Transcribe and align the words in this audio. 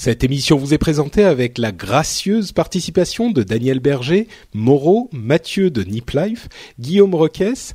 Cette 0.00 0.22
émission 0.22 0.56
vous 0.56 0.74
est 0.74 0.78
présentée 0.78 1.24
avec 1.24 1.58
la 1.58 1.72
gracieuse 1.72 2.52
participation 2.52 3.32
de 3.32 3.42
Daniel 3.42 3.80
Berger, 3.80 4.28
Moreau, 4.54 5.10
Mathieu 5.12 5.70
de 5.70 5.82
Nip 5.82 6.12
Life, 6.12 6.48
Guillaume 6.78 7.16
Roquès, 7.16 7.74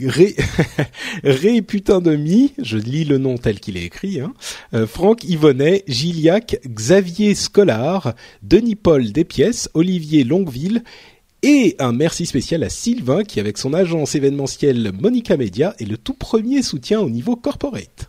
Ré... 0.00 0.36
Ré 1.24 1.60
de 1.60 2.16
mi, 2.16 2.52
je 2.62 2.78
lis 2.78 3.04
le 3.04 3.18
nom 3.18 3.36
tel 3.36 3.58
qu'il 3.58 3.76
est 3.76 3.82
écrit, 3.82 4.20
hein, 4.20 4.32
euh, 4.74 4.86
Franck 4.86 5.24
Yvonnet, 5.24 5.82
Gilliac, 5.88 6.60
Xavier 6.68 7.34
Scolar, 7.34 8.14
Denis 8.44 8.76
Paul 8.76 9.10
Despièces, 9.10 9.68
Olivier 9.74 10.22
Longueville 10.22 10.84
et 11.42 11.74
un 11.80 11.90
merci 11.90 12.26
spécial 12.26 12.62
à 12.62 12.68
Sylvain 12.68 13.24
qui, 13.24 13.40
avec 13.40 13.58
son 13.58 13.74
agence 13.74 14.14
événementielle 14.14 14.92
Monica 14.92 15.36
Media, 15.36 15.74
est 15.80 15.84
le 15.86 15.98
tout 15.98 16.14
premier 16.14 16.62
soutien 16.62 17.00
au 17.00 17.10
niveau 17.10 17.34
corporate. 17.34 18.08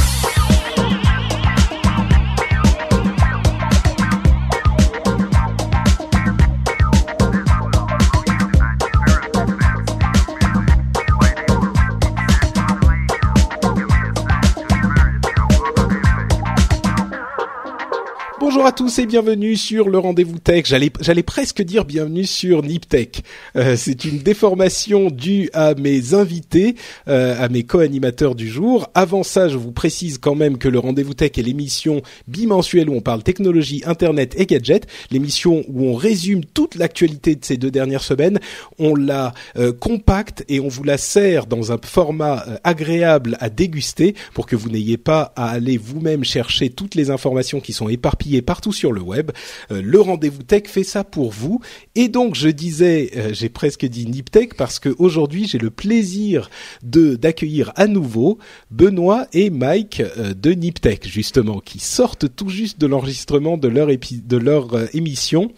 Bonjour 18.53 18.65
à 18.65 18.73
tous 18.73 18.99
et 18.99 19.05
bienvenue 19.05 19.55
sur 19.55 19.87
le 19.87 19.97
rendez-vous 19.97 20.37
tech. 20.37 20.65
J'allais, 20.65 20.91
j'allais 20.99 21.23
presque 21.23 21.61
dire 21.61 21.85
bienvenue 21.85 22.25
sur 22.25 22.63
Niptech. 22.63 23.23
Euh, 23.55 23.77
c'est 23.77 24.03
une 24.03 24.17
déformation 24.17 25.09
due 25.09 25.49
à 25.53 25.73
mes 25.73 26.15
invités, 26.15 26.75
euh, 27.07 27.41
à 27.41 27.47
mes 27.47 27.63
co-animateurs 27.63 28.35
du 28.35 28.49
jour. 28.49 28.89
Avant 28.93 29.23
ça, 29.23 29.47
je 29.47 29.55
vous 29.55 29.71
précise 29.71 30.17
quand 30.17 30.35
même 30.35 30.57
que 30.57 30.67
le 30.67 30.79
rendez-vous 30.79 31.13
tech 31.13 31.31
est 31.37 31.43
l'émission 31.43 32.01
bimensuelle 32.27 32.89
où 32.89 32.93
on 32.93 32.99
parle 32.99 33.23
technologie, 33.23 33.83
internet 33.85 34.35
et 34.37 34.47
gadgets. 34.47 34.85
L'émission 35.11 35.63
où 35.69 35.85
on 35.85 35.93
résume 35.93 36.43
toute 36.43 36.75
l'actualité 36.75 37.37
de 37.37 37.45
ces 37.45 37.55
deux 37.55 37.71
dernières 37.71 38.03
semaines. 38.03 38.37
On 38.77 38.95
la 38.95 39.31
euh, 39.55 39.71
compacte 39.71 40.43
et 40.49 40.59
on 40.59 40.67
vous 40.67 40.83
la 40.83 40.97
sert 40.97 41.45
dans 41.45 41.71
un 41.71 41.77
format 41.81 42.43
euh, 42.49 42.57
agréable 42.65 43.37
à 43.39 43.49
déguster 43.49 44.13
pour 44.33 44.45
que 44.45 44.57
vous 44.57 44.67
n'ayez 44.69 44.97
pas 44.97 45.31
à 45.37 45.51
aller 45.51 45.77
vous-même 45.77 46.25
chercher 46.25 46.69
toutes 46.69 46.95
les 46.95 47.11
informations 47.11 47.61
qui 47.61 47.71
sont 47.71 47.87
éparpillées 47.87 48.40
partout 48.41 48.71
sur 48.71 48.91
le 48.91 49.01
web. 49.01 49.31
Euh, 49.71 49.81
le 49.81 49.99
rendez-vous 49.99 50.43
tech 50.43 50.63
fait 50.67 50.83
ça 50.83 51.03
pour 51.03 51.31
vous. 51.31 51.61
Et 51.95 52.07
donc 52.07 52.35
je 52.35 52.49
disais, 52.49 53.11
euh, 53.15 53.29
j'ai 53.33 53.49
presque 53.49 53.85
dit 53.85 54.07
Niptech 54.07 54.55
parce 54.55 54.79
que 54.79 54.89
aujourd'hui 54.97 55.47
j'ai 55.47 55.57
le 55.57 55.69
plaisir 55.69 56.49
d'accueillir 56.83 57.71
à 57.75 57.87
nouveau 57.87 58.37
Benoît 58.69 59.27
et 59.33 59.49
Mike 59.49 60.01
euh, 60.01 60.33
de 60.33 60.51
Niptech 60.51 61.07
justement 61.07 61.59
qui 61.59 61.79
sortent 61.79 62.35
tout 62.35 62.49
juste 62.49 62.79
de 62.79 62.87
l'enregistrement 62.87 63.57
de 63.57 63.67
leur 63.67 63.87
de 63.87 64.37
leur 64.37 64.95
émission 64.95 65.51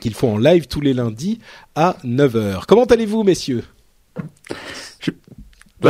qu'ils 0.00 0.14
font 0.14 0.34
en 0.34 0.38
live 0.38 0.66
tous 0.66 0.80
les 0.80 0.94
lundis 0.94 1.40
à 1.74 1.96
9h. 2.04 2.62
Comment 2.66 2.84
allez-vous 2.84 3.24
messieurs? 3.24 3.64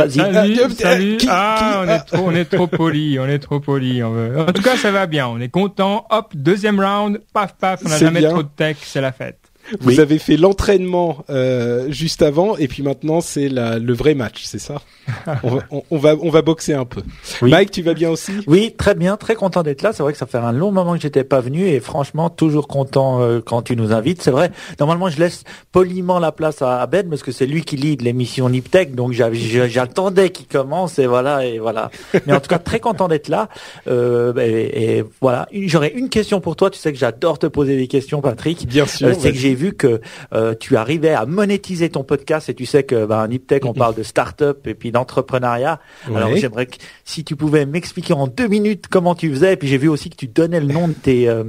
Salut, 0.09 0.59
Euh, 0.59 0.65
euh, 0.65 0.69
salut. 0.69 1.17
qui- 1.17 1.27
ah, 1.29 1.55
qui- 1.57 1.77
on 1.77 1.89
est 1.89 1.99
trop, 1.99 2.27
on 2.27 2.31
est 2.31 2.45
trop 2.45 2.67
poli, 2.67 3.17
on 3.19 3.27
est 3.27 3.39
trop 3.39 3.59
poli. 3.59 4.03
On 4.03 4.11
veut- 4.11 4.39
En 4.41 4.51
tout 4.51 4.61
cas, 4.61 4.75
ça 4.77 4.91
va 4.91 5.05
bien. 5.07 5.27
On 5.27 5.39
est 5.39 5.49
content. 5.49 6.05
Hop, 6.09 6.33
deuxième 6.35 6.79
round. 6.79 7.21
Paf, 7.33 7.55
paf. 7.59 7.81
On 7.85 7.89
n'a 7.89 7.97
C'est 7.97 8.05
jamais 8.05 8.19
bien. 8.19 8.29
trop 8.31 8.43
de 8.43 8.49
tech. 8.55 8.77
C'est 8.81 9.01
la 9.01 9.11
fête. 9.11 9.44
Vous 9.81 9.89
Oui. 9.89 9.99
avez 9.99 10.17
fait 10.19 10.37
l'entraînement 10.37 11.23
euh, 11.29 11.87
juste 11.91 12.21
avant 12.21 12.55
et 12.57 12.67
puis 12.67 12.83
maintenant 12.83 13.21
c'est 13.21 13.49
le 13.49 13.93
vrai 13.93 14.13
match, 14.15 14.43
c'est 14.45 14.59
ça? 14.59 14.81
On, 15.43 15.49
va, 15.49 15.59
on, 15.69 15.83
on 15.91 15.97
va 15.99 16.15
on 16.19 16.29
va 16.31 16.41
boxer 16.41 16.73
un 16.73 16.85
peu. 16.85 17.01
Oui. 17.43 17.51
Mike, 17.51 17.69
tu 17.69 17.83
vas 17.83 17.93
bien 17.93 18.09
aussi? 18.09 18.31
Oui, 18.47 18.73
très 18.75 18.95
bien, 18.95 19.17
très 19.17 19.35
content 19.35 19.61
d'être 19.61 19.83
là. 19.83 19.93
C'est 19.93 20.01
vrai 20.01 20.13
que 20.13 20.17
ça 20.17 20.25
fait 20.25 20.39
un 20.39 20.51
long 20.51 20.71
moment 20.71 20.95
que 20.95 21.01
j'étais 21.01 21.23
pas 21.23 21.41
venu 21.41 21.67
et 21.67 21.79
franchement 21.79 22.31
toujours 22.31 22.67
content 22.67 23.21
euh, 23.21 23.39
quand 23.39 23.61
tu 23.61 23.75
nous 23.75 23.91
invites. 23.93 24.23
C'est 24.23 24.31
vrai. 24.31 24.49
Normalement, 24.79 25.09
je 25.09 25.19
laisse 25.19 25.43
poliment 25.71 26.17
la 26.17 26.31
place 26.31 26.63
à, 26.63 26.81
à 26.81 26.87
Ben 26.87 27.07
parce 27.07 27.21
que 27.21 27.31
c'est 27.31 27.45
lui 27.45 27.63
qui 27.63 27.75
lead 27.77 28.01
l'émission 28.01 28.49
Niptech, 28.49 28.95
donc 28.95 29.13
j'attendais 29.13 30.31
qu'il 30.31 30.47
commence 30.47 30.97
et 30.99 31.05
voilà 31.07 31.45
et 31.45 31.59
voilà. 31.59 31.91
Mais 32.25 32.33
en 32.33 32.39
tout 32.39 32.49
cas, 32.49 32.59
très 32.59 32.79
content 32.79 33.07
d'être 33.07 33.27
là. 33.27 33.49
Euh, 33.87 34.33
et, 34.37 34.97
et 34.97 35.03
voilà, 35.21 35.47
j'aurais 35.53 35.91
une 35.93 36.09
question 36.09 36.41
pour 36.41 36.55
toi. 36.55 36.69
Tu 36.71 36.79
sais 36.79 36.91
que 36.91 36.97
j'adore 36.99 37.37
te 37.39 37.47
poser 37.47 37.77
des 37.77 37.87
questions, 37.87 38.21
Patrick. 38.21 38.67
Bien 38.67 38.85
sûr. 38.87 39.07
Euh, 39.09 39.13
c'est 39.13 39.31
que 39.31 39.37
vas-y. 39.37 39.54
J'ai 39.55 39.67
vu 39.67 39.73
que 39.73 40.01
euh, 40.33 40.53
tu 40.59 40.75
arrivais 40.75 41.13
à 41.13 41.25
monétiser 41.25 41.89
ton 41.89 42.03
podcast 42.03 42.49
et 42.49 42.53
tu 42.53 42.65
sais 42.65 42.83
que 42.83 43.05
ben, 43.05 43.27
Niptech 43.27 43.65
on 43.65 43.73
parle 43.73 43.95
de 43.95 44.03
start-up 44.03 44.67
et 44.67 44.73
puis 44.75 44.91
d'entrepreneuriat. 44.91 45.79
Alors 46.13 46.35
j'aimerais 46.35 46.65
que 46.65 46.75
si 47.05 47.23
tu 47.23 47.35
pouvais 47.35 47.65
m'expliquer 47.65 48.13
en 48.13 48.27
deux 48.27 48.47
minutes 48.47 48.87
comment 48.89 49.15
tu 49.15 49.29
faisais. 49.29 49.53
Et 49.53 49.55
puis 49.55 49.67
j'ai 49.67 49.77
vu 49.77 49.87
aussi 49.87 50.09
que 50.09 50.15
tu 50.15 50.27
donnais 50.27 50.59
le 50.59 50.67
nom 50.67 50.87
de 50.87 50.93
tes 50.93 51.29
euh, 51.29 51.43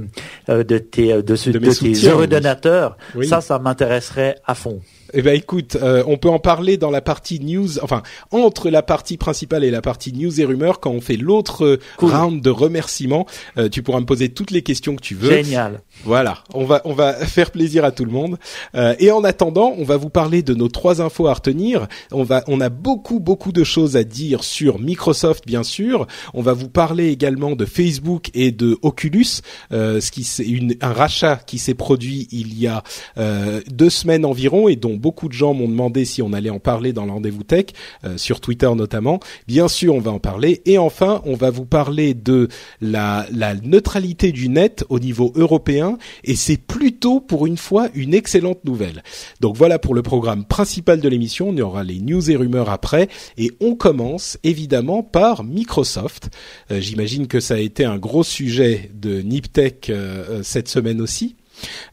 euh, 0.49 0.63
de 0.63 0.77
tes 0.77 1.11
euh, 1.11 1.21
de, 1.21 1.35
ce, 1.35 1.49
De 1.49 1.59
de, 1.59 1.59
mes 1.59 1.67
tes 1.67 1.73
soutiens, 1.73 2.11
heureux 2.11 2.27
donateurs. 2.27 2.97
Oui. 3.15 3.27
Ça, 3.27 3.41
ça 3.41 3.59
m'intéresserait 3.59 4.35
à 4.45 4.55
fond. 4.55 4.79
Eh 5.13 5.21
ben 5.21 5.35
écoute, 5.35 5.77
euh, 5.81 6.03
on 6.07 6.17
peut 6.17 6.29
en 6.29 6.39
parler 6.39 6.77
dans 6.77 6.91
la 6.91 7.01
partie 7.01 7.39
news, 7.39 7.79
enfin 7.81 8.03
entre 8.31 8.69
la 8.69 8.81
partie 8.81 9.17
principale 9.17 9.63
et 9.63 9.71
la 9.71 9.81
partie 9.81 10.13
news 10.13 10.39
et 10.41 10.45
rumeurs 10.45 10.79
quand 10.79 10.91
on 10.91 11.01
fait 11.01 11.17
l'autre 11.17 11.65
euh, 11.65 11.79
Cool. 11.97 12.11
round 12.11 12.41
de 12.41 12.49
remerciements. 12.49 13.25
euh, 13.57 13.69
tu 13.69 13.83
pourras 13.83 13.99
me 13.99 14.05
poser 14.05 14.29
toutes 14.29 14.51
les 14.51 14.61
questions 14.61 14.95
que 14.95 15.01
tu 15.01 15.15
veux. 15.15 15.29
Génial. 15.29 15.81
Voilà, 16.03 16.43
on 16.53 16.65
va 16.65 16.81
on 16.85 16.93
va 16.93 17.13
faire 17.25 17.51
plaisir 17.51 17.85
à 17.85 17.91
tout 17.91 18.05
le 18.05 18.11
monde. 18.11 18.37
Euh, 18.75 18.95
et 18.99 19.11
en 19.11 19.23
attendant, 19.23 19.73
on 19.77 19.83
va 19.83 19.97
vous 19.97 20.09
parler 20.09 20.43
de 20.43 20.53
nos 20.53 20.67
trois 20.67 21.01
infos 21.01 21.27
à 21.27 21.33
retenir. 21.33 21.87
On 22.11 22.23
va 22.23 22.43
on 22.47 22.59
a 22.61 22.69
beaucoup 22.69 23.19
beaucoup 23.19 23.51
de 23.51 23.63
choses 23.63 23.95
à 23.95 24.03
dire 24.03 24.43
sur 24.43 24.79
Microsoft 24.79 25.45
bien 25.45 25.63
sûr. 25.63 26.07
On 26.33 26.41
va 26.41 26.53
vous 26.53 26.69
parler 26.69 27.09
également 27.09 27.55
de 27.55 27.65
Facebook 27.65 28.29
et 28.33 28.51
de 28.51 28.77
Oculus, 28.81 29.41
euh, 29.71 30.01
ce 30.01 30.11
qui 30.11 30.23
c'est 30.23 30.45
un 30.81 30.93
rachat 30.93 31.37
qui 31.45 31.57
s'est 31.59 31.73
produit 31.73 32.27
il 32.31 32.59
y 32.59 32.67
a 32.67 32.83
euh, 33.17 33.61
deux 33.71 33.89
semaines 33.89 34.25
environ 34.25 34.67
et 34.67 34.75
dont 34.75 34.96
beaucoup 34.97 35.27
de 35.27 35.33
gens 35.33 35.53
m'ont 35.53 35.67
demandé 35.67 36.05
si 36.05 36.21
on 36.21 36.33
allait 36.33 36.49
en 36.49 36.59
parler 36.59 36.93
dans 36.93 37.05
le 37.05 37.11
rendez-vous 37.11 37.43
tech 37.43 37.67
euh, 38.03 38.17
sur 38.17 38.39
Twitter 38.39 38.69
notamment. 38.75 39.19
Bien 39.47 39.67
sûr, 39.67 39.95
on 39.95 39.99
va 39.99 40.11
en 40.11 40.19
parler. 40.19 40.61
Et 40.65 40.77
enfin, 40.77 41.21
on 41.25 41.35
va 41.35 41.49
vous 41.49 41.65
parler 41.65 42.13
de 42.13 42.47
la, 42.81 43.25
neutralité 43.63 44.31
du 44.31 44.49
net 44.49 44.85
au 44.89 44.99
niveau 44.99 45.31
européen. 45.35 45.97
Et 46.23 46.35
c'est 46.35 46.57
plutôt, 46.57 47.19
pour 47.19 47.45
une 47.45 47.57
fois, 47.57 47.89
une 47.93 48.13
excellente 48.13 48.63
nouvelle. 48.65 49.03
Donc 49.41 49.55
voilà 49.55 49.79
pour 49.79 49.95
le 49.95 50.01
programme 50.01 50.45
principal 50.45 50.99
de 50.99 51.09
l'émission. 51.09 51.49
On 51.49 51.55
y 51.55 51.61
aura 51.61 51.83
les 51.83 51.99
news 51.99 52.29
et 52.29 52.35
rumeurs 52.35 52.69
après. 52.69 53.09
Et 53.37 53.51
on 53.59 53.75
commence 53.75 54.37
évidemment 54.43 55.03
par 55.03 55.43
Microsoft. 55.43 56.29
Euh, 56.71 56.79
J'imagine 56.79 57.27
que 57.27 57.39
ça 57.39 57.55
a 57.55 57.59
été 57.59 57.85
un 57.85 57.97
gros 57.97 58.23
sujet 58.23 58.91
de 58.93 59.21
Niptech 59.21 59.89
euh, 59.89 60.25
euh, 60.29 60.43
cette 60.43 60.67
semaine 60.67 61.01
aussi. 61.01 61.35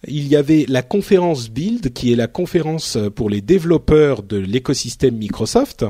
Il 0.06 0.26
y 0.28 0.36
avait 0.36 0.66
la 0.68 0.82
conférence 0.82 1.48
Build, 1.50 1.92
qui 1.92 2.12
est 2.12 2.16
la 2.16 2.26
conférence 2.26 2.96
euh, 2.96 3.10
pour 3.10 3.30
les 3.30 3.40
développeurs 3.40 4.22
de 4.22 4.36
l'écosystème 4.36 5.16
Microsoft, 5.16 5.84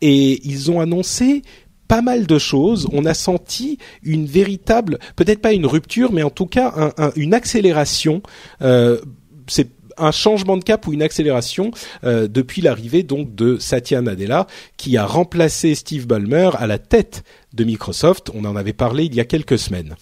et 0.00 0.40
ils 0.46 0.70
ont 0.70 0.80
annoncé 0.80 1.42
pas 1.88 2.02
mal 2.02 2.26
de 2.26 2.38
choses. 2.38 2.86
On 2.92 3.04
a 3.04 3.14
senti 3.14 3.78
une 4.02 4.26
véritable, 4.26 4.98
peut-être 5.16 5.40
pas 5.40 5.52
une 5.52 5.66
rupture, 5.66 6.12
mais 6.12 6.22
en 6.22 6.30
tout 6.30 6.46
cas 6.46 6.72
un- 6.76 6.92
un- 7.06 7.12
une 7.16 7.34
accélération. 7.34 8.22
Euh, 8.62 9.00
c'est 9.48 9.68
un 9.98 10.12
changement 10.12 10.56
de 10.56 10.64
cap 10.64 10.86
ou 10.86 10.92
une 10.94 11.02
accélération 11.02 11.72
euh, 12.04 12.26
depuis 12.28 12.62
l'arrivée 12.62 13.02
donc 13.02 13.34
de 13.34 13.58
Satya 13.58 14.00
Nadella 14.00 14.46
qui 14.78 14.96
a 14.96 15.04
remplacé 15.04 15.74
Steve 15.74 16.06
Ballmer 16.06 16.50
à 16.54 16.66
la 16.66 16.78
tête 16.78 17.22
de 17.52 17.64
Microsoft. 17.64 18.30
On 18.34 18.44
en 18.46 18.56
avait 18.56 18.72
parlé 18.72 19.04
il 19.04 19.14
y 19.14 19.20
a 19.20 19.24
quelques 19.26 19.58
semaines. 19.58 19.96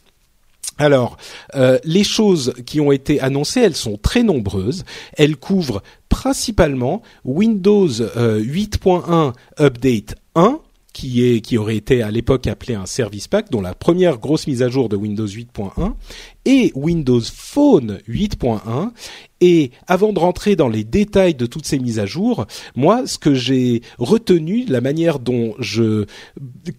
Alors, 0.79 1.17
euh, 1.55 1.79
les 1.85 2.05
choses 2.05 2.55
qui 2.65 2.81
ont 2.81 2.93
été 2.93 3.21
annoncées, 3.21 3.61
elles 3.61 3.77
sont 3.77 3.99
très 3.99 4.23
nombreuses. 4.23 4.85
Elles 5.17 5.37
couvrent 5.37 5.83
principalement 6.09 7.03
Windows 7.25 8.01
euh, 8.01 8.41
8.1 8.41 9.33
Update 9.61 10.15
1, 10.37 10.61
qui 10.99 11.25
est 11.25 11.41
qui 11.41 11.57
aurait 11.59 11.77
été 11.77 12.03
à 12.03 12.11
l'époque 12.11 12.49
appelé 12.49 12.75
un 12.75 12.85
service 12.87 13.29
pack, 13.29 13.53
dont 13.53 13.61
la 13.61 13.73
première 13.73 14.19
grosse 14.19 14.49
mise 14.49 14.65
à 14.65 14.69
jour 14.69 14.89
de 14.89 14.97
Windows 14.97 15.29
8.1, 15.29 15.95
et 16.45 16.73
Windows 16.75 17.21
Phone 17.21 18.01
8.1. 18.09 18.91
Et 19.41 19.71
avant 19.87 20.13
de 20.13 20.19
rentrer 20.19 20.57
dans 20.57 20.69
les 20.69 20.83
détails 20.83 21.37
de 21.37 21.47
toutes 21.47 21.67
ces 21.67 21.79
mises 21.79 22.01
à 22.01 22.07
jour, 22.07 22.47
moi, 22.75 23.07
ce 23.07 23.17
que 23.17 23.33
j'ai 23.33 23.83
retenu, 23.99 24.65
la 24.67 24.81
manière 24.81 25.21
dont 25.21 25.55
je 25.61 26.07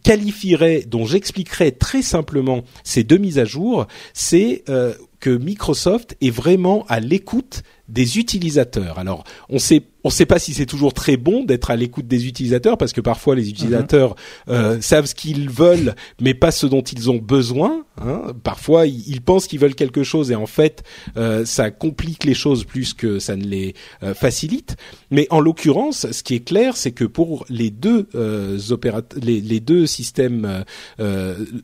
qualifierais, 0.03 0.83
dont 0.85 1.05
j'expliquerais 1.05 1.71
très 1.71 2.01
simplement 2.01 2.63
ces 2.83 3.05
deux 3.05 3.17
mises 3.17 3.39
à 3.39 3.45
jour, 3.45 3.87
c'est 4.13 4.65
euh, 4.67 4.93
que 5.21 5.29
Microsoft 5.29 6.17
est 6.19 6.29
vraiment 6.29 6.85
à 6.89 6.99
l'écoute 6.99 7.63
des 7.87 8.17
utilisateurs. 8.17 8.99
Alors, 8.99 9.23
on 9.47 9.59
sait 9.59 9.83
on 10.03 10.09
ne 10.09 10.13
sait 10.13 10.25
pas 10.25 10.39
si 10.39 10.53
c'est 10.53 10.65
toujours 10.65 10.93
très 10.93 11.17
bon 11.17 11.43
d'être 11.43 11.71
à 11.71 11.75
l'écoute 11.75 12.07
des 12.07 12.27
utilisateurs 12.27 12.77
parce 12.77 12.93
que 12.93 13.01
parfois 13.01 13.35
les 13.35 13.49
utilisateurs 13.49 14.15
euh, 14.47 14.79
savent 14.81 15.05
ce 15.05 15.15
qu'ils 15.15 15.49
veulent 15.49 15.95
mais 16.21 16.33
pas 16.33 16.51
ce 16.51 16.65
dont 16.65 16.81
ils 16.81 17.09
ont 17.09 17.17
besoin. 17.17 17.83
Hein. 18.01 18.33
Parfois 18.43 18.85
ils, 18.87 19.21
pensent 19.21 19.47
qu'ils 19.47 19.59
veulent 19.59 19.75
quelque 19.75 20.03
chose 20.03 20.31
et 20.31 20.35
en 20.35 20.45
fait 20.45 20.83
euh, 21.17 21.43
ça 21.43 21.69
complique 21.71 22.23
les 22.23 22.33
choses 22.33 22.63
plus 22.63 22.93
que 22.93 23.19
ça 23.19 23.35
ne 23.35 23.43
les 23.43 23.75
euh, 24.03 24.13
facilite. 24.13 24.77
Mais 25.11 25.27
en 25.31 25.41
l'occurrence, 25.41 26.09
ce 26.11 26.23
qui 26.23 26.35
est 26.35 26.45
clair, 26.45 26.77
c'est 26.77 26.91
que 26.91 27.05
pour 27.05 27.45
les 27.49 27.69
deux 27.69 28.07
les, 29.21 29.41
les, 29.41 29.59
deux 29.59 29.85
systèmes 29.85 30.63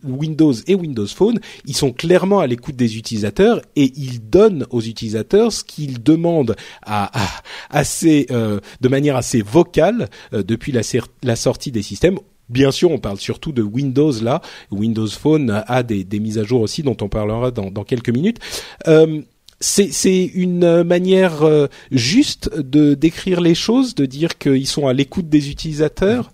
Windows 0.04 0.54
et 0.68 0.76
Windows 0.76 1.08
Phone, 1.08 1.40
ils 1.66 1.76
sont 1.76 1.92
clairement 1.92 2.40
à 2.40 2.48
l'écoute 2.48 2.76
des 2.76 2.98
utilisateurs 2.98 3.62
et 3.76 3.94
ils 3.96 4.30
donnent 4.30 4.66
aux 4.70 4.81
utilisateurs 4.81 5.52
ce 5.52 5.64
qu'ils 5.64 6.04
demandent 6.04 6.56
à, 6.81 7.12
à, 7.24 7.44
à 7.70 7.84
ces 7.84 8.25
euh, 8.31 8.60
de 8.81 8.88
manière 8.88 9.16
assez 9.16 9.42
vocale 9.42 10.10
euh, 10.33 10.44
depuis 10.44 10.72
la, 10.72 11.36
sortie 11.36 11.72
des 11.72 11.81
systèmes 11.81 12.19
Bien 12.48 12.69
sûr, 12.69 12.92
on 12.92 13.00
parle 13.00 13.18
surtout 13.18 13.51
de 13.51 13.63
Windows 13.63 14.12
là. 14.22 14.39
Windows 14.69 15.07
Phone 15.07 15.63
a 15.66 15.81
des, 15.81 16.06
mises 16.19 16.38
à 16.38 16.44
jour 16.44 16.62
aussi, 16.62 16.83
dont 16.83 16.95
on 17.01 17.10
parlera 17.10 17.50
dans, 17.50 17.72
dans 17.72 17.83
quelques 17.83 18.10
minutes. 18.12 18.38
Euh, 18.88 19.22
c'est 19.60 20.25
une 20.25 20.83
manière 20.83 21.44
juste 21.89 22.56
de 22.56 22.94
décrire 22.94 23.42
les 23.42 23.56
choses, 23.56 23.95
de 23.95 24.06
dire 24.06 24.38
qu'ils 24.38 24.68
sont 24.68 24.86
à 24.86 24.94
l'écoute 24.94 25.28
des 25.28 25.50
utilisateurs, 25.50 26.30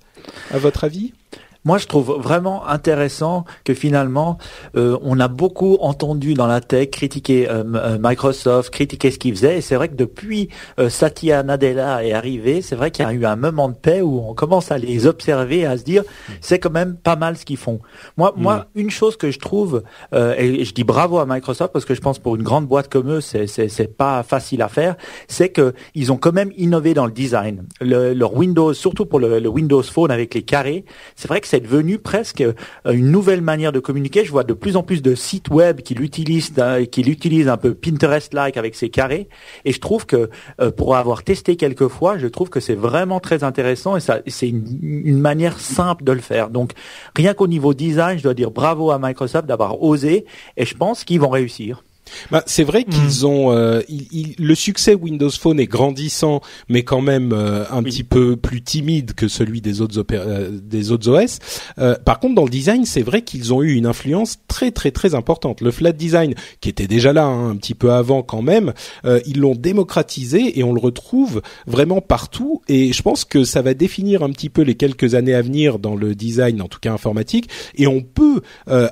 à 0.50 0.58
votre 0.58 0.84
avis? 0.84 1.14
Moi, 1.64 1.78
je 1.78 1.86
trouve 1.86 2.18
vraiment 2.20 2.68
intéressant 2.68 3.46
que 3.64 3.76
finalement, 3.76 4.40
euh, 4.76 4.98
on 5.04 5.20
a 5.20 5.28
beaucoup 5.28 5.78
entendu 5.80 6.34
dans 6.34 6.48
la 6.48 6.60
tech 6.60 6.90
critiquer 6.90 7.50
euh, 7.50 7.64
euh, 7.76 7.98
Microsoft, 8.02 8.72
critiquer 8.72 9.12
ce 9.12 9.20
qu'ils 9.20 9.36
faisaient. 9.36 9.60
Et 9.60 9.62
c'est 9.62 9.76
vrai 9.76 9.88
que 9.88 9.96
depuis 9.96 10.50
Satya 10.90 11.44
Nadella 11.44 12.04
est 12.04 12.14
arrivé, 12.14 12.62
c'est 12.62 12.76
vrai 12.76 12.90
qu'il 12.90 13.06
y 13.06 13.08
a 13.08 13.14
eu 13.14 13.26
un 13.26 13.36
moment 13.36 13.70
de 13.70 13.76
paix 13.76 14.02
où 14.02 14.24
on 14.28 14.34
commence 14.34 14.72
à 14.72 14.78
les 14.78 15.06
observer, 15.06 15.66
à 15.66 15.78
se 15.78 15.84
dire, 15.84 16.02
mm. 16.02 16.32
c'est 16.42 16.60
quand 16.60 16.72
même 16.72 16.96
pas 16.96 17.16
mal 17.16 17.38
ce 17.38 17.46
qu'ils 17.46 17.58
font. 17.58 17.80
Moi, 18.18 18.34
moi, 18.36 18.68
mm. 18.76 18.80
une 18.80 18.90
chose 18.90 19.16
que 19.16 19.30
je 19.30 19.40
trouve, 19.40 19.84
et 20.14 20.66
je 20.66 20.74
dis 20.74 20.84
bravo 20.84 21.20
à 21.20 21.26
Microsoft 21.28 21.74
parce 21.74 21.86
que 21.86 21.94
je 21.94 22.02
pense 22.02 22.18
pour 22.18 22.36
une 22.36 22.44
grande 22.44 22.66
boîte 22.66 22.90
comme 22.90 23.12
eux, 23.12 23.22
c'est 23.22 23.48
c'est 23.48 23.98
pas 23.98 24.24
facile 24.24 24.62
à 24.62 24.68
faire, 24.68 24.96
c'est 25.28 25.50
que 25.50 25.74
ils 25.94 26.12
ont 26.12 26.18
quand 26.18 26.34
même 26.34 26.52
innové 26.58 26.94
dans 26.94 27.06
le 27.06 27.12
design. 27.12 27.64
Le, 27.80 28.14
leur 28.14 28.34
Windows, 28.34 28.74
surtout 28.74 29.06
pour 29.06 29.20
le, 29.20 29.40
le 29.40 29.50
Windows 29.50 29.84
Phone 29.84 30.12
avec 30.12 30.34
les 30.34 30.42
carrés, 30.42 30.86
c'est 31.16 31.28
vrai 31.28 31.42
que 31.42 31.51
c'est 31.52 31.60
devenu 31.60 31.98
presque 31.98 32.40
euh, 32.40 32.54
une 32.86 33.12
nouvelle 33.12 33.42
manière 33.42 33.74
de 33.74 33.80
communiquer. 33.80 34.24
Je 34.24 34.32
vois 34.32 34.46
de 34.46 34.54
plus 34.54 34.78
en 34.78 34.84
plus 34.84 35.02
de 35.02 35.16
sites 35.16 35.50
web 35.50 35.82
qui 35.82 35.94
l'utilisent, 35.96 36.54
qui 36.90 37.04
l'utilisent 37.04 37.50
un 37.50 37.58
peu 37.58 37.74
Pinterest-like 37.74 38.56
avec 38.56 38.74
ses 38.74 38.90
carrés. 38.90 39.28
Et 39.66 39.74
je 39.74 39.80
trouve 39.82 40.06
que 40.06 40.30
euh, 40.62 40.72
pour 40.72 40.96
avoir 40.96 41.24
testé 41.24 41.58
quelques 41.58 41.90
fois, 41.90 42.18
je 42.18 42.28
trouve 42.28 42.50
que 42.50 42.62
c'est 42.62 42.76
vraiment 42.76 43.20
très 43.20 43.44
intéressant 43.44 43.98
et 43.98 44.00
c'est 44.00 44.48
une, 44.50 45.20
manière 45.20 45.60
simple 45.60 46.06
de 46.06 46.14
le 46.14 46.22
faire. 46.22 46.50
Donc 46.50 46.72
rien 47.18 47.34
qu'au 47.34 47.48
niveau 47.48 47.74
design, 47.74 48.18
je 48.18 48.24
dois 48.24 48.34
dire 48.34 48.52
bravo 48.52 48.92
à 48.92 48.98
Microsoft 48.98 49.46
d'avoir 49.46 49.84
osé 49.84 50.26
et 50.56 50.66
je 50.66 50.76
pense 50.76 51.04
qu'ils 51.04 51.20
vont 51.20 51.30
réussir. 51.30 51.84
Bah, 52.30 52.44
c'est 52.46 52.64
vrai 52.64 52.84
qu'ils 52.84 53.24
hmm. 53.24 53.26
ont 53.26 53.52
euh, 53.52 53.82
le 54.40 54.56
succès 54.56 54.96
Windows 54.96 55.30
Phone 55.30 55.60
est 55.60 55.68
grandissant, 55.68 56.42
mais 56.70 56.84
quand 56.84 57.02
même 57.02 57.32
euh, 57.34 57.66
un 57.70 57.84
petit 57.84 58.04
peu 58.04 58.36
plus 58.36 58.62
timide 58.62 59.14
que 59.14 59.28
celui 59.28 59.62
des 59.62 59.82
autres 59.82 60.04
euh, 60.12 60.50
des 60.52 60.92
autres 60.92 61.10
OS. 61.10 61.40
par 62.06 62.20
contre, 62.20 62.36
dans 62.36 62.44
le 62.44 62.50
design, 62.50 62.86
c'est 62.86 63.02
vrai 63.02 63.22
qu'ils 63.24 63.54
ont 63.54 63.62
eu 63.62 63.74
une 63.74 63.86
influence 63.86 64.38
très 64.48 64.72
très 64.72 64.92
très 64.92 65.16
importante. 65.16 65.62
Le 65.62 65.72
flat 65.72 65.92
design, 65.92 66.36
qui 66.60 66.70
était 66.70 66.88
déjà 66.88 67.14
là 67.14 67.26
hein, 67.26 67.52
un 67.52 67.56
petit 67.56 67.76
peu 67.76 67.92
avant 67.92 68.24
quand 68.24 68.42
même, 68.42 68.74
ils 69.26 69.40
l'ont 69.40 69.56
démocratisé 69.56 70.60
et 70.60 70.64
on 70.64 70.74
le 70.74 70.80
retrouve 70.80 71.42
vraiment 71.68 72.02
partout. 72.02 72.62
Et 72.68 72.94
je 72.94 73.02
pense 73.02 73.26
que 73.26 73.44
ça 73.44 73.62
va 73.62 73.74
définir 73.74 74.24
un 74.24 74.32
petit 74.32 74.50
peu 74.50 74.62
les 74.62 74.76
quelques 74.76 75.16
années 75.16 75.34
à 75.34 75.42
venir 75.42 75.80
dans 75.80 75.96
le 75.96 76.16
design, 76.16 76.62
en 76.62 76.68
tout 76.68 76.80
cas 76.80 76.94
informatique. 76.94 77.50
Et 77.76 77.88
on 77.88 78.02
peut 78.02 78.42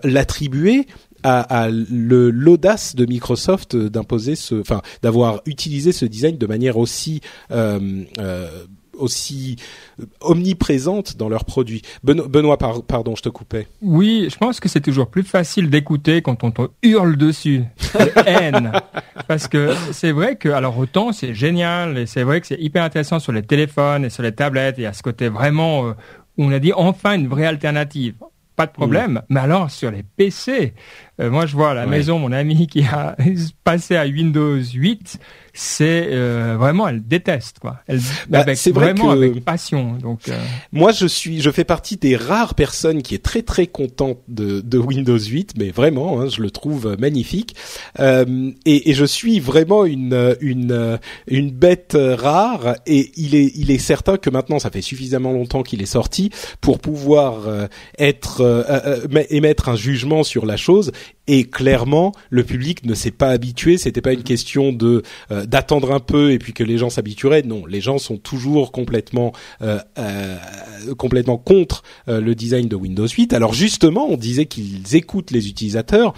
l'attribuer 0.04 0.86
à, 1.24 1.64
à 1.64 1.70
l'audace 1.70 2.96
de 2.96 3.06
Microsoft 3.06 3.76
d'imposer 3.76 4.36
ce, 4.36 4.56
enfin, 4.56 4.82
d'avoir 5.02 5.42
utilisé 5.46 5.92
ce 5.92 6.06
design 6.06 6.38
de 6.38 6.46
manière 6.46 6.78
aussi 6.78 7.22
euh, 7.52 8.04
euh, 8.20 8.48
aussi 9.00 9.56
omniprésente 10.22 11.18
dans 11.18 11.30
leurs 11.30 11.46
produits. 11.46 11.82
Benoît, 12.04 12.58
pardon, 12.58 13.16
je 13.16 13.22
te 13.22 13.30
coupais. 13.30 13.68
Oui, 13.82 14.28
je 14.30 14.38
pense 14.38 14.60
que 14.60 14.70
c'est 14.70 14.82
toujours 14.82 15.08
plus 15.08 15.24
facile 15.24 15.70
d'écouter 15.70 16.22
quand 16.22 16.44
on 16.44 16.52
te 16.52 16.64
hurle 16.84 17.16
dessus, 17.16 17.64
de 17.94 18.12
haine, 18.28 18.72
parce 19.28 19.48
que 19.48 19.74
c'est 19.92 20.12
vrai 20.12 20.36
que 20.36 20.50
alors 20.50 20.78
autant 20.78 21.12
c'est 21.12 21.34
génial 21.34 21.98
et 21.98 22.06
c'est 22.06 22.24
vrai 22.24 22.42
que 22.42 22.48
c'est 22.48 22.60
hyper 22.60 22.84
intéressant 22.84 23.20
sur 23.20 23.32
les 23.32 23.44
téléphones 23.44 24.06
et 24.06 24.10
sur 24.10 24.24
les 24.24 24.34
tablettes. 24.34 24.76
Il 24.78 24.84
y 24.84 24.88
a 24.88 24.94
ce 24.94 25.02
côté 25.02 25.30
vraiment 25.30 25.88
euh, 25.88 25.92
où 26.38 26.46
on 26.46 26.52
a 26.52 26.60
dit 26.60 26.74
enfin 26.74 27.14
une 27.14 27.28
vraie 27.28 27.46
alternative 27.46 28.16
pas 28.60 28.66
de 28.66 28.72
problème. 28.74 29.22
Mais 29.30 29.40
alors 29.40 29.72
sur 29.72 29.90
les 29.90 30.04
PC, 30.04 30.74
euh, 31.22 31.32
moi 31.32 31.46
je 31.46 31.56
vois 31.56 31.72
à 31.72 31.74
la 31.74 31.86
maison 31.86 32.20
mon 32.20 32.34
ami 32.34 32.68
qui 32.68 32.84
a 32.84 33.16
passé 33.64 33.96
à 33.96 34.04
Windows 34.04 34.58
8, 34.58 35.18
c'est 35.60 36.08
euh, 36.10 36.56
vraiment 36.58 36.88
elle 36.88 37.06
déteste 37.06 37.60
quoi. 37.60 37.82
Elle 37.86 38.00
bah, 38.30 38.46
c'est 38.56 38.72
vraiment 38.72 39.12
avec 39.12 39.44
passion. 39.44 39.98
Donc 40.02 40.30
euh. 40.30 40.42
moi 40.72 40.94
je 40.94 41.06
suis, 41.06 41.42
je 41.42 41.50
fais 41.52 41.66
partie 41.66 41.98
des 41.98 42.16
rares 42.16 42.56
personnes 42.56 43.02
qui 43.02 43.14
est 43.14 43.24
très 43.24 43.42
très 43.42 43.68
contente 43.68 44.20
de, 44.30 44.62
de 44.62 44.78
Windows 44.78 45.20
8, 45.20 45.56
mais 45.58 45.72
vraiment, 45.72 46.22
hein, 46.22 46.30
je 46.30 46.42
le 46.42 46.50
trouve 46.50 46.96
magnifique. 46.98 47.58
Euh, 48.00 48.52
et, 48.66 48.90
et, 48.90 48.94
je 48.94 49.04
suis 49.04 49.42
vraiment 49.42 49.84
une 49.84 50.38
une 50.40 50.98
une 51.28 51.52
bête 51.52 51.98
rare. 52.00 52.76
Et 52.86 53.12
il 53.18 53.36
est 53.36 53.52
il 53.56 53.70
est 53.70 53.80
certain 53.80 54.16
que 54.16 54.30
maintenant 54.30 54.60
ça 54.60 54.72
fait 54.72 54.82
suffisamment 54.82 55.34
longtemps 55.34 55.64
qu'il 55.64 55.82
est 55.82 55.88
sorti 55.88 56.30
pour 56.62 56.80
pouvoir 56.80 57.40
être 57.98 58.66
émettre 59.30 59.68
un 59.68 59.76
jugement 59.76 60.24
sur 60.24 60.46
la 60.46 60.56
chose 60.56 60.94
et 61.30 61.44
clairement 61.44 62.12
le 62.32 62.44
public 62.44 62.86
ne 62.86 62.96
s'est 62.96 63.12
pas 63.12 63.30
habitué. 63.30 63.78
C'était 63.78 64.02
pas 64.02 64.14
une 64.14 64.24
question 64.24 64.74
de 64.74 65.04
euh, 65.32 65.46
d'attendre 65.46 65.94
un 65.94 66.00
peu 66.00 66.32
et 66.32 66.40
puis 66.40 66.54
que 66.54 66.64
les 66.64 66.78
gens 66.78 66.90
s'habitueraient. 66.90 67.44
Non 67.44 67.66
les 67.66 67.82
gens 67.82 68.00
sont 68.00 68.18
toujours 68.18 68.72
complètement 68.72 69.32
euh, 69.62 69.80
euh, 70.00 70.38
complètement 70.98 71.38
contre 71.38 71.84
le 72.08 72.34
design 72.34 72.68
de 72.68 72.76
Windows 72.76 73.08
8 73.08 73.34
alors 73.34 73.54
justement 73.54 74.08
on 74.10 74.18
disait 74.18 74.46
qu'ils 74.46 74.96
écoutent 74.96 75.32
les 75.32 75.48
utilisateurs 75.48 76.14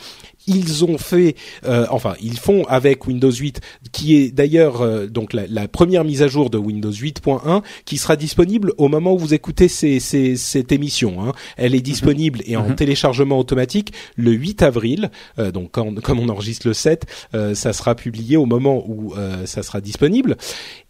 ils 0.55 0.85
ont 0.85 0.97
fait, 0.97 1.35
euh, 1.65 1.85
enfin, 1.89 2.15
ils 2.21 2.37
font 2.37 2.63
avec 2.65 3.07
Windows 3.07 3.31
8, 3.31 3.61
qui 3.91 4.15
est 4.15 4.31
d'ailleurs 4.31 4.81
euh, 4.81 5.07
donc 5.07 5.33
la, 5.33 5.67
première 5.67 6.03
mise 6.03 6.21
à 6.21 6.27
jour 6.27 6.49
de 6.49 6.57
Windows 6.57 6.91
8.1, 6.91 7.63
qui 7.85 7.97
sera 7.97 8.15
disponible 8.15 8.73
au 8.77 8.87
moment 8.87 9.13
où 9.13 9.17
vous 9.17 9.33
écoutez 9.33 9.67
ces, 9.67 9.99
ces, 9.99 10.35
cette 10.35 10.71
émission. 10.71 11.23
Hein. 11.23 11.33
Elle 11.57 11.75
est 11.75 11.81
disponible 11.81 12.41
et 12.45 12.55
en 12.57 12.69
mhm. 12.69 12.75
téléchargement 12.75 13.39
automatique 13.39 13.93
le 14.15 14.31
8 14.31 14.61
avril. 14.63 15.11
Euh, 15.39 15.51
donc, 15.51 15.71
comme 15.71 16.19
on 16.19 16.29
enregistre 16.29 16.67
le 16.67 16.73
7, 16.73 17.05
ça 17.53 17.73
sera 17.73 17.95
publié 17.95 18.37
au 18.37 18.45
moment 18.45 18.83
où 18.87 19.13
ça 19.45 19.63
sera 19.63 19.81
disponible. 19.81 20.37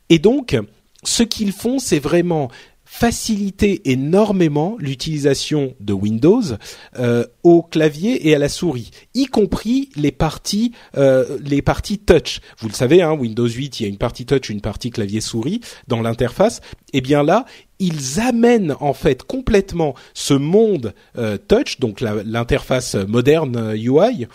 Et 0.10 0.20
donc, 0.20 0.58
ce 1.04 1.24
qu'ils 1.24 1.52
font, 1.52 1.80
c'est 1.80 2.00
vraiment 2.00 2.50
faciliter 2.94 3.90
énormément 3.90 4.76
l'utilisation 4.78 5.76
de 5.80 5.94
Windows 5.94 6.42
euh, 7.00 7.26
au 7.42 7.64
clavier 7.64 8.28
et 8.28 8.36
à 8.36 8.38
la 8.38 8.50
souris, 8.50 8.92
y 9.14 9.28
compris 9.28 9.90
les 9.96 10.12
parties 10.12 10.74
euh, 10.98 11.38
les 11.42 11.62
parties 11.62 12.00
touch. 12.00 12.42
Vous 12.60 12.68
le 12.68 12.74
savez, 12.74 13.02
hein, 13.02 13.14
Windows 13.14 13.48
8, 13.48 13.80
il 13.80 13.84
y 13.84 13.86
a 13.86 13.90
une 13.90 13.98
partie 13.98 14.26
touch, 14.26 14.50
une 14.50 14.60
partie 14.60 14.92
clavier 14.92 15.22
souris 15.22 15.62
dans 15.88 16.02
l'interface. 16.02 16.60
Et 16.92 16.98
eh 16.98 17.02
bien 17.02 17.24
là, 17.24 17.46
ils 17.80 18.20
amènent 18.20 18.76
en 18.82 18.94
fait 18.94 19.24
complètement 19.24 19.96
ce 20.14 20.34
monde 20.34 20.94
euh, 21.18 21.38
touch, 21.38 21.80
donc 21.80 22.02
l'interface 22.02 22.96
moderne 22.96 23.74
UI 23.74 24.28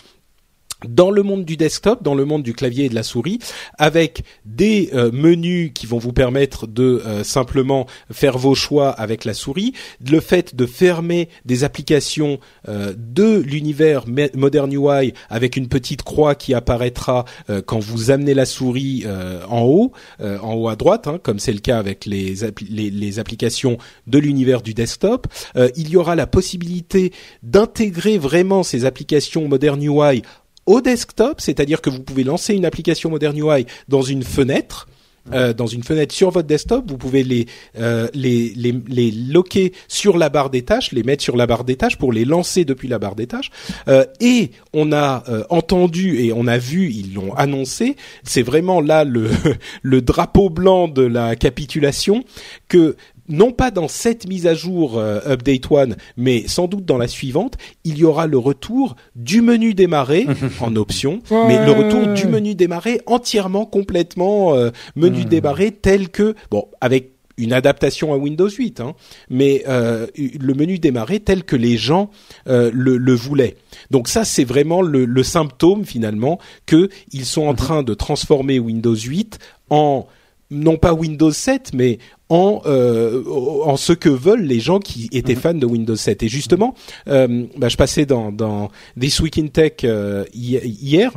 dans 0.85 1.09
le 1.09 1.23
monde 1.23 1.45
du 1.45 1.57
desktop, 1.57 2.03
dans 2.03 2.13
le 2.13 2.25
monde 2.25 2.43
du 2.43 2.53
clavier 2.53 2.85
et 2.85 2.89
de 2.89 2.95
la 2.95 3.03
souris, 3.03 3.39
avec 3.77 4.23
des 4.45 4.89
euh, 4.93 5.11
menus 5.11 5.71
qui 5.73 5.87
vont 5.87 5.97
vous 5.97 6.13
permettre 6.13 6.67
de 6.67 7.01
euh, 7.05 7.23
simplement 7.23 7.87
faire 8.11 8.37
vos 8.37 8.53
choix 8.53 8.89
avec 8.89 9.25
la 9.25 9.33
souris, 9.33 9.73
le 10.07 10.19
fait 10.19 10.55
de 10.55 10.65
fermer 10.65 11.29
des 11.45 11.63
applications 11.63 12.39
euh, 12.67 12.93
de 12.95 13.37
l'univers 13.39 14.05
Modern 14.35 14.71
UI 14.71 15.13
avec 15.29 15.57
une 15.57 15.67
petite 15.67 16.03
croix 16.03 16.35
qui 16.35 16.53
apparaîtra 16.53 17.25
quand 17.65 17.79
vous 17.79 18.11
amenez 18.11 18.33
la 18.33 18.45
souris 18.45 19.05
en 19.49 19.61
haut, 19.61 19.91
en 20.19 20.53
haut 20.53 20.67
à 20.67 20.75
droite, 20.75 21.07
hein, 21.07 21.19
comme 21.21 21.39
c'est 21.39 21.53
le 21.53 21.59
cas 21.59 21.77
avec 21.77 22.05
les, 22.05 22.35
les, 22.69 22.89
les 22.89 23.19
applications 23.19 23.77
de 24.07 24.17
l'univers 24.17 24.61
du 24.61 24.73
desktop. 24.73 25.27
il 25.75 25.89
y 25.89 25.97
aura 25.97 26.15
la 26.15 26.27
possibilité 26.27 27.11
d'intégrer 27.43 28.17
vraiment 28.17 28.63
ces 28.63 28.85
applications 28.85 29.47
Modern 29.47 29.81
UI 29.81 30.23
au 30.67 30.81
desktop, 30.81 31.41
c'est-à-dire 31.41 31.81
que 31.81 31.89
vous 31.89 32.01
pouvez 32.01 32.23
lancer 32.23 32.53
une 32.53 32.65
application 32.65 33.09
Modern 33.09 33.35
UI 33.35 33.65
dans 33.87 34.03
une 34.03 34.23
fenêtre 34.23 34.87
euh, 35.33 35.53
dans 35.53 35.67
une 35.67 35.83
fenêtre 35.83 36.15
sur 36.15 36.31
votre 36.31 36.47
desktop, 36.47 36.85
vous 36.87 36.97
pouvez 36.97 37.23
les, 37.23 37.47
euh, 37.77 38.07
les, 38.13 38.53
les, 38.55 38.73
les 38.87 39.11
loquer 39.11 39.73
sur 39.89 40.17
la 40.17 40.29
barre 40.29 40.49
des 40.49 40.61
tâches, 40.61 40.93
les 40.93 41.03
mettre 41.03 41.21
sur 41.21 41.35
la 41.35 41.45
barre 41.45 41.65
des 41.65 41.75
tâches 41.75 41.97
pour 41.97 42.13
les 42.13 42.23
lancer 42.23 42.63
depuis 42.63 42.87
la 42.87 42.97
barre 42.97 43.15
des 43.15 43.27
tâches. 43.27 43.51
Euh, 43.89 44.05
et 44.21 44.51
on 44.73 44.93
a 44.93 45.23
entendu 45.49 46.19
et 46.19 46.31
on 46.31 46.47
a 46.47 46.57
vu, 46.57 46.91
ils 46.91 47.13
l'ont 47.13 47.33
annoncé, 47.33 47.97
c'est 48.23 48.41
vraiment 48.41 48.79
là 48.79 49.03
le, 49.03 49.29
le 49.81 50.01
drapeau 50.01 50.49
blanc 50.49 50.87
de 50.87 51.03
la 51.03 51.35
capitulation 51.35 52.23
que 52.69 52.95
non 53.29 53.51
pas 53.51 53.71
dans 53.71 53.87
cette 53.87 54.27
mise 54.27 54.47
à 54.47 54.53
jour 54.53 54.97
euh, 54.97 55.19
Update 55.25 55.69
One, 55.69 55.95
mais 56.15 56.47
sans 56.47 56.67
doute 56.67 56.85
dans 56.85 56.97
la 56.97 57.07
suivante, 57.07 57.57
il 57.83 57.97
y 57.97 58.03
aura 58.03 58.27
le 58.27 58.37
retour 58.37 58.95
du 59.15 59.41
menu 59.41 59.73
démarrer 59.73 60.25
en 60.61 60.75
option, 60.75 61.21
mais 61.29 61.63
le 61.65 61.71
retour 61.71 62.07
du 62.13 62.27
menu 62.27 62.55
démarrer 62.55 63.01
entièrement, 63.05 63.65
complètement 63.65 64.55
euh, 64.55 64.69
menu 64.95 65.17
Hmm. 65.17 65.29
démarrer 65.29 65.71
tel 65.71 66.09
que 66.09 66.35
bon 66.51 66.65
avec 66.81 67.11
une 67.37 67.53
adaptation 67.53 68.13
à 68.13 68.17
Windows 68.17 68.49
8, 68.49 68.79
hein, 68.81 68.95
mais 69.29 69.63
euh, 69.67 70.07
le 70.17 70.53
menu 70.53 70.79
démarrer 70.79 71.19
tel 71.19 71.43
que 71.43 71.55
les 71.55 71.77
gens 71.77 72.09
euh, 72.47 72.71
le, 72.73 72.97
le 72.97 73.13
voulaient. 73.13 73.57
Donc 73.91 74.07
ça, 74.07 74.25
c'est 74.25 74.43
vraiment 74.43 74.81
le, 74.81 75.05
le 75.05 75.23
symptôme 75.23 75.85
finalement 75.85 76.39
que 76.65 76.89
ils 77.11 77.25
sont 77.25 77.45
en 77.45 77.53
train 77.53 77.83
de 77.83 77.93
transformer 77.93 78.57
Windows 78.59 78.95
8 78.95 79.37
en 79.69 80.07
non 80.49 80.77
pas 80.77 80.93
Windows 80.93 81.31
7, 81.31 81.71
mais 81.73 81.99
en 82.29 82.61
euh, 82.65 83.23
en 83.65 83.77
ce 83.77 83.93
que 83.93 84.09
veulent 84.09 84.43
les 84.43 84.59
gens 84.59 84.79
qui 84.79 85.09
étaient 85.11 85.35
fans 85.35 85.53
de 85.53 85.65
Windows 85.65 85.95
7. 85.95 86.23
Et 86.23 86.27
justement, 86.29 86.73
euh, 87.07 87.45
bah, 87.57 87.69
je 87.69 87.77
passais 87.77 88.05
dans 88.05 88.31
dans 88.31 88.69
This 88.99 89.19
Week 89.19 89.37
in 89.37 89.47
Tech 89.47 89.73
euh, 89.83 90.25
hi- 90.33 90.57
hier. 90.81 91.11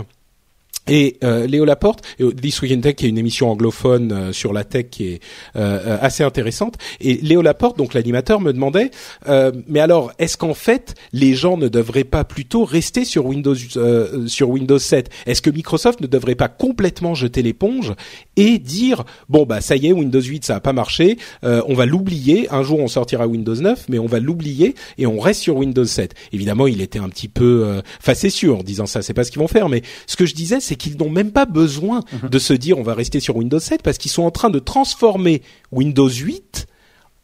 Et 0.90 1.16
euh, 1.22 1.46
Léo 1.46 1.64
Laporte, 1.64 2.04
et 2.18 2.24
This 2.34 2.60
Week 2.60 2.72
in 2.72 2.80
Tech, 2.80 2.96
qui 2.96 3.06
est 3.06 3.08
une 3.08 3.16
émission 3.16 3.48
anglophone 3.48 4.12
euh, 4.12 4.32
sur 4.32 4.52
la 4.52 4.64
tech 4.64 4.86
qui 4.90 5.06
est 5.06 5.22
euh, 5.54 5.78
euh, 5.86 5.98
assez 6.00 6.24
intéressante. 6.24 6.74
Et 7.00 7.14
Léo 7.14 7.42
Laporte, 7.42 7.78
donc 7.78 7.94
l'animateur, 7.94 8.40
me 8.40 8.52
demandait, 8.52 8.90
euh, 9.28 9.52
mais 9.68 9.78
alors, 9.80 10.12
est-ce 10.18 10.36
qu'en 10.36 10.52
fait, 10.52 10.94
les 11.12 11.34
gens 11.34 11.56
ne 11.56 11.68
devraient 11.68 12.04
pas 12.04 12.24
plutôt 12.24 12.64
rester 12.64 13.04
sur 13.04 13.26
Windows 13.26 13.54
euh, 13.76 14.26
sur 14.26 14.50
Windows 14.50 14.78
7 14.78 15.10
Est-ce 15.26 15.40
que 15.42 15.50
Microsoft 15.50 16.00
ne 16.00 16.08
devrait 16.08 16.34
pas 16.34 16.48
complètement 16.48 17.14
jeter 17.14 17.42
l'éponge 17.42 17.94
et 18.36 18.58
dire, 18.58 19.04
bon 19.28 19.44
bah 19.44 19.60
ça 19.60 19.76
y 19.76 19.86
est, 19.86 19.92
Windows 19.92 20.20
8 20.20 20.44
ça 20.44 20.56
a 20.56 20.60
pas 20.60 20.72
marché, 20.72 21.18
euh, 21.44 21.62
on 21.68 21.74
va 21.74 21.86
l'oublier. 21.86 22.48
Un 22.50 22.62
jour 22.62 22.80
on 22.80 22.88
sortira 22.88 23.26
Windows 23.26 23.54
9, 23.54 23.86
mais 23.88 23.98
on 23.98 24.06
va 24.06 24.18
l'oublier 24.18 24.74
et 24.98 25.06
on 25.06 25.20
reste 25.20 25.42
sur 25.42 25.56
Windows 25.56 25.84
7. 25.84 26.14
Évidemment, 26.32 26.66
il 26.66 26.80
était 26.80 26.98
un 26.98 27.08
petit 27.08 27.28
peu 27.28 27.64
euh, 27.64 27.82
facétieux 28.00 28.52
en 28.52 28.62
disant 28.62 28.86
ça. 28.86 29.02
C'est 29.02 29.14
pas 29.14 29.24
ce 29.24 29.30
qu'ils 29.30 29.40
vont 29.40 29.48
faire, 29.48 29.68
mais 29.68 29.82
ce 30.06 30.16
que 30.16 30.26
je 30.26 30.34
disais, 30.34 30.60
c'est 30.60 30.76
qu'ils 30.80 30.96
n'ont 30.96 31.10
même 31.10 31.30
pas 31.30 31.44
besoin 31.46 32.02
de 32.22 32.38
se 32.38 32.52
dire 32.52 32.78
on 32.78 32.82
va 32.82 32.94
rester 32.94 33.20
sur 33.20 33.36
Windows 33.36 33.60
7 33.60 33.82
parce 33.82 33.98
qu'ils 33.98 34.10
sont 34.10 34.22
en 34.22 34.30
train 34.30 34.50
de 34.50 34.58
transformer 34.58 35.42
Windows 35.70 36.08
8 36.08 36.66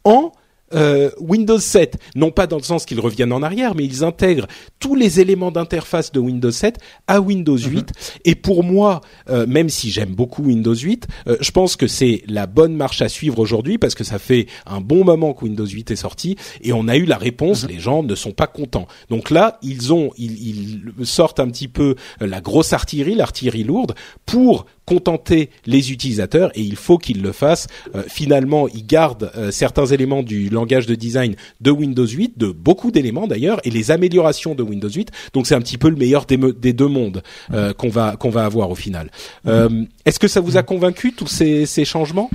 en 0.05 0.31
euh, 0.73 1.09
Windows 1.19 1.59
7, 1.59 1.97
non 2.15 2.31
pas 2.31 2.47
dans 2.47 2.57
le 2.57 2.63
sens 2.63 2.85
qu'ils 2.85 2.99
reviennent 2.99 3.31
en 3.31 3.43
arrière, 3.43 3.75
mais 3.75 3.85
ils 3.85 4.03
intègrent 4.03 4.47
tous 4.79 4.95
les 4.95 5.19
éléments 5.19 5.51
d'interface 5.51 6.11
de 6.11 6.19
Windows 6.19 6.51
7 6.51 6.77
à 7.07 7.21
Windows 7.21 7.57
8. 7.57 7.91
Et 8.25 8.35
pour 8.35 8.63
moi, 8.63 9.01
euh, 9.29 9.45
même 9.47 9.69
si 9.69 9.91
j'aime 9.91 10.13
beaucoup 10.13 10.43
Windows 10.43 10.75
8, 10.75 11.07
euh, 11.27 11.37
je 11.39 11.51
pense 11.51 11.75
que 11.75 11.87
c'est 11.87 12.23
la 12.27 12.47
bonne 12.47 12.75
marche 12.75 13.01
à 13.01 13.09
suivre 13.09 13.39
aujourd'hui 13.39 13.77
parce 13.77 13.95
que 13.95 14.03
ça 14.03 14.19
fait 14.19 14.47
un 14.65 14.81
bon 14.81 15.03
moment 15.03 15.33
que 15.33 15.45
Windows 15.45 15.65
8 15.65 15.91
est 15.91 15.95
sorti 15.95 16.35
et 16.61 16.73
on 16.73 16.87
a 16.87 16.97
eu 16.97 17.05
la 17.05 17.17
réponse. 17.17 17.65
Les 17.67 17.79
gens 17.79 18.03
ne 18.03 18.15
sont 18.15 18.31
pas 18.31 18.47
contents. 18.47 18.87
Donc 19.09 19.29
là, 19.29 19.59
ils 19.61 19.93
ont, 19.93 20.11
ils, 20.17 20.81
ils 20.99 21.05
sortent 21.05 21.39
un 21.39 21.47
petit 21.47 21.67
peu 21.67 21.95
la 22.19 22.41
grosse 22.41 22.73
artillerie, 22.73 23.15
l'artillerie 23.15 23.63
lourde 23.63 23.95
pour 24.25 24.65
contenter 24.87 25.49
les 25.65 25.91
utilisateurs 25.91 26.49
et 26.55 26.61
il 26.61 26.77
faut 26.77 26.97
qu'ils 26.97 27.21
le 27.21 27.33
fassent. 27.33 27.67
Euh, 27.93 28.03
finalement, 28.07 28.67
ils 28.69 28.85
gardent 28.87 29.29
euh, 29.35 29.51
certains 29.51 29.85
éléments 29.85 30.23
du 30.23 30.49
langage 30.49 30.85
de 30.87 30.95
design 30.95 31.35
de 31.61 31.71
Windows 31.71 32.07
8, 32.07 32.37
de 32.37 32.47
beaucoup 32.47 32.89
d'éléments 32.89 33.27
d'ailleurs, 33.27 33.59
et 33.65 33.69
les 33.69 33.91
améliorations 33.91 34.55
de 34.55 34.63
Windows 34.63 34.89
8. 34.89 35.11
Donc 35.33 35.45
c'est 35.45 35.55
un 35.55 35.59
petit 35.61 35.77
peu 35.77 35.89
le 35.89 35.97
meilleur 35.97 36.25
des, 36.25 36.37
me- 36.37 36.53
des 36.53 36.71
deux 36.73 36.87
mondes 36.87 37.21
euh, 37.53 37.73
qu'on 37.73 37.89
va 37.89 38.15
qu'on 38.15 38.29
va 38.29 38.45
avoir 38.45 38.69
au 38.71 38.75
final. 38.75 39.11
Euh, 39.45 39.83
Est-ce 40.05 40.19
que 40.19 40.29
ça 40.29 40.39
vous 40.39 40.55
a 40.55 40.63
convaincu 40.63 41.11
tous 41.11 41.27
ces, 41.27 41.65
ces 41.65 41.83
changements? 41.83 42.29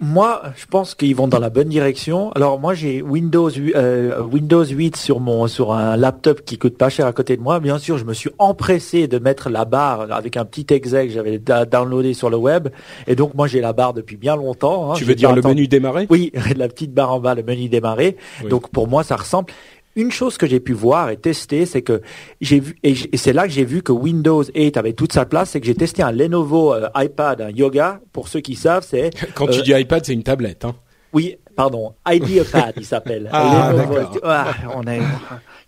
Moi, 0.00 0.42
je 0.56 0.66
pense 0.66 0.94
qu'ils 0.94 1.14
vont 1.16 1.28
dans 1.28 1.38
la 1.38 1.50
bonne 1.50 1.68
direction. 1.68 2.32
Alors 2.32 2.58
moi, 2.60 2.74
j'ai 2.74 3.02
Windows 3.02 3.50
euh, 3.58 4.22
Windows 4.22 4.64
8 4.64 4.96
sur 4.96 5.20
mon 5.20 5.46
sur 5.46 5.72
un 5.72 5.96
laptop 5.96 6.42
qui 6.44 6.58
coûte 6.58 6.76
pas 6.76 6.88
cher 6.88 7.06
à 7.06 7.12
côté 7.12 7.36
de 7.36 7.42
moi. 7.42 7.60
Bien 7.60 7.78
sûr, 7.78 7.98
je 7.98 8.04
me 8.04 8.14
suis 8.14 8.30
empressé 8.38 9.08
de 9.08 9.18
mettre 9.18 9.48
la 9.50 9.64
barre 9.64 10.10
avec 10.12 10.36
un 10.36 10.44
petit 10.44 10.66
exec 10.74 11.08
que 11.08 11.14
j'avais 11.14 11.38
downloadé 11.38 12.14
sur 12.14 12.30
le 12.30 12.36
web. 12.36 12.68
Et 13.06 13.16
donc 13.16 13.34
moi, 13.34 13.46
j'ai 13.46 13.60
la 13.60 13.72
barre 13.72 13.94
depuis 13.94 14.16
bien 14.16 14.36
longtemps. 14.36 14.92
hein. 14.92 14.94
Tu 14.96 15.04
veux 15.04 15.14
dire 15.14 15.32
le 15.34 15.42
menu 15.42 15.68
démarrer? 15.68 16.06
Oui, 16.10 16.32
la 16.56 16.68
petite 16.68 16.92
barre 16.92 17.12
en 17.12 17.20
bas, 17.20 17.34
le 17.34 17.42
menu 17.42 17.68
démarrer. 17.68 18.16
Oui. 18.42 18.48
Donc 18.48 18.68
pour 18.70 18.88
moi, 18.88 19.02
ça 19.04 19.16
ressemble. 19.16 19.52
Une 19.94 20.10
chose 20.10 20.38
que 20.38 20.46
j'ai 20.46 20.60
pu 20.60 20.72
voir 20.72 21.10
et 21.10 21.16
tester, 21.18 21.66
c'est 21.66 21.82
que 21.82 22.00
j'ai 22.40 22.60
vu 22.60 22.76
et, 22.82 22.94
c'est 23.16 23.32
là 23.32 23.46
que 23.46 23.52
j'ai 23.52 23.64
vu 23.64 23.82
que 23.82 23.92
Windows 23.92 24.42
8 24.42 24.76
avait 24.78 24.94
toute 24.94 25.12
sa 25.12 25.26
place, 25.26 25.50
c'est 25.50 25.60
que 25.60 25.66
j'ai 25.66 25.74
testé 25.74 26.02
un 26.02 26.12
Lenovo 26.12 26.72
euh, 26.72 26.88
iPad, 26.96 27.40
un 27.42 27.50
Yoga. 27.50 28.00
Pour 28.12 28.28
ceux 28.28 28.40
qui 28.40 28.54
savent, 28.54 28.86
c'est 28.88 29.10
Quand 29.34 29.46
tu 29.48 29.60
Euh, 29.60 29.62
dis 29.62 29.72
iPad, 29.72 30.04
c'est 30.04 30.14
une 30.14 30.22
tablette. 30.22 30.64
Hein. 30.64 30.74
oui, 31.12 31.36
pardon, 31.56 31.94
IdeaPad, 32.10 32.72
il 32.78 32.86
s'appelle. 32.86 33.28
Ah, 33.32 33.72
Lenovo-. 33.74 34.20
Ah, 34.22 34.46
on 34.74 34.82
est, 34.86 35.00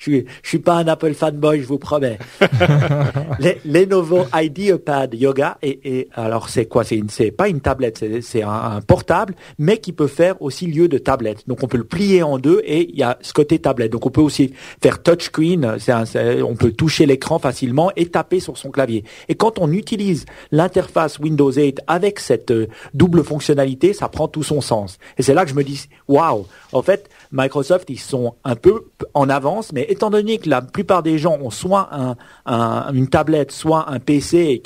je 0.04 0.11
suis, 0.11 0.25
je 0.42 0.49
suis 0.49 0.58
pas 0.58 0.75
un 0.75 0.87
Apple 0.88 1.14
fanboy, 1.14 1.61
je 1.62 1.66
vous 1.66 1.78
promets. 1.78 2.18
Les, 3.40 3.58
Lenovo 3.64 4.25
IdeaPad 4.34 5.14
Yoga 5.14 5.58
et, 5.62 5.99
et 5.99 6.08
alors 6.14 6.49
c'est 6.49 6.66
quoi? 6.66 6.84
C'est 6.84 6.96
une, 6.96 7.08
c'est 7.08 7.30
pas 7.30 7.49
une 7.49 7.61
tablette, 7.61 7.99
c'est, 7.99 8.20
c'est 8.20 8.42
un, 8.42 8.50
un 8.50 8.80
portable, 8.80 9.34
mais 9.58 9.78
qui 9.78 9.92
peut 9.92 10.06
faire 10.06 10.40
aussi 10.42 10.66
lieu 10.66 10.88
de 10.88 10.99
tablette. 10.99 11.49
Donc 11.49 11.62
on 11.62 11.66
peut 11.68 11.78
le 11.78 11.84
plier 11.84 12.23
en 12.23 12.38
deux 12.38 12.61
et 12.64 12.88
il 12.90 12.96
y 12.99 13.02
a 13.02 13.18
ce 13.23 13.32
côté 13.32 13.58
tablette. 13.58 13.92
Donc 13.92 14.04
on 14.06 14.11
peut 14.11 14.20
aussi 14.20 14.52
faire 14.82 15.02
touchscreen, 15.02 15.76
c'est 15.78 15.92
un, 15.92 16.04
c'est- 16.04 16.42
on 16.42 16.54
peut 16.54 16.73
toucher 16.73 17.06
l'écran 17.06 17.38
facilement 17.38 17.90
et 17.96 18.06
taper 18.06 18.40
sur 18.40 18.58
son 18.58 18.70
clavier. 18.70 19.04
Et 19.28 19.34
quand 19.34 19.58
on 19.58 19.73
utilise 19.73 20.25
l'interface 20.52 21.18
Windows 21.18 21.52
8 21.52 21.80
avec 21.87 22.20
cette 22.20 22.50
euh, 22.50 22.66
double 22.92 23.25
fonctionnalité, 23.25 23.92
ça 23.92 24.08
prend 24.08 24.28
tout 24.28 24.42
son 24.42 24.61
sens. 24.61 24.99
Et 25.18 25.23
c'est 25.23 25.34
là 25.34 25.44
que 25.44 25.50
je 25.50 25.54
me 25.54 25.64
dis, 25.64 25.88
waouh, 26.08 26.46
en 26.73 26.82
fait, 26.82 27.08
Microsoft, 27.32 27.88
ils 27.90 27.99
sont 27.99 28.34
un 28.44 28.56
peu 28.56 28.84
en 29.14 29.28
avance, 29.28 29.73
mais 29.73 29.87
étant 29.94 30.10
donné 30.10 30.38
que 30.38 30.48
la 30.48 30.60
plupart 30.62 31.02
des 31.02 31.18
gens 31.18 31.38
ont 31.40 31.50
soit 31.50 31.88
un, 31.92 32.16
un- 32.46 32.92
une 32.92 33.08
tablette, 33.08 33.50
soit 33.52 33.88
un 33.90 33.98
PC 33.98 34.62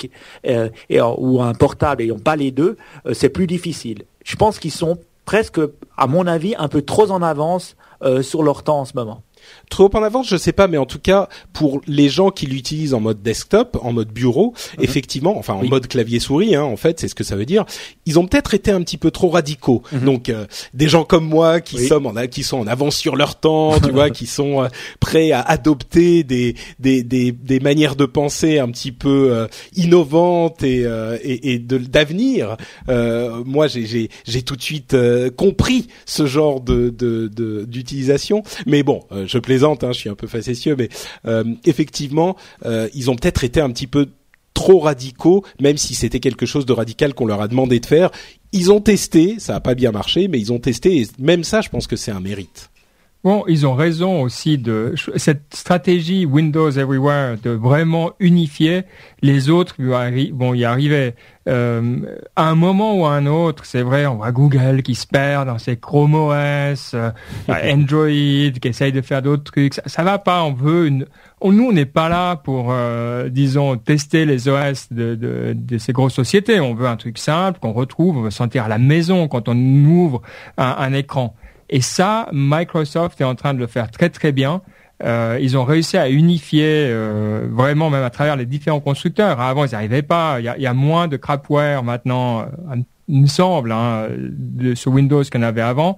euh, 0.47 0.69
euh, 0.91 1.13
ou 1.17 1.41
un 1.41 1.53
portable 1.53 2.03
et 2.03 2.07
n'ont 2.07 2.19
pas 2.19 2.35
les 2.35 2.51
deux, 2.51 2.77
euh, 3.05 3.13
c'est 3.13 3.29
plus 3.29 3.47
difficile. 3.47 4.03
Je 4.25 4.35
pense 4.35 4.59
qu'ils 4.59 4.71
sont 4.71 4.97
presque, 5.25 5.59
à 5.97 6.07
mon 6.07 6.27
avis, 6.27 6.53
un 6.57 6.67
peu 6.67 6.81
trop 6.81 7.09
en 7.11 7.21
avance 7.21 7.75
sur 8.21 8.43
leur 8.43 8.63
temps 8.63 8.79
en 8.79 8.85
ce 8.85 8.93
moment. 8.95 9.23
Trop 9.69 9.89
en 9.95 10.03
avance, 10.03 10.27
je 10.29 10.37
sais 10.37 10.51
pas, 10.51 10.67
mais 10.67 10.77
en 10.77 10.85
tout 10.85 10.99
cas, 10.99 11.29
pour 11.53 11.81
les 11.87 12.09
gens 12.09 12.31
qui 12.31 12.45
l'utilisent 12.47 12.93
en 12.93 12.99
mode 12.99 13.21
desktop, 13.21 13.77
en 13.81 13.93
mode 13.93 14.09
bureau, 14.11 14.53
effectivement, 14.79 15.37
enfin 15.37 15.53
en 15.53 15.61
Oui. 15.61 15.69
mode 15.69 15.87
clavier 15.87 16.19
souris, 16.19 16.55
hein, 16.55 16.63
en 16.63 16.77
fait, 16.77 16.99
c'est 16.99 17.07
ce 17.07 17.15
que 17.15 17.23
ça 17.23 17.35
veut 17.35 17.45
dire. 17.45 17.65
Ils 18.05 18.17
ont 18.19 18.25
peut-être 18.27 18.53
été 18.53 18.71
un 18.71 18.81
petit 18.81 18.97
peu 18.97 19.11
trop 19.11 19.29
radicaux. 19.29 19.83
Donc, 20.03 20.29
euh, 20.29 20.45
des 20.73 20.87
gens 20.87 21.03
comme 21.03 21.25
moi 21.27 21.61
qui 21.61 21.77
Oui. 21.77 21.87
sommes 21.87 22.05
en, 22.07 22.13
qui 22.27 22.43
sont 22.43 22.57
en 22.59 22.67
avance 22.67 22.95
sur 22.95 23.15
leur 23.15 23.39
temps, 23.39 23.79
tu 23.79 23.91
vois, 23.91 24.09
qui 24.09 24.25
sont 24.25 24.63
euh, 24.63 24.67
prêts 24.99 25.31
à 25.31 25.41
adopter 25.41 26.23
des 26.23 26.55
des, 26.79 27.03
des 27.03 27.31
des 27.31 27.59
manières 27.59 27.95
de 27.95 28.05
penser 28.05 28.59
un 28.59 28.69
petit 28.69 28.91
peu 28.91 29.29
euh, 29.31 29.47
innovantes 29.75 30.63
et 30.63 30.83
euh, 30.85 31.17
et, 31.23 31.53
et 31.53 31.59
d'avenir. 31.59 32.57
Euh, 32.89 33.43
moi, 33.45 33.67
j'ai 33.67 34.09
tout 34.43 34.55
de 34.55 34.61
suite 34.61 34.93
euh, 34.93 35.29
compris 35.29 35.87
ce 36.05 36.25
genre 36.25 36.61
de 36.61 36.89
de 36.89 37.27
de- 37.27 37.65
d'utilisation. 37.65 38.43
Mais 38.65 38.83
bon, 38.83 39.03
euh, 39.11 39.25
je 39.39 39.41
plaisante, 39.41 39.83
hein, 39.83 39.91
je 39.91 39.99
suis 39.99 40.09
un 40.09 40.15
peu 40.15 40.27
facétieux, 40.27 40.75
mais 40.77 40.89
euh, 41.25 41.43
effectivement, 41.65 42.35
euh, 42.65 42.89
ils 42.93 43.09
ont 43.09 43.15
peut-être 43.15 43.43
été 43.43 43.61
un 43.61 43.69
petit 43.71 43.87
peu 43.87 44.09
trop 44.53 44.79
radicaux, 44.79 45.45
même 45.61 45.77
si 45.77 45.95
c'était 45.95 46.19
quelque 46.19 46.45
chose 46.45 46.65
de 46.65 46.73
radical 46.73 47.13
qu'on 47.13 47.25
leur 47.25 47.41
a 47.41 47.47
demandé 47.47 47.79
de 47.79 47.85
faire. 47.85 48.11
Ils 48.51 48.71
ont 48.71 48.81
testé, 48.81 49.35
ça 49.39 49.55
a 49.55 49.59
pas 49.61 49.75
bien 49.75 49.91
marché, 49.91 50.27
mais 50.27 50.39
ils 50.39 50.51
ont 50.51 50.59
testé, 50.59 51.01
et 51.01 51.07
même 51.17 51.43
ça, 51.43 51.61
je 51.61 51.69
pense 51.69 51.87
que 51.87 51.95
c'est 51.95 52.11
un 52.11 52.19
mérite. 52.19 52.69
Bon, 53.21 53.43
ils 53.49 53.67
ont 53.67 53.73
raison 53.75 54.21
aussi 54.21 54.57
de 54.57 54.93
cette 55.17 55.53
stratégie 55.53 56.25
Windows 56.25 56.71
Everywhere 56.71 57.35
de 57.43 57.49
vraiment 57.49 58.11
unifier. 58.21 58.83
Les 59.21 59.49
autres 59.49 59.75
vont 59.77 60.53
y 60.53 60.63
arriver. 60.63 61.15
Euh, 61.49 61.97
à 62.37 62.47
un 62.47 62.55
moment 62.55 62.95
ou 62.97 63.05
à 63.05 63.11
un 63.11 63.25
autre, 63.25 63.65
c'est 63.65 63.81
vrai, 63.81 64.05
on 64.05 64.15
voit 64.15 64.31
Google 64.31 64.83
qui 64.83 64.95
se 64.95 65.05
perd 65.05 65.47
dans 65.47 65.57
ses 65.57 65.75
Chrome 65.75 66.15
OS, 66.15 66.93
euh, 66.93 67.11
Android 67.49 68.07
qui 68.07 68.67
essaye 68.69 68.93
de 68.93 69.01
faire 69.01 69.21
d'autres 69.21 69.43
trucs. 69.43 69.73
Ça, 69.73 69.81
ça 69.87 70.03
va 70.03 70.17
pas. 70.17 70.41
On 70.43 70.53
veut 70.53 70.87
une. 70.87 71.05
on- 71.41 71.51
nous, 71.51 71.65
on 71.65 71.73
n'est 71.73 71.85
pas 71.85 72.07
là 72.07 72.37
pour, 72.37 72.67
euh, 72.69 73.27
disons, 73.27 73.75
tester 73.75 74.23
les 74.25 74.47
OS 74.47 74.93
de, 74.93 75.15
de, 75.15 75.53
de 75.57 75.77
ces 75.77 75.91
grosses 75.91 76.13
sociétés. 76.13 76.61
On 76.61 76.73
veut 76.73 76.87
un 76.87 76.95
truc 76.95 77.17
simple 77.17 77.59
qu'on 77.59 77.73
retrouve. 77.73 78.17
On 78.17 78.21
veut 78.21 78.31
sentir 78.31 78.63
à 78.63 78.67
la 78.69 78.77
maison 78.77 79.27
quand 79.27 79.49
on 79.49 79.57
ouvre 79.57 80.21
un, 80.57 80.75
un 80.77 80.93
écran. 80.93 81.35
Et 81.69 81.81
ça, 81.81 82.27
Microsoft 82.31 83.21
est 83.21 83.25
en 83.25 83.35
train 83.35 83.53
de 83.53 83.59
le 83.59 83.67
faire 83.67 83.91
très 83.91 84.09
très 84.09 84.31
bien. 84.31 84.61
ils 85.03 85.57
ont 85.57 85.63
réussi 85.63 85.97
à 85.97 86.09
unifier 86.09 86.93
vraiment 87.49 87.89
même 87.89 88.03
à 88.03 88.09
travers 88.09 88.35
les 88.35 88.45
différents 88.45 88.79
constructeurs. 88.79 89.39
Avant, 89.39 89.65
ils 89.65 89.69
n'y 89.69 89.75
arrivaient 89.75 90.01
pas. 90.01 90.39
Il 90.39 90.45
y 90.45 90.49
a, 90.49 90.57
il 90.57 90.63
y 90.63 90.67
a 90.67 90.73
moins 90.73 91.07
de 91.07 91.15
crapware 91.17 91.83
maintenant 91.83 92.45
il 93.09 93.21
me 93.21 93.27
semble, 93.27 93.71
hein, 93.71 94.07
de, 94.17 94.75
sur 94.75 94.91
Windows 94.93 95.23
qu'on 95.23 95.41
avait 95.41 95.61
avant. 95.61 95.97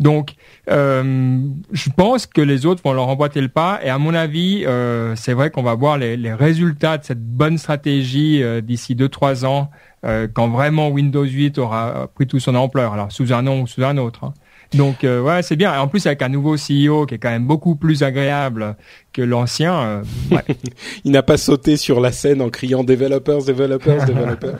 Donc, 0.00 0.34
euh, 0.70 1.38
je 1.70 1.90
pense 1.90 2.26
que 2.26 2.40
les 2.40 2.64
autres 2.64 2.82
vont 2.82 2.94
leur 2.94 3.08
emboîter 3.08 3.42
le 3.42 3.48
pas. 3.48 3.78
Et 3.84 3.90
à 3.90 3.98
mon 3.98 4.14
avis, 4.14 4.64
euh, 4.64 5.14
c'est 5.16 5.34
vrai 5.34 5.50
qu'on 5.50 5.62
va 5.62 5.74
voir 5.74 5.98
les, 5.98 6.16
les, 6.16 6.32
résultats 6.32 6.96
de 6.96 7.04
cette 7.04 7.22
bonne 7.22 7.58
stratégie 7.58 8.42
euh, 8.42 8.62
d'ici 8.62 8.94
2-3 8.94 9.44
ans, 9.44 9.70
euh, 10.04 10.26
quand 10.32 10.48
vraiment 10.48 10.88
Windows 10.88 11.24
8 11.24 11.58
aura 11.58 12.08
pris 12.14 12.26
tout 12.26 12.40
son 12.40 12.54
ampleur. 12.54 12.94
Alors, 12.94 13.12
sous 13.12 13.34
un 13.34 13.42
nom 13.42 13.60
ou 13.62 13.66
sous 13.66 13.84
un 13.84 13.98
autre. 13.98 14.24
Hein. 14.24 14.34
Donc 14.74 15.04
euh, 15.04 15.22
ouais, 15.22 15.42
c'est 15.42 15.56
bien. 15.56 15.78
En 15.80 15.88
plus 15.88 16.06
avec 16.06 16.22
un 16.22 16.28
nouveau 16.28 16.56
CEO 16.56 17.06
qui 17.06 17.14
est 17.14 17.18
quand 17.18 17.30
même 17.30 17.46
beaucoup 17.46 17.76
plus 17.76 18.02
agréable 18.02 18.76
que 19.12 19.22
l'ancien. 19.22 19.74
Euh, 19.74 20.02
ouais. 20.30 20.44
Il 21.04 21.12
n'a 21.12 21.22
pas 21.22 21.36
sauté 21.36 21.76
sur 21.76 22.00
la 22.00 22.12
scène 22.12 22.42
en 22.42 22.50
criant 22.50 22.84
developers, 22.84 23.44
developers, 23.44 24.04
developers. 24.06 24.58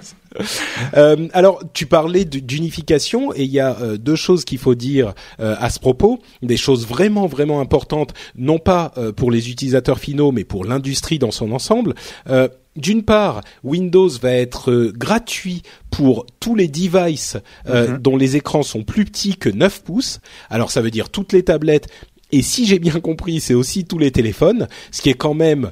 Euh, 0.97 1.29
alors 1.33 1.63
tu 1.73 1.87
parlais 1.87 2.25
d'unification 2.25 3.33
et 3.35 3.43
il 3.45 3.51
y 3.51 3.61
a 3.61 3.77
euh, 3.81 3.97
deux 3.97 4.17
choses 4.17 4.45
qu'il 4.45 4.59
faut 4.59 4.75
dire 4.75 5.15
euh, 5.41 5.55
à 5.59 5.71
ce 5.71 5.79
propos, 5.79 6.21
des 6.43 6.57
choses 6.57 6.87
vraiment 6.87 7.27
vraiment 7.27 7.61
importantes, 7.61 8.15
non 8.37 8.59
pas 8.59 8.93
pour 9.17 9.31
les 9.31 9.51
utilisateurs 9.51 9.99
finaux 9.99 10.33
mais 10.33 10.45
pour 10.45 10.65
l'industrie 10.65 11.19
dans 11.19 11.31
son 11.31 11.53
ensemble 11.53 11.95
d'une 12.77 13.05
part, 13.05 13.41
Windows 13.65 14.09
va 14.21 14.33
être 14.33 14.93
gratuit 14.95 15.63
pour 15.91 16.27
tous 16.41 16.55
les 16.55 16.69
devices 16.69 17.39
mhm. 17.67 17.97
dont 17.99 18.19
les 18.19 18.37
écrans 18.37 18.63
sont 18.63 18.83
plus 18.83 19.07
petits 19.07 19.37
que 19.37 19.49
9 19.49 19.83
pouces. 19.83 20.21
Alors 20.51 20.71
ça 20.71 20.83
veut 20.83 20.91
dire 20.91 21.09
toutes 21.09 21.33
les 21.33 21.43
tablettes 21.43 21.89
et 22.33 22.43
si 22.43 22.67
j'ai 22.67 22.79
bien 22.79 23.01
compris, 23.01 23.41
c'est 23.41 23.55
aussi 23.55 23.85
tous 23.85 23.99
les 23.99 24.11
téléphones, 24.11 24.67
ce 24.91 25.01
qui 25.01 25.11
est 25.11 25.15
quand 25.15 25.35
même 25.35 25.71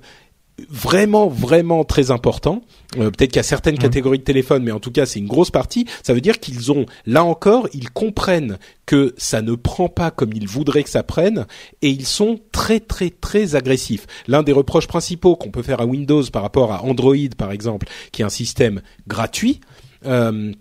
vraiment 0.70 1.28
vraiment 1.28 1.84
très 1.84 2.10
important. 2.10 2.62
Euh, 2.96 3.10
peut-être 3.10 3.30
qu'il 3.30 3.36
y 3.36 3.40
a 3.40 3.44
certaines 3.44 3.74
mmh. 3.74 3.78
catégories 3.78 4.18
de 4.18 4.24
téléphones, 4.24 4.62
mais 4.62 4.72
en 4.72 4.80
tout 4.80 4.90
cas 4.90 5.06
c'est 5.06 5.18
une 5.18 5.26
grosse 5.26 5.50
partie. 5.50 5.86
Ça 6.02 6.14
veut 6.14 6.20
dire 6.20 6.40
qu'ils 6.40 6.72
ont, 6.72 6.86
là 7.06 7.24
encore, 7.24 7.68
ils 7.72 7.90
comprennent 7.90 8.58
que 8.86 9.14
ça 9.16 9.42
ne 9.42 9.54
prend 9.54 9.88
pas 9.88 10.10
comme 10.10 10.32
ils 10.32 10.48
voudraient 10.48 10.84
que 10.84 10.90
ça 10.90 11.02
prenne, 11.02 11.46
et 11.82 11.88
ils 11.88 12.06
sont 12.06 12.38
très 12.52 12.80
très 12.80 13.10
très 13.10 13.54
agressifs. 13.54 14.06
L'un 14.28 14.42
des 14.42 14.52
reproches 14.52 14.86
principaux 14.86 15.36
qu'on 15.36 15.50
peut 15.50 15.62
faire 15.62 15.80
à 15.80 15.86
Windows 15.86 16.22
par 16.32 16.42
rapport 16.42 16.72
à 16.72 16.84
Android, 16.84 17.14
par 17.36 17.52
exemple, 17.52 17.86
qui 18.12 18.22
est 18.22 18.24
un 18.24 18.30
système 18.30 18.82
gratuit. 19.06 19.60
Euh, 20.06 20.52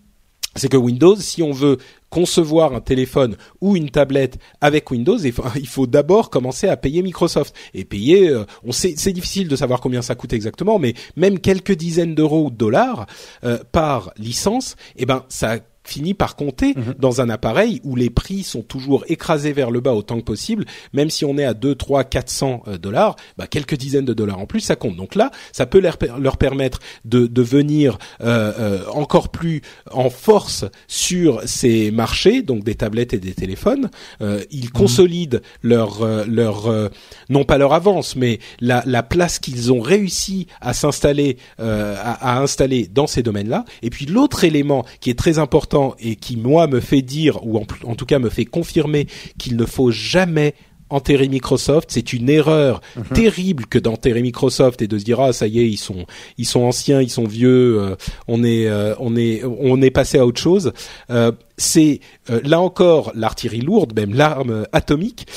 c'est 0.56 0.70
que 0.70 0.78
Windows, 0.78 1.16
si 1.16 1.42
on 1.42 1.52
veut 1.52 1.78
concevoir 2.10 2.74
un 2.74 2.82
téléphone 2.82 3.38
ou 3.60 3.76
une 3.76 3.90
tablette 3.90 4.38
avec 4.62 4.92
Windows, 4.92 5.18
il 5.18 5.68
faut 5.68 5.88
d'abord 5.88 6.30
commencer 6.30 6.68
à 6.68 6.78
payer 6.78 7.02
Microsoft 7.02 7.56
et 7.74 7.86
payer. 7.86 8.30
Euh, 8.30 8.46
on 8.64 8.72
sait, 8.72 8.94
c'est 8.98 9.14
difficile 9.14 9.48
de 9.48 9.56
savoir 9.56 9.82
combien 9.82 10.04
ça 10.04 10.14
coûte 10.14 10.34
exactement, 10.34 10.78
mais 10.78 10.94
même 11.16 11.40
quelques 11.40 11.74
dizaines 11.74 12.14
d'euros 12.14 12.46
ou 12.46 12.50
de 12.52 12.56
dollars 12.56 13.08
euh, 13.44 13.58
par 13.72 14.14
licence, 14.18 14.76
eh 14.96 15.06
ben 15.06 15.26
ça 15.28 15.58
finit 15.84 16.14
par 16.14 16.36
compter 16.36 16.74
mhm. 16.76 16.96
dans 17.00 17.22
un 17.22 17.30
appareil 17.30 17.82
où 17.84 17.96
les 17.96 18.10
prix 18.10 18.44
sont 18.44 18.62
toujours 18.62 19.04
écrasés 19.08 19.54
vers 19.54 19.72
le 19.72 19.82
bas 19.82 19.94
autant 19.94 20.18
que 20.18 20.24
possible, 20.24 20.66
même 20.94 21.10
si 21.10 21.26
on 21.26 21.38
est 21.38 21.46
à 21.46 21.54
2, 21.54 21.76
3, 21.76 22.04
400 22.04 22.64
dollars, 22.82 23.16
bah, 23.38 23.48
quelques 23.48 23.76
dizaines 23.76 24.06
de 24.06 24.14
dollars 24.14 24.40
en 24.40 24.46
plus, 24.46 24.62
ça 24.62 24.76
compte. 24.76 24.96
Donc 24.96 25.16
là, 25.16 25.32
ça 25.52 25.66
peut 25.66 25.80
leur, 25.80 25.98
leur 26.20 26.38
permettre 26.38 26.80
de, 27.06 27.28
de 27.28 27.42
venir 27.42 27.98
euh, 28.22 28.54
euh, 28.60 28.86
encore 28.94 29.30
plus 29.30 29.62
en 29.92 30.10
force 30.10 30.66
sur 30.88 31.42
ces 31.46 31.92
marchés, 31.92 32.42
donc 32.42 32.64
des 32.64 32.76
tablettes 32.76 33.14
et 33.14 33.20
des 33.20 33.34
téléphones. 33.34 33.90
Euh, 34.22 34.44
ils 34.52 34.66
mhm. 34.66 34.72
consolident 34.72 35.40
leur, 35.62 36.02
euh, 36.02 36.26
leur 36.28 36.68
euh, 36.68 36.90
non 37.30 37.44
pas 37.44 37.58
leur 37.58 37.74
avance, 37.74 38.16
mais 38.16 38.40
la, 38.60 38.84
la 38.86 39.04
place 39.04 39.40
qu'ils 39.40 39.72
ont 39.72 39.82
réussi 39.82 40.48
à 40.62 40.74
s'installer, 40.74 41.38
à, 41.58 42.36
à 42.36 42.40
installer 42.40 42.88
dans 42.88 43.08
ces 43.08 43.24
domaines-là. 43.24 43.66
Et 43.82 43.90
puis 43.90 44.06
l'autre 44.06 44.44
élément 44.44 44.86
qui 45.00 45.10
est 45.10 45.18
très 45.18 45.40
important 45.40 45.73
et 46.00 46.16
qui 46.16 46.38
moi 46.38 46.68
me 46.68 46.80
fait 46.80 47.02
dire 47.02 47.46
ou 47.46 47.58
en, 47.58 47.96
tout 47.96 48.06
cas 48.06 48.20
me 48.20 48.30
fait 48.30 48.46
confirmer 48.46 49.08
qu'il 49.38 49.56
ne 49.56 49.66
faut 49.66 49.92
jamais 49.92 50.54
enterrer 50.90 51.28
Microsoft, 51.28 51.90
c'est 51.92 52.14
une 52.14 52.30
erreur 52.30 52.80
mhm. 52.96 53.04
terrible 53.16 53.66
que 53.66 53.80
d'enterrer 53.80 54.22
Microsoft 54.22 54.82
et 54.84 54.88
de 54.88 55.00
se 55.00 55.04
dire 55.04 55.20
ah 55.20 55.34
ça 55.34 55.48
y 55.48 55.60
est 55.60 55.68
ils 55.68 55.78
sont 55.78 56.06
ils 56.38 56.46
sont 56.46 56.62
anciens, 56.62 57.02
ils 57.02 57.10
sont 57.10 57.26
vieux, 57.26 57.82
euh, 57.82 57.96
on 58.28 58.44
est 58.44 58.68
euh, 58.68 58.94
on 59.00 59.16
est 59.16 59.42
on 59.44 59.82
est 59.82 59.90
passé 59.90 60.20
à 60.20 60.26
autre 60.26 60.40
chose. 60.40 60.72
Euh, 61.10 61.32
c'est 61.58 62.00
là 62.44 62.60
encore 62.60 63.12
l'artillerie 63.16 63.62
lourde, 63.62 63.94
même 63.96 64.14
l'arme 64.14 64.66
atomique, 64.72 65.28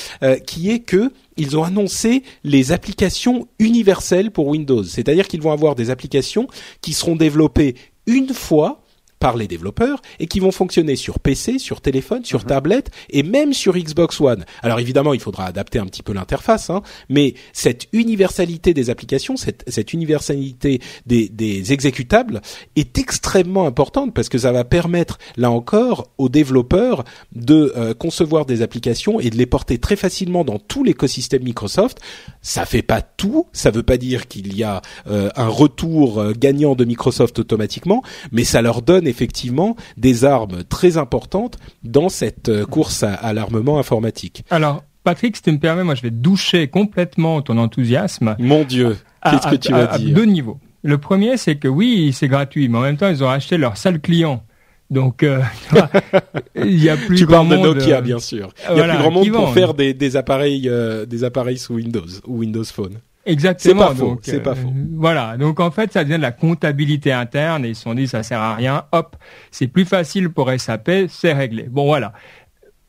qui 0.47 0.71
est 0.71 0.79
que 0.79 1.11
ils 1.37 1.55
ont 1.55 1.63
annoncé 1.63 2.23
les 2.43 2.71
applications 2.71 3.47
universelles 3.59 4.31
pour 4.31 4.47
Windows, 4.47 4.83
c'est-à-dire 4.83 5.27
qu'ils 5.27 5.41
vont 5.41 5.51
avoir 5.51 5.75
des 5.75 5.91
applications 5.91 6.47
qui 6.81 6.93
seront 6.93 7.15
développées 7.15 7.75
une 8.07 8.33
fois 8.33 8.81
par 9.19 9.35
les 9.37 9.47
développeurs 9.47 10.01
et 10.19 10.27
qui 10.27 10.39
vont 10.39 10.51
fonctionner 10.51 10.95
sur 10.95 11.19
PC, 11.19 11.59
sur 11.59 11.81
téléphone, 11.81 12.23
sur 12.23 12.41
mhm. 12.41 12.47
tablette 12.47 12.91
et 13.09 13.23
même 13.23 13.53
sur 13.53 13.77
Xbox 13.77 14.21
One. 14.21 14.45
Alors 14.61 14.79
évidemment, 14.79 15.13
il 15.13 15.19
faudra 15.19 15.45
adapter 15.45 15.79
un 15.79 15.85
petit 15.85 16.03
peu 16.03 16.13
l'interface, 16.13 16.69
hein, 16.69 16.81
mais 17.09 17.33
cette 17.53 17.87
universalité 17.93 18.73
des 18.73 18.89
applications, 18.89 19.37
cette, 19.37 19.63
cette 19.67 19.93
universalité 19.93 20.81
des, 21.05 21.29
des, 21.29 21.73
exécutables 21.73 22.41
est 22.75 22.97
extrêmement 22.97 23.65
importante 23.65 24.13
parce 24.13 24.29
que 24.29 24.37
ça 24.37 24.51
va 24.51 24.63
permettre, 24.63 25.17
là 25.35 25.51
encore, 25.51 26.11
aux 26.17 26.29
développeurs 26.29 27.03
de 27.35 27.73
euh, 27.75 27.93
concevoir 27.93 28.45
des 28.45 28.61
applications 28.61 29.19
et 29.19 29.29
de 29.29 29.35
les 29.35 29.45
porter 29.45 29.77
très 29.79 29.95
facilement 29.95 30.43
dans 30.43 30.59
tout 30.59 30.83
l'écosystème 30.83 31.43
Microsoft. 31.43 31.99
Ça 32.41 32.65
fait 32.65 32.81
pas 32.81 33.01
tout, 33.01 33.47
ça 33.53 33.71
veut 33.71 33.83
pas 33.83 33.97
dire 33.97 34.27
qu'il 34.27 34.55
y 34.55 34.63
a 34.63 34.81
euh, 35.07 35.29
un 35.35 35.47
retour 35.47 36.19
euh, 36.19 36.33
gagnant 36.37 36.75
de 36.75 36.85
Microsoft 36.85 37.39
automatiquement, 37.39 38.03
mais 38.31 38.43
ça 38.43 38.61
leur 38.61 38.81
donne 38.81 39.06
effectivement 39.09 39.75
des 39.97 40.25
armes 40.25 40.63
très 40.63 40.97
importantes 40.97 41.57
dans 41.83 42.09
cette 42.09 42.49
euh, 42.49 42.65
course 42.65 43.03
à, 43.03 43.33
l'armement 43.33 43.79
informatique. 43.79 44.43
Alors, 44.49 44.83
Patrick, 45.03 45.35
si 45.35 45.41
tu 45.41 45.51
me 45.51 45.59
permets, 45.59 45.83
moi 45.83 45.95
je 45.95 46.01
vais 46.01 46.11
doucher 46.11 46.67
complètement 46.67 47.41
ton 47.41 47.57
enthousiasme. 47.57 48.35
Mon 48.39 48.63
Dieu, 48.63 48.97
qu'est-ce 49.23 49.47
que 49.47 49.55
tu 49.55 49.71
vas 49.71 49.97
dire 49.97 50.09
À 50.09 50.13
deux 50.13 50.25
niveaux. 50.25 50.59
Le 50.83 50.97
premier, 50.97 51.37
c'est 51.37 51.55
que 51.55 51.67
oui, 51.67 52.13
c'est 52.13 52.27
gratuit, 52.27 52.69
mais 52.69 52.77
en 52.77 52.81
même 52.81 52.97
temps, 52.97 53.09
ils 53.09 53.23
ont 53.23 53.29
acheté 53.29 53.57
leur 53.57 53.77
salle 53.77 53.99
client. 53.99 54.43
Donc, 54.89 55.23
euh, 55.23 55.41
il 56.55 56.81
y 56.81 56.89
a 56.89 56.95
plus 57.07 57.17
tu 57.17 57.27
parles 57.27 57.49
de 57.49 57.57
Nokia, 57.57 58.01
bien 58.01 58.19
sûr. 58.19 58.49
Il 58.71 58.77
y 58.77 58.81
a 58.81 58.87
plus 58.87 58.97
grand 58.97 59.11
monde 59.11 59.31
pour 59.31 59.53
faire 59.53 59.73
des, 59.73 59.93
des 59.93 60.15
appareils, 60.15 60.69
euh, 60.69 61.05
des 61.05 61.23
appareils 61.23 61.57
sous 61.57 61.75
Windows 61.75 62.05
ou 62.25 62.39
Windows 62.39 62.63
Phone. 62.63 62.99
Exactement. 63.27 63.81
C'est 63.81 63.87
pas 63.87 63.95
faux. 63.95 64.19
C'est 64.21 64.39
pas 64.39 64.55
faux. 64.55 64.67
Euh, 64.69 64.85
voilà. 64.95 65.37
Donc 65.37 65.59
en 65.59 65.69
fait, 65.69 65.91
ça 65.91 66.03
devient 66.03 66.17
de 66.17 66.21
la 66.21 66.31
comptabilité 66.31 67.11
interne 67.11 67.65
et 67.65 67.69
ils 67.69 67.75
se 67.75 67.83
sont 67.83 67.93
dit 67.93 68.07
ça 68.07 68.23
sert 68.23 68.39
à 68.39 68.55
rien. 68.55 68.85
Hop, 68.91 69.15
c'est 69.51 69.67
plus 69.67 69.85
facile 69.85 70.29
pour 70.29 70.49
SAP, 70.57 70.89
c'est 71.09 71.33
réglé. 71.33 71.63
Bon 71.63 71.85
voilà. 71.85 72.13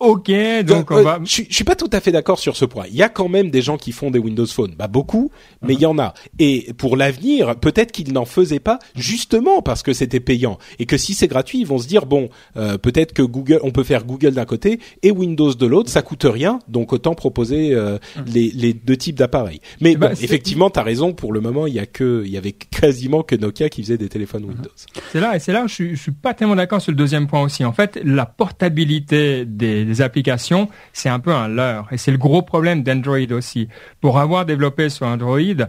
Ok, 0.01 0.31
donc 0.65 0.93
on 0.93 0.99
euh, 0.99 1.03
va. 1.03 1.19
Je, 1.25 1.43
suis 1.51 1.65
pas 1.65 1.75
tout 1.75 1.91
à 1.93 2.01
fait 2.01 2.13
d'accord 2.13 2.39
sur 2.39 2.57
ce 2.57 2.65
point. 2.65 2.85
Il 2.89 2.95
y 2.95 3.03
a 3.03 3.09
quand 3.09 3.29
même 3.29 3.51
des 3.51 3.63
gens 3.63 3.77
qui 3.77 3.91
font 3.91 4.13
des 4.13 4.21
Windows 4.21 4.47
Phone, 4.47 4.75
bah 4.79 4.87
beaucoup, 4.87 5.33
mais 5.61 5.75
il 5.75 5.81
y 5.81 5.87
en 5.87 5.99
a. 5.99 6.15
Et 6.39 6.73
pour 6.75 6.97
l'avenir, 6.97 7.57
peut-être 7.57 7.91
qu'ils 7.91 8.13
n'en 8.13 8.25
faisaient 8.25 8.61
pas 8.61 8.79
justement 8.95 9.61
parce 9.61 9.83
que 9.83 9.93
c'était 9.93 10.21
payant 10.21 10.59
et 10.79 10.87
que 10.87 10.97
si 10.97 11.15
c'est 11.15 11.27
gratuit, 11.27 11.59
ils 11.59 11.67
vont 11.67 11.79
se 11.79 11.89
dire 11.89 12.07
bon, 12.07 12.29
euh, 12.57 12.79
peut-être 12.79 13.13
que 13.13 13.23
Google, 13.23 13.59
on 13.65 13.73
peut 13.73 13.83
faire 13.83 14.05
Google 14.05 14.35
d'un 14.35 14.45
côté 14.45 14.79
et 15.03 15.11
Windows 15.11 15.53
de 15.53 15.67
l'autre, 15.67 15.91
ça 15.91 16.03
coûte 16.03 16.25
rien, 16.25 16.61
donc 16.69 16.93
autant 16.93 17.17
proposer 17.17 17.75
euh, 17.75 17.99
les, 18.25 18.53
les, 18.53 18.75
deux 18.75 18.97
types 18.97 19.17
d'appareils. 19.17 19.61
Mais 19.81 19.97
bah, 19.97 20.11
bon, 20.11 20.15
effectivement, 20.23 20.71
t'as 20.71 20.85
raison. 20.85 21.13
Pour 21.13 21.33
le 21.33 21.41
moment, 21.41 21.67
il 21.67 21.75
y 21.75 21.81
a 21.81 21.87
que, 21.87 22.23
il 22.25 22.31
y 22.31 22.37
avait 22.37 22.53
quasiment 22.53 23.25
que 23.25 23.35
Nokia 23.35 23.69
qui 23.69 23.83
faisait 23.83 23.99
des 23.99 24.09
téléphones 24.09 24.45
Windows. 24.45 24.71
C'est 25.11 25.21
là 25.21 25.35
et 25.35 25.41
c'est 25.41 25.53
là 25.53 25.67
je, 25.67 25.91
je 25.91 26.01
suis 26.01 26.13
pas 26.13 26.35
tellement 26.35 26.55
d'accord 26.55 26.81
sur 26.81 26.93
le 26.93 26.97
deuxième 26.97 27.27
point 27.27 27.43
aussi. 27.43 27.65
En 27.65 27.73
fait, 27.73 27.99
la 28.05 28.27
portabilité 28.27 29.45
des 29.45 29.88
des 29.89 30.03
applications, 30.03 30.69
c'est 30.93 31.09
un 31.09 31.19
peu 31.19 31.33
un 31.33 31.49
leurre. 31.49 31.89
Et 31.91 31.99
c'est 31.99 32.13
le 32.13 32.19
gros 32.19 32.43
problème 32.43 32.83
d'Android 32.83 33.33
aussi. 33.33 33.69
Pour 34.01 34.19
avoir 34.19 34.47
développé 34.47 34.89
sur 34.89 35.07
Android, 35.07 35.67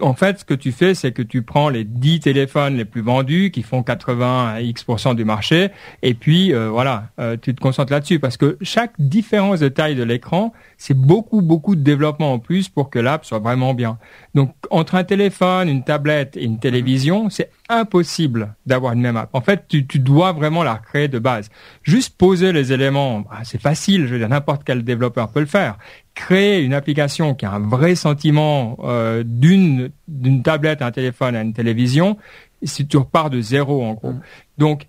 en 0.00 0.14
fait, 0.14 0.40
ce 0.40 0.44
que 0.44 0.54
tu 0.54 0.72
fais, 0.72 0.94
c'est 0.94 1.12
que 1.12 1.22
tu 1.22 1.42
prends 1.42 1.68
les 1.68 1.84
10 1.84 2.20
téléphones 2.20 2.76
les 2.76 2.84
plus 2.84 3.02
vendus, 3.02 3.50
qui 3.50 3.62
font 3.62 3.82
80 3.82 4.54
à 4.54 4.60
X% 4.60 5.14
du 5.14 5.24
marché, 5.24 5.70
et 6.02 6.14
puis 6.14 6.52
euh, 6.52 6.68
voilà, 6.68 7.08
euh, 7.18 7.36
tu 7.40 7.54
te 7.54 7.60
concentres 7.60 7.92
là-dessus, 7.92 8.18
parce 8.18 8.36
que 8.36 8.56
chaque 8.62 8.92
différence 8.98 9.60
de 9.60 9.68
taille 9.68 9.94
de 9.94 10.02
l'écran, 10.02 10.52
c'est 10.78 10.96
beaucoup, 10.96 11.42
beaucoup 11.42 11.76
de 11.76 11.82
développement 11.82 12.34
en 12.34 12.38
plus 12.38 12.68
pour 12.68 12.90
que 12.90 12.98
l'app 12.98 13.24
soit 13.24 13.38
vraiment 13.38 13.74
bien. 13.74 13.98
Donc, 14.34 14.54
entre 14.70 14.96
un 14.96 15.04
téléphone, 15.04 15.68
une 15.68 15.84
tablette 15.84 16.36
et 16.36 16.44
une 16.44 16.58
télévision, 16.58 17.30
c'est 17.30 17.50
impossible 17.68 18.54
d'avoir 18.66 18.92
une 18.92 19.00
même 19.00 19.16
app. 19.16 19.30
En 19.32 19.40
fait, 19.40 19.64
tu, 19.68 19.86
tu, 19.86 19.98
dois 19.98 20.32
vraiment 20.32 20.62
la 20.62 20.76
créer 20.76 21.08
de 21.08 21.18
base. 21.18 21.50
Juste 21.82 22.16
poser 22.18 22.52
les 22.52 22.72
éléments, 22.72 23.20
bah, 23.20 23.38
c'est 23.44 23.60
facile, 23.60 24.06
je 24.06 24.12
veux 24.12 24.18
dire, 24.18 24.28
n'importe 24.28 24.62
quel 24.64 24.84
développeur 24.84 25.30
peut 25.30 25.40
le 25.40 25.46
faire. 25.46 25.78
Créer 26.14 26.60
une 26.60 26.74
application 26.74 27.34
qui 27.34 27.44
a 27.44 27.52
un 27.52 27.58
vrai 27.58 27.94
sentiment 27.94 28.78
euh, 28.84 29.24
d'une 29.26 29.90
d'une 30.06 30.42
tablette, 30.42 30.80
un 30.80 30.92
téléphone 30.92 31.34
à 31.34 31.42
une 31.42 31.52
télévision, 31.52 32.16
si 32.62 32.86
tu 32.86 32.96
repars 32.96 33.30
de 33.30 33.40
zéro 33.40 33.82
en 33.82 33.94
gros. 33.94 34.12
Mm. 34.12 34.20
Donc, 34.58 34.86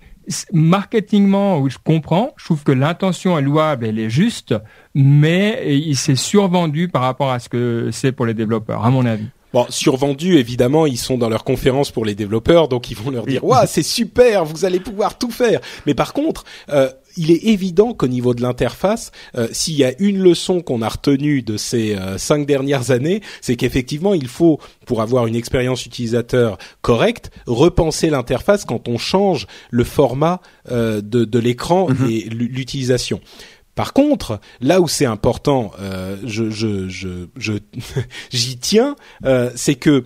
marketingement, 0.53 1.67
je 1.67 1.77
comprends. 1.83 2.33
Je 2.37 2.45
trouve 2.45 2.63
que 2.63 2.71
l'intention 2.71 3.37
est 3.37 3.41
louable, 3.41 3.85
elle 3.85 3.99
est 3.99 4.09
juste, 4.09 4.55
mais 4.93 5.63
il 5.77 5.95
s'est 5.95 6.15
survendu 6.15 6.87
par 6.89 7.01
rapport 7.01 7.31
à 7.31 7.39
ce 7.39 7.49
que 7.49 7.89
c'est 7.91 8.11
pour 8.11 8.25
les 8.25 8.33
développeurs, 8.33 8.85
à 8.85 8.89
mon 8.89 9.05
avis. 9.05 9.27
Bon, 9.53 9.65
survendu, 9.69 10.35
évidemment, 10.35 10.85
ils 10.85 10.97
sont 10.97 11.17
dans 11.17 11.29
leur 11.29 11.45
conférence 11.45 11.89
pour 11.89 12.03
les 12.03 12.13
développeurs, 12.13 12.67
donc 12.67 12.91
ils 12.91 12.97
vont 12.97 13.09
leur 13.09 13.25
dire, 13.25 13.41
waouh, 13.41 13.65
c'est 13.67 13.83
super, 13.83 14.43
vous 14.43 14.65
allez 14.65 14.81
pouvoir 14.81 15.17
tout 15.17 15.31
faire. 15.31 15.61
Mais 15.85 15.93
par 15.93 16.11
contre, 16.11 16.43
euh, 16.69 16.89
il 17.17 17.31
est 17.31 17.45
évident 17.45 17.93
qu'au 17.93 18.07
niveau 18.07 18.33
de 18.33 18.41
l'interface, 18.41 19.11
euh, 19.37 19.47
s'il 19.51 19.75
y 19.75 19.83
a 19.83 19.93
une 19.99 20.19
leçon 20.19 20.61
qu'on 20.61 20.81
a 20.81 20.89
retenue 20.89 21.41
de 21.41 21.57
ces 21.57 21.95
euh, 21.95 22.17
cinq 22.17 22.45
dernières 22.45 22.91
années, 22.91 23.21
c'est 23.41 23.55
qu'effectivement, 23.55 24.13
il 24.13 24.27
faut, 24.27 24.59
pour 24.85 25.01
avoir 25.01 25.27
une 25.27 25.35
expérience 25.35 25.85
utilisateur 25.85 26.57
correcte, 26.81 27.31
repenser 27.47 28.09
l'interface 28.09 28.65
quand 28.65 28.87
on 28.87 28.97
change 28.97 29.47
le 29.71 29.83
format 29.83 30.41
de, 30.69 31.01
de 31.01 31.39
l'écran 31.39 31.89
mm-hmm. 31.89 32.11
et 32.11 32.29
l'utilisation. 32.29 33.21
Par 33.75 33.91
contre, 33.91 34.39
là 34.61 34.79
où 34.79 34.87
c'est 34.87 35.05
important, 35.05 35.71
euh, 35.79 36.15
je, 36.23 36.49
je, 36.49 36.87
je, 36.87 37.53
j'y 38.31 38.57
tiens, 38.57 38.95
euh, 39.25 39.51
c'est 39.55 39.75
que 39.75 40.05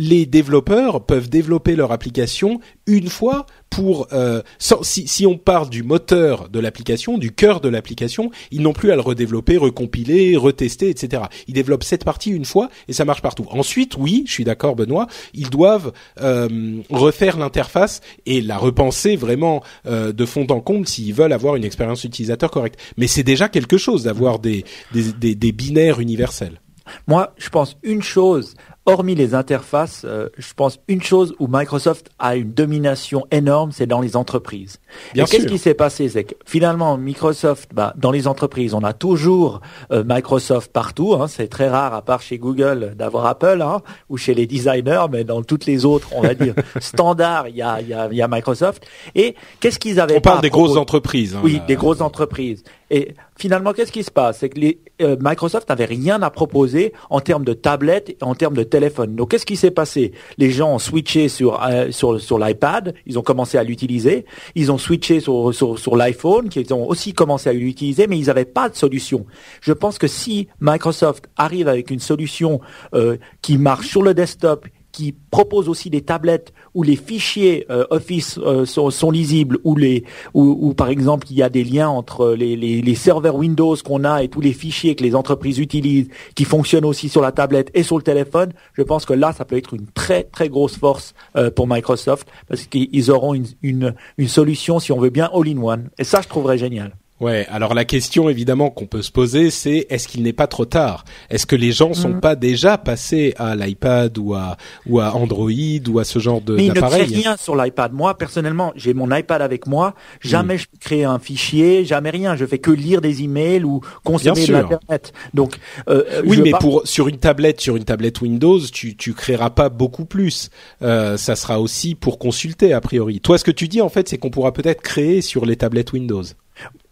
les 0.00 0.24
développeurs 0.24 1.04
peuvent 1.04 1.28
développer 1.28 1.76
leur 1.76 1.92
application 1.92 2.58
une 2.86 3.08
fois 3.08 3.44
pour 3.68 4.08
euh, 4.12 4.40
si, 4.58 5.06
si, 5.06 5.26
on 5.26 5.36
parle 5.36 5.68
du 5.68 5.82
moteur 5.82 6.48
de 6.48 6.58
l'application, 6.58 7.18
du 7.18 7.32
cœur 7.32 7.60
de 7.60 7.68
l'application, 7.68 8.30
ils 8.50 8.62
n'ont 8.62 8.72
plus 8.72 8.90
à 8.90 8.94
le 8.94 9.02
redévelopper, 9.02 9.58
recompiler, 9.58 10.36
retester, 10.36 10.88
etc. 10.88 11.24
Ils 11.48 11.54
développent 11.54 11.84
cette 11.84 12.04
partie 12.04 12.30
une 12.30 12.46
fois 12.46 12.70
et 12.88 12.94
ça 12.94 13.04
marche 13.04 13.20
partout. 13.20 13.46
Ensuite, 13.50 13.98
oui, 13.98 14.24
je 14.26 14.32
suis 14.32 14.44
d'accord, 14.44 14.74
Benoît, 14.74 15.06
ils 15.34 15.50
doivent 15.50 15.92
euh, 16.22 16.80
refaire 16.88 17.36
l'interface 17.36 18.00
et 18.24 18.40
la 18.40 18.56
repenser 18.56 19.16
vraiment 19.16 19.62
euh, 19.86 20.12
de 20.12 20.24
fond 20.24 20.46
en 20.48 20.60
comble 20.60 20.88
s'ils 20.88 21.12
veulent 21.12 21.34
avoir 21.34 21.56
une 21.56 21.64
expérience 21.64 22.04
utilisateur 22.04 22.50
correcte. 22.50 22.80
Mais 22.96 23.06
c'est 23.06 23.22
déjà 23.22 23.50
quelque 23.50 23.76
chose 23.76 24.04
d'avoir 24.04 24.38
des, 24.38 24.64
des, 24.92 25.12
des, 25.12 25.34
des 25.34 25.52
binaires 25.52 26.00
universels. 26.00 26.58
Moi, 27.06 27.34
je 27.38 27.48
pense 27.50 27.76
une 27.82 28.02
chose, 28.02 28.54
hormis 28.86 29.14
les 29.14 29.34
interfaces, 29.34 30.02
euh, 30.04 30.28
je 30.38 30.52
pense 30.54 30.80
une 30.88 31.02
chose 31.02 31.34
où 31.38 31.46
Microsoft 31.48 32.10
a 32.18 32.36
une 32.36 32.52
domination 32.52 33.26
énorme, 33.30 33.72
c'est 33.72 33.86
dans 33.86 34.00
les 34.00 34.16
entreprises. 34.16 34.80
Bien 35.14 35.24
qu'est-ce 35.24 35.46
qui 35.46 35.58
s'est 35.58 35.74
passé 35.74 36.08
C'est 36.08 36.24
que 36.24 36.34
finalement, 36.46 36.96
Microsoft, 36.96 37.70
bah, 37.74 37.92
dans 37.96 38.10
les 38.10 38.26
entreprises, 38.26 38.74
on 38.74 38.82
a 38.82 38.92
toujours 38.92 39.60
euh, 39.92 40.02
Microsoft 40.06 40.72
partout. 40.72 41.14
Hein, 41.14 41.28
c'est 41.28 41.48
très 41.48 41.68
rare, 41.68 41.94
à 41.94 42.02
part 42.02 42.22
chez 42.22 42.38
Google, 42.38 42.94
d'avoir 42.96 43.26
Apple 43.26 43.62
hein, 43.62 43.82
ou 44.08 44.16
chez 44.16 44.34
les 44.34 44.46
designers, 44.46 45.06
mais 45.10 45.24
dans 45.24 45.42
toutes 45.42 45.66
les 45.66 45.84
autres, 45.84 46.08
on 46.14 46.22
va 46.22 46.34
dire 46.34 46.54
standard, 46.80 47.48
il 47.48 47.56
y 47.56 47.62
a, 47.62 47.80
y, 47.82 47.92
a, 47.92 48.12
y 48.12 48.22
a 48.22 48.28
Microsoft. 48.28 48.86
Et 49.14 49.34
qu'est-ce 49.60 49.78
qu'ils 49.78 50.00
avaient 50.00 50.16
On 50.16 50.20
parle 50.20 50.40
des 50.40 50.50
grosses 50.50 50.76
entreprises. 50.76 51.34
Hein, 51.34 51.40
oui, 51.44 51.60
des 51.68 51.76
grosses 51.76 52.00
entreprises. 52.00 52.64
Et 52.90 53.14
finalement, 53.38 53.72
qu'est-ce 53.72 53.92
qui 53.92 54.02
se 54.02 54.10
passe? 54.10 54.38
C'est 54.38 54.48
que 54.48 54.58
les, 54.58 54.80
euh, 55.00 55.16
Microsoft 55.20 55.68
n'avait 55.68 55.84
rien 55.84 56.22
à 56.22 56.30
proposer 56.30 56.92
en 57.08 57.20
termes 57.20 57.44
de 57.44 57.52
tablettes, 57.52 58.16
en 58.20 58.34
termes 58.34 58.56
de 58.56 58.64
téléphone. 58.70 59.14
Donc, 59.16 59.30
qu'est-ce 59.30 59.46
qui 59.46 59.56
s'est 59.56 59.70
passé? 59.70 60.12
Les 60.38 60.50
gens 60.50 60.74
ont 60.74 60.78
switché 60.78 61.28
sur 61.28 61.62
euh, 61.62 61.90
sur 61.90 62.20
sur 62.20 62.38
l'iPad, 62.38 62.94
ils 63.06 63.18
ont 63.18 63.22
commencé 63.22 63.58
à 63.58 63.64
l'utiliser. 63.64 64.24
Ils 64.54 64.72
ont 64.72 64.78
switché 64.78 65.20
sur 65.20 65.54
sur, 65.54 65.78
sur 65.78 65.96
l'iPhone, 65.96 66.48
qu'ils 66.48 66.72
ont 66.72 66.88
aussi 66.88 67.12
commencé 67.12 67.50
à 67.50 67.52
l'utiliser, 67.52 68.06
mais 68.06 68.18
ils 68.18 68.26
n'avaient 68.26 68.44
pas 68.44 68.68
de 68.68 68.76
solution. 68.76 69.26
Je 69.60 69.72
pense 69.72 69.98
que 69.98 70.06
si 70.06 70.48
Microsoft 70.60 71.28
arrive 71.36 71.68
avec 71.68 71.90
une 71.90 72.00
solution 72.00 72.60
euh, 72.94 73.16
qui 73.42 73.58
marche 73.58 73.88
sur 73.88 74.02
le 74.02 74.14
desktop 74.14 74.66
qui 74.92 75.14
propose 75.30 75.68
aussi 75.68 75.90
des 75.90 76.02
tablettes 76.02 76.52
où 76.74 76.82
les 76.82 76.96
fichiers 76.96 77.66
euh, 77.70 77.84
Office 77.90 78.38
euh, 78.38 78.64
sont, 78.64 79.10
lisibles, 79.10 79.58
ou 79.64 79.76
les, 79.76 80.04
où, 80.34 80.74
par 80.74 80.88
exemple 80.88 81.26
il 81.30 81.36
y 81.36 81.42
a 81.42 81.48
des 81.48 81.64
liens 81.64 81.88
entre 81.88 82.32
les, 82.32 82.56
les, 82.56 82.94
serveurs 82.94 83.36
Windows 83.36 83.76
qu'on 83.76 84.04
a 84.04 84.22
et 84.22 84.28
tous 84.28 84.40
les 84.40 84.52
fichiers 84.52 84.94
que 84.94 85.02
les 85.02 85.14
entreprises 85.14 85.58
utilisent, 85.58 86.08
qui 86.34 86.44
fonctionnent 86.44 86.84
aussi 86.84 87.08
sur 87.08 87.20
la 87.20 87.32
tablette 87.32 87.70
et 87.74 87.82
sur 87.82 87.96
le 87.96 88.02
téléphone. 88.02 88.52
Je 88.74 88.82
pense 88.82 89.04
que 89.04 89.12
là, 89.12 89.32
ça 89.32 89.44
peut 89.44 89.56
être 89.56 89.74
une 89.74 89.86
très 89.86 90.24
très 90.24 90.48
grosse 90.48 90.76
force 90.76 91.14
euh, 91.36 91.50
pour 91.50 91.66
Microsoft 91.68 92.28
parce 92.48 92.66
qu'ils 92.66 93.10
auront 93.10 93.34
une, 93.34 93.46
une, 93.62 93.94
une 94.18 94.28
solution, 94.28 94.78
si 94.78 94.92
on 94.92 94.98
veut 94.98 95.10
bien, 95.10 95.30
all-in-one. 95.32 95.90
Et 95.98 96.04
ça, 96.04 96.20
je 96.20 96.28
trouverais 96.28 96.58
génial. 96.58 96.92
Ouais, 97.20 97.46
alors 97.50 97.74
la 97.74 97.84
question 97.84 98.30
évidemment 98.30 98.70
qu'on 98.70 98.86
peut 98.86 99.02
se 99.02 99.12
poser, 99.12 99.50
c'est 99.50 99.86
est-ce 99.90 100.08
qu'il 100.08 100.22
n'est 100.22 100.32
pas 100.32 100.46
trop 100.46 100.64
tard? 100.64 101.04
Est-ce 101.28 101.44
que 101.44 101.54
les 101.54 101.70
gens 101.70 101.92
sont 101.92 102.14
mm. 102.14 102.20
pas 102.20 102.34
déjà 102.34 102.78
passés 102.78 103.34
à 103.36 103.54
l'iPad 103.54 104.16
ou 104.16 104.32
à 104.32 104.56
ou 104.86 105.00
à 105.00 105.14
Android 105.14 105.50
ou 105.88 105.98
à 105.98 106.04
ce 106.04 106.18
genre 106.18 106.40
de 106.40 106.56
Mais 106.56 106.66
il 106.66 106.72
ne 106.72 106.80
crée 106.80 107.02
rien 107.02 107.36
sur 107.36 107.56
l'iPad. 107.56 107.92
Moi, 107.92 108.16
personnellement, 108.16 108.72
j'ai 108.74 108.94
mon 108.94 109.14
iPad 109.14 109.42
avec 109.42 109.66
moi. 109.66 109.94
Jamais 110.22 110.54
mm. 110.54 110.58
je 110.58 110.66
crée 110.80 111.04
un 111.04 111.18
fichier, 111.18 111.84
jamais 111.84 112.08
rien. 112.08 112.36
Je 112.36 112.46
fais 112.46 112.58
que 112.58 112.70
lire 112.70 113.02
des 113.02 113.22
emails 113.22 113.64
ou 113.64 113.82
consommer 114.02 114.46
de 114.46 114.52
l'internet. 114.52 115.12
Donc 115.34 115.56
euh, 115.90 116.04
euh, 116.10 116.22
oui, 116.24 116.40
mais 116.42 116.52
pour 116.58 116.86
sur 116.86 117.06
une 117.06 117.18
tablette, 117.18 117.60
sur 117.60 117.76
une 117.76 117.84
tablette 117.84 118.22
Windows, 118.22 118.60
tu 118.72 118.96
tu 118.96 119.12
créeras 119.12 119.50
pas 119.50 119.68
beaucoup 119.68 120.06
plus. 120.06 120.48
Euh, 120.80 121.18
ça 121.18 121.36
sera 121.36 121.60
aussi 121.60 121.94
pour 121.94 122.18
consulter 122.18 122.72
a 122.72 122.80
priori. 122.80 123.20
Toi, 123.20 123.36
ce 123.36 123.44
que 123.44 123.50
tu 123.50 123.68
dis 123.68 123.82
en 123.82 123.90
fait, 123.90 124.08
c'est 124.08 124.16
qu'on 124.16 124.30
pourra 124.30 124.54
peut-être 124.54 124.80
créer 124.80 125.20
sur 125.20 125.44
les 125.44 125.56
tablettes 125.56 125.92
Windows. 125.92 126.24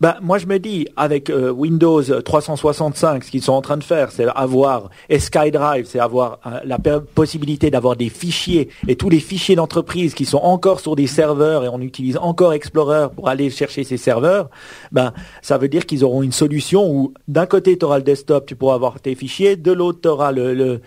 Ben, 0.00 0.14
moi, 0.22 0.38
je 0.38 0.46
me 0.46 0.60
dis, 0.60 0.86
avec 0.96 1.28
euh, 1.28 1.50
Windows 1.50 2.00
365, 2.02 3.24
ce 3.24 3.30
qu'ils 3.32 3.42
sont 3.42 3.52
en 3.52 3.62
train 3.62 3.76
de 3.76 3.82
faire, 3.82 4.12
c'est 4.12 4.26
avoir, 4.28 4.90
et 5.08 5.18
SkyDrive, 5.18 5.86
c'est 5.86 5.98
avoir 5.98 6.38
euh, 6.46 6.60
la 6.64 6.78
possibilité 6.78 7.68
d'avoir 7.72 7.96
des 7.96 8.08
fichiers, 8.08 8.68
et 8.86 8.94
tous 8.94 9.08
les 9.08 9.18
fichiers 9.18 9.56
d'entreprise 9.56 10.14
qui 10.14 10.24
sont 10.24 10.38
encore 10.38 10.78
sur 10.78 10.94
des 10.94 11.08
serveurs, 11.08 11.64
et 11.64 11.68
on 11.68 11.80
utilise 11.80 12.16
encore 12.16 12.52
Explorer 12.58 13.08
pour 13.14 13.28
aller 13.28 13.50
chercher 13.50 13.82
ces 13.82 13.96
serveurs, 13.96 14.50
ben, 14.92 15.12
ça 15.42 15.58
veut 15.58 15.68
dire 15.68 15.84
qu'ils 15.84 16.04
auront 16.04 16.22
une 16.22 16.32
solution 16.32 16.88
où, 16.88 17.12
d'un 17.26 17.46
côté, 17.46 17.76
tu 17.76 17.84
auras 17.84 17.98
le 17.98 18.04
desktop, 18.04 18.46
tu 18.46 18.54
pourras 18.54 18.74
avoir 18.74 19.00
tes 19.00 19.14
fichiers, 19.16 19.56
de 19.56 19.72
l'autre, 19.72 20.00
tu 20.02 20.08
auras 20.08 20.30
le, 20.30 20.54
le, 20.54 20.80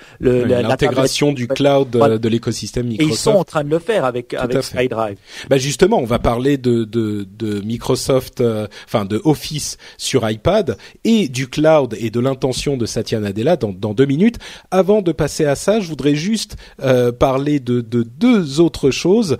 l'intégration 0.45 1.33
du 1.33 1.47
cloud 1.47 1.95
euh, 1.95 2.17
de 2.17 2.29
l'écosystème 2.29 2.87
Microsoft. 2.87 3.11
Et 3.11 3.13
ils 3.13 3.17
sont 3.17 3.31
en 3.31 3.43
train 3.43 3.63
de 3.63 3.69
le 3.69 3.79
faire 3.79 4.05
avec, 4.05 4.33
avec 4.33 4.63
SkyDrive. 4.63 5.17
Ben, 5.49 5.57
justement, 5.57 5.99
on 5.99 6.05
va 6.05 6.19
parler 6.19 6.57
de, 6.57 6.85
de, 6.85 7.27
de 7.37 7.59
Microsoft, 7.61 8.41
enfin, 8.85 9.00
de 9.05 9.21
Office 9.23 9.77
sur 9.97 10.29
iPad 10.29 10.77
et 11.03 11.27
du 11.27 11.47
cloud 11.47 11.95
et 11.99 12.09
de 12.09 12.19
l'intention 12.19 12.77
de 12.77 12.85
Satya 12.85 13.19
Nadella 13.19 13.55
dans, 13.55 13.93
deux 13.93 14.05
minutes. 14.05 14.37
Avant 14.71 15.01
de 15.01 15.11
passer 15.11 15.45
à 15.45 15.55
ça, 15.55 15.79
je 15.79 15.87
voudrais 15.87 16.15
juste 16.15 16.55
euh, 16.81 17.11
parler 17.11 17.59
de, 17.59 17.81
de, 17.81 18.03
deux 18.03 18.59
autres 18.59 18.91
choses 18.91 19.37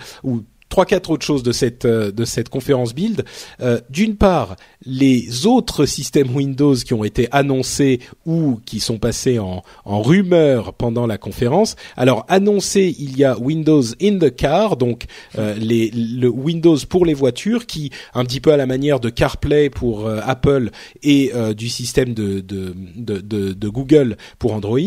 trois 0.72 0.86
quatre 0.86 1.12
autres 1.12 1.26
choses 1.26 1.44
de 1.44 1.52
cette 1.52 1.86
euh, 1.86 2.12
de 2.12 2.26
cette 2.26 2.50
conférence 2.50 2.96
build. 2.96 3.24
Euh, 3.62 3.80
d'une 3.92 4.16
part, 4.16 4.56
les 4.86 5.46
autres 5.46 5.86
systèmes 5.86 6.36
Windows 6.36 6.74
qui 6.74 6.96
ont 6.96 7.04
été 7.04 7.28
annoncés 7.32 8.00
ou 8.26 8.60
qui 8.66 8.80
sont 8.80 8.98
passés 8.98 9.38
en 9.38 9.62
en 9.86 10.02
rumeur 10.02 10.74
pendant 10.74 11.06
la 11.06 11.20
conférence. 11.20 11.76
Alors 11.96 12.26
annoncé, 12.30 12.96
il 12.98 13.18
y 13.18 13.24
a 13.24 13.38
Windows 13.38 13.84
in 14.02 14.18
the 14.18 14.36
car, 14.36 14.78
donc 14.78 15.06
euh, 15.38 15.54
les 15.56 15.92
le 15.92 16.30
Windows 16.30 16.78
pour 16.90 17.06
les 17.06 17.14
voitures 17.14 17.68
qui 17.68 17.92
un 18.16 18.24
petit 18.24 18.40
peu 18.40 18.54
à 18.54 18.58
la 18.58 18.66
manière 18.66 19.00
de 19.00 19.10
CarPlay 19.10 19.70
pour 19.70 20.08
Apple 20.08 20.72
et 21.04 21.32
du 21.56 21.68
système 21.68 22.14
de 22.14 22.40
de, 22.40 22.74
de 22.96 23.20
de, 23.20 23.52
de 23.52 23.70
Google 23.70 24.16
pour 24.40 24.54
Android 24.54 24.80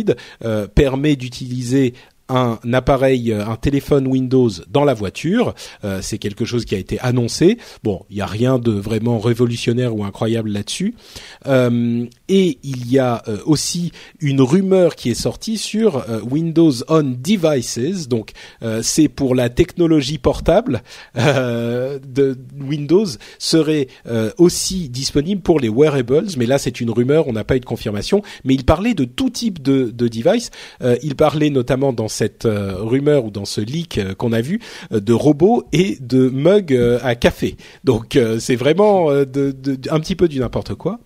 permet 0.74 1.16
d'utiliser 1.16 1.92
un 2.28 2.58
appareil, 2.72 3.32
euh, 3.32 3.46
un 3.46 3.56
téléphone 3.56 4.06
Windows 4.06 4.48
dans 4.70 4.84
la 4.84 4.94
voiture. 4.94 5.54
Euh, 5.84 6.00
c'est 6.02 6.18
quelque 6.18 6.44
chose 6.44 6.64
qui 6.64 6.74
a 6.74 6.78
été 6.78 6.98
annoncé. 7.00 7.58
Bon, 7.82 8.04
il 8.08 8.16
n'y 8.16 8.22
a 8.22 8.26
rien 8.26 8.58
de 8.58 8.72
vraiment 8.72 9.18
révolutionnaire 9.18 9.94
ou 9.94 10.04
incroyable 10.04 10.50
là-dessus. 10.50 10.94
Euh, 11.46 12.06
et 12.28 12.58
il 12.62 12.90
y 12.90 12.98
a 12.98 13.22
aussi 13.44 13.92
une 14.20 14.40
rumeur 14.40 14.96
qui 14.96 15.10
est 15.10 15.14
sortie 15.14 15.58
sur 15.58 16.04
Windows 16.30 16.72
on 16.88 17.02
Devices. 17.02 18.08
Donc, 18.08 18.30
c'est 18.82 19.08
pour 19.08 19.34
la 19.34 19.50
technologie 19.50 20.18
portable 20.18 20.82
de 21.14 22.38
Windows 22.60 23.06
serait 23.38 23.88
aussi 24.38 24.88
disponible 24.88 25.42
pour 25.42 25.60
les 25.60 25.68
wearables. 25.68 26.28
Mais 26.36 26.46
là, 26.46 26.58
c'est 26.58 26.80
une 26.80 26.90
rumeur. 26.90 27.28
On 27.28 27.32
n'a 27.32 27.44
pas 27.44 27.56
eu 27.56 27.60
de 27.60 27.66
confirmation. 27.66 28.22
Mais 28.44 28.54
il 28.54 28.64
parlait 28.64 28.94
de 28.94 29.04
tout 29.04 29.30
type 29.30 29.62
de, 29.62 29.90
de 29.90 30.08
device. 30.08 30.50
il 31.02 31.14
parlait 31.14 31.50
notamment 31.50 31.92
dans 31.92 32.08
euh, 32.44 32.74
rumeur 32.78 33.24
ou 33.24 33.30
dans 33.30 33.44
ce 33.44 33.60
leak 33.60 33.98
euh, 33.98 34.14
qu'on 34.14 34.32
a 34.32 34.40
vu 34.40 34.60
euh, 34.92 35.00
de 35.00 35.12
robots 35.12 35.64
et 35.72 35.98
de 36.00 36.28
mugs 36.28 36.74
à 37.02 37.14
café. 37.14 37.56
Donc 37.84 38.18
c'est 38.38 38.56
vraiment 38.56 39.10
un 39.10 39.24
petit 40.00 40.16
peu 40.16 40.28
du 40.28 40.40
n'importe 40.40 40.74
quoi. 40.74 41.00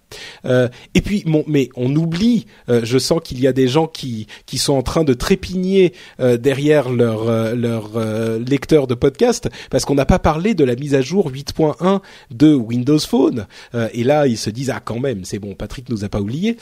Euh, 0.45 0.69
et 0.95 1.01
puis, 1.01 1.23
bon, 1.27 1.45
mais 1.47 1.69
on 1.77 1.95
oublie. 1.97 2.47
euh, 2.69 2.81
je 2.85 2.99
sens 2.99 3.21
qu'il 3.23 3.41
y 3.41 3.47
a 3.47 3.53
des 3.53 3.69
gens 3.69 3.87
qui 3.87 4.27
qui 4.47 4.59
sont 4.59 4.75
en 4.75 4.83
train 4.83 5.05
de 5.05 5.13
trépigner 5.15 5.93
euh, 6.21 6.37
derrière 6.37 6.91
leur 6.91 7.29
euh, 7.29 7.55
leur 7.55 7.91
euh, 7.97 8.39
lecteur 8.39 8.87
de 8.87 8.95
podcast 8.95 9.49
parce 9.71 9.85
qu'on 9.85 9.95
n'a 9.95 10.07
pas 10.07 10.19
parlé 10.19 10.55
de 10.55 10.65
la 10.65 10.75
mise 10.75 10.95
à 10.95 11.01
jour 11.01 11.31
8.1 11.31 12.01
de 12.31 12.55
Windows 12.55 12.99
Phone. 12.99 13.47
Euh, 13.75 13.89
et 13.93 14.05
là, 14.05 14.27
ils 14.27 14.39
se 14.39 14.51
disent 14.51 14.71
ah 14.71 14.81
quand 14.85 15.01
même, 15.01 15.25
c'est 15.25 15.39
bon, 15.39 15.55
Patrick 15.55 15.89
nous 15.89 16.05
a 16.05 16.09
pas 16.09 16.21
oublié. 16.21 16.57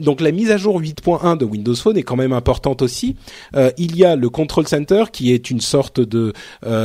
Donc 0.00 0.20
la 0.20 0.32
mise 0.32 0.50
à 0.50 0.56
jour 0.56 0.80
8.1 0.80 1.36
de 1.38 1.44
Windows 1.44 1.74
Phone 1.74 1.96
est 1.96 2.02
quand 2.02 2.16
même 2.16 2.32
importante 2.32 2.82
aussi. 2.82 3.16
Il 3.78 3.96
y 3.96 4.04
a 4.04 4.16
le 4.16 4.28
Control 4.28 4.66
Center 4.66 5.04
qui 5.12 5.32
est 5.32 5.50
une 5.50 5.60
sorte 5.60 6.00
de 6.00 6.32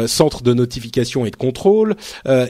centre 0.07 0.43
de 0.43 0.53
notification 0.53 1.25
et 1.25 1.31
de 1.31 1.35
contrôle. 1.35 1.95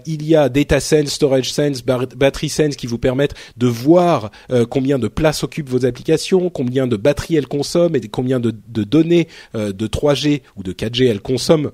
Il 0.05 0.25
y 0.25 0.35
a 0.35 0.49
Data 0.49 0.79
Sense, 0.79 1.09
Storage 1.09 1.51
Sense, 1.51 1.83
Battery 1.83 2.49
Sense 2.49 2.75
qui 2.75 2.87
vous 2.87 2.97
permettent 2.97 3.33
de 3.57 3.67
voir 3.67 4.31
euh, 4.51 4.65
combien 4.65 4.99
de 4.99 5.07
place 5.07 5.43
occupent 5.43 5.69
vos 5.69 5.85
applications, 5.85 6.49
combien 6.49 6.87
de 6.87 6.97
batterie 6.97 7.35
elles 7.35 7.47
consomment 7.47 7.95
et 7.95 8.01
combien 8.07 8.39
de, 8.39 8.53
de 8.67 8.83
données 8.83 9.27
euh, 9.55 9.71
de 9.71 9.87
3G 9.87 10.41
ou 10.55 10.63
de 10.63 10.73
4G 10.73 11.07
elles 11.07 11.21
consomment 11.21 11.71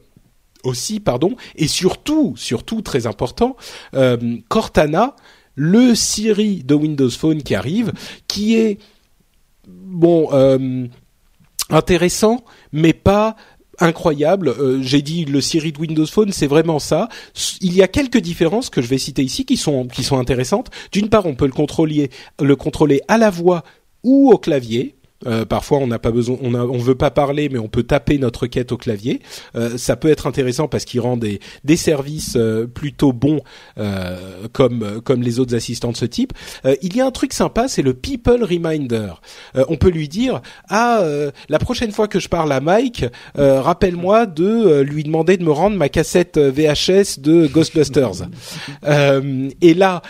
aussi, 0.63 0.99
pardon, 0.99 1.35
et 1.55 1.67
surtout, 1.67 2.35
surtout 2.37 2.81
très 2.81 3.07
important, 3.07 3.55
euh, 3.95 4.37
Cortana, 4.47 5.15
le 5.55 5.95
Siri 5.95 6.63
de 6.63 6.75
Windows 6.75 7.09
Phone 7.09 7.43
qui 7.43 7.55
arrive, 7.55 7.91
qui 8.27 8.55
est 8.55 8.77
bon 9.67 10.29
euh, 10.31 10.87
intéressant, 11.69 12.43
mais 12.71 12.93
pas 12.93 13.35
incroyable. 13.81 14.49
Euh, 14.49 14.81
J'ai 14.81 15.01
dit 15.01 15.25
le 15.25 15.41
Siri 15.41 15.71
de 15.71 15.79
Windows 15.79 16.05
Phone, 16.05 16.31
c'est 16.31 16.47
vraiment 16.47 16.79
ça. 16.79 17.09
Il 17.61 17.73
y 17.73 17.81
a 17.81 17.87
quelques 17.87 18.19
différences 18.19 18.69
que 18.69 18.81
je 18.81 18.87
vais 18.87 18.97
citer 18.97 19.23
ici 19.23 19.45
qui 19.45 19.57
sont 19.57 19.87
qui 19.87 20.03
sont 20.03 20.17
intéressantes. 20.17 20.69
D'une 20.91 21.09
part, 21.09 21.25
on 21.25 21.35
peut 21.35 21.45
le 21.45 21.51
contrôler 21.51 22.09
le 22.41 22.55
contrôler 22.55 23.01
à 23.07 23.17
la 23.17 23.29
voix 23.29 23.63
ou 24.03 24.31
au 24.31 24.37
clavier. 24.37 24.95
Euh, 25.25 25.45
parfois, 25.45 25.79
on 25.79 25.87
n'a 25.87 25.99
pas 25.99 26.11
besoin, 26.11 26.37
on, 26.41 26.53
a, 26.53 26.63
on 26.63 26.77
veut 26.77 26.95
pas 26.95 27.11
parler, 27.11 27.49
mais 27.49 27.59
on 27.59 27.67
peut 27.67 27.83
taper 27.83 28.17
notre 28.17 28.47
quête 28.47 28.71
au 28.71 28.77
clavier. 28.77 29.21
Euh, 29.55 29.77
ça 29.77 29.95
peut 29.95 30.09
être 30.09 30.27
intéressant 30.27 30.67
parce 30.67 30.85
qu'il 30.85 30.99
rend 30.99 31.17
des, 31.17 31.39
des 31.63 31.77
services 31.77 32.35
euh, 32.35 32.67
plutôt 32.67 33.13
bons, 33.13 33.41
euh, 33.77 34.47
comme 34.51 35.01
comme 35.01 35.21
les 35.21 35.39
autres 35.39 35.55
assistants 35.55 35.91
de 35.91 35.97
ce 35.97 36.05
type. 36.05 36.33
Euh, 36.65 36.75
il 36.81 36.95
y 36.95 37.01
a 37.01 37.05
un 37.05 37.11
truc 37.11 37.33
sympa, 37.33 37.67
c'est 37.67 37.81
le 37.81 37.93
People 37.93 38.43
Reminder. 38.43 39.13
On 39.55 39.77
peut 39.77 39.89
lui 39.89 40.07
dire 40.07 40.41
ah 40.69 41.03
la 41.49 41.59
prochaine 41.59 41.91
fois 41.91 42.07
que 42.07 42.19
je 42.19 42.29
parle 42.29 42.51
à 42.51 42.59
Mike, 42.59 43.05
rappelle-moi 43.35 44.25
de 44.25 44.81
lui 44.81 45.03
demander 45.03 45.37
de 45.37 45.43
me 45.43 45.51
rendre 45.51 45.77
ma 45.77 45.89
cassette 45.89 46.37
VHS 46.37 47.19
de 47.19 47.47
Ghostbusters. 47.47 48.27
Et 49.61 49.73
là, 49.73 50.01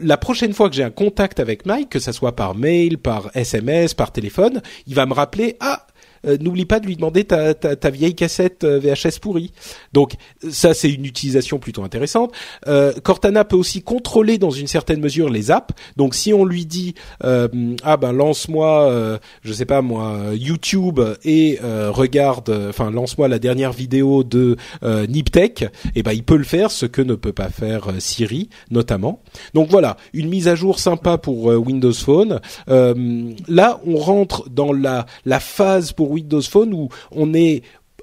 la 0.00 0.16
prochaine 0.16 0.52
fois 0.52 0.70
que 0.70 0.76
j'ai 0.76 0.82
un 0.82 0.90
contact 0.90 1.40
avec 1.40 1.66
Mike, 1.66 1.90
que 1.90 1.98
ça 1.98 2.12
soit 2.12 2.34
par 2.34 2.54
mail, 2.54 2.98
par 2.98 3.30
SMS, 3.34 3.94
par 3.94 4.12
téléphone, 4.12 4.62
il 4.86 4.94
va 4.94 5.06
me 5.06 5.12
rappeler 5.12 5.56
ah 5.60 5.86
euh, 6.26 6.38
n'oublie 6.38 6.64
pas 6.64 6.80
de 6.80 6.86
lui 6.86 6.96
demander 6.96 7.24
ta, 7.24 7.54
ta, 7.54 7.90
vieille 7.90 8.14
cassette 8.14 8.64
euh, 8.64 8.78
VHS 8.78 9.18
pourrie. 9.20 9.52
Donc 9.92 10.14
ça 10.50 10.74
c'est 10.74 10.90
une 10.90 11.04
utilisation 11.04 11.58
plutôt 11.58 11.82
intéressante. 11.82 12.32
Euh, 12.66 12.92
Cortana 13.02 13.44
peut 13.44 13.56
aussi 13.56 13.82
contrôler 13.82 14.38
dans 14.38 14.50
une 14.50 14.66
certaine 14.66 15.00
mesure 15.00 15.28
les 15.28 15.50
apps. 15.50 15.74
Donc 15.96 16.14
si 16.14 16.32
on 16.32 16.44
lui 16.44 16.66
dit 16.66 16.94
ah 17.20 17.96
ben 17.96 18.12
lance-moi 18.12 19.18
je 19.42 19.52
sais 19.52 19.64
pas 19.64 19.82
moi 19.82 20.18
YouTube 20.34 21.00
et 21.24 21.58
regarde 21.62 22.50
enfin 22.68 22.90
lance-moi 22.90 23.28
la 23.28 23.38
dernière 23.38 23.72
vidéo 23.72 24.24
de 24.24 24.56
Niptech, 24.82 25.66
et 25.94 26.02
ben 26.02 26.12
il 26.12 26.22
peut 26.22 26.36
le 26.36 26.44
faire 26.44 26.70
ce 26.70 26.86
que 26.86 27.02
ne 27.02 27.14
peut 27.14 27.32
pas 27.32 27.48
faire 27.48 27.88
Siri 27.98 28.48
notamment. 28.70 29.22
Donc 29.54 29.68
voilà, 29.70 29.96
une 30.12 30.28
mise 30.28 30.48
à 30.48 30.54
jour 30.54 30.78
sympa 30.78 31.18
pour 31.18 31.44
Windows 31.46 31.92
Phone. 31.92 32.40
Là, 32.66 33.80
on 33.86 33.96
rentre 33.96 34.48
dans 34.50 34.72
la 34.72 35.06
la 35.24 35.40
phase 35.40 35.92
pour 35.92 36.13
Windows 36.14 36.42
Phone 36.42 36.72
où 36.72 36.88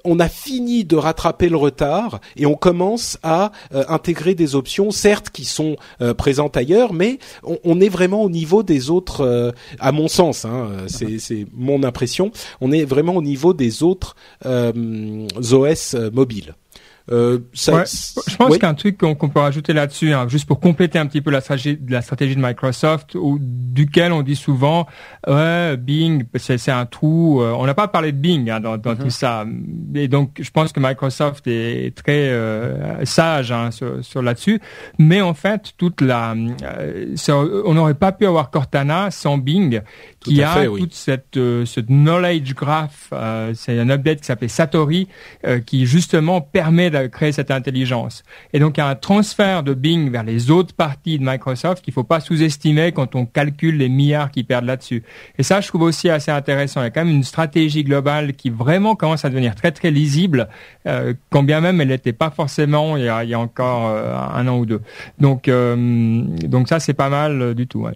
on 0.04 0.20
a 0.20 0.28
fini 0.28 0.84
de 0.84 0.96
rattraper 0.96 1.48
le 1.48 1.56
retard 1.56 2.20
et 2.36 2.46
on 2.46 2.54
commence 2.54 3.18
à 3.22 3.52
euh, 3.74 3.84
intégrer 3.88 4.34
des 4.34 4.54
options, 4.54 4.90
certes 4.90 5.30
qui 5.30 5.44
sont 5.44 5.76
euh, 6.00 6.14
présentes 6.14 6.56
ailleurs, 6.56 6.92
mais 6.92 7.18
on, 7.64 7.80
est 7.80 7.88
vraiment 7.88 8.22
au 8.22 8.30
niveau 8.30 8.62
des 8.62 8.90
autres, 8.90 9.22
euh, 9.22 9.52
à 9.78 9.92
mon 9.92 10.08
sens, 10.08 10.44
hein, 10.44 10.70
c'est, 10.86 11.46
mon 11.52 11.82
impression, 11.82 12.32
on 12.60 12.72
est 12.72 12.84
vraiment 12.84 13.16
au 13.16 13.22
niveau 13.22 13.54
des 13.54 13.82
autres 13.82 14.16
OS 14.44 15.96
mobiles. 16.12 16.54
Euh, 17.10 17.38
ça, 17.52 17.74
Ouais, 17.74 17.84
je 18.28 18.36
pense 18.36 18.52
oui. 18.52 18.58
qu'un 18.58 18.74
truc 18.74 18.96
qu'on 18.98 19.14
peut 19.28 19.40
rajouter 19.40 19.72
là-dessus, 19.72 20.12
hein, 20.12 20.28
juste 20.28 20.46
pour 20.46 20.60
compléter 20.60 20.98
un 20.98 21.06
petit 21.06 21.20
peu 21.20 21.30
la 21.30 21.40
stratégie, 21.40 21.78
la 21.88 22.00
stratégie 22.02 22.36
de 22.36 22.40
Microsoft, 22.40 23.16
duquel 23.40 24.12
on 24.12 24.22
dit 24.22 24.36
souvent, 24.36 24.86
ouais, 25.26 25.76
Bing, 25.76 26.24
c'est 26.36 26.70
un 26.70 26.86
trou. 26.86 27.40
euh, 27.42 27.52
on 27.58 27.66
n'a 27.66 27.74
pas 27.74 27.88
parlé 27.88 28.12
de 28.12 28.18
Bing 28.18 28.48
hein, 28.50 28.60
dans, 28.60 28.76
dans 28.76 28.94
tout 28.94 29.10
ça, 29.10 29.44
et 29.94 30.06
donc 30.06 30.38
je 30.40 30.50
pense 30.50 30.72
que 30.72 30.78
Microsoft 30.80 31.46
est 31.48 31.94
très 31.96 32.28
euh, 32.30 33.04
sage 33.04 33.50
hein, 33.50 33.70
sur, 33.72 34.04
sur 34.04 34.22
là-dessus. 34.22 34.60
Mais 34.98 35.20
en 35.20 35.34
fait, 35.34 35.72
toute 35.76 36.00
la, 36.02 36.34
on 37.64 37.74
n'aurait 37.74 37.94
pas 37.94 38.12
pu 38.12 38.26
avoir 38.26 38.50
Cortana 38.50 39.10
sans 39.10 39.38
Bing, 39.38 39.80
Tout 40.24 40.32
à 40.40 40.50
a 40.50 40.54
fait, 40.54 40.66
oui. 40.68 40.80
toute 40.80 40.94
cette 40.94 41.36
euh, 41.36 41.64
ce 41.66 41.80
knowledge 41.80 42.54
graph. 42.54 43.08
euh, 43.12 43.52
c'est 43.54 43.78
un 43.78 43.90
update 43.90 44.20
qui 44.20 44.26
s'appelle 44.26 44.50
Satori, 44.50 45.08
euh, 45.46 45.60
qui 45.60 45.86
justement 45.86 46.40
permet 46.40 46.90
de 46.90 47.06
créer 47.06 47.32
cette 47.32 47.50
intelligence. 47.50 48.22
Et 48.52 48.58
donc 48.58 48.76
il 48.76 48.80
y 48.80 48.82
a 48.82 48.88
un 48.88 48.94
transfert 48.94 49.62
de 49.62 49.74
Bing 49.74 50.10
vers 50.10 50.22
les 50.22 50.50
autres 50.50 50.74
parties 50.74 51.18
de 51.18 51.24
Microsoft 51.24 51.82
qu'il 51.84 51.92
faut 51.92 52.04
pas 52.04 52.20
sous-estimer 52.20 52.92
quand 52.92 53.14
on 53.14 53.26
calcule 53.26 53.76
les 53.78 53.88
milliards 53.88 54.30
qu'ils 54.30 54.44
perdent 54.44 54.66
là-dessus. 54.66 55.02
Et 55.38 55.42
ça, 55.42 55.60
je 55.60 55.68
trouve 55.68 55.82
aussi 55.82 56.08
assez 56.08 56.30
intéressant. 56.30 56.80
Il 56.80 56.84
y 56.84 56.86
a 56.86 56.90
quand 56.90 57.04
même 57.04 57.14
une 57.14 57.24
stratégie 57.24 57.84
globale 57.84 58.34
qui 58.34 58.50
vraiment 58.50 58.94
commence 58.94 59.24
à 59.24 59.30
devenir 59.30 59.54
très 59.54 59.72
très 59.72 59.90
lisible, 59.90 60.48
euh, 60.86 61.14
quand 61.30 61.42
bien 61.42 61.60
même 61.60 61.80
elle 61.80 61.88
n'était 61.88 62.12
pas 62.12 62.30
forcément 62.30 62.96
il 62.96 63.04
y 63.04 63.08
a, 63.08 63.24
il 63.24 63.30
y 63.30 63.34
a 63.34 63.40
encore 63.40 63.88
euh, 63.88 64.16
un 64.16 64.46
an 64.48 64.58
ou 64.58 64.66
deux. 64.66 64.80
Donc 65.18 65.48
euh, 65.48 65.76
donc 65.76 66.68
ça 66.68 66.80
c'est 66.80 66.94
pas 66.94 67.08
mal 67.08 67.54
du 67.54 67.66
tout. 67.66 67.80
Ouais. 67.80 67.92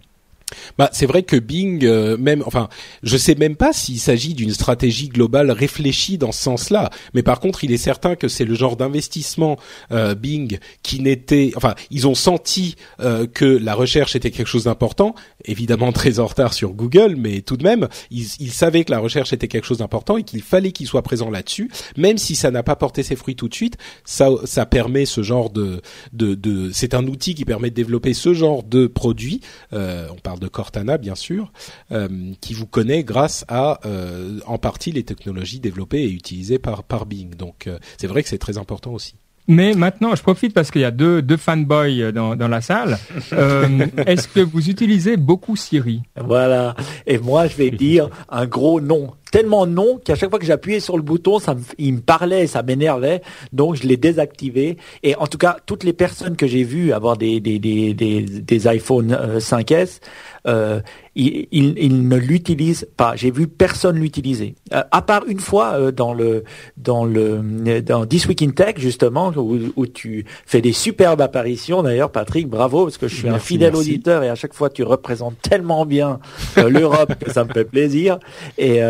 Bah, 0.79 0.91
c'est 0.93 1.07
vrai 1.07 1.23
que 1.25 1.37
Bing, 1.37 1.85
euh, 1.85 2.17
même, 2.17 2.43
enfin, 2.47 2.69
je 3.03 3.17
sais 3.17 3.35
même 3.35 3.57
pas 3.57 3.73
s'il 3.73 3.99
s'agit 3.99 4.35
d'une 4.35 4.53
stratégie 4.53 5.09
globale 5.09 5.51
réfléchie 5.51 6.19
dans 6.19 6.31
ce 6.31 6.43
sens-là. 6.43 6.91
Mais 7.15 7.23
par 7.23 7.41
contre, 7.41 7.65
il 7.65 7.73
est 7.73 7.79
certain 7.79 8.15
que 8.15 8.29
c'est 8.29 8.45
le 8.45 8.55
genre 8.55 8.77
d'investissement 8.77 9.59
euh, 9.91 10.15
Bing 10.15 10.59
qui 10.83 11.01
n'était, 11.01 11.53
enfin, 11.57 11.75
ils 11.91 12.07
ont 12.07 12.15
senti 12.15 12.77
euh, 13.01 13.27
que 13.27 13.45
la 13.45 13.75
recherche 13.75 14.15
était 14.15 14.31
quelque 14.31 14.47
chose 14.47 14.65
d'important. 14.65 15.15
Évidemment, 15.45 15.91
très 15.97 16.21
en 16.21 16.27
retard 16.27 16.55
sur 16.55 16.71
Google, 16.75 17.17
mais 17.17 17.41
tout 17.41 17.57
de 17.57 17.65
même, 17.65 17.89
ils, 18.11 18.27
ils 18.39 18.53
savaient 18.53 18.85
que 18.85 18.93
la 18.93 19.01
recherche 19.01 19.33
était 19.33 19.49
quelque 19.49 19.67
chose 19.67 19.79
d'important 19.79 20.17
et 20.17 20.23
qu'il 20.23 20.43
fallait 20.43 20.73
qu'ils 20.73 20.87
soient 20.87 21.03
présents 21.03 21.31
là-dessus. 21.31 21.71
Même 21.97 22.19
si 22.19 22.37
ça 22.37 22.53
n'a 22.53 22.63
pas 22.63 22.77
porté 22.77 23.03
ses 23.03 23.17
fruits 23.17 23.37
tout 23.37 23.49
de 23.49 23.55
suite, 23.55 23.79
ça, 24.05 24.29
ça 24.45 24.65
permet 24.65 25.07
ce 25.07 25.23
genre 25.23 25.51
de, 25.51 25.81
de, 26.13 26.35
de 26.35 26.71
c'est 26.73 26.95
un 26.95 27.07
outil 27.09 27.35
qui 27.35 27.45
permet 27.45 27.71
de 27.71 27.75
développer 27.75 28.15
ce 28.15 28.33
genre 28.33 28.63
de 28.63 28.87
produit. 28.87 29.41
Euh, 29.73 30.07
on 30.13 30.17
de 30.41 30.49
Cortana, 30.49 30.99
bien 30.99 31.15
sûr, 31.15 31.53
euh, 31.93 32.09
qui 32.41 32.55
vous 32.55 32.67
connaît 32.67 33.05
grâce 33.05 33.45
à, 33.49 33.81
euh, 33.87 34.41
en 34.47 34.59
partie, 34.59 34.93
les 34.93 35.05
technologies 35.05 35.61
développées 35.61 36.03
et 36.03 36.11
utilisées 36.11 36.59
par, 36.59 36.85
par 36.85 37.07
Bing. 37.07 37.35
Donc, 37.35 37.67
euh, 37.67 37.79
c'est 37.99 38.07
vrai 38.07 38.23
que 38.23 38.29
c'est 38.29 38.39
très 38.39 38.59
important 38.59 38.93
aussi. 38.93 39.15
Mais 39.49 39.75
maintenant, 39.75 40.15
je 40.15 40.23
profite 40.23 40.53
parce 40.53 40.71
qu'il 40.71 40.81
y 40.81 40.85
a 40.85 40.91
deux, 40.91 41.23
deux 41.23 41.37
fanboys 41.37 42.11
dans, 42.13 42.35
dans 42.35 42.49
la 42.49 42.61
salle. 42.61 42.99
Euh, 43.33 43.87
Est-ce 44.07 44.29
que 44.29 44.41
vous 44.41 44.71
utilisez 44.71 45.17
beaucoup 45.17 45.57
Siri? 45.57 46.03
Voilà. 46.17 46.75
Et 47.07 47.19
moi, 47.19 47.49
je 47.49 47.57
vais 47.57 47.71
dire 47.71 48.09
un 48.29 48.47
gros 48.47 48.81
non. 48.81 49.13
Tellement 49.33 49.67
non 49.67 49.99
qu'à 50.05 50.15
chaque 50.15 50.31
fois 50.31 50.39
que 50.39 50.47
j'appuyais 50.47 50.81
sur 50.81 50.97
le 50.97 51.03
bouton, 51.03 51.39
ça 51.39 51.55
me, 51.55 51.61
il 51.79 51.95
me 51.95 52.01
parlait, 52.01 52.47
ça 52.47 52.63
m'énervait. 52.63 53.23
Donc, 53.53 53.75
je 53.75 53.87
l'ai 53.87 53.97
désactivé. 53.97 54.77
Et 55.03 55.17
en 55.17 55.27
tout 55.27 55.39
cas, 55.39 55.57
toutes 55.67 55.85
les 55.85 55.93
personnes 55.93 56.37
que 56.37 56.47
j'ai 56.47 56.63
vues 56.63 56.93
avoir 56.93 57.17
des, 57.17 57.41
des, 57.41 57.59
des, 57.59 57.93
des, 57.93 58.23
des 58.23 58.67
iPhone 58.69 59.13
euh, 59.13 59.39
5S, 59.39 60.01
euh, 60.47 60.81
ils, 61.17 61.49
ils, 61.51 61.75
ils 61.79 62.09
ne 62.09 62.17
l'utilisent 62.17 62.87
pas. 62.97 63.17
J'ai 63.17 63.31
vu 63.31 63.49
personne 63.49 63.97
l'utiliser. 63.97 64.55
Euh, 64.73 64.83
à 64.91 65.03
part 65.03 65.25
une 65.27 65.41
fois 65.41 65.73
euh, 65.75 65.91
dans 65.91 66.13
le 66.13 66.45
dans 66.77 67.05
le 67.05 67.81
dans 67.83 68.07
This 68.07 68.27
Week 68.27 68.43
in 68.43 68.51
Tech 68.51 68.75
justement 68.77 69.33
où, 69.35 69.59
où 69.75 69.87
tu 69.87 70.25
fais 70.45 70.61
des 70.61 70.73
superbes 70.73 71.21
apparitions. 71.21 71.83
D'ailleurs, 71.83 72.13
Patrick, 72.13 72.49
bravo 72.49 72.85
parce 72.85 72.99
que 72.99 73.09
je 73.09 73.17
suis 73.17 73.29
un 73.29 73.39
fidèle 73.39 73.73
merci. 73.73 73.91
auditeur 73.91 74.23
et 74.23 74.29
à 74.29 74.35
chaque 74.35 74.55
fois 74.55 74.69
tu 74.71 74.83
représentes 74.83 75.41
tellement 75.41 75.87
bien 75.87 76.21
euh, 76.59 76.69
l'Europe 76.69 77.15
que 77.19 77.33
ça 77.33 77.45
me 77.45 77.53
fait 77.53 77.65
plaisir. 77.65 78.19
Et 78.59 78.81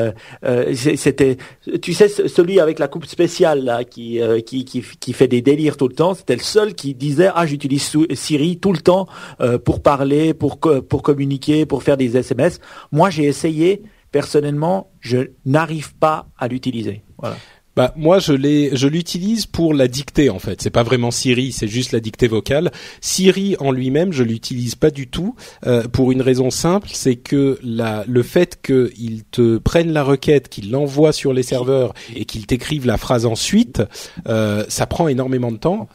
euh, 0.45 0.75
c'était, 0.75 1.37
tu 1.83 1.93
sais, 1.95 2.09
ce- 2.09 2.29
celui 2.29 2.61
avec 2.61 2.79
la 2.79 2.89
coupe 2.89 3.07
spéciale 3.07 3.65
là 3.65 3.85
qui 3.85 4.21
euh, 4.21 4.41
qui, 4.41 4.65
qui 4.65 4.83
qui 5.01 5.13
fait 5.13 5.29
des 5.29 5.43
délires 5.43 5.77
tout 5.77 5.89
le 5.89 5.95
temps. 5.95 6.15
C'était 6.15 6.37
le 6.37 6.43
seul 6.43 6.75
qui 6.75 6.95
disait 6.95 7.31
ah 7.35 7.47
j'utilise 7.47 7.91
Siri 8.15 8.59
tout 8.59 8.73
le 8.73 8.79
temps 8.79 9.07
euh, 9.41 9.59
pour 9.59 9.83
parler, 9.83 10.35
pour 10.35 10.59
pour 10.59 11.03
communiquer, 11.03 11.67
pour 11.67 11.83
faire 11.83 11.97
des 11.97 12.17
SMS. 12.17 12.61
Moi 12.93 13.11
j'ai 13.11 13.25
essayé 13.25 13.83
personnellement, 14.13 14.91
je 15.01 15.19
n'arrive 15.45 15.95
pas 15.97 16.27
à 16.39 16.49
l'utiliser. 16.49 17.03
Voilà. 17.19 17.37
Bah 17.77 17.93
moi 17.95 18.19
je 18.21 18.33
l'ai, 18.33 18.75
je 18.75 18.89
l'utilise 18.89 19.45
pour 19.45 19.75
la 19.75 19.87
dictée 19.87 20.31
en 20.31 20.39
fait. 20.39 20.63
C'est 20.63 20.71
pas 20.71 20.83
vraiment 20.83 21.11
Siri, 21.11 21.53
c'est 21.53 21.69
juste 21.69 21.93
la 21.93 22.01
dictée 22.01 22.27
vocale. 22.27 22.73
Siri 23.03 23.55
en 23.61 23.71
lui-même, 23.71 24.15
je 24.15 24.23
l'utilise 24.23 24.77
pas 24.77 24.91
du 24.91 25.09
tout 25.09 25.35
euh, 25.67 25.83
pour 25.83 26.11
une 26.11 26.23
raison 26.23 26.49
simple, 26.49 26.89
c'est 26.91 27.17
que 27.17 27.59
la, 27.63 28.05
le 28.09 28.23
fait 28.23 28.63
qu'il 28.63 29.25
te 29.25 29.59
prenne 29.59 29.93
la 29.93 30.03
requête, 30.03 30.49
qu'il 30.49 30.71
l'envoie 30.71 31.13
sur 31.13 31.35
les 31.35 31.43
serveurs 31.43 31.93
et 32.15 32.25
qu'il 32.25 32.47
t'écrive 32.47 32.87
la 32.87 32.97
phrase 32.97 33.27
ensuite, 33.27 33.83
euh, 34.27 34.65
ça 34.69 34.87
prend 34.87 35.09
énormément 35.09 35.53
de 35.53 35.59
temps, 35.59 35.87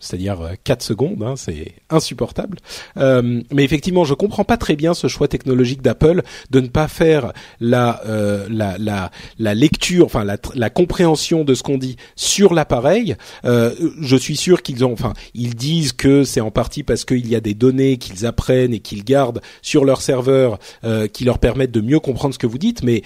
c'est-à-dire 0.00 0.40
4 0.64 0.82
secondes, 0.82 1.22
hein, 1.22 1.34
c'est 1.36 1.74
insupportable. 1.88 2.58
Euh, 2.96 3.42
mais 3.52 3.62
effectivement, 3.62 4.04
je 4.04 4.14
comprends 4.14 4.44
pas 4.44 4.56
très 4.56 4.74
bien 4.74 4.92
ce 4.92 5.06
choix 5.06 5.28
technologique 5.28 5.82
d'Apple 5.82 6.22
de 6.50 6.58
ne 6.60 6.66
pas 6.66 6.88
faire 6.88 7.32
la 7.60 8.02
la, 8.50 8.76
la, 8.78 9.10
la 9.38 9.54
lecture, 9.54 10.06
enfin 10.06 10.24
la, 10.24 10.36
la 10.54 10.70
compréhension 10.70 11.27
de 11.44 11.54
ce 11.54 11.62
qu'on 11.62 11.78
dit 11.78 11.96
sur 12.16 12.54
l'appareil. 12.54 13.16
Euh, 13.44 13.74
je 14.00 14.16
suis 14.16 14.36
sûr 14.36 14.62
qu'ils 14.62 14.84
ont, 14.84 14.92
enfin, 14.92 15.12
ils 15.34 15.54
disent 15.54 15.92
que 15.92 16.24
c'est 16.24 16.40
en 16.40 16.50
partie 16.50 16.82
parce 16.82 17.04
qu'il 17.04 17.28
y 17.28 17.36
a 17.36 17.40
des 17.40 17.54
données 17.54 17.96
qu'ils 17.98 18.26
apprennent 18.26 18.74
et 18.74 18.80
qu'ils 18.80 19.04
gardent 19.04 19.40
sur 19.62 19.84
leur 19.84 20.00
serveur 20.00 20.58
euh, 20.84 21.06
qui 21.06 21.24
leur 21.24 21.38
permettent 21.38 21.72
de 21.72 21.80
mieux 21.80 22.00
comprendre 22.00 22.34
ce 22.34 22.38
que 22.38 22.46
vous 22.46 22.58
dites, 22.58 22.82
mais 22.82 23.02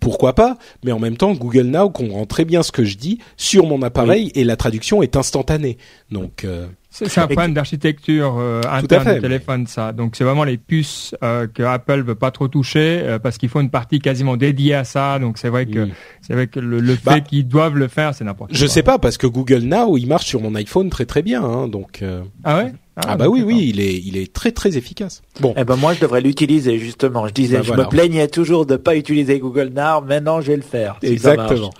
pourquoi 0.00 0.34
pas? 0.34 0.58
Mais 0.84 0.92
en 0.92 0.98
même 0.98 1.16
temps, 1.16 1.32
Google 1.34 1.66
Now 1.66 1.90
comprend 1.90 2.26
très 2.26 2.44
bien 2.44 2.62
ce 2.62 2.72
que 2.72 2.84
je 2.84 2.96
dis 2.96 3.18
sur 3.36 3.66
mon 3.66 3.82
appareil 3.82 4.32
et 4.34 4.44
la 4.44 4.56
traduction 4.56 5.02
est 5.02 5.16
instantanée. 5.16 5.78
Donc 6.10 6.44
euh, 6.44 6.66
c'est 6.94 7.18
un 7.18 7.26
problème 7.26 7.54
d'architecture 7.54 8.36
euh, 8.38 8.60
interne 8.70 9.14
du 9.14 9.20
téléphone, 9.20 9.66
ça. 9.66 9.92
Donc 9.92 10.14
c'est 10.14 10.22
vraiment 10.22 10.44
les 10.44 10.58
puces 10.58 11.14
euh, 11.24 11.48
que 11.48 11.62
Apple 11.64 12.02
veut 12.02 12.14
pas 12.14 12.30
trop 12.30 12.46
toucher 12.46 13.00
euh, 13.02 13.18
parce 13.18 13.36
qu'il 13.36 13.48
faut 13.48 13.60
une 13.60 13.70
partie 13.70 13.98
quasiment 13.98 14.36
dédiée 14.36 14.74
à 14.74 14.84
ça. 14.84 15.18
Donc 15.18 15.38
c'est 15.38 15.48
vrai 15.48 15.66
que 15.66 15.88
c'est 16.20 16.34
vrai 16.34 16.46
que 16.46 16.60
le, 16.60 16.80
bah, 17.04 17.14
fait 17.14 17.22
qu'ils 17.22 17.48
doivent 17.48 17.76
le 17.76 17.88
faire, 17.88 18.14
c'est 18.14 18.24
n'importe 18.24 18.50
quoi. 18.50 18.58
Je 18.58 18.66
sais 18.66 18.84
pas 18.84 18.98
parce 18.98 19.18
que 19.18 19.26
Google 19.26 19.62
Now, 19.64 19.96
il 19.98 20.06
marche 20.06 20.26
sur 20.26 20.40
mon 20.40 20.54
iPhone 20.54 20.88
très 20.88 21.04
très 21.04 21.22
bien. 21.22 21.42
Hein, 21.42 21.66
donc 21.66 22.02
euh. 22.02 22.22
ah 22.44 22.58
ouais? 22.58 22.72
Ah, 22.96 23.02
ah 23.08 23.16
bah 23.16 23.28
oui 23.28 23.42
oui, 23.42 23.66
il 23.70 23.80
est 23.80 24.00
il 24.04 24.16
est 24.16 24.32
très 24.32 24.52
très 24.52 24.76
efficace. 24.76 25.22
Bon. 25.40 25.52
Eh 25.56 25.64
ben 25.64 25.74
moi 25.74 25.94
je 25.94 26.00
devrais 26.00 26.20
l'utiliser 26.20 26.78
justement. 26.78 27.26
Je 27.26 27.32
disais, 27.32 27.56
bah, 27.56 27.62
je 27.64 27.72
me 27.72 27.88
plaignais 27.88 28.28
toujours 28.28 28.66
de 28.66 28.76
pas 28.76 28.94
utiliser 28.94 29.40
Google 29.40 29.72
Now. 29.74 30.00
Maintenant 30.00 30.40
je 30.40 30.48
vais 30.48 30.56
le 30.56 30.62
faire. 30.62 30.98
Exactement. 31.02 31.72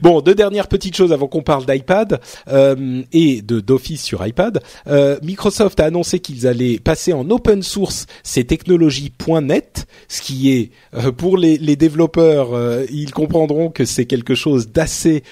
Bon, 0.00 0.20
deux 0.20 0.34
dernières 0.34 0.66
petites 0.66 0.96
choses 0.96 1.12
avant 1.12 1.28
qu'on 1.28 1.42
parle 1.42 1.66
d'iPad 1.66 2.20
euh, 2.48 3.02
et 3.12 3.42
de 3.42 3.60
d'Office 3.60 4.02
sur 4.02 4.26
iPad. 4.26 4.60
Euh, 4.86 5.18
Microsoft 5.22 5.78
a 5.80 5.84
annoncé 5.84 6.20
qu'ils 6.20 6.46
allaient 6.46 6.78
passer 6.78 7.12
en 7.12 7.28
open 7.30 7.62
source 7.62 8.06
ces 8.22 8.44
technologies 8.44 9.12
.net, 9.42 9.86
ce 10.08 10.22
qui 10.22 10.50
est 10.50 10.70
euh, 10.94 11.12
pour 11.12 11.36
les, 11.36 11.58
les 11.58 11.76
développeurs, 11.76 12.54
euh, 12.54 12.84
ils 12.90 13.12
comprendront 13.12 13.70
que 13.70 13.84
c'est 13.84 14.06
quelque 14.06 14.34
chose 14.34 14.68
d'assez 14.68 15.22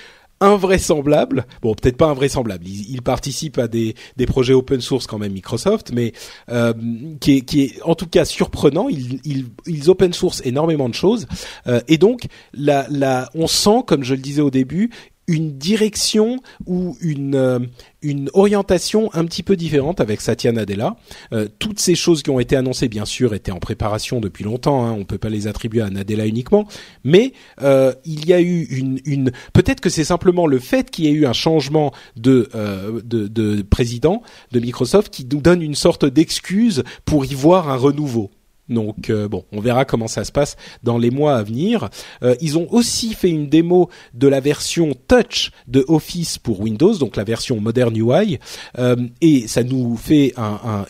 invraisemblable. 0.40 1.46
Bon, 1.62 1.74
peut-être 1.74 1.96
pas 1.96 2.06
invraisemblable. 2.06 2.66
Il, 2.66 3.02
participe 3.02 3.58
à 3.58 3.68
des, 3.68 3.94
des 4.16 4.26
projets 4.26 4.52
open 4.52 4.80
source 4.80 5.06
quand 5.06 5.18
même 5.18 5.32
Microsoft, 5.32 5.92
mais 5.92 6.12
euh, 6.50 6.72
qui, 7.20 7.38
est, 7.38 7.40
qui 7.42 7.62
est 7.62 7.82
en 7.82 7.94
tout 7.94 8.06
cas 8.06 8.24
surprenant. 8.24 8.88
Ils, 8.88 9.20
ils, 9.24 9.46
ils 9.66 9.90
open 9.90 10.12
source 10.12 10.42
énormément 10.44 10.88
de 10.88 10.94
choses 10.94 11.26
euh, 11.66 11.80
et 11.88 11.98
donc 11.98 12.26
la, 12.52 12.86
la, 12.90 13.30
on 13.34 13.46
sent, 13.46 13.82
comme 13.86 14.02
je 14.02 14.14
le 14.14 14.20
disais 14.20 14.42
au 14.42 14.50
début, 14.50 14.90
une 15.26 15.58
direction 15.58 16.38
ou 16.66 16.96
une 17.00 17.34
euh, 17.34 17.58
une 18.02 18.30
orientation 18.34 19.10
un 19.14 19.24
petit 19.24 19.42
peu 19.42 19.56
différente 19.56 20.00
avec 20.00 20.20
Satya 20.20 20.52
Nadella. 20.52 20.96
Euh, 21.32 21.48
toutes 21.58 21.80
ces 21.80 21.96
choses 21.96 22.22
qui 22.22 22.30
ont 22.30 22.38
été 22.38 22.54
annoncées, 22.54 22.88
bien 22.88 23.04
sûr, 23.04 23.34
étaient 23.34 23.50
en 23.50 23.58
préparation 23.58 24.20
depuis 24.20 24.44
longtemps. 24.44 24.84
Hein, 24.84 24.92
on 24.92 25.04
peut 25.04 25.18
pas 25.18 25.28
les 25.28 25.48
attribuer 25.48 25.80
à 25.82 25.90
Nadella 25.90 26.26
uniquement, 26.26 26.68
mais 27.02 27.32
euh, 27.62 27.92
il 28.04 28.26
y 28.26 28.32
a 28.32 28.40
eu 28.40 28.62
une, 28.64 29.00
une... 29.04 29.32
peut-être 29.52 29.80
que 29.80 29.90
c'est 29.90 30.04
simplement 30.04 30.46
le 30.46 30.60
fait 30.60 30.90
qu'il 30.90 31.06
y 31.06 31.08
ait 31.08 31.12
eu 31.12 31.26
un 31.26 31.32
changement 31.32 31.92
de, 32.16 32.48
de, 33.04 33.26
de 33.26 33.62
président 33.62 34.22
de 34.52 34.60
Microsoft 34.60 35.12
qui 35.12 35.26
nous 35.30 35.40
donne 35.40 35.62
une 35.62 35.74
sorte 35.74 36.04
d'excuse 36.04 36.84
pour 37.04 37.24
y 37.24 37.34
voir 37.34 37.68
un 37.68 37.76
renouveau. 37.76 38.30
Donc 38.68 39.10
euh, 39.10 39.28
bon, 39.28 39.44
on 39.52 39.60
verra 39.60 39.84
comment 39.84 40.08
ça 40.08 40.24
se 40.24 40.32
passe 40.32 40.56
dans 40.82 40.98
les 40.98 41.10
mois 41.10 41.36
à 41.36 41.42
venir. 41.42 41.88
Euh, 42.22 42.34
ils 42.40 42.58
ont 42.58 42.66
aussi 42.72 43.14
fait 43.14 43.30
une 43.30 43.48
démo 43.48 43.90
de 44.14 44.28
la 44.28 44.40
version 44.40 44.92
Touch 45.08 45.50
de 45.68 45.84
Office 45.88 46.38
pour 46.38 46.60
Windows, 46.60 46.94
donc 46.94 47.16
la 47.16 47.24
version 47.24 47.60
Modern 47.60 47.96
UI, 47.96 48.38
euh, 48.78 48.96
et 49.20 49.46
ça 49.46 49.62
nous 49.62 49.96
fait 49.96 50.34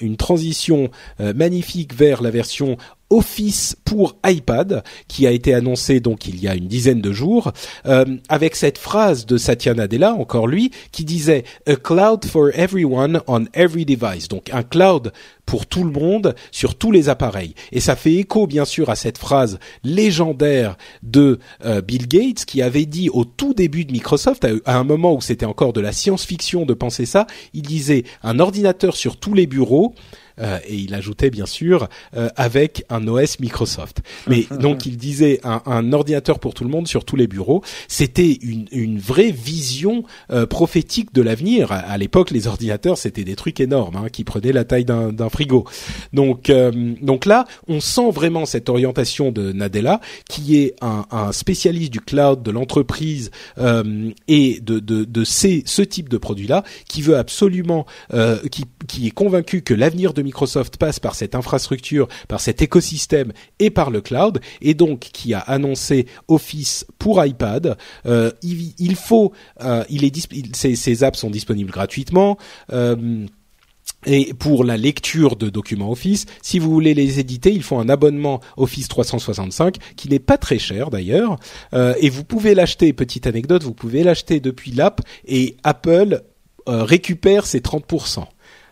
une 0.01 0.17
transition 0.17 0.91
magnifique 1.19 1.95
vers 1.95 2.23
la 2.23 2.31
version 2.31 2.77
Office 3.11 3.77
pour 3.85 4.17
iPad 4.25 4.83
qui 5.09 5.27
a 5.27 5.31
été 5.31 5.55
annoncé 5.55 6.01
donc 6.01 6.27
il 6.27 6.41
y 6.41 6.49
a 6.49 6.55
une 6.55 6.67
dizaine 6.67 7.01
de 7.01 7.13
jours 7.13 7.53
euh, 7.87 8.05
avec 8.29 8.57
cette 8.57 8.79
phrase 8.79 9.27
de 9.27 9.37
Satya 9.37 9.75
Nadella 9.75 10.15
encore 10.15 10.47
lui 10.47 10.71
qui 10.93 11.05
disait 11.05 11.45
a 11.67 11.77
cloud 11.77 12.25
for 12.25 12.51
everyone 12.55 13.21
on 13.27 13.45
every 13.55 13.85
device 13.85 14.29
donc 14.29 14.51
un 14.53 14.63
cloud 14.63 15.13
pour 15.47 15.67
tout 15.67 15.85
le 15.85 15.91
monde 15.91 16.35
sur 16.51 16.75
tous 16.75 16.91
les 16.91 17.09
appareils. 17.09 17.55
Et 17.73 17.81
ça 17.81 17.97
fait 17.97 18.15
écho 18.15 18.47
bien 18.47 18.65
sûr 18.65 18.91
à 18.91 18.97
cette 18.97 19.17
phrase 19.17 19.59
légendaire 19.85 20.77
de 21.03 21.39
euh, 21.65 21.81
Bill 21.81 22.09
Gates 22.09 22.45
qui 22.45 22.61
avait 22.61 22.85
dit 22.85 23.09
au 23.09 23.25
tout 23.25 23.55
début 23.55 23.85
de 23.85 23.93
Microsoft 23.93 24.47
à 24.65 24.77
un 24.77 24.85
moment 24.85 25.15
où 25.15 25.21
c'était 25.21 25.47
encore 25.47 25.73
de 25.73 25.81
la 25.81 25.93
science-fiction 25.93 26.67
de 26.67 26.75
penser 26.75 27.07
ça 27.07 27.27
il 27.55 27.63
disait 27.63 28.05
un 28.23 28.41
ordinateur 28.41 28.97
sur 28.97 29.17
tous 29.17 29.35
les 29.35 29.47
bureaux 29.47 29.95
euh, 30.41 30.59
et 30.67 30.75
il 30.75 30.95
ajoutait 30.95 31.31
bien 31.31 31.47
sûr 31.47 31.89
euh, 32.17 32.29
avec 32.37 32.85
un 32.91 33.07
OS 33.09 33.41
Microsoft. 33.41 34.03
Mais 34.27 34.47
donc 34.51 34.85
il 34.87 34.97
disait 34.97 35.41
un, 35.45 35.63
un, 35.67 35.93
ordinateur 35.93 36.39
pour 36.39 36.53
tout 36.53 36.65
le 36.65 36.71
monde 36.71 36.87
sur 36.87 37.05
tous 37.05 37.17
les 37.17 37.27
bureaux. 37.27 37.63
C'était 37.89 38.39
une, 38.43 38.67
une 38.71 38.99
vraie 38.99 39.31
vision 39.31 40.05
euh, 40.31 40.47
prophétique 40.47 41.15
de 41.15 41.23
l'avenir. 41.23 41.73
À, 41.73 41.97
l'époque, 41.97 42.31
les 42.31 42.47
ordinateurs 42.47 42.99
c'était 42.99 43.25
des 43.25 43.37
trucs 43.37 43.61
énormes 43.61 43.97
hein, 43.97 44.09
qui 44.11 44.25
prenaient 44.25 44.53
la 44.53 44.65
taille 44.65 44.85
d'un 44.85 45.29
frigo. 45.29 45.65
Donc 46.13 46.51
donc 47.01 47.25
là, 47.25 47.47
on 47.69 47.81
sent 47.81 48.11
vraiment 48.11 48.47
cette 48.47 48.69
orientation 48.69 49.33
de 49.33 49.53
Nadella 49.53 50.01
qui 50.29 50.59
est 50.59 50.75
un, 50.83 51.07
un 51.11 51.33
spécialiste 51.33 51.93
du 51.93 52.01
cloud, 52.01 52.43
de 52.43 52.51
l'entreprise 52.51 53.31
et 54.29 54.61
de, 54.61 54.79
de, 54.79 55.05
de 55.05 55.25
ces, 55.25 55.63
ce 55.67 55.83
type 55.83 56.09
de 56.09 56.19
produit 56.19 56.47
là, 56.47 56.63
qui 56.89 57.03
veut 57.03 57.17
absolument, 57.17 57.87
qui, 58.51 58.65
qui 58.87 59.07
est 59.07 59.11
convaincu 59.11 59.63
que 59.63 59.75
l'avenir 59.75 60.13
de 60.13 60.23
Microsoft 60.27 60.77
passe 60.77 61.01
par 61.01 61.15
cette 61.15 61.35
infrastructure, 61.35 62.09
par 62.29 62.41
cet 62.41 62.63
écosystème 62.63 63.33
et 63.59 63.71
par 63.71 63.91
le 63.91 64.01
cloud, 64.01 64.41
et 64.61 64.75
donc 64.75 65.01
qui 65.01 65.35
a 65.35 65.41
annoncé 65.41 66.07
Office 66.29 66.87
pour 66.99 67.25
iPad. 67.25 67.77
Ces, 70.55 71.05
apps 71.05 71.19
sont 71.19 71.31
disponibles 71.31 71.71
gratuitement. 71.71 72.39
Euh, 72.73 73.27
et 74.05 74.35
pour 74.35 74.65
la 74.65 74.77
lecture 74.77 75.37
de 75.37 75.49
documents 75.49 75.91
Office, 75.91 76.27
si 76.43 76.59
vous 76.59 76.71
voulez 76.71 76.95
les 76.95 77.19
éditer, 77.19 77.53
il 77.53 77.63
faut 77.63 77.79
un 77.79 77.89
abonnement 77.89 78.41
Office 78.57 78.89
365 78.89 79.77
qui 79.97 80.09
n'est 80.09 80.21
pas 80.21 80.39
très 80.39 80.59
cher 80.59 80.91
d'ailleurs. 80.91 81.39
Euh, 81.75 81.95
et 82.01 82.09
vous 82.09 82.23
pouvez 82.23 82.55
l'acheter, 82.55 82.93
petite 82.93 83.27
anecdote, 83.27 83.65
vous 83.65 83.75
pouvez 83.75 84.05
l'acheter 84.05 84.39
depuis 84.39 84.71
l'app 84.71 85.01
et 85.27 85.57
Apple 85.65 86.23
euh, 86.69 86.85
récupère 86.85 87.47
ses 87.47 87.61
30%. 87.61 88.25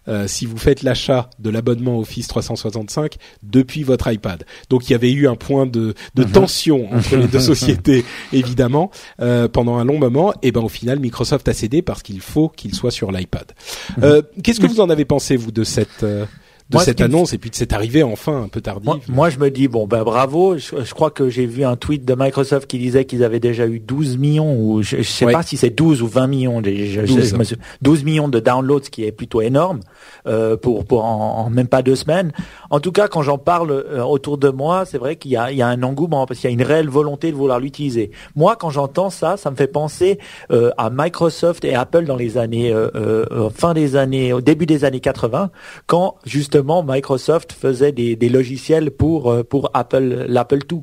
Euh, 0.07 0.27
si 0.27 0.45
vous 0.45 0.59
faites 0.59 0.83
l'achat 0.83 1.31
de 1.39 1.51
l'abonnement 1.51 1.99
Office 1.99 2.29
365 2.29 3.17
depuis 3.43 3.83
votre 3.83 4.13
iPad. 4.13 4.45
Donc 4.69 4.89
il 4.89 4.93
y 4.93 4.95
avait 4.95 5.13
eu 5.13 5.29
un 5.29 5.37
point 5.37 5.67
de, 5.67 5.95
de 6.15 6.25
mhm. 6.25 6.31
tension 6.31 6.93
entre 6.93 7.17
les 7.17 7.27
deux 7.35 7.41
sociétés, 7.41 8.05
évidemment, 8.33 8.91
euh, 9.21 9.49
pendant 9.49 9.77
un 9.77 9.85
long 9.85 9.99
moment. 9.99 10.35
Et 10.43 10.53
ben 10.53 10.61
au 10.61 10.69
final, 10.69 11.01
Microsoft 11.01 11.49
a 11.49 11.55
cédé 11.55 11.83
parce 11.83 12.03
qu'il 12.03 12.21
faut 12.21 12.49
qu'il 12.49 12.75
soit 12.75 12.91
sur 12.91 13.13
l'iPad. 13.13 13.53
Mhm. 13.97 14.05
Euh, 14.05 14.23
Qu'est-ce 14.43 14.61
que 14.61 14.67
vous 14.67 14.81
en 14.81 14.91
avez 14.91 15.05
pensé 15.05 15.37
vous 15.37 15.53
de 15.53 15.65
cette 15.65 16.03
euh, 16.03 16.27
de 16.71 16.79
cette 16.79 17.01
annonce? 17.01 17.33
Et 17.33 17.39
puis 17.39 17.51
de 17.51 17.55
cette 17.55 17.73
arrivée 17.73 18.03
enfin 18.03 18.43
un 18.43 18.49
peu 18.49 18.61
tardive? 18.61 19.03
Moi, 19.09 19.31
je 19.31 19.39
me 19.39 19.51
dis 19.51 19.69
bon 19.69 19.87
ben 19.87 20.03
bravo. 20.03 20.57
Je, 20.59 20.95
crois 20.95 21.11
que 21.11 21.29
j'ai 21.29 21.47
vu 21.47 21.65
un 21.65 21.77
tweet 21.77 22.05
de 22.05 22.15
Microsoft 22.17 22.67
qui 22.67 22.79
disait 22.79 23.05
qu'ils 23.05 23.25
avaient 23.25 23.41
déjà 23.41 23.67
eu 23.67 23.81
12 23.81 24.19
millions 24.19 24.57
ou 24.59 24.83
je, 24.83 25.03
sais 25.03 25.27
pas 25.27 25.43
si 25.43 25.57
c'est 25.57 25.71
12 25.71 26.03
ou 26.03 26.09
20 26.09 26.27
millions. 26.27 26.63
12, 26.63 27.37
12 27.83 28.05
millions 28.05 28.29
de 28.29 28.41
downloads, 28.41 28.85
ce 28.85 28.91
qui 28.91 29.05
est 29.05 29.13
plutôt 29.13 29.41
énorme 29.41 29.81
euh, 30.27 30.57
pour 30.57 30.85
pour 30.85 31.05
en, 31.05 31.51
même 31.51 31.69
pas 31.69 31.83
deux 31.83 31.97
semaines. 31.97 32.33
En 32.71 32.81
tout 32.81 32.93
cas, 32.93 33.09
quand 33.09 33.23
j'en 33.23 33.39
parle 33.39 33.71
euh, 33.71 34.03
autour 34.03 34.39
de 34.39 34.49
moi, 34.49 34.85
c'est 34.85 34.99
vrai 34.99 35.17
qu'il 35.17 35.31
y 35.33 35.37
a 35.37 35.51
il 35.51 35.59
y 35.59 35.63
a 35.63 35.69
un 35.69 35.83
engouement 35.83 36.27
parce 36.27 36.41
qu'il 36.41 36.51
y 36.51 36.53
a 36.53 36.55
une 36.55 36.63
réelle 36.63 36.89
volonté 36.89 37.31
de 37.31 37.37
vouloir 37.37 37.61
l'utiliser. 37.61 38.11
Moi, 38.37 38.57
quand 38.57 38.71
j'entends 38.71 39.11
ça, 39.11 39.37
ça 39.37 39.51
me 39.51 39.57
fait 39.57 39.67
penser 39.67 40.19
euh, 40.51 40.71
à 40.79 40.91
Microsoft 40.91 41.65
et 41.65 41.75
Apple 41.75 42.05
dans 42.05 42.17
les 42.17 42.39
années 42.39 42.73
euh, 42.73 43.51
fin 43.51 43.75
des 43.75 43.97
années 43.97 44.33
au 44.33 44.41
début 44.41 44.67
des 44.67 44.85
années 44.85 45.01
80 45.01 45.51
quand 45.87 46.17
justement 46.25 46.83
Microsoft 46.83 47.53
faisait 47.53 47.93
des, 47.93 48.17
des 48.17 48.29
logiciels 48.29 48.91
pour 48.91 49.31
euh, 49.31 49.43
pour 49.45 49.71
Apple 49.75 50.27
l'Apple 50.29 50.61
II. 50.71 50.81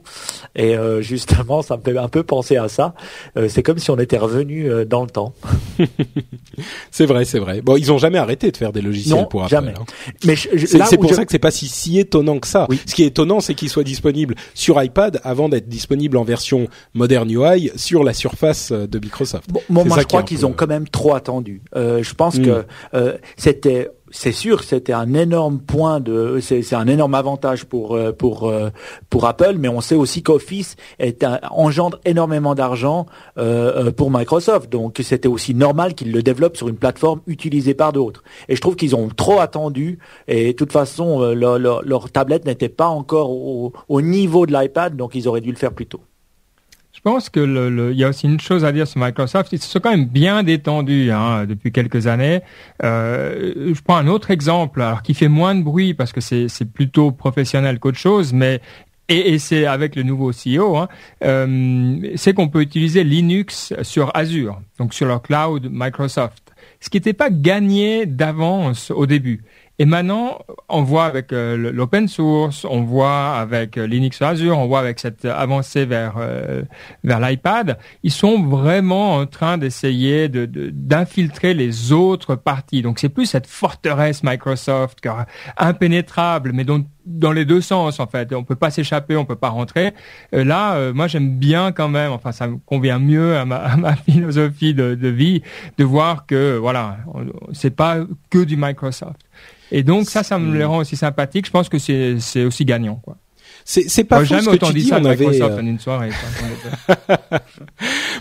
Et 0.56 0.76
euh, 0.78 1.02
justement, 1.02 1.62
ça 1.62 1.78
me 1.78 1.82
fait 1.82 1.98
un 1.98 2.08
peu 2.08 2.24
penser 2.24 2.58
à 2.58 2.68
ça. 2.68 2.94
Euh, 3.38 3.48
c'est 3.50 3.64
comme 3.64 3.78
si 3.78 3.92
on 3.92 3.98
était 3.98 4.18
revenu 4.18 4.70
dans 4.86 5.04
le 5.04 5.10
temps. 5.10 5.34
c'est 6.92 7.06
vrai, 7.06 7.26
c'est 7.26 7.40
vrai. 7.40 7.62
Bon, 7.62 7.76
ils 7.76 7.92
ont 7.92 7.98
jamais 7.98 8.18
arrêté 8.18 8.52
de 8.52 8.58
faire 8.58 8.72
des 8.72 8.82
logiciels 8.82 9.11
pour 9.30 9.44
Apple. 9.44 9.52
Jamais. 9.52 9.74
Hein. 9.80 9.86
Mais 10.26 10.36
c'est 10.36 10.98
pour 10.98 11.14
ça 11.14 11.26
que 11.26 11.32
c'est 11.32 11.40
pas 11.40 11.52
si 11.52 11.68
si 11.68 12.00
étonnant 12.00 12.40
que 12.40 12.48
ça. 12.48 12.68
Oui. 12.70 12.80
Ce 12.86 12.96
qui 12.96 13.04
est 13.04 13.08
étonnant, 13.08 13.40
c'est 13.40 13.54
qu'ils 13.54 13.70
soient 13.70 13.84
disponibles 13.84 14.36
sur 14.54 14.82
iPad 14.82 15.20
avant 15.24 15.50
d'être 15.50 15.68
disponibles 15.68 16.18
en 16.18 16.24
version 16.24 16.68
Modern 16.94 17.30
UI 17.30 17.72
sur 17.76 18.04
la 18.04 18.14
surface 18.14 18.72
de 18.72 19.00
Microsoft. 19.00 19.50
Bon, 19.50 19.62
moi, 19.70 19.98
je 20.00 20.06
crois 20.06 20.24
qu'ils 20.24 20.46
ont 20.46 20.54
quand 20.54 20.68
même 20.68 20.88
trop 20.88 21.16
attendu. 21.16 21.62
je 21.76 22.14
pense 22.14 22.38
mm. 22.38 22.46
que 22.46 22.66
c'était 23.38 23.90
c'est 24.12 24.32
sûr 24.32 24.64
c'était 24.64 24.94
un 24.94 25.14
énorme 25.14 25.60
point 25.60 26.00
de, 26.00 26.40
c'est 26.42 26.74
un 26.74 26.88
énorme 26.88 27.16
avantage 27.16 27.66
pour 27.66 27.96
euh, 27.96 28.12
pour 28.12 28.48
euh, 28.48 28.70
pour 29.10 29.26
Apple, 29.26 29.56
mais 29.58 29.68
on 29.68 29.82
sait 29.82 29.96
aussi 29.96 30.22
qu'Office 30.24 30.76
engendre 31.50 32.00
énormément 32.06 32.56
d'argent 32.56 33.06
euh, 33.38 33.92
pour 33.92 34.12
Microsoft, 34.12 34.72
donc 34.72 35.00
c'était 35.04 35.28
aussi 35.28 35.56
normal 35.56 35.96
qu'ils 35.96 36.12
le 36.12 36.22
développent 36.22 36.58
sur 36.58 36.68
une 36.68 36.78
plateforme 36.78 37.22
utilisée 37.28 37.74
par 37.74 37.94
d'autres. 37.94 38.24
Et 38.50 38.56
je 38.56 38.62
trouve 38.62 38.76
qu'ils 38.76 38.96
ont 38.96 39.10
trop 39.10 39.40
attendu, 39.40 40.00
et 40.28 40.48
de 40.48 40.58
toute 40.58 40.72
façon 40.72 41.34
leur, 41.34 41.58
leur, 41.58 42.12
tablette 42.12 42.46
n'était 42.46 42.70
pas 42.70 42.88
encore 42.88 43.32
au 43.32 44.02
niveau 44.02 44.46
de 44.46 44.54
l'iPad, 44.54 44.96
donc 44.96 45.16
ils 45.16 45.28
auraient 45.28 45.42
dû 45.42 45.52
le 45.52 45.58
faire 45.58 45.74
plus 45.74 45.88
tôt. 45.88 46.02
Je 47.04 47.10
pense 47.10 47.30
que 47.32 47.40
le, 47.40 47.94
il 47.94 47.98
y 47.98 48.04
a 48.04 48.10
aussi 48.10 48.28
une 48.28 48.40
chose 48.40 48.64
à 48.64 48.72
dire 48.72 48.88
sur 48.88 49.02
Microsoft. 49.02 49.52
Ils 49.54 49.60
se 49.60 49.68
sont 49.68 49.80
quand 49.80 49.90
même 49.90 50.06
bien 50.06 50.44
détendus 50.44 51.10
hein, 51.10 51.48
depuis 51.48 51.72
quelques 51.72 52.06
années. 52.06 52.42
Euh, 52.84 53.74
je 53.74 53.82
prends 53.82 53.96
un 53.96 54.06
autre 54.06 54.30
exemple, 54.30 54.84
alors 54.84 55.02
qui 55.02 55.16
fait 55.16 55.28
moins 55.28 55.56
de 55.56 55.64
bruit 55.64 55.96
parce 55.96 56.12
que 56.12 56.22
c'est 56.22 56.72
plutôt 56.72 57.12
professionnel 57.12 57.80
qu'autre 57.80 57.98
chose, 57.98 58.34
mais 58.34 58.62
et, 59.10 59.34
et 59.34 59.40
c'est 59.40 59.66
avec 59.66 59.96
le 59.96 60.04
nouveau 60.04 60.30
CEO, 60.32 60.78
hein, 60.78 60.90
euh, 61.24 61.98
c'est 62.16 62.36
qu'on 62.36 62.50
peut 62.50 62.62
utiliser 62.62 63.04
Linux 63.04 63.74
sur 63.82 64.16
Azure, 64.16 64.62
donc 64.78 64.94
sur 64.94 65.08
leur 65.08 65.24
cloud 65.24 65.70
Microsoft, 65.72 66.54
ce 66.80 66.90
qui 66.92 66.98
n'était 66.98 67.14
pas 67.14 67.32
gagné 67.32 68.06
d'avance 68.06 68.92
au 68.92 69.08
début. 69.08 69.44
Et 69.82 69.86
maintenant, 69.86 70.38
on 70.70 70.84
voit 70.84 71.06
avec 71.06 71.34
euh, 71.34 71.72
l'open 71.72 72.08
source, 72.08 72.66
on 72.66 72.84
voit 72.84 73.32
avec 73.32 73.80
euh, 73.80 73.88
Linux 73.88 74.22
Azure, 74.22 74.60
on 74.60 74.68
voit 74.68 74.78
avec 74.78 75.00
cette 75.00 75.26
avancée 75.26 75.86
vers 75.86 76.18
euh, 76.20 76.62
vers 77.04 77.20
l'iPad, 77.20 77.80
ils 78.04 78.12
sont 78.12 78.44
vraiment 78.44 79.16
en 79.16 79.26
train 79.26 79.58
d'essayer 79.58 80.30
de 80.30 80.46
d'infiltrer 80.46 81.56
les 81.56 81.94
autres 81.94 82.36
parties. 82.36 82.84
Donc 82.84 83.00
c'est 83.00 83.10
plus 83.10 83.26
cette 83.26 83.48
forteresse 83.48 84.22
Microsoft, 84.24 85.00
impénétrable, 85.58 86.52
mais 86.54 86.64
dont 86.64 86.86
dans 87.08 87.32
les 87.32 87.46
deux 87.46 87.62
sens 87.62 88.00
en 88.00 88.06
fait. 88.06 88.32
On 88.36 88.44
peut 88.44 88.56
pas 88.56 88.70
s'échapper, 88.70 89.18
on 89.18 89.26
peut 89.26 89.36
pas 89.36 89.50
rentrer. 89.50 89.94
là, 90.32 90.92
moi 90.94 91.08
j'aime 91.08 91.40
bien 91.40 91.72
quand 91.72 91.90
même. 91.90 92.12
Enfin, 92.12 92.32
ça 92.32 92.46
me 92.46 92.58
convient 92.58 93.00
mieux 93.00 93.36
à 93.36 93.46
ma, 93.46 93.56
à 93.56 93.76
ma 93.78 93.96
philosophie 94.08 94.76
de, 94.76 94.94
de, 94.94 95.08
vie 95.08 95.42
de 95.80 95.84
voir 95.84 96.28
que 96.28 96.58
voilà, 96.58 96.98
c'est 97.54 97.76
pas 97.76 97.98
que 98.30 98.44
du 98.44 98.56
Microsoft. 98.56 99.20
Et 99.72 99.84
donc 99.84 100.10
ça, 100.10 100.24
ça 100.24 100.38
me 100.38 100.58
le 100.58 100.66
rend 100.66 100.80
aussi 100.80 100.98
sympathique. 100.98 101.46
Je 101.46 101.52
pense 101.52 101.70
que 101.70 101.78
c'est 101.80 102.44
aussi 102.44 102.66
gagnant, 102.66 102.96
quoi. 102.96 103.18
C'est 103.64 104.04
pas 104.04 104.26
faux 104.26 104.40
ce 104.40 104.50
que 104.50 104.66
tu 104.66 104.74
dis. 104.74 104.92
On 104.94 105.06
avait 105.06 105.42
euh, 105.42 105.60
une 105.62 105.80
soirée. 105.80 106.10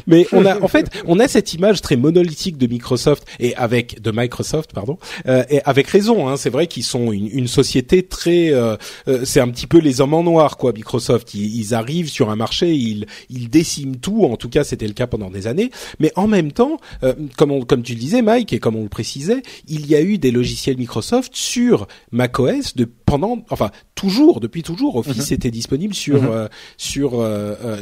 Mais 0.07 0.27
on 0.33 0.45
a 0.45 0.61
en 0.61 0.69
fait 0.69 0.91
on 1.07 1.19
a 1.19 1.29
cette 1.29 1.55
image 1.55 1.81
très 1.81 1.97
monolithique 1.97 2.57
de 2.57 2.67
Microsoft 2.67 3.27
et 3.39 3.55
avec 3.57 4.01
de 4.01 4.11
Microsoft 4.11 4.73
pardon 4.73 4.99
euh, 5.27 5.45
et 5.51 5.61
avec 5.65 5.89
raison. 5.89 6.29
Hein, 6.29 6.37
c'est 6.37 6.51
vrai 6.51 6.67
qu'ils 6.67 6.85
sont 6.85 7.13
une, 7.13 7.27
une, 7.27 7.49
société 7.49 8.03
très 8.03 8.53
euh, 8.53 8.77
euh, 9.09 9.25
c'est 9.25 9.41
un 9.41 9.49
petit 9.49 9.67
peu 9.67 9.79
les 9.79 10.01
hommes 10.01 10.15
en 10.15 10.23
noir 10.23 10.57
quoi. 10.57 10.73
Microsoft 10.73 11.35
ils, 11.35 11.57
ils, 11.61 11.75
arrivent 11.75 12.09
sur 12.09 12.31
un 12.31 12.37
marché 12.37 12.73
ils 12.75 13.07
ils 13.29 13.49
déciment 13.49 13.97
tout. 13.97 14.25
En 14.25 14.37
tout 14.37 14.49
cas 14.49 14.65
c'était 14.65 14.87
le 14.87 14.95
cas 14.95 15.07
pendant 15.07 15.31
des 15.31 15.47
années. 15.47 15.71
Mais 15.99 16.13
en 16.17 16.27
même 16.27 16.53
temps 16.53 16.79
euh, 17.03 17.15
comme 17.37 17.51
on, 17.51 17.63
comme 17.63 17.83
tu 17.83 17.95
le 17.95 18.01
disais 18.01 18.23
Mike 18.23 18.53
et 18.53 18.59
comme 18.59 18.77
on 18.77 18.83
le 18.83 18.89
précisait 18.89 19.43
il 19.69 19.87
y 19.87 19.95
a 19.95 20.01
eu 20.01 20.19
des 20.19 20.31
logiciels 20.31 20.77
Microsoft 20.77 21.35
sur 21.35 21.87
macOS 22.13 22.77
de 22.77 22.89
pendant 23.05 23.45
enfin 23.51 23.71
toujours 23.95 24.41
depuis 24.41 24.63
toujours 24.63 24.97
Office 24.97 25.31
mhm. 25.31 25.35
était 25.35 25.51
disponible 25.51 25.95
sur 25.95 26.23
mhm. 26.23 26.49
sur 26.77 27.23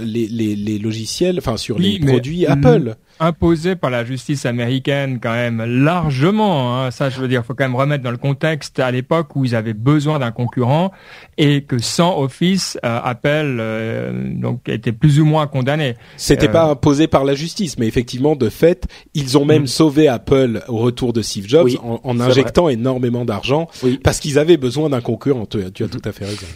les, 0.03 0.27
les, 0.27 0.57
les 0.57 0.79
logiciels 0.79 1.39
enfin 1.39 1.57
sur 1.57 1.79
les 1.79 1.99
produits 2.11 2.47
Apple 2.47 2.97
imposé 3.21 3.77
par 3.77 3.91
la 3.91 4.05
justice 4.05 4.47
américaine 4.47 5.19
quand 5.21 5.33
même 5.33 5.65
largement. 5.65 6.77
Hein. 6.77 6.91
Ça, 6.91 7.11
je 7.11 7.21
veux 7.21 7.29
dire, 7.29 7.45
faut 7.45 7.55
quand 7.55 7.65
même 7.65 7.75
remettre 7.75 8.05
dans 8.05 8.11
le 8.11 8.17
contexte 8.17 8.79
à 8.79 8.91
l'époque 8.91 9.35
où 9.37 9.45
ils 9.45 9.55
avaient 9.55 9.75
besoin 9.75 10.19
d'un 10.19 10.31
concurrent 10.31 10.93
et 11.37 11.63
que 11.63 11.79
sans 11.79 12.21
Office, 12.21 12.79
euh, 12.85 13.01
Apple 13.03 13.59
euh, 13.61 14.35
donc 14.35 14.69
était 14.69 14.93
plus 14.93 15.21
ou 15.21 15.25
moins 15.25 15.47
condamné. 15.47 15.97
C'était 16.17 16.49
euh, 16.49 16.53
pas 16.53 16.65
imposé 16.65 17.07
par 17.07 17.25
la 17.25 17.35
justice, 17.35 17.79
mais 17.79 17.87
effectivement, 17.87 18.37
de 18.37 18.49
fait, 18.49 18.87
ils 19.15 19.37
ont 19.39 19.45
même 19.45 19.63
mm. 19.63 19.69
sauvé 19.69 20.09
Apple 20.09 20.63
au 20.69 20.79
retour 20.79 21.13
de 21.13 21.23
Steve 21.23 21.47
Jobs 21.49 21.71
en, 21.83 22.21
injectant 22.21 22.69
énormément 22.69 23.25
d'argent 23.25 23.69
parce 24.03 24.21
qu'ils 24.21 24.39
avaient 24.39 24.57
besoin 24.57 24.91
d'un 24.91 25.01
concurrent. 25.01 25.47
Tu, 25.47 25.59
tu 25.73 25.85
as 25.85 25.89
tout 25.89 26.03
à 26.05 26.13
fait 26.13 26.25
raison. 26.25 26.47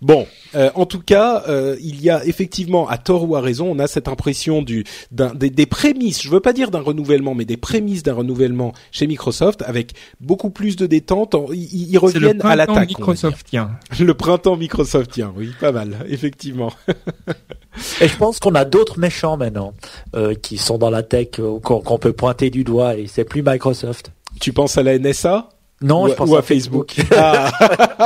Bon, 0.00 0.26
euh, 0.54 0.70
en 0.74 0.86
tout 0.86 1.00
cas, 1.00 1.44
euh, 1.48 1.76
il 1.80 2.02
y 2.02 2.10
a 2.10 2.24
effectivement, 2.24 2.88
à 2.88 2.98
tort 2.98 3.28
ou 3.28 3.36
à 3.36 3.40
raison, 3.40 3.70
on 3.70 3.78
a 3.78 3.86
cette 3.86 4.08
impression 4.08 4.62
du 4.62 4.84
des, 5.10 5.50
des, 5.50 5.66
prémices. 5.66 6.22
Je 6.22 6.28
veux 6.28 6.40
pas 6.40 6.52
dire 6.52 6.70
d'un 6.70 6.80
renouvellement, 6.80 7.34
mais 7.34 7.44
des 7.44 7.56
prémices 7.56 8.02
d'un 8.02 8.14
renouvellement 8.14 8.72
chez 8.92 9.06
Microsoft 9.06 9.62
avec 9.66 9.92
beaucoup 10.20 10.50
plus 10.50 10.76
de 10.76 10.86
détente. 10.86 11.36
Ils, 11.52 11.90
ils 11.90 11.98
reviennent 11.98 12.44
à 12.44 12.56
l'attaque. 12.56 12.88
Microsoftien. 12.88 13.70
Le 13.98 14.14
printemps 14.14 14.56
Microsoftien, 14.56 15.32
oui, 15.36 15.50
pas 15.60 15.72
mal, 15.72 16.04
effectivement. 16.08 16.72
et 18.00 18.08
je 18.08 18.16
pense 18.16 18.38
qu'on 18.40 18.54
a 18.54 18.64
d'autres 18.64 18.98
méchants 18.98 19.36
maintenant 19.36 19.74
euh, 20.14 20.34
qui 20.34 20.58
sont 20.58 20.78
dans 20.78 20.90
la 20.90 21.02
tech 21.02 21.40
qu'on 21.62 21.98
peut 21.98 22.12
pointer 22.12 22.50
du 22.50 22.64
doigt 22.64 22.96
et 22.96 23.06
c'est 23.06 23.24
plus 23.24 23.42
Microsoft. 23.42 24.10
Tu 24.40 24.52
penses 24.52 24.76
à 24.78 24.82
la 24.82 24.98
NSA 24.98 25.48
non, 25.84 26.04
ou, 26.04 26.08
je 26.08 26.14
pense 26.14 26.34
à, 26.34 26.42
Facebook. 26.42 26.96
Ah. 27.14 27.52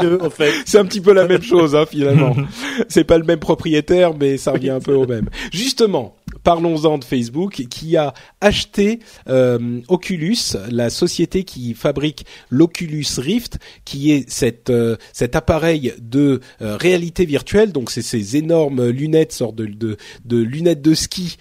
deux, 0.00 0.18
en 0.20 0.30
fait. 0.30 0.52
C'est 0.64 0.78
un 0.78 0.84
petit 0.84 1.00
peu 1.00 1.12
la 1.12 1.26
même 1.26 1.42
chose, 1.42 1.74
hein, 1.74 1.84
finalement. 1.88 2.34
C'est 2.88 3.04
pas 3.04 3.18
le 3.18 3.24
même 3.24 3.38
propriétaire, 3.38 4.12
mais 4.18 4.38
ça 4.38 4.52
revient 4.52 4.70
un 4.70 4.80
peu 4.80 4.94
au 4.94 5.06
même. 5.06 5.28
Justement, 5.52 6.16
parlons-en 6.42 6.98
de 6.98 7.04
Facebook, 7.04 7.66
qui 7.70 7.96
a 7.96 8.14
acheté 8.40 9.00
euh, 9.28 9.80
Oculus, 9.88 10.36
la 10.70 10.90
société 10.90 11.44
qui 11.44 11.74
fabrique 11.74 12.24
l'Oculus 12.50 13.06
Rift, 13.18 13.58
qui 13.84 14.12
est 14.12 14.28
cette, 14.28 14.70
euh, 14.70 14.96
cet 15.12 15.36
appareil 15.36 15.94
de 16.00 16.40
euh, 16.62 16.76
réalité 16.76 17.24
virtuelle. 17.24 17.72
Donc, 17.72 17.90
c'est 17.90 18.02
ces 18.02 18.36
énormes 18.36 18.88
lunettes, 18.88 19.32
sortes 19.32 19.56
de, 19.56 19.66
de, 19.66 19.96
de 20.24 20.38
lunettes 20.38 20.82
de 20.82 20.94
ski, 20.94 21.36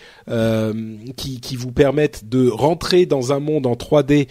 qui, 1.15 1.39
qui 1.39 1.55
vous 1.55 1.71
permettent 1.71 2.27
de 2.27 2.49
rentrer 2.49 3.05
dans 3.05 3.31
un 3.31 3.39
monde 3.39 3.65
en 3.65 3.75
3D 3.75 4.27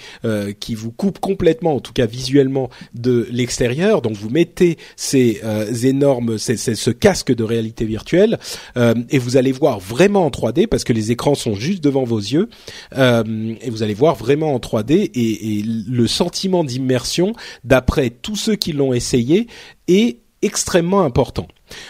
qui 0.61 0.75
vous 0.75 0.93
coupe 0.93 1.19
complètement, 1.21 1.46
en 1.63 1.81
tout 1.81 1.93
cas 1.93 2.07
visuellement, 2.07 2.71
de 2.95 3.27
l'extérieur. 3.31 4.03
Donc, 4.03 4.15
vous 4.15 4.31
mettez 4.31 4.79
ces 4.97 5.41
énormes, 5.85 6.39
ces, 6.39 6.57
ce 6.57 6.91
casque 6.91 7.35
de 7.35 7.45
réalité 7.45 7.85
virtuelle, 7.85 8.39
et 8.77 9.19
vous 9.19 9.37
allez 9.37 9.53
voir 9.53 9.79
vraiment 9.79 10.27
en 10.27 10.31
3D 10.31 10.67
parce 10.67 10.85
que 10.85 10.93
les 10.93 11.11
écrans 11.13 11.35
sont 11.35 11.55
juste 11.55 11.83
devant 11.83 12.05
vos 12.05 12.19
yeux 12.19 12.49
euh, 12.97 13.55
et 13.61 13.71
vous 13.71 13.83
allez 13.83 13.95
voir 13.95 14.15
vraiment 14.15 14.55
en 14.55 14.59
3D 14.59 14.93
et, 14.93 15.59
et 15.59 15.63
le 15.63 16.07
sentiment 16.07 16.65
d'immersion 16.65 17.33
d'après 17.65 18.11
tous 18.11 18.37
ceux 18.37 18.57
qui 18.57 18.73
l'ont 18.73 18.93
essayé 18.93 19.47
est 19.89 20.19
extrêmement 20.43 21.03
important. 21.03 21.49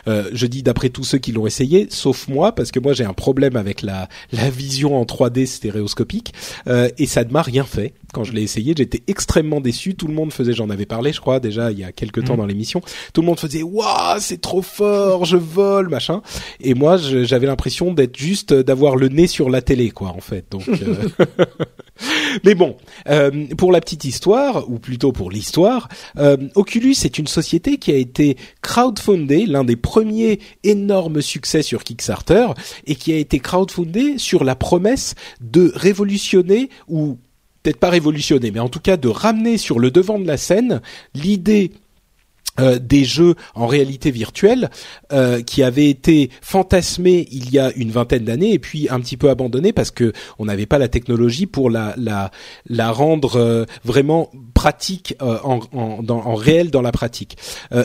Euh, 0.08 0.30
je 0.32 0.46
dis 0.46 0.62
d'après 0.62 0.88
tous 0.88 1.04
ceux 1.04 1.18
qui 1.18 1.32
l'ont 1.32 1.46
essayé, 1.46 1.88
sauf 1.90 2.28
moi, 2.28 2.52
parce 2.52 2.70
que 2.70 2.80
moi 2.80 2.92
j'ai 2.92 3.04
un 3.04 3.12
problème 3.12 3.56
avec 3.56 3.82
la, 3.82 4.08
la 4.32 4.50
vision 4.50 5.00
en 5.00 5.04
3D 5.04 5.46
stéréoscopique, 5.46 6.34
euh, 6.66 6.88
et 6.98 7.06
ça 7.06 7.24
ne 7.24 7.30
m'a 7.30 7.42
rien 7.42 7.64
fait. 7.64 7.94
Quand 8.12 8.24
je 8.24 8.32
l'ai 8.32 8.42
essayé, 8.42 8.74
j'étais 8.76 9.02
extrêmement 9.08 9.60
déçu. 9.60 9.94
Tout 9.94 10.06
le 10.06 10.14
monde 10.14 10.32
faisait, 10.32 10.54
j'en 10.54 10.70
avais 10.70 10.86
parlé, 10.86 11.12
je 11.12 11.20
crois, 11.20 11.40
déjà 11.40 11.70
il 11.70 11.78
y 11.78 11.84
a 11.84 11.92
quelques 11.92 12.24
temps 12.24 12.34
mm. 12.34 12.38
dans 12.38 12.46
l'émission. 12.46 12.80
Tout 13.12 13.20
le 13.20 13.26
monde 13.26 13.38
faisait, 13.38 13.62
waouh, 13.62 14.18
c'est 14.20 14.40
trop 14.40 14.62
fort, 14.62 15.24
je 15.24 15.36
vole, 15.36 15.88
machin. 15.88 16.22
Et 16.60 16.74
moi, 16.74 16.96
j'avais 16.96 17.46
l'impression 17.46 17.92
d'être 17.92 18.16
juste, 18.16 18.54
d'avoir 18.54 18.96
le 18.96 19.08
nez 19.08 19.26
sur 19.26 19.50
la 19.50 19.60
télé, 19.60 19.90
quoi, 19.90 20.08
en 20.08 20.20
fait. 20.20 20.46
Donc, 20.50 20.68
euh, 20.68 21.08
mais 22.44 22.54
bon, 22.54 22.76
euh, 23.08 23.46
pour 23.56 23.72
la 23.72 23.80
petite 23.80 24.04
histoire, 24.04 24.68
ou 24.70 24.78
plutôt 24.78 25.12
pour 25.12 25.30
l'histoire, 25.30 25.88
euh, 26.18 26.36
Oculus 26.54 26.96
est 27.04 27.18
une 27.18 27.26
société 27.26 27.78
qui 27.78 27.92
a 27.92 27.96
été 27.96 28.36
crowdfundée, 28.62 29.46
l'un 29.46 29.64
des 29.64 29.76
premiers 29.76 30.40
énormes 30.64 31.22
succès 31.22 31.62
sur 31.62 31.84
Kickstarter, 31.84 32.48
et 32.86 32.94
qui 32.94 33.12
a 33.12 33.16
été 33.16 33.38
crowdfundée 33.38 34.18
sur 34.18 34.44
la 34.44 34.54
promesse 34.54 35.14
de 35.40 35.72
révolutionner 35.74 36.70
ou 36.88 37.18
peut-être 37.62 37.80
pas 37.80 37.90
révolutionner, 37.90 38.50
mais 38.52 38.60
en 38.60 38.68
tout 38.68 38.80
cas 38.80 38.96
de 38.96 39.08
ramener 39.08 39.58
sur 39.58 39.80
le 39.80 39.90
devant 39.90 40.20
de 40.20 40.26
la 40.26 40.36
scène 40.36 40.80
l'idée 41.14 41.72
euh, 42.60 42.78
des 42.78 43.04
jeux 43.04 43.34
en 43.54 43.66
réalité 43.66 44.10
virtuelle 44.10 44.70
euh, 45.12 45.42
qui 45.42 45.62
avaient 45.62 45.90
été 45.90 46.30
fantasmés 46.40 47.28
il 47.30 47.50
y 47.50 47.58
a 47.58 47.72
une 47.76 47.90
vingtaine 47.90 48.24
d'années 48.24 48.52
et 48.52 48.58
puis 48.58 48.88
un 48.90 49.00
petit 49.00 49.16
peu 49.16 49.28
abandonnés 49.28 49.72
parce 49.72 49.90
que 49.90 50.12
on 50.38 50.46
n'avait 50.46 50.66
pas 50.66 50.78
la 50.78 50.88
technologie 50.88 51.46
pour 51.46 51.70
la 51.70 51.94
la 51.96 52.30
la 52.66 52.90
rendre 52.90 53.36
euh, 53.36 53.64
vraiment 53.84 54.30
pratique 54.54 55.14
en, 55.20 55.60
en, 55.72 56.02
dans, 56.02 56.18
en 56.18 56.34
réel 56.34 56.70
dans 56.70 56.80
la 56.80 56.92
pratique. 56.92 57.36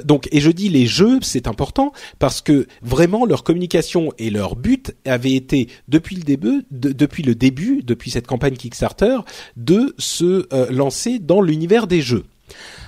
donc 0.06 0.30
et 0.32 0.40
je 0.40 0.50
dis 0.50 0.70
les 0.70 0.86
jeux 0.86 1.20
c'est 1.22 1.48
important 1.48 1.92
parce 2.18 2.42
que 2.42 2.68
vraiment 2.82 3.26
leur 3.26 3.44
communication 3.44 4.14
et 4.18 4.30
leur 4.30 4.56
but 4.56 4.96
avaient 5.06 5.34
été 5.34 5.68
depuis 5.90 6.16
le 6.16 6.24
début 6.24 6.66
depuis 6.72 7.24
le 7.24 7.36
début 7.36 7.82
depuis 7.84 8.10
cette 8.10 8.28
campagne 8.28 8.56
Kickstarter 8.56 9.18
de 9.58 9.94
se 9.98 10.48
lancer 10.72 11.20
dans 11.20 11.42
l'univers 11.42 11.88
des 11.88 12.02
jeux. 12.02 12.24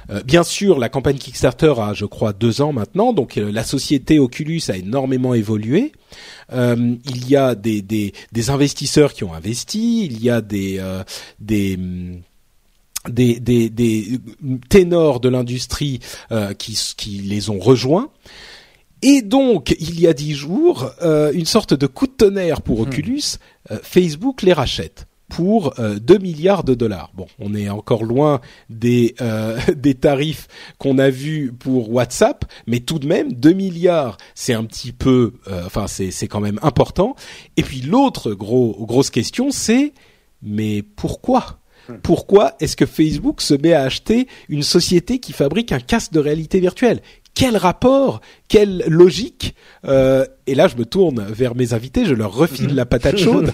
Euh, 0.09 0.21
bien 0.23 0.43
sûr, 0.43 0.79
la 0.79 0.89
campagne 0.89 1.17
Kickstarter 1.17 1.73
a, 1.77 1.93
je 1.93 2.05
crois, 2.05 2.33
deux 2.33 2.61
ans 2.61 2.73
maintenant, 2.73 3.13
donc 3.13 3.37
euh, 3.37 3.51
la 3.51 3.63
société 3.63 4.19
Oculus 4.19 4.61
a 4.69 4.77
énormément 4.77 5.33
évolué. 5.33 5.91
Euh, 6.51 6.95
il 7.05 7.29
y 7.29 7.35
a 7.35 7.55
des, 7.55 7.81
des, 7.81 8.13
des, 8.31 8.49
investisseurs 8.49 9.13
qui 9.13 9.23
ont 9.23 9.33
investi, 9.33 10.05
il 10.05 10.23
y 10.23 10.29
a 10.29 10.41
des 10.41 10.81
des 11.39 11.79
des, 13.09 13.39
des, 13.39 13.69
des, 13.69 14.19
ténors 14.69 15.19
de 15.19 15.27
l'industrie 15.27 15.99
qui, 16.57 16.79
qui 16.95 17.09
les 17.19 17.49
ont 17.49 17.59
rejoints. 17.59 18.09
Et 19.01 19.21
donc, 19.21 19.75
il 19.79 19.99
y 19.99 20.07
a 20.07 20.13
dix 20.13 20.33
jours, 20.33 20.89
une 21.01 21.45
sorte 21.45 21.73
de 21.73 21.85
coup 21.87 22.07
de 22.07 22.13
tonnerre 22.13 22.61
pour 22.61 22.79
hmm. 22.79 22.83
Oculus, 22.83 23.23
Facebook 23.81 24.41
les 24.41 24.53
rachète 24.53 25.05
pour 25.33 25.73
2 25.79 25.81
euh, 26.13 26.19
milliards 26.19 26.63
de 26.63 26.75
dollars. 26.75 27.09
Bon, 27.15 27.25
on 27.39 27.55
est 27.55 27.67
encore 27.67 28.03
loin 28.03 28.39
des 28.69 29.15
euh, 29.19 29.59
des 29.75 29.95
tarifs 29.95 30.47
qu'on 30.77 30.99
a 30.99 31.09
vus 31.09 31.51
pour 31.57 31.91
WhatsApp, 31.91 32.45
mais 32.67 32.81
tout 32.81 32.99
de 32.99 33.07
même 33.07 33.33
2 33.33 33.53
milliards, 33.53 34.17
c'est 34.35 34.53
un 34.53 34.63
petit 34.63 34.91
peu 34.91 35.33
euh, 35.47 35.63
enfin 35.65 35.87
c'est 35.87 36.11
c'est 36.11 36.27
quand 36.27 36.39
même 36.39 36.59
important. 36.61 37.15
Et 37.57 37.63
puis 37.63 37.81
l'autre 37.81 38.33
gros 38.33 38.85
grosse 38.85 39.09
question 39.09 39.49
c'est 39.49 39.93
mais 40.43 40.83
pourquoi? 40.83 41.59
Hmm. 41.89 41.95
pourquoi 42.01 42.53
est-ce 42.61 42.77
que 42.77 42.85
Facebook 42.85 43.41
se 43.41 43.53
met 43.55 43.73
à 43.73 43.81
acheter 43.81 44.29
une 44.47 44.63
société 44.63 45.19
qui 45.19 45.33
fabrique 45.33 45.73
un 45.73 45.81
casque 45.81 46.13
de 46.13 46.19
réalité 46.19 46.61
virtuelle 46.61 47.01
quel 47.35 47.57
rapport, 47.57 48.21
quelle 48.47 48.83
logique 48.87 49.55
euh, 49.85 50.25
Et 50.45 50.53
là, 50.53 50.67
je 50.67 50.75
me 50.75 50.85
tourne 50.85 51.25
vers 51.29 51.55
mes 51.55 51.73
invités, 51.73 52.05
je 52.05 52.13
leur 52.13 52.33
refile 52.33 52.75
la 52.75 52.85
patate 52.85 53.17
chaude. 53.17 53.51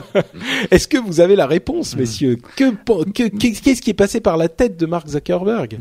Est-ce 0.70 0.86
que 0.86 0.98
vous 0.98 1.20
avez 1.20 1.34
la 1.34 1.46
réponse, 1.46 1.96
messieurs? 1.96 2.38
Que 2.56 2.72
qu'est-ce 3.10 3.82
qui 3.82 3.90
est 3.90 3.94
passé 3.94 4.20
par 4.20 4.36
la 4.36 4.48
tête 4.48 4.78
de 4.78 4.86
Mark 4.86 5.08
Zuckerberg? 5.08 5.78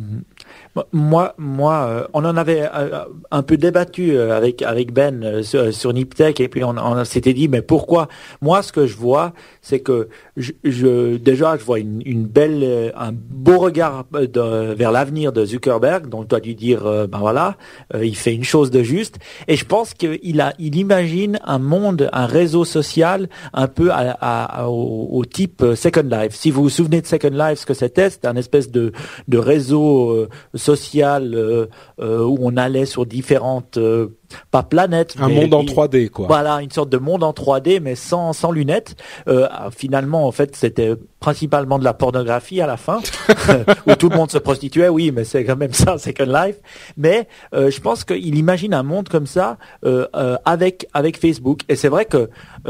Moi, 0.92 1.34
moi, 1.38 1.88
euh, 1.88 2.08
on 2.14 2.24
en 2.26 2.38
avait 2.38 2.70
euh, 2.74 3.04
un 3.32 3.44
peu 3.44 3.58
débattu 3.58 4.12
euh, 4.12 4.36
avec 4.36 4.62
avec 4.62 4.94
Ben 4.94 5.42
sur, 5.44 5.74
sur 5.74 5.94
Niptech 5.94 6.40
et 6.40 6.48
puis 6.48 6.64
on, 6.64 6.76
on 6.78 7.04
s'était 7.06 7.34
dit 7.34 7.48
mais 7.48 7.62
pourquoi? 7.62 8.08
Moi, 8.42 8.62
ce 8.62 8.72
que 8.72 8.86
je 8.86 8.96
vois, 8.96 9.34
c'est 9.62 9.80
que 9.80 10.10
je, 10.38 10.52
je, 10.64 11.18
déjà 11.18 11.58
je 11.58 11.64
vois 11.64 11.80
une, 11.80 12.02
une 12.06 12.26
belle, 12.26 12.94
un 12.96 13.12
beau 13.12 13.58
regard 13.58 14.06
vers 14.12 14.92
l'avenir 14.92 15.32
de 15.34 15.44
Zuckerberg. 15.46 16.08
Donc, 16.08 16.24
je 16.24 16.28
dois 16.28 16.40
lui 16.40 16.56
dire 16.56 16.84
ben 16.84 17.20
voilà, 17.20 17.56
il 18.02 18.16
fait 18.16 18.34
une 18.34 18.44
chose 18.44 18.72
de 18.72 18.84
juste 18.84 19.18
et 19.48 19.56
je 19.56 19.66
pense 19.66 19.94
qu'il 19.94 20.42
a, 20.42 20.54
il 20.60 20.76
imagine 20.76 21.40
un 21.46 21.60
monde, 21.60 22.10
un 22.14 22.26
réseau 22.26 22.66
social 22.66 23.28
un 23.54 23.68
peu 23.68 23.92
à, 23.92 24.12
à, 24.22 24.68
au, 24.68 25.10
au, 25.12 25.26
type 25.26 25.64
Second 25.76 26.08
Life. 26.10 26.36
Si 26.36 26.52
vous 26.52 26.64
vous 26.64 26.70
souvenez 26.70 27.02
de 27.02 27.08
Second 27.08 27.30
Life, 27.30 27.60
ce 27.60 27.66
que 27.66 27.74
c'était, 27.74 28.10
c'était 28.10 28.28
un 28.28 28.36
espèce 28.36 28.72
de 28.72 28.92
de 29.28 29.38
réseau 29.38 30.28
social 30.60 31.34
euh, 31.34 31.66
euh, 32.00 32.24
où 32.24 32.38
on 32.42 32.58
allait 32.58 32.86
sur 32.86 33.06
différentes 33.06 33.78
euh, 33.78 34.19
pas 34.52 34.64
planète. 34.64 35.16
Un 35.20 35.30
monde 35.30 35.54
en 35.54 35.64
3D, 35.64 36.10
quoi. 36.10 36.28
Voilà, 36.28 36.62
une 36.62 36.72
sorte 36.72 36.90
de 36.90 36.98
monde 36.98 37.24
en 37.24 37.32
3D, 37.32 37.80
mais 37.82 37.96
sans, 37.96 38.34
sans 38.34 38.52
lunettes. 38.52 38.96
Euh, 39.28 39.48
finalement, 39.76 40.28
en 40.28 40.32
fait, 40.32 40.56
c'était 40.56 40.94
principalement 41.20 41.80
de 41.80 41.84
la 41.84 41.94
pornographie 41.94 42.62
à 42.62 42.68
la 42.68 42.78
fin, 42.78 43.00
où 43.88 43.96
tout 43.96 44.10
le 44.10 44.16
monde 44.16 44.32
se 44.32 44.38
prostituait, 44.38 44.88
oui, 44.88 45.12
mais 45.14 45.26
c'est 45.26 45.44
quand 45.44 45.58
même 45.58 45.74
ça, 45.74 45.98
Second 45.98 46.26
Life. 46.26 46.56
Mais 46.98 47.28
euh, 47.54 47.70
je 47.70 47.82
pense 47.82 48.04
qu'il 48.04 48.38
imagine 48.38 48.74
un 48.74 48.84
monde 48.84 49.10
comme 49.10 49.28
ça 49.28 49.58
euh, 49.86 50.08
avec 50.46 50.88
avec 50.94 51.20
Facebook. 51.20 51.62
Et 51.68 51.76
c'est 51.76 51.90
vrai 51.90 52.06
que 52.06 52.30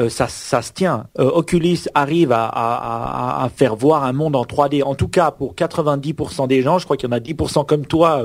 ça, 0.09 0.27
ça 0.27 0.61
se 0.61 0.71
tient. 0.71 1.05
Oculus 1.17 1.79
arrive 1.93 2.31
à, 2.31 2.45
à, 2.45 3.43
à, 3.43 3.49
faire 3.49 3.75
voir 3.75 4.03
un 4.03 4.13
monde 4.13 4.35
en 4.35 4.43
3D, 4.43 4.83
en 4.83 4.95
tout 4.95 5.07
cas 5.07 5.31
pour 5.31 5.55
90% 5.55 6.47
des 6.47 6.61
gens. 6.61 6.79
Je 6.79 6.85
crois 6.85 6.97
qu'il 6.97 7.09
y 7.09 7.13
en 7.13 7.15
a 7.15 7.19
10% 7.19 7.65
comme 7.65 7.85
toi, 7.85 8.23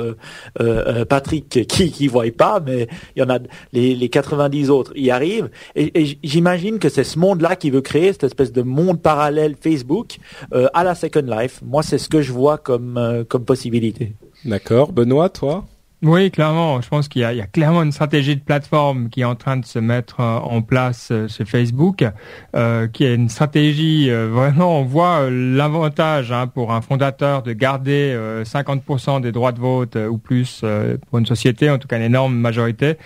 Patrick, 1.09 1.67
qui 1.67 1.91
qui 1.91 2.09
voient 2.09 2.25
pas, 2.37 2.61
mais 2.65 2.89
il 3.17 3.21
y 3.21 3.24
les 3.73 4.09
90 4.09 4.71
autres 4.71 4.93
y 4.97 5.11
arrivent. 5.11 5.51
Et, 5.75 6.19
j'imagine 6.23 6.79
que 6.79 6.89
c'est 6.89 7.05
ce 7.05 7.19
monde-là 7.19 7.57
qui 7.57 7.71
veut 7.71 7.81
créer 7.81 8.13
cette 8.13 8.25
espèce 8.25 8.53
de 8.53 8.63
monde 8.63 9.01
parallèle 9.01 9.57
Facebook 9.61 10.19
euh, 10.53 10.69
à 10.75 10.85
la 10.85 10.95
Second 10.95 11.27
Life. 11.27 11.61
Moi, 11.65 11.83
c'est 11.83 11.99
ce 11.99 12.09
que 12.09 12.23
je 12.23 12.33
vois 12.33 12.59
comme 12.59 12.97
euh, 12.99 13.25
comme 13.25 13.45
possibilité. 13.45 14.15
D'accord, 14.45 14.93
Benoît, 14.93 15.29
toi? 15.29 15.65
Oui, 16.05 16.31
clairement. 16.31 16.81
Je 16.81 16.89
pense 16.89 17.09
qu'il 17.09 17.23
y, 17.23 17.37
y, 17.37 17.41
a 17.41 17.47
clairement 17.47 17.83
une 17.83 17.93
stratégie 17.93 18.37
de 18.37 18.43
plateforme 18.43 19.09
qui 19.09 19.23
est 19.23 19.25
en 19.25 19.35
train 19.35 19.57
de 19.57 19.65
se 19.65 19.79
mettre 19.79 20.21
euh, 20.21 20.39
en 20.39 20.63
place 20.63 21.09
euh, 21.11 21.29
chez 21.29 21.45
Facebook, 21.45 22.05
euh, 22.55 22.87
qui 22.89 23.05
est 23.05 23.15
une 23.15 23.29
stratégie 23.29 24.11
euh, 24.11 24.29
vraiment. 24.31 24.81
On 24.81 24.85
voit 24.85 25.31
l'avantage 25.31 26.31
hein, 26.31 26.47
pour 26.47 26.73
un 26.73 26.83
fondateur 26.83 27.43
de 27.43 27.53
garder 27.53 28.17
50% 28.45 29.21
des 29.21 29.33
droits 29.33 29.53
de 29.53 29.61
vote 29.61 29.97
ou 29.97 30.19
plus 30.19 30.63
pour 31.09 31.19
une 31.19 31.27
société, 31.27 31.71
en 31.71 31.79
tout 31.79 31.89
cas 31.89 31.97
une 31.97 32.03
énorme 32.03 32.35
majorité. 32.35 32.97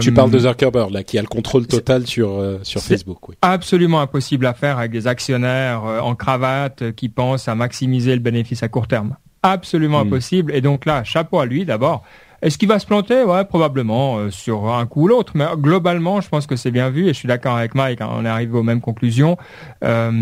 tu 0.00 0.12
parles 0.12 0.30
de 0.30 0.38
Zuckerberg 0.40 0.90
là, 0.90 1.02
qui 1.02 1.18
a 1.18 1.22
le 1.22 1.28
contrôle 1.28 1.66
total 1.66 2.06
sur 2.06 2.42
sur 2.62 2.80
Facebook. 2.80 3.28
Oui. 3.28 3.36
Absolument 3.42 4.00
impossible 4.00 4.46
à 4.46 4.54
faire 4.54 4.78
avec 4.78 4.90
des 4.90 5.06
actionnaires 5.06 5.82
en 5.84 6.14
cravate 6.14 6.92
qui 6.92 7.08
pensent 7.08 7.48
à 7.48 7.54
maximiser 7.54 8.14
le 8.14 8.20
bénéfice 8.20 8.62
à 8.62 8.68
court 8.68 8.88
terme 8.88 9.16
absolument 9.44 10.02
hmm. 10.02 10.08
impossible. 10.08 10.54
Et 10.54 10.60
donc 10.60 10.86
là, 10.86 11.04
chapeau 11.04 11.38
à 11.38 11.46
lui 11.46 11.64
d'abord. 11.64 12.02
Est-ce 12.44 12.58
qu'il 12.58 12.68
va 12.68 12.78
se 12.78 12.84
planter? 12.84 13.22
Ouais, 13.22 13.42
probablement 13.46 14.18
euh, 14.18 14.30
sur 14.30 14.70
un 14.74 14.84
coup 14.84 15.04
ou 15.04 15.08
l'autre. 15.08 15.32
Mais 15.34 15.46
globalement, 15.56 16.20
je 16.20 16.28
pense 16.28 16.46
que 16.46 16.56
c'est 16.56 16.70
bien 16.70 16.90
vu 16.90 17.04
et 17.04 17.08
je 17.08 17.14
suis 17.14 17.26
d'accord 17.26 17.56
avec 17.56 17.74
Mike. 17.74 18.02
Hein, 18.02 18.10
on 18.12 18.26
est 18.26 18.28
arrivé 18.28 18.58
aux 18.58 18.62
mêmes 18.62 18.82
conclusions. 18.82 19.38
Euh, 19.82 20.12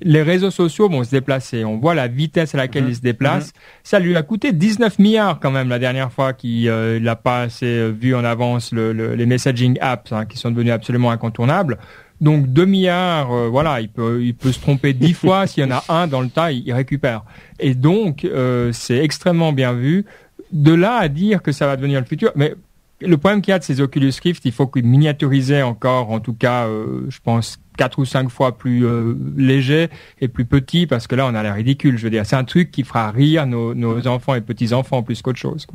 les 0.00 0.22
réseaux 0.22 0.50
sociaux 0.50 0.88
vont 0.88 1.04
se 1.04 1.10
déplacer. 1.10 1.66
On 1.66 1.76
voit 1.76 1.94
la 1.94 2.08
vitesse 2.08 2.54
à 2.54 2.58
laquelle 2.58 2.84
mhm. 2.84 2.90
ils 2.90 2.96
se 2.96 3.02
déplacent. 3.02 3.48
Mhm. 3.48 3.60
Ça 3.84 3.98
lui 3.98 4.16
a 4.16 4.22
coûté 4.22 4.52
19 4.52 4.98
milliards 4.98 5.38
quand 5.38 5.50
même 5.50 5.68
la 5.68 5.78
dernière 5.78 6.10
fois 6.10 6.32
qu'il 6.32 6.66
euh, 6.66 6.98
n'a 6.98 7.14
pas 7.14 7.42
assez 7.42 7.66
euh, 7.66 7.88
vu 7.90 8.14
en 8.14 8.24
avance 8.24 8.72
le, 8.72 8.92
les 9.14 9.26
messaging 9.26 9.76
apps 9.82 10.12
hein, 10.12 10.24
qui 10.24 10.38
sont 10.38 10.50
devenus 10.50 10.72
absolument 10.72 11.10
incontournables. 11.10 11.76
Donc 12.20 12.46
2 12.48 12.64
milliards, 12.64 13.50
voilà, 13.50 13.80
il 13.80 13.88
peut, 13.88 14.22
il 14.22 14.34
peut 14.34 14.52
se 14.52 14.60
tromper 14.60 14.92
10 14.92 15.12
fois. 15.14 15.46
S'il 15.46 15.64
y 15.64 15.66
en 15.66 15.70
a 15.70 15.84
un 15.88 16.06
dans 16.06 16.20
le 16.20 16.28
tas, 16.28 16.52
il, 16.52 16.72
récupère. 16.72 17.24
Et 17.58 17.74
donc, 17.74 18.26
c'est 18.72 18.98
extrêmement 18.98 19.52
bien 19.52 19.72
vu 19.72 20.04
de 20.52 20.72
là 20.72 20.96
à 20.96 21.08
dire 21.08 21.42
que 21.42 21.52
ça 21.52 21.66
va 21.66 21.76
devenir 21.76 22.00
le 22.00 22.06
futur, 22.06 22.32
mais 22.36 22.54
le 23.00 23.16
problème 23.18 23.42
qu'il 23.42 23.52
y 23.52 23.54
a 23.54 23.58
de 23.58 23.64
ces 23.64 23.80
Oculus 23.80 24.12
Rift, 24.22 24.44
il 24.44 24.52
faut 24.52 24.66
qu'ils 24.66 24.84
miniaturiser 24.84 25.62
encore, 25.62 26.10
en 26.10 26.20
tout 26.20 26.32
cas, 26.32 26.66
euh, 26.66 27.04
je 27.08 27.18
pense 27.22 27.58
quatre 27.76 27.98
ou 27.98 28.06
cinq 28.06 28.30
fois 28.30 28.56
plus 28.56 28.86
euh, 28.86 29.14
léger 29.36 29.88
et 30.20 30.28
plus 30.28 30.46
petit, 30.46 30.86
parce 30.86 31.06
que 31.06 31.14
là, 31.14 31.26
on 31.26 31.34
a 31.34 31.42
l'air 31.42 31.54
ridicule. 31.54 31.98
Je 31.98 32.04
veux 32.04 32.10
dire, 32.10 32.24
c'est 32.24 32.36
un 32.36 32.44
truc 32.44 32.70
qui 32.70 32.84
fera 32.84 33.10
rire 33.10 33.46
nos, 33.46 34.06
enfants 34.06 34.34
et 34.34 34.40
petits 34.40 34.72
enfants 34.72 35.02
plus 35.02 35.20
qu'autre 35.20 35.38
chose. 35.38 35.66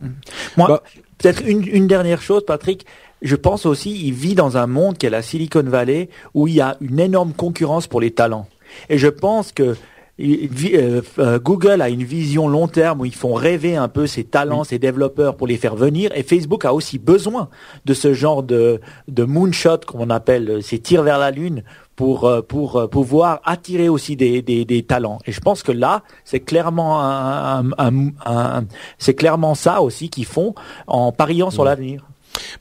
Moi, 0.57 0.67
bah. 0.67 0.83
peut-être 1.19 1.45
une, 1.45 1.67
une 1.67 1.85
dernière 1.85 2.21
chose, 2.21 2.43
Patrick. 2.45 2.87
Je 3.21 3.35
pense 3.35 3.65
aussi, 3.65 4.07
il 4.07 4.13
vit 4.13 4.35
dans 4.35 4.57
un 4.57 4.67
monde 4.67 4.97
qui 4.97 5.05
est 5.05 5.11
la 5.11 5.21
Silicon 5.21 5.63
Valley, 5.63 6.09
où 6.33 6.47
il 6.47 6.55
y 6.55 6.61
a 6.61 6.77
une 6.81 6.99
énorme 6.99 7.33
concurrence 7.33 7.87
pour 7.87 8.01
les 8.01 8.11
talents. 8.11 8.47
Et 8.89 8.97
je 8.97 9.07
pense 9.07 9.51
que 9.51 9.75
euh, 10.19 11.01
euh, 11.19 11.39
Google 11.39 11.81
a 11.81 11.89
une 11.89 12.03
vision 12.03 12.47
long 12.47 12.67
terme 12.67 13.01
où 13.01 13.05
ils 13.05 13.15
font 13.15 13.33
rêver 13.33 13.75
un 13.75 13.87
peu 13.87 14.07
ses 14.07 14.23
talents, 14.23 14.63
ses 14.63 14.79
développeurs 14.79 15.35
pour 15.35 15.47
les 15.47 15.57
faire 15.57 15.75
venir. 15.75 16.11
Et 16.15 16.23
Facebook 16.23 16.65
a 16.65 16.73
aussi 16.73 16.99
besoin 16.99 17.49
de 17.85 17.93
ce 17.93 18.13
genre 18.13 18.43
de, 18.43 18.81
de 19.07 19.23
moonshot, 19.23 19.79
comme 19.85 20.01
on 20.01 20.09
appelle, 20.09 20.49
euh, 20.49 20.61
ces 20.61 20.79
tirs 20.79 21.03
vers 21.03 21.17
la 21.19 21.31
lune, 21.31 21.63
pour 21.95 22.31
pour 22.47 22.89
pouvoir 22.89 23.41
attirer 23.43 23.87
aussi 23.87 24.15
des, 24.15 24.41
des, 24.41 24.65
des 24.65 24.81
talents. 24.81 25.19
Et 25.27 25.31
je 25.31 25.39
pense 25.39 25.61
que 25.61 25.71
là, 25.71 26.01
c'est 26.23 26.39
clairement 26.39 26.99
un, 26.99 27.69
un, 27.77 28.63
c'est 28.97 29.13
clairement 29.13 29.53
ça 29.53 29.81
aussi 29.81 30.09
qu'ils 30.09 30.25
font 30.25 30.55
en 30.87 31.11
pariant 31.11 31.51
sur 31.51 31.63
l'avenir. 31.63 32.10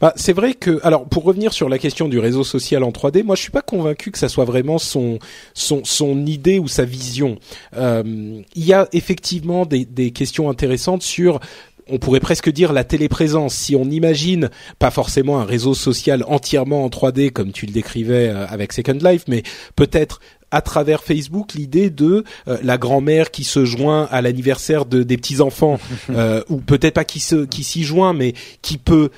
Bah, 0.01 0.12
c'est 0.16 0.33
vrai 0.33 0.55
que, 0.55 0.81
alors, 0.83 1.07
pour 1.07 1.24
revenir 1.24 1.53
sur 1.53 1.68
la 1.68 1.78
question 1.78 2.09
du 2.09 2.18
réseau 2.18 2.45
social 2.45 2.83
en 2.83 2.91
3D, 2.91 3.22
moi, 3.22 3.37
je 3.37 3.43
suis 3.43 3.51
pas 3.51 3.62
convaincu 3.62 4.11
que 4.11 4.18
ça 4.18 4.28
soit 4.28 4.45
vraiment 4.45 4.78
son 4.78 5.18
son 5.55 5.83
son 5.85 6.26
idée 6.26 6.59
ou 6.59 6.68
sa 6.68 6.85
vision. 6.85 7.39
Euh, 7.76 8.03
il 8.55 8.64
y 8.64 8.72
a 8.72 8.89
effectivement 8.93 9.66
des, 9.66 9.85
des 9.85 10.11
questions 10.11 10.49
intéressantes 10.51 11.03
sur 11.03 11.41
on 11.93 11.99
pourrait 11.99 12.20
presque 12.20 12.51
dire 12.51 12.72
la 12.72 12.85
téléprésence. 12.85 13.55
Si 13.55 13.74
on 13.74 13.85
imagine 13.85 14.51
pas 14.78 14.91
forcément 14.91 15.41
un 15.41 15.45
réseau 15.45 15.74
social 15.74 16.24
entièrement 16.28 16.85
en 16.85 16.89
3D 16.89 17.31
comme 17.31 17.53
tu 17.53 17.66
le 17.66 17.72
décrivais 17.72 18.28
euh, 18.28 18.47
avec 18.47 18.72
Second 18.72 18.99
Life, 19.03 19.24
mais 19.26 19.43
peut-être 19.76 20.20
à 20.53 20.62
travers 20.62 21.05
Facebook 21.05 21.55
l'idée 21.55 21.91
de 21.91 22.24
la 22.62 22.76
grand-mère 22.76 23.31
qui 23.31 23.45
se 23.45 23.64
joint 23.64 24.09
à 24.11 24.20
l'anniversaire 24.20 24.85
de, 24.85 25.05
des 25.05 25.16
petits 25.16 25.41
enfants, 25.41 25.78
ou 26.49 26.57
peut-être 26.57 26.95
pas 26.95 27.05
qui 27.05 27.20
se 27.20 27.45
qui 27.45 27.62
s'y 27.62 27.85
joint, 27.85 28.14
mais 28.14 28.35
qui 28.61 28.76
peut 28.76 29.11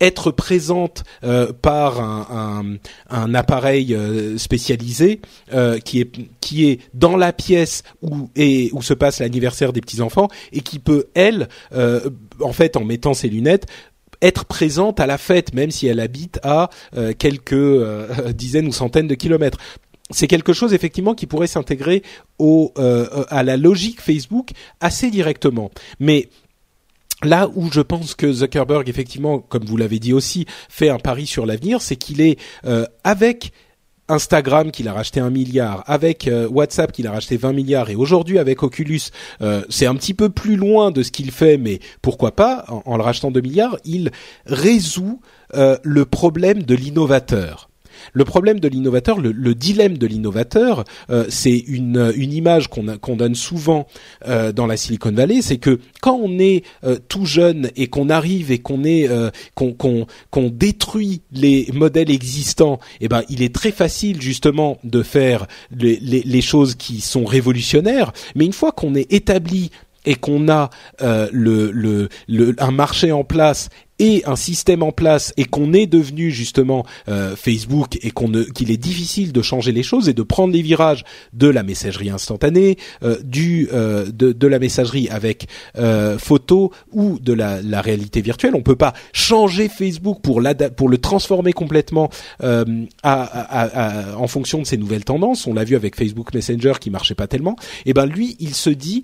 être 0.00 0.30
présente 0.30 1.04
euh, 1.24 1.52
par 1.52 2.00
un, 2.00 2.76
un, 3.10 3.34
appareil 3.34 3.94
euh, 3.94 4.38
spécialisé 4.38 5.20
euh, 5.52 5.78
qui 5.78 6.00
est 6.00 6.10
qui 6.40 6.68
est 6.68 6.80
dans 6.94 7.16
la 7.16 7.32
pièce 7.32 7.82
où 8.02 8.30
et 8.34 8.70
où 8.72 8.82
se 8.82 8.94
passe 8.94 9.20
l'anniversaire 9.20 9.72
des 9.72 9.80
petits 9.80 10.00
enfants 10.00 10.28
et 10.52 10.60
qui 10.60 10.78
peut 10.78 11.06
elle 11.14 11.48
en 12.40 12.52
fait 12.52 12.76
en 12.76 12.84
mettant 12.84 13.14
ses 13.14 13.28
lunettes 13.28 13.66
être 14.22 14.44
présente 14.44 15.00
à 15.00 15.06
la 15.06 15.18
fête 15.18 15.54
même 15.54 15.70
si 15.70 15.86
elle 15.86 16.00
habite 16.00 16.40
à 16.42 16.70
quelques 17.18 18.34
dizaines 18.34 18.66
ou 18.66 18.72
centaines 18.72 19.08
de 19.08 19.14
kilomètres. 19.14 19.58
C'est 20.10 20.26
quelque 20.26 20.52
chose 20.52 20.74
effectivement 20.74 21.14
qui 21.14 21.26
pourrait 21.26 21.46
s'intégrer 21.46 22.02
au 22.38 22.72
à 22.76 23.42
la 23.42 23.56
logique 23.56 24.00
Facebook 24.00 24.50
assez 24.80 25.10
directement. 25.10 25.70
Mais 26.00 26.28
Là 27.22 27.50
où 27.54 27.70
je 27.70 27.82
pense 27.82 28.14
que 28.14 28.32
Zuckerberg, 28.32 28.88
effectivement, 28.88 29.40
comme 29.40 29.64
vous 29.64 29.76
l'avez 29.76 29.98
dit 29.98 30.12
aussi, 30.12 30.46
fait 30.68 30.88
un 30.88 30.98
pari 30.98 31.26
sur 31.26 31.44
l'avenir, 31.44 31.82
c'est 31.82 31.96
qu'il 31.96 32.22
est, 32.22 32.38
euh, 32.64 32.86
avec 33.04 33.52
Instagram 34.08 34.70
qu'il 34.70 34.88
a 34.88 34.94
racheté 34.94 35.20
un 35.20 35.28
milliard, 35.28 35.84
avec 35.86 36.26
euh, 36.26 36.48
WhatsApp 36.48 36.92
qu'il 36.92 37.06
a 37.06 37.12
racheté 37.12 37.36
20 37.36 37.52
milliards, 37.52 37.90
et 37.90 37.94
aujourd'hui 37.94 38.38
avec 38.38 38.62
Oculus, 38.62 39.00
euh, 39.42 39.62
c'est 39.68 39.86
un 39.86 39.94
petit 39.94 40.14
peu 40.14 40.30
plus 40.30 40.56
loin 40.56 40.90
de 40.90 41.02
ce 41.02 41.12
qu'il 41.12 41.30
fait, 41.30 41.58
mais 41.58 41.78
pourquoi 42.00 42.34
pas, 42.34 42.64
en, 42.68 42.96
le 42.96 43.02
rachetant 43.02 43.30
2 43.30 43.40
milliards, 43.40 43.76
il 43.84 44.10
résout 44.46 45.20
le 45.52 46.04
problème 46.04 46.62
de 46.62 46.76
l'innovateur. 46.76 47.69
Le 48.12 48.24
problème 48.24 48.60
de 48.60 48.68
l'innovateur, 48.68 49.20
le, 49.20 49.54
dilemme 49.54 49.98
de 49.98 50.06
l'innovateur, 50.06 50.84
euh, 51.10 51.24
c'est 51.28 51.56
une, 51.56 52.12
une 52.16 52.32
image 52.32 52.68
qu'on 52.68 53.16
donne 53.16 53.34
souvent 53.34 53.86
euh, 54.26 54.52
dans 54.52 54.66
la 54.66 54.76
Silicon 54.76 55.12
Valley, 55.12 55.42
c'est 55.42 55.58
que 55.58 55.80
quand 56.00 56.18
on 56.22 56.38
est 56.38 56.64
euh, 56.84 56.98
tout 57.08 57.26
jeune 57.26 57.70
et 57.76 57.88
qu'on 57.88 58.08
arrive 58.08 58.50
et 58.50 58.58
qu'on 58.58 58.84
est 58.84 59.08
qu'on 59.54 60.06
détruit 60.50 61.22
les 61.32 61.68
modèles 61.72 62.10
existants, 62.10 62.78
eh 63.00 63.08
ben 63.08 63.22
il 63.28 63.42
est 63.42 63.54
très 63.54 63.72
facile 63.72 64.20
justement 64.20 64.78
de 64.84 65.02
faire 65.02 65.46
les, 65.72 66.40
choses 66.40 66.74
qui 66.74 67.00
sont 67.00 67.24
révolutionnaires. 67.24 68.12
Mais 68.34 68.44
une 68.44 68.52
fois 68.52 68.72
qu'on 68.72 68.94
est 68.94 69.12
établi 69.12 69.70
et 70.06 70.14
qu'on 70.14 70.48
a 70.48 70.70
un 71.00 72.70
marché 72.70 73.12
en 73.12 73.24
place 73.24 73.68
et 74.00 74.22
un 74.26 74.34
système 74.34 74.82
en 74.82 74.92
place 74.92 75.32
et 75.36 75.44
qu'on 75.44 75.72
est 75.74 75.86
devenu 75.86 76.30
justement 76.30 76.84
euh, 77.08 77.36
Facebook 77.36 77.98
et 78.02 78.10
qu'on 78.10 78.32
qu'il 78.54 78.70
est 78.70 78.78
difficile 78.78 79.30
de 79.30 79.42
changer 79.42 79.72
les 79.72 79.82
choses 79.82 80.08
et 80.08 80.14
de 80.14 80.22
prendre 80.22 80.54
les 80.54 80.62
virages 80.62 81.04
de 81.34 81.48
la 81.48 81.62
messagerie 81.62 82.08
instantanée, 82.08 82.78
euh, 83.02 83.18
du 83.22 83.68
euh, 83.72 84.06
de, 84.06 84.32
de, 84.32 84.46
la 84.46 84.58
messagerie 84.58 85.08
avec 85.10 85.46
photo 86.18 86.72
ou 86.92 87.18
de 87.18 87.34
la, 87.34 87.60
la, 87.60 87.82
réalité 87.82 88.22
virtuelle. 88.22 88.54
On 88.54 88.62
peut 88.62 88.76
pas 88.76 88.94
changer 89.12 89.68
Facebook 89.68 90.20
pour 90.22 90.40
pour 90.76 90.88
le 90.88 90.98
transformer 90.98 91.52
complètement 91.52 92.08
à, 92.40 92.82
à, 93.02 94.16
en 94.16 94.26
fonction 94.26 94.60
de 94.60 94.66
ces 94.66 94.78
nouvelles 94.78 95.04
tendances. 95.04 95.46
On 95.46 95.52
l'a 95.52 95.64
vu 95.64 95.76
avec 95.76 95.94
Facebook 95.94 96.32
Messenger 96.32 96.72
qui 96.80 96.88
marchait 96.88 97.14
pas 97.14 97.26
tellement. 97.26 97.56
Et 97.84 97.90
eh 97.90 97.92
ben 97.92 98.06
lui, 98.06 98.36
il 98.40 98.54
se 98.54 98.70
dit 98.70 99.02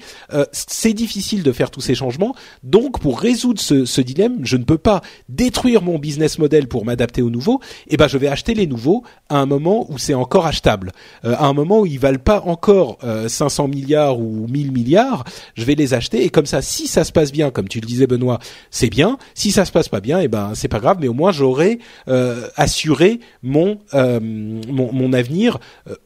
c'est 0.52 0.94
difficile 0.94 1.42
de 1.42 1.52
faire 1.52 1.70
tous 1.70 1.82
ces 1.82 1.94
changements. 1.94 2.34
Donc 2.62 2.98
pour 3.00 3.20
résoudre 3.20 3.60
ce, 3.60 3.84
ce 3.84 4.00
dilemme, 4.00 4.38
je 4.42 4.56
ne 4.56 4.64
peux 4.64 4.78
pas 4.78 4.85
détruire 5.28 5.82
mon 5.82 5.98
business 5.98 6.38
model 6.38 6.68
pour 6.68 6.84
m'adapter 6.84 7.22
aux 7.22 7.30
nouveaux, 7.30 7.60
eh 7.88 7.96
ben 7.96 8.08
je 8.08 8.18
vais 8.18 8.28
acheter 8.28 8.54
les 8.54 8.66
nouveaux 8.66 9.02
à 9.28 9.38
un 9.38 9.46
moment 9.46 9.86
où 9.90 9.98
c'est 9.98 10.14
encore 10.14 10.46
achetable, 10.46 10.92
euh, 11.24 11.34
à 11.36 11.46
un 11.46 11.52
moment 11.52 11.80
où 11.80 11.86
ils 11.86 11.98
valent 11.98 12.18
pas 12.18 12.42
encore 12.46 12.98
500 13.28 13.64
euh, 13.64 13.68
milliards 13.68 14.18
ou 14.18 14.46
1000 14.48 14.72
milliards, 14.72 15.24
je 15.54 15.64
vais 15.64 15.74
les 15.74 15.94
acheter 15.94 16.24
et 16.24 16.30
comme 16.30 16.46
ça, 16.46 16.62
si 16.62 16.86
ça 16.86 17.04
se 17.04 17.12
passe 17.12 17.32
bien, 17.32 17.50
comme 17.50 17.68
tu 17.68 17.80
le 17.80 17.86
disais 17.86 18.06
Benoît, 18.06 18.38
c'est 18.70 18.90
bien. 18.90 19.18
Si 19.34 19.50
ça 19.50 19.64
se 19.64 19.72
passe 19.72 19.88
pas 19.88 20.00
bien, 20.00 20.20
eh 20.20 20.28
ben 20.28 20.52
c'est 20.54 20.68
pas 20.68 20.80
grave, 20.80 20.98
mais 21.00 21.08
au 21.08 21.14
moins 21.14 21.32
j'aurai 21.32 21.78
euh, 22.08 22.48
assuré 22.56 23.20
mon, 23.42 23.78
mon, 23.92 25.12
avenir 25.12 25.58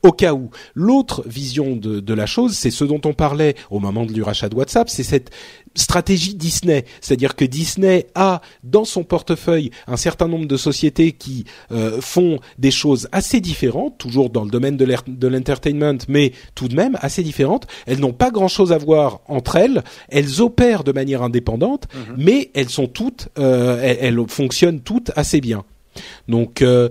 au 0.03 0.12
cas 0.12 0.35
où. 0.35 0.51
L'autre 0.74 1.24
vision 1.26 1.76
de, 1.76 2.01
de 2.01 2.14
la 2.14 2.26
chose, 2.26 2.55
c'est 2.55 2.70
ce 2.70 2.85
dont 2.85 3.01
on 3.05 3.12
parlait 3.12 3.55
au 3.70 3.81
moment 3.81 4.05
du 4.05 4.22
rachat 4.22 4.49
de 4.49 4.55
WhatsApp, 4.55 4.89
c'est 4.89 5.03
cette 5.03 5.31
stratégie 5.75 6.35
Disney, 6.35 6.85
c'est-à-dire 7.01 7.37
que 7.37 7.45
Disney 7.45 8.07
a 8.14 8.41
dans 8.64 8.85
son 8.85 9.05
portefeuille 9.05 9.71
un 9.87 9.97
certain 9.97 10.27
nombre 10.27 10.47
de 10.47 10.57
sociétés 10.57 11.12
qui 11.12 11.45
euh, 11.71 12.01
font 12.01 12.39
des 12.59 12.71
choses 12.71 13.09
assez 13.12 13.41
différentes, 13.41 13.97
toujours 13.99 14.31
dans 14.31 14.45
le 14.45 14.51
domaine 14.51 14.77
de 14.77 15.29
l'entertainment, 15.29 15.99
mais 16.09 16.33
tout 16.55 16.68
de 16.68 16.75
même 16.75 16.99
assez 17.01 17.23
différentes. 17.23 17.66
Elles 17.87 18.01
n'ont 18.01 18.12
pas 18.12 18.31
grand-chose 18.31 18.73
à 18.73 18.79
voir 18.79 19.21
entre 19.29 19.57
elles. 19.57 19.85
Elles 20.09 20.43
opèrent 20.43 20.85
de 20.85 20.93
manière 20.93 21.23
indépendante, 21.23 21.87
mhm. 21.95 22.14
mais 22.18 22.51
elles 22.55 22.71
sont 22.71 22.87
toutes, 22.87 23.29
euh, 23.39 23.81
elles, 23.83 24.21
fonctionnent 24.29 24.81
toutes 24.81 25.12
assez 25.16 25.41
bien. 25.41 25.64
Donc 26.29 26.62
euh, 26.62 26.89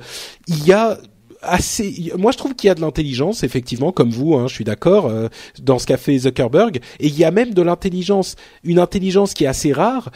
il 0.48 0.66
y 0.66 0.74
a 0.74 0.98
assez. 1.42 2.12
Moi, 2.18 2.32
je 2.32 2.38
trouve 2.38 2.56
qu'il 2.56 2.68
y 2.68 2.72
a 2.72 2.76
de 2.76 2.82
l'intelligence, 2.82 3.44
effectivement, 3.44 3.92
comme 3.92 4.10
vous. 4.10 4.36
Hein, 4.36 4.48
je 4.48 4.54
suis 4.54 4.64
d'accord 4.64 5.08
euh, 5.08 5.28
dans 5.62 5.80
ce 5.80 5.86
qu'a 5.86 5.98
fait 5.98 6.18
Zuckerberg. 6.18 6.80
Et 7.00 7.08
il 7.08 7.18
y 7.18 7.24
a 7.24 7.32
même 7.32 7.54
de 7.54 7.62
l'intelligence, 7.62 8.36
une 8.64 8.80
intelligence 8.80 9.34
qui 9.34 9.46
est 9.46 9.48
assez 9.48 9.74
rare. 9.74 10.10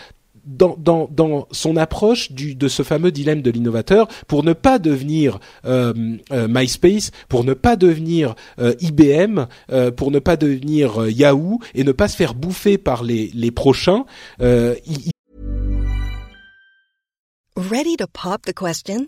Dans, 0.45 0.76
dans, 0.78 1.07
dans 1.09 1.47
son 1.51 1.78
approche 1.78 2.34
du, 2.34 2.53
de 2.53 2.67
ce 2.67 2.84
fameux 2.84 3.13
dilemme 3.13 3.41
de 3.41 3.49
l'innovateur 3.49 4.09
pour 4.28 4.43
ne 4.43 4.51
pas 4.51 4.78
devenir 4.78 5.39
euh, 5.63 5.93
euh, 6.34 6.49
MySpace, 6.49 7.11
pour 7.30 7.45
ne 7.45 7.53
pas 7.53 7.78
devenir 7.78 8.36
IBM, 8.59 9.45
pour 9.95 10.11
ne 10.11 10.19
pas 10.19 10.36
devenir 10.36 11.07
Yahoo 11.07 11.61
et 11.76 11.86
ne 11.86 11.93
pas 11.93 12.09
se 12.09 12.17
faire 12.17 12.34
bouffer 12.34 12.78
par 12.78 13.05
les, 13.05 13.32
les 13.34 13.51
prochains. 13.51 14.03
Ready 17.55 17.95
to 17.97 18.07
pop 18.07 18.41
the 18.41 18.53
question? 18.53 19.07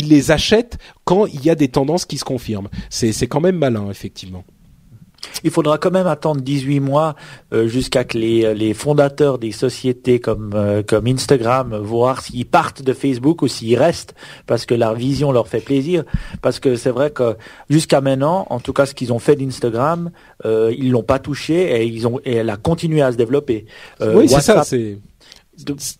Il 0.00 0.08
les 0.08 0.30
achète 0.30 0.78
quand 1.04 1.26
il 1.26 1.44
y 1.44 1.50
a 1.50 1.54
des 1.54 1.68
tendances 1.68 2.04
qui 2.04 2.18
se 2.18 2.24
confirment. 2.24 2.68
C'est 2.88 3.26
quand 3.26 3.40
même 3.40 3.56
malin, 3.56 3.88
effectivement. 3.90 4.44
Il 5.44 5.50
faudra 5.50 5.76
quand 5.76 5.90
même 5.90 6.06
attendre 6.06 6.40
18 6.40 6.80
mois 6.80 7.14
euh, 7.52 7.68
jusqu'à 7.68 8.04
que 8.04 8.16
les, 8.16 8.54
les, 8.54 8.72
fondateurs 8.72 9.38
des 9.38 9.52
sociétés 9.52 10.18
comme, 10.18 10.52
euh, 10.54 10.82
comme 10.82 11.06
Instagram 11.06 11.76
voir 11.76 12.22
s'ils 12.22 12.46
partent 12.46 12.82
de 12.82 12.94
Facebook 12.94 13.42
ou 13.42 13.48
s'ils 13.48 13.76
restent 13.76 14.14
parce 14.46 14.64
que 14.64 14.74
leur 14.74 14.94
vision 14.94 15.30
leur 15.30 15.46
fait 15.46 15.60
plaisir. 15.60 16.04
Parce 16.40 16.58
que 16.58 16.74
c'est 16.74 16.90
vrai 16.90 17.10
que 17.10 17.36
jusqu'à 17.68 18.00
maintenant, 18.00 18.46
en 18.48 18.60
tout 18.60 18.72
cas 18.72 18.86
ce 18.86 18.94
qu'ils 18.94 19.12
ont 19.12 19.18
fait 19.18 19.36
d'Instagram, 19.36 20.10
euh, 20.46 20.74
ils 20.76 20.90
l'ont 20.90 21.02
pas 21.02 21.18
touché 21.18 21.82
et 21.82 21.84
ils 21.84 22.08
ont 22.08 22.18
et 22.24 22.36
elle 22.36 22.48
a 22.48 22.56
continué 22.56 23.02
à 23.02 23.12
se 23.12 23.18
développer. 23.18 23.66
Euh, 24.00 24.14
oui, 24.16 24.28
c'est 24.28 24.40
ça. 24.40 24.64
C'est 24.64 24.98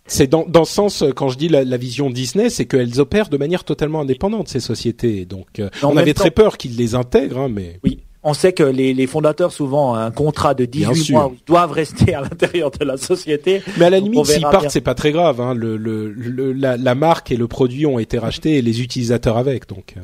c'est 0.06 0.26
dans, 0.28 0.44
dans 0.46 0.64
ce 0.64 0.72
sens 0.72 1.04
quand 1.16 1.28
je 1.28 1.38
dis 1.38 1.48
la, 1.48 1.64
la 1.64 1.76
vision 1.76 2.10
Disney, 2.10 2.50
c'est 2.50 2.66
qu'elles 2.66 3.00
opèrent 3.00 3.28
de 3.28 3.36
manière 3.36 3.64
totalement 3.64 4.00
indépendante 4.00 4.48
ces 4.48 4.60
sociétés. 4.60 5.24
Donc 5.24 5.58
euh, 5.58 5.70
on 5.82 5.96
avait 5.96 6.14
très 6.14 6.30
peur 6.30 6.56
qu'ils 6.56 6.76
les 6.76 6.94
intègrent, 6.94 7.38
hein, 7.38 7.48
mais 7.48 7.80
oui. 7.84 8.00
On 8.22 8.34
sait 8.34 8.52
que 8.52 8.62
les, 8.62 8.92
les, 8.92 9.06
fondateurs 9.06 9.50
souvent 9.50 9.92
ont 9.92 9.94
un 9.94 10.10
contrat 10.10 10.52
de 10.52 10.66
18 10.66 11.12
mois 11.12 11.28
où 11.28 11.34
ils 11.34 11.44
doivent 11.46 11.72
rester 11.72 12.14
à 12.14 12.20
l'intérieur 12.20 12.70
de 12.70 12.84
la 12.84 12.98
société. 12.98 13.62
Mais 13.78 13.86
à 13.86 13.90
la 13.90 13.98
limite, 13.98 14.26
s'ils 14.26 14.42
partent, 14.42 14.68
c'est 14.68 14.82
pas 14.82 14.94
très 14.94 15.10
grave. 15.10 15.40
Hein. 15.40 15.54
Le, 15.54 15.78
le, 15.78 16.52
la, 16.52 16.76
la, 16.76 16.94
marque 16.94 17.32
et 17.32 17.36
le 17.36 17.48
produit 17.48 17.86
ont 17.86 17.98
été 17.98 18.18
rachetés 18.18 18.58
et 18.58 18.62
les 18.62 18.82
utilisateurs 18.82 19.38
avec. 19.38 19.66
Donc. 19.68 19.94
Euh. 19.96 20.00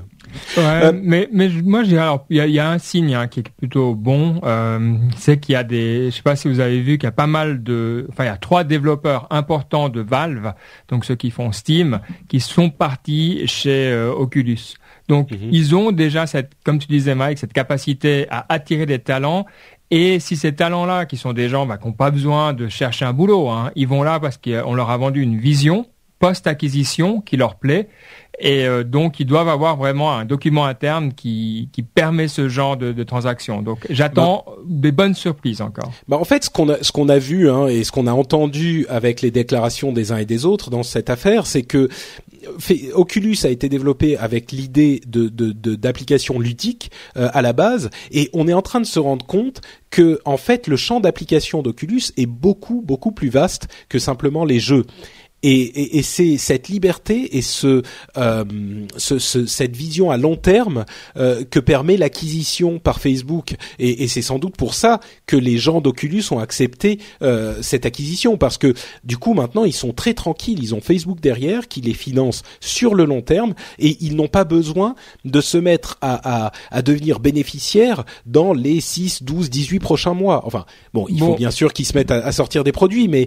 Ouais, 0.56 0.62
Euh, 0.86 0.92
mais 0.94 1.28
mais 1.32 1.48
je- 1.50 1.62
moi 1.62 1.82
j'ai 1.84 1.96
alors 1.98 2.26
il 2.30 2.36
y 2.36 2.40
a, 2.40 2.46
il 2.46 2.52
y 2.52 2.58
a 2.58 2.68
un 2.70 2.78
signe 2.78 3.14
hein, 3.14 3.26
qui 3.26 3.40
est 3.40 3.48
plutôt 3.56 3.94
bon, 3.94 4.40
euh, 4.44 4.94
c'est 5.16 5.38
qu'il 5.38 5.52
y 5.52 5.56
a 5.56 5.62
des, 5.62 6.10
je 6.10 6.16
sais 6.16 6.22
pas 6.22 6.36
si 6.36 6.48
vous 6.48 6.60
avez 6.60 6.80
vu 6.80 6.98
qu'il 6.98 7.04
y 7.06 7.08
a 7.08 7.12
pas 7.12 7.26
mal 7.28 7.62
de, 7.62 8.06
enfin 8.10 8.24
il 8.24 8.26
y 8.26 8.30
a 8.30 8.36
trois 8.36 8.64
développeurs 8.64 9.28
importants 9.30 9.88
de 9.88 10.00
Valve, 10.00 10.52
donc 10.88 11.04
ceux 11.04 11.14
qui 11.14 11.30
font 11.30 11.52
Steam, 11.52 12.00
qui 12.28 12.40
sont 12.40 12.70
partis 12.70 13.42
chez 13.46 13.86
euh, 13.88 14.10
Oculus. 14.12 14.74
Donc 15.08 15.30
Mhm. 15.30 15.48
ils 15.52 15.74
ont 15.74 15.92
déjà 15.92 16.26
cette, 16.26 16.52
comme 16.64 16.78
tu 16.78 16.88
disais 16.88 17.14
Mike, 17.14 17.38
cette 17.38 17.52
capacité 17.52 18.26
à 18.30 18.46
attirer 18.48 18.86
des 18.86 18.98
talents. 18.98 19.46
Et 19.90 20.18
si 20.18 20.36
ces 20.36 20.52
talents-là, 20.52 21.06
qui 21.06 21.16
sont 21.16 21.32
des 21.32 21.48
gens 21.48 21.64
bah, 21.64 21.78
qui 21.78 21.86
n'ont 21.86 21.92
pas 21.92 22.10
besoin 22.10 22.52
de 22.52 22.66
chercher 22.68 23.04
un 23.04 23.12
boulot, 23.12 23.48
hein, 23.48 23.70
ils 23.76 23.86
vont 23.86 24.02
là 24.02 24.18
parce 24.18 24.36
qu'on 24.36 24.74
leur 24.74 24.90
a 24.90 24.96
vendu 24.96 25.22
une 25.22 25.38
vision 25.38 25.86
post-acquisition 26.18 27.20
qui 27.20 27.36
leur 27.36 27.56
plaît. 27.56 27.88
Et 28.38 28.66
euh, 28.66 28.84
donc, 28.84 29.18
ils 29.18 29.24
doivent 29.24 29.48
avoir 29.48 29.76
vraiment 29.76 30.12
un 30.12 30.24
document 30.26 30.66
interne 30.66 31.14
qui, 31.14 31.70
qui 31.72 31.82
permet 31.82 32.28
ce 32.28 32.48
genre 32.48 32.76
de, 32.76 32.92
de 32.92 33.02
transaction. 33.02 33.62
Donc, 33.62 33.86
j'attends 33.88 34.44
des 34.66 34.92
bonnes 34.92 35.14
surprises 35.14 35.62
encore. 35.62 35.90
Bah 36.06 36.18
en 36.18 36.24
fait, 36.24 36.44
ce 36.44 36.50
qu'on 36.50 36.68
a, 36.68 36.82
ce 36.82 36.92
qu'on 36.92 37.08
a 37.08 37.18
vu 37.18 37.48
hein, 37.50 37.66
et 37.66 37.82
ce 37.82 37.92
qu'on 37.92 38.06
a 38.06 38.12
entendu 38.12 38.84
avec 38.90 39.22
les 39.22 39.30
déclarations 39.30 39.90
des 39.92 40.12
uns 40.12 40.18
et 40.18 40.26
des 40.26 40.44
autres 40.44 40.68
dans 40.68 40.82
cette 40.82 41.08
affaire, 41.08 41.46
c'est 41.46 41.62
que 41.62 41.88
fait- 42.58 42.92
Oculus 42.92 43.36
a 43.44 43.48
été 43.48 43.68
développé 43.70 44.16
avec 44.18 44.52
l'idée 44.52 45.00
de, 45.06 45.28
de, 45.28 45.52
de- 45.52 45.74
d'applications 45.74 46.38
ludiques 46.38 46.90
euh, 47.16 47.28
à 47.32 47.40
la 47.40 47.54
base, 47.54 47.88
et 48.10 48.28
on 48.34 48.48
est 48.48 48.52
en 48.52 48.62
train 48.62 48.80
de 48.80 48.86
se 48.86 48.98
rendre 48.98 49.24
compte 49.24 49.62
que 49.90 50.20
en 50.24 50.36
fait 50.36 50.66
le 50.66 50.76
champ 50.76 51.00
d'application 51.00 51.62
d'Oculus 51.62 52.02
est 52.18 52.26
beaucoup 52.26 52.82
beaucoup 52.84 53.12
plus 53.12 53.30
vaste 53.30 53.68
que 53.88 53.98
simplement 53.98 54.44
les 54.44 54.60
jeux. 54.60 54.84
Et, 55.42 55.52
et, 55.52 55.98
et 55.98 56.02
c'est 56.02 56.38
cette 56.38 56.68
liberté 56.68 57.36
et 57.36 57.42
ce, 57.42 57.82
euh, 58.16 58.44
ce, 58.96 59.18
ce- 59.18 59.46
cette 59.46 59.76
vision 59.76 60.10
à 60.10 60.16
long 60.16 60.34
terme 60.36 60.84
euh, 61.16 61.44
que 61.44 61.60
permet 61.60 61.96
l'acquisition 61.96 62.78
par 62.78 63.00
Facebook. 63.00 63.54
Et, 63.78 64.02
et 64.02 64.08
c'est 64.08 64.22
sans 64.22 64.38
doute 64.38 64.56
pour 64.56 64.74
ça 64.74 64.98
que 65.26 65.36
les 65.36 65.58
gens 65.58 65.80
d'Oculus 65.80 66.24
ont 66.30 66.38
accepté 66.38 66.98
euh, 67.22 67.58
cette 67.62 67.86
acquisition, 67.86 68.38
parce 68.38 68.56
que 68.58 68.74
du 69.04 69.18
coup 69.18 69.34
maintenant 69.34 69.64
ils 69.64 69.74
sont 69.74 69.92
très 69.92 70.14
tranquilles. 70.14 70.58
Ils 70.62 70.74
ont 70.74 70.80
Facebook 70.80 71.20
derrière 71.20 71.68
qui 71.68 71.80
les 71.80 71.94
finance 71.94 72.42
sur 72.60 72.94
le 72.94 73.04
long 73.04 73.20
terme 73.22 73.54
et 73.78 73.96
ils 74.00 74.16
n'ont 74.16 74.28
pas 74.28 74.44
besoin 74.44 74.94
de 75.24 75.40
se 75.40 75.58
mettre 75.58 75.98
à, 76.00 76.46
à, 76.46 76.52
à 76.70 76.82
devenir 76.82 77.20
bénéficiaires 77.20 78.04
dans 78.24 78.52
les 78.52 78.80
6, 78.80 79.22
12, 79.22 79.50
18 79.50 79.78
prochains 79.80 80.14
mois. 80.14 80.42
Enfin, 80.46 80.64
bon, 80.94 81.06
il 81.08 81.18
Bon. 81.20 81.26
faut 81.32 81.36
bien 81.36 81.50
sûr 81.50 81.72
qu'ils 81.72 81.86
se 81.86 81.94
mettent 81.96 82.10
à, 82.10 82.16
à 82.24 82.32
sortir 82.32 82.64
des 82.64 82.72
produits, 82.72 83.06
mais 83.06 83.26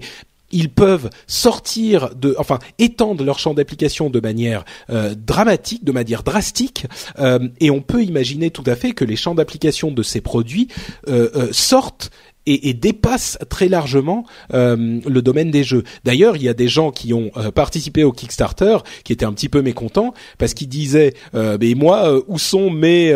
ils 0.52 0.70
peuvent 0.70 1.10
sortir 1.28 2.16
de, 2.16 2.36
enfin, 2.38 2.60
étendre 2.78 3.24
leur 3.24 3.39
champ 3.39 3.54
d'application 3.54 4.10
de 4.10 4.20
manière 4.20 4.66
euh, 4.89 5.16
dramatique, 5.16 5.84
de 5.84 5.91
manière 5.91 6.24
drastique, 6.24 6.86
euh, 7.20 7.47
et 7.60 7.70
on 7.70 7.82
peut 7.82 8.04
imaginer 8.04 8.52
tout 8.52 8.64
à 8.66 8.76
fait 8.76 8.91
que 8.91 9.06
les 9.06 9.16
champs 9.16 9.36
d'application 9.36 9.91
de 9.91 10.04
ces 10.04 10.22
produits 10.22 10.68
euh, 11.08 11.50
sortent 11.52 12.12
et, 12.45 12.70
et 12.70 12.74
dépassent 12.74 13.38
très 13.50 13.68
largement 13.68 14.26
le 14.52 15.20
domaine 15.20 15.52
des 15.52 15.64
jeux. 15.64 15.84
D'ailleurs, 16.04 16.36
il 16.36 16.41
y 16.41 16.50
a 16.50 16.54
des 16.56 16.70
gens 16.70 16.89
qui 16.89 17.14
ont 17.14 17.30
participé 17.54 18.04
au 18.04 18.12
Kickstarter 18.12 18.78
qui 19.04 19.14
étaient 19.14 19.26
un 19.26 19.34
petit 19.34 19.50
peu 19.50 19.62
mécontents 19.62 20.14
parce 20.39 20.56
qu'ils 20.56 20.70
disaient 20.70 21.14
mais 21.34 21.76
moi 21.76 22.24
où 22.28 22.39
sont 22.39 22.72
mes 22.72 23.14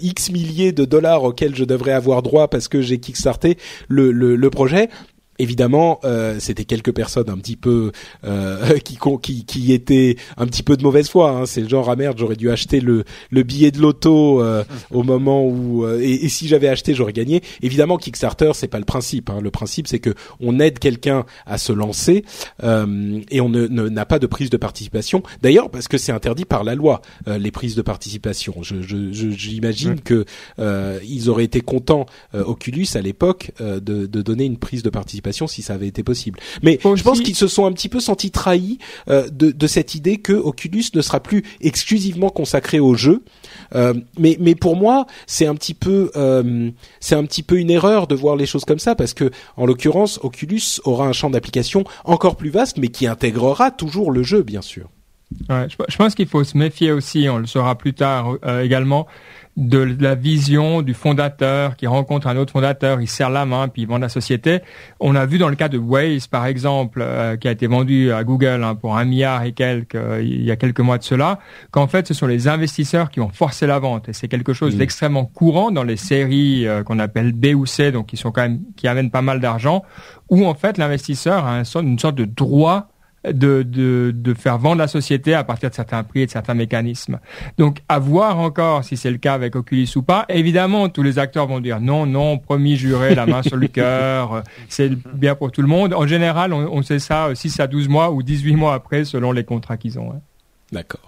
X 0.00 0.30
milliers 0.32 0.72
de 0.72 0.84
dollars 0.84 1.22
auxquels 1.22 1.54
je 1.54 1.64
devrais 1.64 1.92
avoir 1.92 2.22
droit 2.22 2.48
parce 2.48 2.66
que 2.66 2.80
j'ai 2.80 2.98
kickstarté 2.98 3.56
le 3.88 4.48
projet? 4.48 4.88
Évidemment, 5.38 5.98
euh, 6.04 6.36
c'était 6.40 6.64
quelques 6.64 6.92
personnes 6.92 7.28
un 7.30 7.38
petit 7.38 7.56
peu 7.56 7.90
euh, 8.24 8.78
qui, 8.84 8.98
qui 9.22 9.44
qui 9.44 9.72
étaient 9.72 10.16
un 10.36 10.46
petit 10.46 10.62
peu 10.62 10.76
de 10.76 10.82
mauvaise 10.82 11.08
foi. 11.08 11.30
Hein. 11.30 11.46
C'est 11.46 11.62
le 11.62 11.68
genre 11.68 11.88
ah 11.90 11.96
merde, 11.96 12.18
j'aurais 12.18 12.36
dû 12.36 12.50
acheter 12.50 12.80
le 12.80 13.04
le 13.30 13.42
billet 13.42 13.70
de 13.70 13.78
loto 13.80 14.42
euh, 14.42 14.62
au 14.90 15.02
moment 15.02 15.44
où 15.46 15.84
euh, 15.84 15.98
et, 16.00 16.24
et 16.26 16.28
si 16.28 16.48
j'avais 16.48 16.68
acheté, 16.68 16.94
j'aurais 16.94 17.14
gagné. 17.14 17.42
Évidemment, 17.62 17.96
Kickstarter, 17.96 18.52
c'est 18.54 18.68
pas 18.68 18.78
le 18.78 18.84
principe. 18.84 19.30
Hein. 19.30 19.40
Le 19.40 19.50
principe, 19.50 19.88
c'est 19.88 20.00
que 20.00 20.14
on 20.38 20.60
aide 20.60 20.78
quelqu'un 20.78 21.24
à 21.46 21.56
se 21.56 21.72
lancer 21.72 22.24
euh, 22.62 23.20
et 23.30 23.40
on 23.40 23.48
ne 23.48 23.66
ne- 23.66 23.88
n'a 23.88 24.04
pas 24.04 24.18
de 24.18 24.26
prise 24.26 24.50
de 24.50 24.58
participation. 24.58 25.22
D'ailleurs, 25.40 25.70
parce 25.70 25.88
que 25.88 25.96
c'est 25.98 26.12
interdit 26.12 26.44
par 26.44 26.62
la 26.62 26.74
loi 26.74 27.00
euh, 27.26 27.38
les 27.38 27.50
prises 27.50 27.74
de 27.74 27.82
participation. 27.82 28.62
Je 28.62 28.82
je- 28.82 29.12
je- 29.12 29.30
j'imagine 29.30 29.98
que 30.00 30.26
euh, 30.58 30.98
ils 31.08 31.30
auraient 31.30 31.44
été 31.44 31.62
contents 31.62 32.04
euh, 32.34 32.44
Oculus 32.44 32.86
à 32.94 33.00
l'époque 33.00 33.52
euh, 33.60 33.80
de, 33.80 34.04
de 34.06 34.20
donner 34.22 34.44
une 34.44 34.58
prise 34.58 34.82
de 34.82 34.90
participation 34.90 35.21
si 35.46 35.62
ça 35.62 35.74
avait 35.74 35.88
été 35.88 36.02
possible. 36.02 36.38
Mais 36.62 36.78
je 36.82 37.02
pense 37.02 37.20
qu'ils 37.20 37.36
se 37.36 37.46
sont 37.46 37.66
un 37.66 37.72
petit 37.72 37.88
peu 37.88 38.00
sentis 38.00 38.30
trahis 38.30 38.78
euh, 39.08 39.28
de, 39.30 39.50
de 39.50 39.66
cette 39.66 39.94
idée 39.94 40.18
que 40.18 40.32
Oculus 40.32 40.84
ne 40.94 41.00
sera 41.00 41.20
plus 41.20 41.42
exclusivement 41.60 42.30
consacré 42.30 42.80
aux 42.80 42.94
jeux. 42.94 43.22
Euh, 43.74 43.94
mais, 44.18 44.36
mais 44.40 44.54
pour 44.54 44.76
moi, 44.76 45.06
c'est 45.26 45.46
un 45.46 45.54
petit 45.54 45.74
peu, 45.74 46.10
euh, 46.16 46.70
c'est 47.00 47.14
un 47.14 47.24
petit 47.24 47.42
peu 47.42 47.58
une 47.58 47.70
erreur 47.70 48.06
de 48.06 48.14
voir 48.14 48.36
les 48.36 48.46
choses 48.46 48.64
comme 48.64 48.78
ça 48.78 48.94
parce 48.94 49.14
que, 49.14 49.30
en 49.56 49.66
l'occurrence, 49.66 50.18
Oculus 50.22 50.80
aura 50.84 51.06
un 51.06 51.12
champ 51.12 51.30
d'application 51.30 51.84
encore 52.04 52.36
plus 52.36 52.50
vaste, 52.50 52.78
mais 52.78 52.88
qui 52.88 53.06
intégrera 53.06 53.70
toujours 53.70 54.10
le 54.10 54.22
jeu, 54.22 54.42
bien 54.42 54.62
sûr. 54.62 54.88
Ouais, 55.48 55.66
je, 55.68 55.76
je 55.88 55.96
pense 55.96 56.14
qu'il 56.14 56.26
faut 56.26 56.44
se 56.44 56.58
méfier 56.58 56.92
aussi, 56.92 57.26
on 57.30 57.38
le 57.38 57.46
saura 57.46 57.76
plus 57.76 57.94
tard 57.94 58.36
euh, 58.44 58.62
également, 58.62 59.06
de 59.56 59.96
la 60.00 60.14
vision 60.14 60.82
du 60.82 60.94
fondateur 60.94 61.76
qui 61.76 61.86
rencontre 61.86 62.26
un 62.26 62.36
autre 62.36 62.52
fondateur, 62.52 63.00
il 63.00 63.06
serre 63.06 63.30
la 63.30 63.44
main 63.44 63.68
puis 63.68 63.82
il 63.82 63.88
vend 63.88 63.98
la 63.98 64.08
société. 64.08 64.60
On 64.98 65.14
a 65.14 65.26
vu 65.26 65.38
dans 65.38 65.48
le 65.48 65.56
cas 65.56 65.68
de 65.68 65.78
Waze 65.78 66.26
par 66.26 66.46
exemple, 66.46 67.00
euh, 67.02 67.36
qui 67.36 67.48
a 67.48 67.50
été 67.50 67.66
vendu 67.66 68.12
à 68.12 68.24
Google 68.24 68.64
hein, 68.64 68.74
pour 68.74 68.96
un 68.96 69.04
milliard 69.04 69.44
et 69.44 69.52
quelques 69.52 69.94
euh, 69.94 70.22
il 70.22 70.42
y 70.42 70.50
a 70.50 70.56
quelques 70.56 70.80
mois 70.80 70.98
de 70.98 71.04
cela, 71.04 71.38
qu'en 71.70 71.86
fait 71.86 72.08
ce 72.08 72.14
sont 72.14 72.26
les 72.26 72.48
investisseurs 72.48 73.10
qui 73.10 73.20
ont 73.20 73.28
forcé 73.28 73.66
la 73.66 73.78
vente 73.78 74.08
et 74.08 74.12
c'est 74.12 74.28
quelque 74.28 74.52
chose 74.52 74.72
Mm. 74.74 74.78
d'extrêmement 74.78 75.24
courant 75.24 75.70
dans 75.70 75.84
les 75.84 75.96
séries 75.96 76.66
euh, 76.66 76.82
qu'on 76.82 76.98
appelle 76.98 77.32
B 77.32 77.54
ou 77.54 77.66
C, 77.66 77.92
donc 77.92 78.06
qui 78.06 78.16
sont 78.16 78.32
quand 78.32 78.42
même 78.42 78.60
qui 78.76 78.88
amènent 78.88 79.10
pas 79.10 79.22
mal 79.22 79.40
d'argent, 79.40 79.82
où 80.28 80.46
en 80.46 80.54
fait 80.54 80.78
l'investisseur 80.78 81.46
a 81.46 81.62
une 81.80 81.98
sorte 81.98 82.14
de 82.14 82.24
droit 82.24 82.88
de, 83.24 83.62
de, 83.62 84.12
de 84.14 84.34
faire 84.34 84.58
vendre 84.58 84.76
la 84.78 84.88
société 84.88 85.34
à 85.34 85.44
partir 85.44 85.70
de 85.70 85.74
certains 85.74 86.02
prix 86.02 86.22
et 86.22 86.26
de 86.26 86.30
certains 86.30 86.54
mécanismes. 86.54 87.20
Donc, 87.58 87.78
à 87.88 87.98
voir 87.98 88.38
encore 88.38 88.84
si 88.84 88.96
c'est 88.96 89.10
le 89.10 89.18
cas 89.18 89.34
avec 89.34 89.54
Oculus 89.56 89.88
ou 89.96 90.02
pas. 90.02 90.24
Évidemment, 90.28 90.88
tous 90.88 91.02
les 91.02 91.18
acteurs 91.18 91.46
vont 91.46 91.60
dire 91.60 91.80
non, 91.80 92.06
non, 92.06 92.38
promis, 92.38 92.76
juré, 92.76 93.14
la 93.14 93.26
main 93.26 93.42
sur 93.42 93.56
le 93.56 93.66
cœur, 93.68 94.42
c'est 94.68 94.90
bien 95.14 95.34
pour 95.34 95.52
tout 95.52 95.62
le 95.62 95.68
monde. 95.68 95.94
En 95.94 96.06
général, 96.06 96.52
on, 96.52 96.68
on 96.72 96.82
sait 96.82 96.98
ça 96.98 97.26
euh, 97.28 97.34
6 97.34 97.60
à 97.60 97.66
12 97.66 97.88
mois 97.88 98.10
ou 98.10 98.22
18 98.22 98.56
mois 98.56 98.74
après, 98.74 99.04
selon 99.04 99.32
les 99.32 99.44
contrats 99.44 99.76
qu'ils 99.76 99.98
ont. 99.98 100.10
hein. 100.12 100.20
D'accord. 100.72 101.00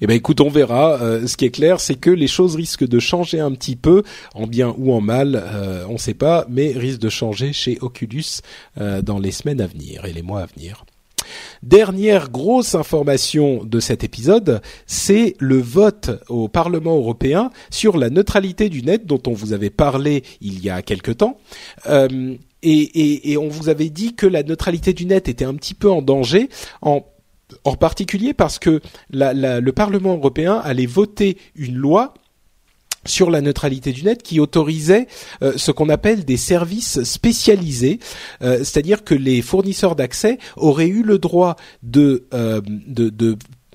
Eh 0.00 0.06
ben 0.06 0.14
écoute, 0.14 0.40
on 0.40 0.48
verra. 0.48 0.94
Euh, 1.02 1.26
ce 1.26 1.36
qui 1.36 1.44
est 1.44 1.50
clair, 1.50 1.78
c'est 1.80 1.94
que 1.96 2.10
les 2.10 2.26
choses 2.26 2.56
risquent 2.56 2.86
de 2.88 2.98
changer 2.98 3.40
un 3.40 3.52
petit 3.52 3.76
peu, 3.76 4.02
en 4.34 4.46
bien 4.46 4.74
ou 4.78 4.92
en 4.92 5.00
mal, 5.00 5.34
euh, 5.34 5.84
on 5.88 5.94
ne 5.94 5.98
sait 5.98 6.14
pas, 6.14 6.46
mais 6.48 6.72
risquent 6.74 7.00
de 7.00 7.08
changer 7.08 7.52
chez 7.52 7.78
Oculus 7.80 8.40
euh, 8.80 9.02
dans 9.02 9.18
les 9.18 9.30
semaines 9.32 9.60
à 9.60 9.66
venir 9.66 10.04
et 10.04 10.12
les 10.12 10.22
mois 10.22 10.40
à 10.42 10.46
venir. 10.46 10.84
Dernière 11.62 12.30
grosse 12.30 12.74
information 12.74 13.64
de 13.64 13.80
cet 13.80 14.04
épisode, 14.04 14.60
c'est 14.86 15.34
le 15.38 15.58
vote 15.58 16.10
au 16.28 16.48
Parlement 16.48 16.96
européen 16.96 17.50
sur 17.70 17.96
la 17.96 18.10
neutralité 18.10 18.68
du 18.68 18.82
net 18.82 19.06
dont 19.06 19.22
on 19.26 19.32
vous 19.32 19.52
avait 19.52 19.70
parlé 19.70 20.22
il 20.40 20.62
y 20.62 20.70
a 20.70 20.82
quelque 20.82 21.12
temps. 21.12 21.38
Euh, 21.86 22.34
et, 22.62 23.36
on 23.38 23.48
vous 23.48 23.68
avait 23.68 23.90
dit 23.90 24.14
que 24.14 24.26
la 24.26 24.42
neutralité 24.42 24.92
du 24.92 25.06
net 25.06 25.28
était 25.28 25.44
un 25.44 25.54
petit 25.54 25.74
peu 25.74 25.90
en 25.90 26.02
danger 26.02 26.48
en 26.82 27.76
particulier 27.76 28.34
parce 28.34 28.58
que 28.58 28.80
le 29.10 29.70
Parlement 29.70 30.16
européen 30.16 30.60
allait 30.64 30.86
voter 30.86 31.38
une 31.54 31.76
loi 31.76 32.14
sur 33.08 33.30
la 33.30 33.40
neutralité 33.40 33.92
du 33.92 34.04
net 34.04 34.22
qui 34.22 34.40
autorisait 34.40 35.06
euh, 35.42 35.52
ce 35.56 35.70
qu'on 35.70 35.88
appelle 35.88 36.24
des 36.24 36.36
services 36.36 37.02
spécialisés, 37.02 37.98
euh, 38.42 38.58
c'est-à-dire 38.58 39.04
que 39.04 39.14
les 39.14 39.42
fournisseurs 39.42 39.96
d'accès 39.96 40.38
auraient 40.56 40.88
eu 40.88 41.02
le 41.02 41.18
droit 41.18 41.56
de 41.82 42.26
euh, 42.34 42.60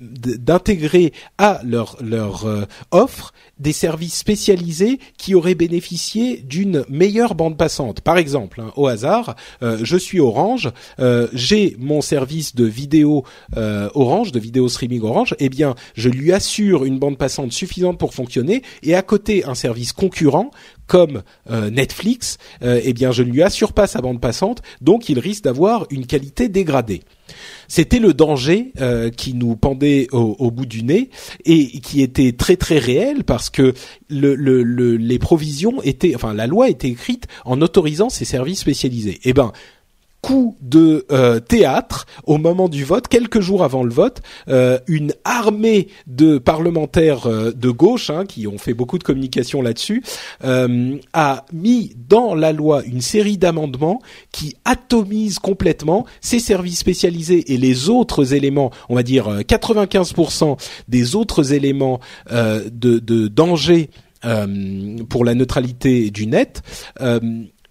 d'intégrer 0.00 1.12
à 1.38 1.60
leur 1.64 1.96
leur 2.00 2.46
euh, 2.46 2.64
offre 2.90 3.32
des 3.58 3.72
services 3.72 4.14
spécialisés 4.14 4.98
qui 5.16 5.34
auraient 5.36 5.54
bénéficié 5.54 6.38
d'une 6.38 6.84
meilleure 6.88 7.36
bande 7.36 7.56
passante. 7.56 8.00
Par 8.00 8.18
exemple, 8.18 8.60
hein, 8.60 8.72
au 8.76 8.88
hasard, 8.88 9.36
euh, 9.62 9.78
je 9.82 9.96
suis 9.96 10.18
Orange, 10.18 10.72
euh, 10.98 11.28
j'ai 11.32 11.76
mon 11.78 12.00
service 12.00 12.54
de 12.54 12.64
vidéo 12.64 13.24
Orange, 13.56 14.32
de 14.32 14.40
vidéo 14.40 14.68
streaming 14.68 15.02
Orange, 15.02 15.36
eh 15.38 15.48
bien, 15.48 15.74
je 15.94 16.08
lui 16.08 16.32
assure 16.32 16.84
une 16.84 16.98
bande 16.98 17.16
passante 17.16 17.52
suffisante 17.52 17.98
pour 17.98 18.14
fonctionner, 18.14 18.62
et 18.82 18.94
à 18.94 19.02
côté 19.02 19.44
un 19.44 19.54
service 19.54 19.92
concurrent 19.92 20.50
comme 20.86 21.22
Netflix, 21.48 22.38
eh 22.62 22.92
bien, 22.92 23.10
je 23.10 23.22
ne 23.22 23.30
lui 23.30 23.42
assure 23.42 23.72
pas 23.72 23.86
sa 23.86 24.00
bande 24.00 24.20
passante, 24.20 24.62
donc 24.80 25.08
il 25.08 25.18
risque 25.18 25.44
d'avoir 25.44 25.86
une 25.90 26.06
qualité 26.06 26.48
dégradée. 26.48 27.02
C'était 27.68 27.98
le 27.98 28.14
danger 28.14 28.72
euh, 28.80 29.10
qui 29.10 29.34
nous 29.34 29.56
pendait 29.56 30.08
au, 30.12 30.50
bout 30.50 30.66
du 30.66 30.82
nez 30.82 31.10
et 31.44 31.66
qui 31.80 32.02
était 32.02 32.32
très 32.32 32.56
très 32.56 32.78
réel 32.78 33.24
parce 33.24 33.50
que 33.50 33.74
le, 34.08 34.34
le, 34.34 34.62
le- 34.62 34.96
les 34.96 35.18
provisions 35.18 35.82
étaient, 35.82 36.14
enfin 36.14 36.34
la 36.34 36.46
loi 36.46 36.68
était 36.68 36.88
écrite 36.88 37.26
en 37.44 37.60
autorisant 37.62 38.08
ces 38.10 38.24
services 38.24 38.60
spécialisés. 38.60 39.20
Eh 39.24 39.32
ben, 39.32 39.52
coup 40.24 40.56
de 40.62 41.04
euh, 41.12 41.38
théâtre 41.38 42.06
au 42.24 42.38
moment 42.38 42.70
du 42.70 42.82
vote, 42.82 43.08
quelques 43.08 43.40
jours 43.40 43.62
avant 43.62 43.82
le 43.82 43.92
vote, 43.92 44.22
euh, 44.48 44.78
une 44.86 45.12
armée 45.24 45.88
de 46.06 46.38
parlementaires 46.38 47.26
euh, 47.26 47.52
de 47.52 47.68
gauche 47.68 48.08
hein, 48.08 48.24
qui 48.24 48.46
ont 48.46 48.56
fait 48.56 48.72
beaucoup 48.72 48.96
de 48.96 49.04
communication 49.04 49.60
là-dessus 49.60 50.02
a 51.12 51.44
mis 51.52 51.94
dans 52.08 52.34
la 52.34 52.52
loi 52.52 52.82
une 52.84 53.02
série 53.02 53.36
d'amendements 53.36 54.00
qui 54.32 54.56
atomisent 54.64 55.38
complètement 55.38 56.06
ces 56.22 56.38
services 56.38 56.78
spécialisés 56.78 57.52
et 57.52 57.58
les 57.58 57.90
autres 57.90 58.32
éléments, 58.32 58.70
on 58.88 58.94
va 58.94 59.02
dire 59.02 59.40
95% 59.40 60.58
des 60.88 61.16
autres 61.16 61.52
éléments 61.52 62.00
de, 62.30 62.98
de 62.98 63.28
danger 63.28 63.90
pour 65.08 65.24
la 65.24 65.34
neutralité 65.34 66.10
du 66.10 66.26
net 66.26 66.62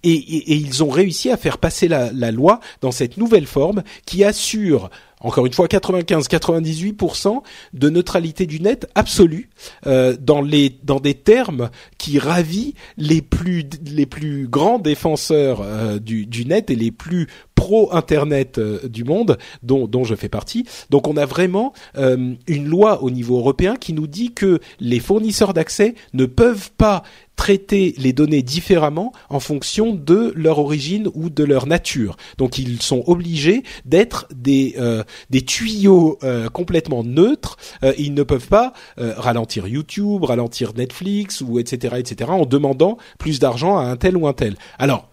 et, 0.04 0.56
ils 0.56 0.84
ont 0.84 0.90
réussi 0.90 1.32
à 1.32 1.38
faire 1.38 1.58
passer 1.58 1.88
la, 1.88 2.12
la, 2.12 2.32
loi 2.32 2.60
dans 2.82 2.92
cette 2.92 3.18
nouvelle 3.18 3.48
forme 3.48 3.84
qui 4.06 4.24
assure 4.24 4.90
encore 5.24 5.46
une 5.46 5.54
fois 5.54 5.68
95-98% 5.68 7.42
de 7.74 7.90
neutralité 7.90 8.46
du 8.46 8.60
net 8.60 8.90
absolue 8.94 9.50
euh, 9.88 10.16
dans 10.20 10.42
les 10.42 10.78
dans 10.84 11.00
des 11.00 11.14
termes 11.14 11.70
qui 11.98 12.20
ravit 12.20 12.76
les 12.98 13.22
plus 13.22 13.64
les 13.86 14.06
plus 14.06 14.48
grands 14.48 14.80
défenseurs 14.80 15.62
euh, 15.62 16.00
du, 16.00 16.26
du 16.26 16.46
net 16.46 16.70
et 16.70 16.76
les 16.76 16.92
plus 16.92 17.28
pro 17.56 17.94
internet 17.94 18.58
euh, 18.58 18.88
du 18.88 19.04
monde 19.06 19.38
dont 19.62 19.88
dont 19.88 20.04
je 20.04 20.16
fais 20.16 20.30
partie. 20.30 20.66
Donc 20.90 21.08
on 21.08 21.16
a 21.16 21.26
vraiment 21.26 21.74
euh, 21.98 22.34
une 22.48 22.68
loi 22.68 23.02
au 23.04 23.10
niveau 23.10 23.38
européen 23.38 23.76
qui 23.78 23.94
nous 23.94 24.08
dit 24.08 24.34
que 24.34 24.60
les 24.80 25.00
fournisseurs 25.00 25.54
d'accès 25.54 25.96
ne 26.14 26.26
peuvent 26.26 26.72
pas 26.78 27.04
traiter 27.36 27.94
les 27.98 28.14
données 28.14 28.42
différemment 28.42 29.12
en 29.30 29.40
fonction 29.40 29.94
de 29.94 30.32
leur 30.36 30.60
origine 30.60 31.10
ou 31.14 31.30
de 31.30 31.44
leur 31.44 31.66
nature. 31.66 32.16
Donc 32.38 32.58
ils 32.58 32.82
sont 32.82 33.04
obligés 33.08 33.64
d'être 33.86 34.28
des 34.34 34.76
euh, 34.78 35.04
des 35.30 35.42
tuyaux 35.42 36.20
euh, 36.24 36.50
complètement 36.50 37.04
neutres. 37.04 37.58
Euh, 37.84 37.94
ils 37.98 38.14
ne 38.14 38.24
peuvent 38.24 38.48
pas 38.48 38.74
ralentir 38.98 39.68
YouTube, 39.68 40.24
ralentir 40.24 40.74
Netflix 40.76 41.42
ou 41.42 41.60
etc 41.60 41.96
etc 41.98 42.32
en 42.32 42.46
demandant 42.46 42.98
plus 43.18 43.40
d'argent 43.40 43.78
à 43.78 43.84
un 43.84 43.96
tel 43.98 44.18
ou 44.18 44.28
un 44.28 44.34
tel. 44.34 44.56
Alors 44.78 45.10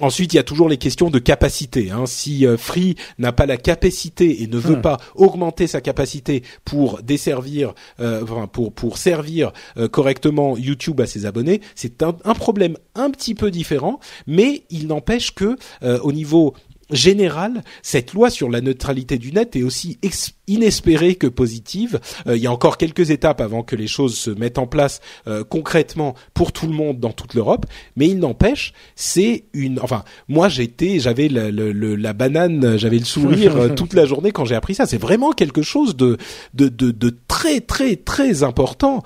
Ensuite, 0.00 0.32
il 0.32 0.36
y 0.36 0.40
a 0.40 0.44
toujours 0.44 0.68
les 0.68 0.76
questions 0.76 1.08
de 1.08 1.20
capacité. 1.20 1.92
Hein. 1.92 2.06
Si 2.06 2.46
euh, 2.46 2.56
Free 2.56 2.96
n'a 3.18 3.32
pas 3.32 3.46
la 3.46 3.56
capacité 3.56 4.42
et 4.42 4.48
ne 4.48 4.58
veut 4.58 4.76
hmm. 4.76 4.82
pas 4.82 4.96
augmenter 5.14 5.68
sa 5.68 5.80
capacité 5.80 6.42
pour 6.64 7.00
desservir, 7.02 7.74
euh, 8.00 8.22
enfin, 8.24 8.48
pour 8.48 8.72
pour 8.72 8.98
servir 8.98 9.52
euh, 9.76 9.86
correctement 9.86 10.56
YouTube 10.56 11.00
à 11.00 11.06
ses 11.06 11.26
abonnés, 11.26 11.60
c'est 11.76 12.02
un, 12.02 12.16
un, 12.24 12.34
problème 12.34 12.76
un 12.96 13.10
petit 13.10 13.36
peu 13.36 13.52
différent. 13.52 14.00
Mais 14.26 14.64
il 14.70 14.88
n'empêche 14.88 15.32
que 15.32 15.56
au 15.82 16.12
niveau 16.12 16.54
général, 16.90 17.62
cette 17.82 18.12
loi 18.12 18.30
sur 18.30 18.50
la 18.50 18.60
neutralité 18.60 19.18
du 19.18 19.32
net 19.32 19.56
est 19.56 19.62
aussi 19.62 19.98
inespérée 20.46 21.14
que 21.14 21.26
positive. 21.26 22.00
Euh, 22.26 22.36
il 22.36 22.42
y 22.42 22.46
a 22.46 22.52
encore 22.52 22.76
quelques 22.76 23.10
étapes 23.10 23.40
avant 23.40 23.62
que 23.62 23.76
les 23.76 23.86
choses 23.86 24.16
se 24.16 24.30
mettent 24.30 24.58
en 24.58 24.66
place 24.66 25.00
euh, 25.26 25.44
concrètement 25.44 26.14
pour 26.34 26.52
tout 26.52 26.66
le 26.66 26.72
monde 26.72 27.00
dans 27.00 27.12
toute 27.12 27.34
l'Europe, 27.34 27.66
mais 27.96 28.08
il 28.08 28.18
n'empêche, 28.18 28.72
c'est 28.94 29.44
une. 29.52 29.80
Enfin, 29.80 30.04
moi 30.28 30.48
j'étais, 30.48 30.98
j'avais 31.00 31.28
la 31.28 32.12
banane, 32.12 32.76
j'avais 32.76 32.98
le 32.98 33.04
sourire 33.04 33.56
euh, 33.56 33.68
toute 33.68 33.94
la 33.94 34.06
journée 34.06 34.32
quand 34.32 34.44
j'ai 34.44 34.54
appris 34.54 34.74
ça. 34.74 34.86
C'est 34.86 34.98
vraiment 34.98 35.32
quelque 35.32 35.62
chose 35.62 35.96
de 35.96 36.16
de, 36.54 36.68
de, 36.68 36.90
de 36.90 37.16
très 37.28 37.60
très 37.60 37.96
très 37.96 38.42
important 38.42 39.02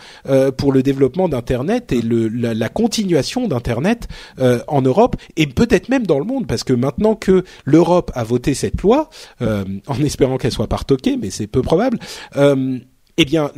pour 0.57 0.72
le 0.72 0.82
développement 0.82 1.28
d'Internet 1.28 1.93
et 1.93 2.03
le, 2.03 2.28
la, 2.28 2.55
la 2.55 2.68
continuation 2.68 3.49
d'Internet 3.49 4.09
en 4.39 4.82
Europe 4.82 5.16
et 5.36 5.47
peut-être 5.47 5.89
même 5.89 6.07
dans 6.07 6.18
le 6.18 6.24
monde, 6.24 6.47
parce 6.47 6.64
que 6.64 6.72
maintenant 6.72 7.14
que 7.14 7.45
l'Europe 7.64 8.11
a 8.14 8.24
voté 8.24 8.55
cette 8.55 8.82
loi, 8.82 9.11
euh, 9.43 9.64
en 9.86 10.03
espérant 10.03 10.39
qu'elle 10.39 10.53
soit 10.53 10.66
pas 10.66 10.76
retoquée, 10.76 11.16
mais 11.16 11.28
c'est 11.31 11.47
peu 11.47 11.62
probable. 11.62 11.99
Euh, 12.37 12.79
eh 13.20 13.24
bien, 13.24 13.51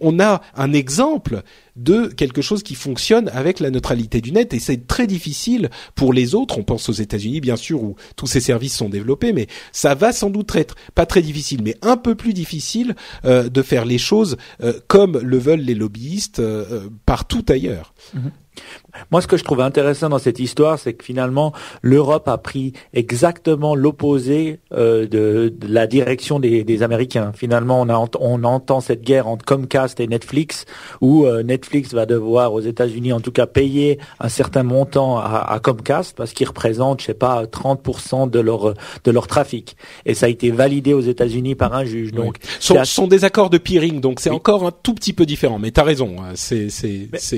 on 0.00 0.20
a 0.20 0.40
un 0.54 0.72
exemple 0.72 1.42
de 1.74 2.06
quelque 2.06 2.42
chose 2.42 2.62
qui 2.62 2.76
fonctionne 2.76 3.28
avec 3.30 3.58
la 3.58 3.70
neutralité 3.70 4.20
du 4.20 4.30
net 4.30 4.54
et 4.54 4.60
c'est 4.60 4.86
très 4.86 5.08
difficile 5.08 5.68
pour 5.96 6.12
les 6.12 6.36
autres. 6.36 6.58
On 6.58 6.62
pense 6.62 6.88
aux 6.88 6.92
États-Unis, 6.92 7.40
bien 7.40 7.56
sûr, 7.56 7.82
où 7.82 7.96
tous 8.14 8.28
ces 8.28 8.38
services 8.38 8.76
sont 8.76 8.88
développés, 8.88 9.32
mais 9.32 9.48
ça 9.72 9.96
va 9.96 10.12
sans 10.12 10.30
doute 10.30 10.54
être 10.54 10.76
pas 10.94 11.06
très 11.06 11.22
difficile, 11.22 11.60
mais 11.64 11.74
un 11.82 11.96
peu 11.96 12.14
plus 12.14 12.34
difficile 12.34 12.94
euh, 13.24 13.48
de 13.48 13.62
faire 13.62 13.84
les 13.84 13.98
choses 13.98 14.36
comme 14.86 15.18
le 15.18 15.38
veulent 15.38 15.58
les 15.58 15.74
lobbyistes 15.74 16.40
partout 17.04 17.44
ailleurs. 17.48 17.94
Mm-hmm. 18.16 18.30
Moi, 19.10 19.20
ce 19.20 19.26
que 19.26 19.36
je 19.36 19.44
trouve 19.44 19.60
intéressant 19.60 20.08
dans 20.08 20.18
cette 20.18 20.38
histoire, 20.38 20.78
c'est 20.78 20.94
que 20.94 21.04
finalement, 21.04 21.52
l'Europe 21.82 22.28
a 22.28 22.38
pris 22.38 22.72
exactement 22.92 23.74
l'opposé 23.74 24.60
euh, 24.72 25.06
de, 25.06 25.52
la 25.66 25.86
direction 25.86 26.40
des, 26.40 26.82
Américains. 26.82 27.32
Finalement, 27.34 27.82
on, 27.82 28.08
on 28.20 28.44
entend 28.44 28.80
cette 28.80 29.02
guerre 29.02 29.28
entre 29.28 29.44
Comcast 29.44 30.00
et 30.00 30.06
Netflix, 30.06 30.64
où 31.00 31.26
euh, 31.26 31.42
Netflix 31.42 31.92
va 31.92 32.06
devoir, 32.06 32.52
aux 32.52 32.60
États-Unis 32.60 33.12
en 33.12 33.20
tout 33.20 33.32
cas, 33.32 33.46
payer 33.46 33.98
un 34.18 34.28
certain 34.28 34.62
montant 34.62 35.18
à, 35.18 35.60
Comcast 35.62 36.16
parce 36.16 36.32
qu'il 36.32 36.46
représente, 36.46 37.00
je 37.00 37.06
sais 37.06 37.14
pas, 37.14 37.44
30% 37.44 38.30
de 38.30 38.40
leur 38.40 38.74
de 39.04 39.10
leur 39.10 39.26
trafic. 39.26 39.76
Et 40.06 40.14
ça 40.14 40.26
a 40.26 40.28
été 40.28 40.50
validé 40.50 40.94
aux 40.94 41.00
États-Unis 41.00 41.54
par 41.54 41.74
un 41.74 41.84
juge. 41.84 42.12
Donc, 42.12 42.36
ce 42.58 42.74
sont, 42.84 43.06
des 43.06 43.24
accords 43.24 43.50
de 43.50 43.58
peering, 43.58 44.00
donc 44.00 44.20
c'est 44.20 44.30
encore 44.30 44.66
un 44.66 44.70
tout 44.70 44.94
petit 44.94 45.12
peu 45.12 45.26
différent. 45.26 45.58
Mais 45.58 45.70
tu 45.70 45.80
as 45.80 45.84
raison. 45.84 46.16
Hein. 46.20 46.32
C'est 46.34 46.70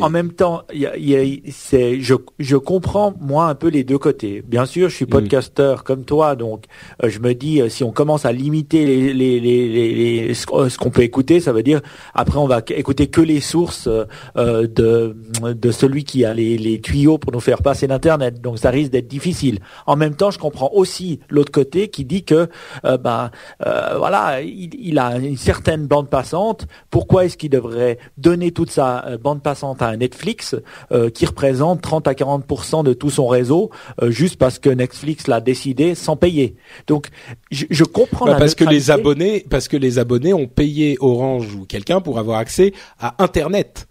en 0.00 0.10
même 0.10 0.32
temps, 0.32 0.62
il 0.72 0.80
y 0.80 0.86
a, 0.86 0.96
y 0.96 1.11
a 1.11 1.11
c'est 1.50 2.00
je 2.00 2.14
je 2.38 2.56
comprends 2.56 3.14
moi 3.20 3.46
un 3.46 3.54
peu 3.54 3.68
les 3.68 3.84
deux 3.84 3.98
côtés. 3.98 4.42
Bien 4.46 4.66
sûr, 4.66 4.88
je 4.88 4.96
suis 4.96 5.04
mm. 5.04 5.10
podcasteur 5.10 5.84
comme 5.84 6.04
toi, 6.04 6.36
donc 6.36 6.64
euh, 7.02 7.08
je 7.08 7.18
me 7.20 7.34
dis 7.34 7.60
euh, 7.60 7.68
si 7.68 7.84
on 7.84 7.92
commence 7.92 8.24
à 8.24 8.32
limiter 8.32 8.84
les 8.86 9.12
les 9.12 9.40
les, 9.40 10.26
les, 10.28 10.34
ce 10.34 10.78
qu'on 10.78 10.90
peut 10.90 11.02
écouter, 11.02 11.40
ça 11.40 11.52
veut 11.52 11.62
dire 11.62 11.80
après 12.14 12.38
on 12.38 12.46
va 12.46 12.62
écouter 12.68 13.08
que 13.08 13.20
les 13.20 13.40
sources 13.40 13.88
euh, 13.88 14.66
de 14.66 15.16
de 15.42 15.70
celui 15.70 16.04
qui 16.04 16.24
a 16.24 16.34
les 16.34 16.58
les 16.58 16.80
tuyaux 16.80 17.18
pour 17.18 17.32
nous 17.32 17.40
faire 17.40 17.62
passer 17.62 17.86
l'internet. 17.86 18.40
Donc 18.40 18.58
ça 18.58 18.70
risque 18.70 18.92
d'être 18.92 19.08
difficile. 19.08 19.60
En 19.86 19.96
même 19.96 20.14
temps, 20.14 20.30
je 20.30 20.38
comprends 20.38 20.70
aussi 20.72 21.20
l'autre 21.28 21.52
côté 21.52 21.88
qui 21.88 22.04
dit 22.04 22.24
que 22.24 22.48
ben 22.84 23.30
voilà, 23.60 24.40
il, 24.42 24.70
il, 24.78 24.98
a 24.98 25.16
une 25.18 25.36
certaine 25.36 25.86
bande 25.86 26.08
passante. 26.08 26.66
Pourquoi 26.90 27.24
est-ce 27.24 27.36
qu'il 27.36 27.50
devrait 27.50 27.98
donner 28.18 28.52
toute 28.52 28.70
sa 28.70 29.16
bande 29.18 29.42
passante 29.42 29.82
à 29.82 29.88
un 29.88 30.00
Netflix 31.04 31.22
qui 31.22 31.26
représente 31.26 31.82
30 31.82 32.08
à 32.08 32.14
40 32.14 32.84
de 32.84 32.92
tout 32.92 33.10
son 33.10 33.26
réseau 33.26 33.70
euh, 34.02 34.10
juste 34.10 34.36
parce 34.36 34.58
que 34.58 34.70
Netflix 34.70 35.26
l'a 35.26 35.40
décidé 35.40 35.94
sans 35.94 36.16
payer. 36.16 36.56
Donc 36.86 37.08
je, 37.50 37.66
je 37.70 37.84
comprends 37.84 38.26
bah, 38.26 38.36
parce 38.38 38.54
que 38.54 38.64
les 38.64 38.90
abonnés 38.90 39.44
parce 39.48 39.68
que 39.68 39.76
les 39.76 39.98
abonnés 39.98 40.34
ont 40.34 40.46
payé 40.46 40.96
Orange 41.00 41.54
ou 41.54 41.64
quelqu'un 41.64 42.00
pour 42.00 42.18
avoir 42.18 42.38
accès 42.38 42.72
à 42.98 43.22
internet. 43.22 43.86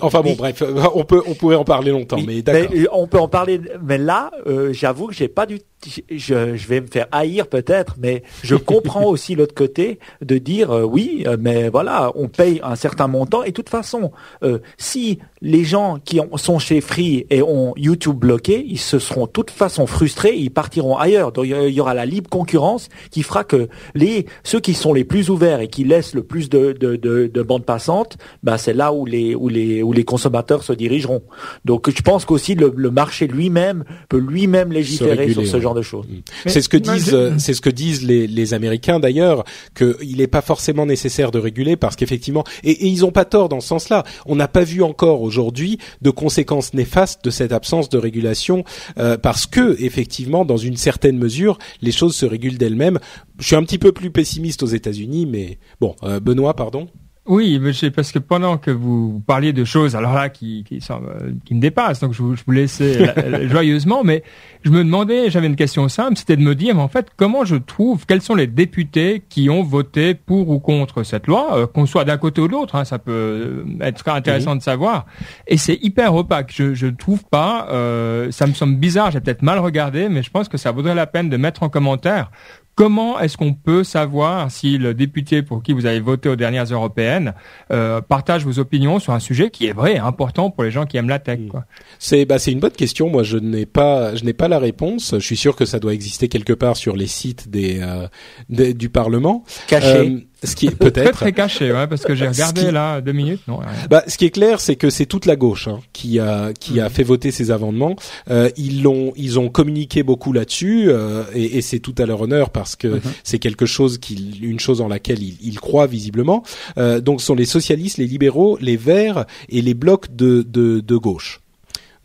Enfin 0.00 0.20
bon, 0.20 0.34
bref, 0.34 0.62
on 0.94 1.04
peut, 1.04 1.22
on 1.26 1.34
pourrait 1.34 1.56
en 1.56 1.64
parler 1.64 1.90
longtemps, 1.92 2.18
mais 2.26 2.42
d'accord. 2.42 2.74
On 2.92 3.06
peut 3.06 3.20
en 3.20 3.28
parler, 3.28 3.60
mais 3.82 3.98
là, 3.98 4.30
euh, 4.46 4.72
j'avoue 4.72 5.06
que 5.06 5.14
j'ai 5.14 5.28
pas 5.28 5.46
du 5.46 5.60
je, 5.86 6.56
je, 6.56 6.66
vais 6.68 6.80
me 6.80 6.86
faire 6.86 7.06
haïr 7.12 7.46
peut-être, 7.46 7.96
mais 7.98 8.22
je 8.42 8.54
comprends 8.54 9.04
aussi 9.06 9.34
l'autre 9.34 9.54
côté 9.54 9.98
de 10.20 10.38
dire 10.38 10.70
euh, 10.70 10.82
oui, 10.84 11.24
euh, 11.26 11.36
mais 11.40 11.68
voilà, 11.68 12.12
on 12.14 12.28
paye 12.28 12.60
un 12.62 12.76
certain 12.76 13.08
montant 13.08 13.42
et 13.42 13.48
de 13.48 13.54
toute 13.54 13.68
façon, 13.68 14.12
euh, 14.42 14.58
si 14.78 15.18
les 15.42 15.64
gens 15.64 15.98
qui 16.04 16.20
sont 16.36 16.58
chez 16.58 16.80
Free 16.80 17.26
et 17.30 17.42
ont 17.42 17.72
YouTube 17.76 18.16
bloqué, 18.16 18.64
ils 18.66 18.78
se 18.78 18.98
seront 18.98 19.24
de 19.24 19.30
toute 19.30 19.50
façon 19.50 19.86
frustrés, 19.86 20.36
ils 20.36 20.50
partiront 20.50 20.98
ailleurs. 20.98 21.32
Donc 21.32 21.46
il 21.46 21.70
y 21.70 21.80
aura 21.80 21.94
la 21.94 22.04
libre 22.04 22.28
concurrence 22.28 22.88
qui 23.10 23.22
fera 23.22 23.44
que 23.44 23.68
les 23.94 24.26
ceux 24.44 24.60
qui 24.60 24.74
sont 24.74 24.92
les 24.92 25.04
plus 25.04 25.30
ouverts 25.30 25.60
et 25.60 25.68
qui 25.68 25.84
laissent 25.84 26.14
le 26.14 26.22
plus 26.22 26.50
de, 26.50 26.72
de, 26.72 26.96
de, 26.96 27.26
de 27.26 27.42
bandes 27.42 27.64
passantes, 27.64 28.18
bah 28.42 28.58
c'est 28.58 28.74
là 28.74 28.92
où 28.92 29.06
les 29.06 29.34
où 29.34 29.48
les 29.48 29.82
où 29.82 29.92
les 29.92 30.04
consommateurs 30.04 30.62
se 30.62 30.74
dirigeront. 30.74 31.22
Donc 31.64 31.88
je 31.88 32.02
pense 32.02 32.26
qu'aussi 32.26 32.54
le, 32.54 32.72
le 32.76 32.90
marché 32.90 33.26
lui-même 33.26 33.84
peut 34.10 34.18
lui-même 34.18 34.72
légiférer 34.72 35.32
sur 35.32 35.46
ce 35.46 35.58
genre 35.60 35.69
de 35.74 35.82
choses. 35.82 36.06
Mm. 36.08 36.20
C'est 36.46 36.62
ce 36.62 36.68
que 36.68 36.76
disent, 36.76 37.14
euh, 37.14 37.34
c'est 37.38 37.54
ce 37.54 37.60
que 37.60 37.70
disent 37.70 38.02
les, 38.02 38.26
les 38.26 38.54
Américains 38.54 39.00
d'ailleurs, 39.00 39.44
qu'il 39.74 40.16
n'est 40.16 40.26
pas 40.26 40.42
forcément 40.42 40.86
nécessaire 40.86 41.30
de 41.30 41.38
réguler 41.38 41.76
parce 41.76 41.96
qu'effectivement, 41.96 42.44
et, 42.64 42.70
et, 42.70 42.86
ils 42.88 43.04
ont 43.04 43.12
pas 43.12 43.24
tort 43.24 43.48
dans 43.48 43.60
ce 43.60 43.68
sens-là. 43.68 44.04
On 44.26 44.36
n'a 44.36 44.48
pas 44.48 44.64
vu 44.64 44.82
encore 44.82 45.22
aujourd'hui 45.22 45.78
de 46.02 46.10
conséquences 46.10 46.74
néfastes 46.74 47.24
de 47.24 47.30
cette 47.30 47.52
absence 47.52 47.88
de 47.88 47.98
régulation 47.98 48.64
euh, 48.98 49.16
parce 49.16 49.46
que 49.46 49.76
effectivement, 49.82 50.44
dans 50.44 50.56
une 50.56 50.76
certaine 50.76 51.18
mesure, 51.18 51.58
les 51.82 51.92
choses 51.92 52.14
se 52.14 52.26
régulent 52.26 52.58
d'elles-mêmes. 52.58 52.98
Je 53.38 53.46
suis 53.46 53.56
un 53.56 53.62
petit 53.62 53.78
peu 53.78 53.92
plus 53.92 54.10
pessimiste 54.10 54.62
aux 54.62 54.66
États-Unis, 54.66 55.26
mais 55.26 55.58
bon, 55.80 55.94
euh, 56.02 56.20
Benoît, 56.20 56.54
pardon. 56.54 56.88
Oui, 57.30 57.60
mais 57.60 57.72
c'est 57.72 57.92
parce 57.92 58.10
que 58.10 58.18
pendant 58.18 58.58
que 58.58 58.72
vous 58.72 59.22
parliez 59.24 59.52
de 59.52 59.64
choses, 59.64 59.94
alors 59.94 60.14
là, 60.14 60.30
qui 60.30 60.64
qui, 60.64 60.80
sont, 60.80 61.00
euh, 61.08 61.30
qui 61.44 61.54
me 61.54 61.60
dépassent, 61.60 62.00
donc 62.00 62.12
je 62.12 62.22
vous, 62.22 62.34
je 62.34 62.42
vous 62.44 62.50
laissais 62.50 63.14
joyeusement, 63.48 64.02
mais 64.02 64.24
je 64.64 64.70
me 64.70 64.82
demandais, 64.82 65.30
j'avais 65.30 65.46
une 65.46 65.54
question 65.54 65.88
simple, 65.88 66.16
c'était 66.16 66.36
de 66.36 66.42
me 66.42 66.56
dire, 66.56 66.74
mais 66.74 66.82
en 66.82 66.88
fait, 66.88 67.06
comment 67.16 67.44
je 67.44 67.54
trouve, 67.54 68.04
quels 68.04 68.20
sont 68.20 68.34
les 68.34 68.48
députés 68.48 69.22
qui 69.28 69.48
ont 69.48 69.62
voté 69.62 70.14
pour 70.14 70.48
ou 70.48 70.58
contre 70.58 71.04
cette 71.04 71.28
loi, 71.28 71.56
euh, 71.56 71.66
qu'on 71.68 71.86
soit 71.86 72.04
d'un 72.04 72.18
côté 72.18 72.40
ou 72.40 72.48
de 72.48 72.52
l'autre, 72.52 72.74
hein, 72.74 72.84
ça 72.84 72.98
peut 72.98 73.64
être 73.80 74.08
intéressant 74.08 74.56
de 74.56 74.62
savoir. 74.62 75.06
Et 75.46 75.56
c'est 75.56 75.78
hyper 75.82 76.16
opaque. 76.16 76.52
Je 76.52 76.74
je 76.74 76.88
trouve 76.88 77.22
pas, 77.24 77.68
euh, 77.70 78.32
ça 78.32 78.48
me 78.48 78.54
semble 78.54 78.74
bizarre, 78.74 79.12
j'ai 79.12 79.20
peut-être 79.20 79.42
mal 79.42 79.60
regardé, 79.60 80.08
mais 80.08 80.24
je 80.24 80.30
pense 80.30 80.48
que 80.48 80.58
ça 80.58 80.72
vaudrait 80.72 80.96
la 80.96 81.06
peine 81.06 81.30
de 81.30 81.36
mettre 81.36 81.62
en 81.62 81.68
commentaire 81.68 82.32
Comment 82.80 83.20
est-ce 83.20 83.36
qu'on 83.36 83.52
peut 83.52 83.84
savoir 83.84 84.50
si 84.50 84.78
le 84.78 84.94
député 84.94 85.42
pour 85.42 85.62
qui 85.62 85.74
vous 85.74 85.84
avez 85.84 86.00
voté 86.00 86.30
aux 86.30 86.36
dernières 86.36 86.64
européennes 86.64 87.34
euh, 87.70 88.00
partage 88.00 88.46
vos 88.46 88.58
opinions 88.58 88.98
sur 88.98 89.12
un 89.12 89.18
sujet 89.18 89.50
qui 89.50 89.66
est 89.66 89.74
vrai, 89.74 89.98
important 89.98 90.50
pour 90.50 90.64
les 90.64 90.70
gens 90.70 90.86
qui 90.86 90.96
aiment 90.96 91.10
la 91.10 91.18
tech 91.18 91.40
quoi? 91.50 91.66
C'est 91.98 92.24
bah 92.24 92.38
c'est 92.38 92.52
une 92.52 92.58
bonne 92.58 92.70
question. 92.70 93.10
Moi, 93.10 93.22
je 93.22 93.36
n'ai 93.36 93.66
pas 93.66 94.14
je 94.14 94.24
n'ai 94.24 94.32
pas 94.32 94.48
la 94.48 94.58
réponse. 94.58 95.10
Je 95.12 95.18
suis 95.22 95.36
sûr 95.36 95.56
que 95.56 95.66
ça 95.66 95.78
doit 95.78 95.92
exister 95.92 96.28
quelque 96.28 96.54
part 96.54 96.78
sur 96.78 96.96
les 96.96 97.06
sites 97.06 97.50
des, 97.50 97.80
euh, 97.82 98.08
des 98.48 98.72
du 98.72 98.88
Parlement. 98.88 99.44
Caché. 99.66 100.26
Ce 100.42 100.56
qui 100.56 100.66
est 100.66 100.74
peut-être 100.74 101.12
très 101.12 101.32
caché, 101.32 101.72
ouais, 101.72 101.86
parce 101.86 102.02
que 102.02 102.14
j'ai 102.14 102.26
regardé 102.26 102.70
là 102.70 103.00
deux 103.00 103.12
minutes. 103.12 103.42
Non, 103.46 103.60
bah, 103.90 104.04
ce 104.06 104.16
qui 104.16 104.24
est 104.24 104.30
clair, 104.30 104.60
c'est 104.60 104.76
que 104.76 104.88
c'est 104.90 105.06
toute 105.06 105.26
la 105.26 105.36
gauche 105.36 105.68
hein, 105.68 105.80
qui 105.92 106.18
a 106.18 106.52
qui 106.52 106.80
a 106.80 106.88
mm. 106.88 106.90
fait 106.90 107.02
voter 107.02 107.30
ces 107.30 107.50
amendements. 107.50 107.96
Euh, 108.30 108.50
ils 108.56 108.82
l'ont 108.82 109.12
ils 109.16 109.38
ont 109.38 109.48
communiqué 109.48 110.02
beaucoup 110.02 110.32
là-dessus 110.32 110.84
euh, 110.88 111.24
et, 111.34 111.58
et 111.58 111.62
c'est 111.62 111.80
tout 111.80 111.94
à 111.98 112.06
leur 112.06 112.22
honneur 112.22 112.50
parce 112.50 112.76
que 112.76 112.88
mm-hmm. 112.88 113.12
c'est 113.22 113.38
quelque 113.38 113.66
chose 113.66 113.98
qui 113.98 114.38
une 114.40 114.60
chose 114.60 114.80
en 114.80 114.88
laquelle 114.88 115.22
ils, 115.22 115.36
ils 115.42 115.60
croient 115.60 115.86
visiblement. 115.86 116.42
Euh, 116.78 117.00
donc, 117.00 117.20
ce 117.20 117.26
sont 117.26 117.34
les 117.34 117.44
socialistes, 117.44 117.98
les 117.98 118.06
libéraux, 118.06 118.56
les 118.60 118.76
Verts 118.76 119.26
et 119.48 119.62
les 119.62 119.74
blocs 119.74 120.14
de 120.14 120.42
de, 120.42 120.80
de 120.80 120.96
gauche. 120.96 121.40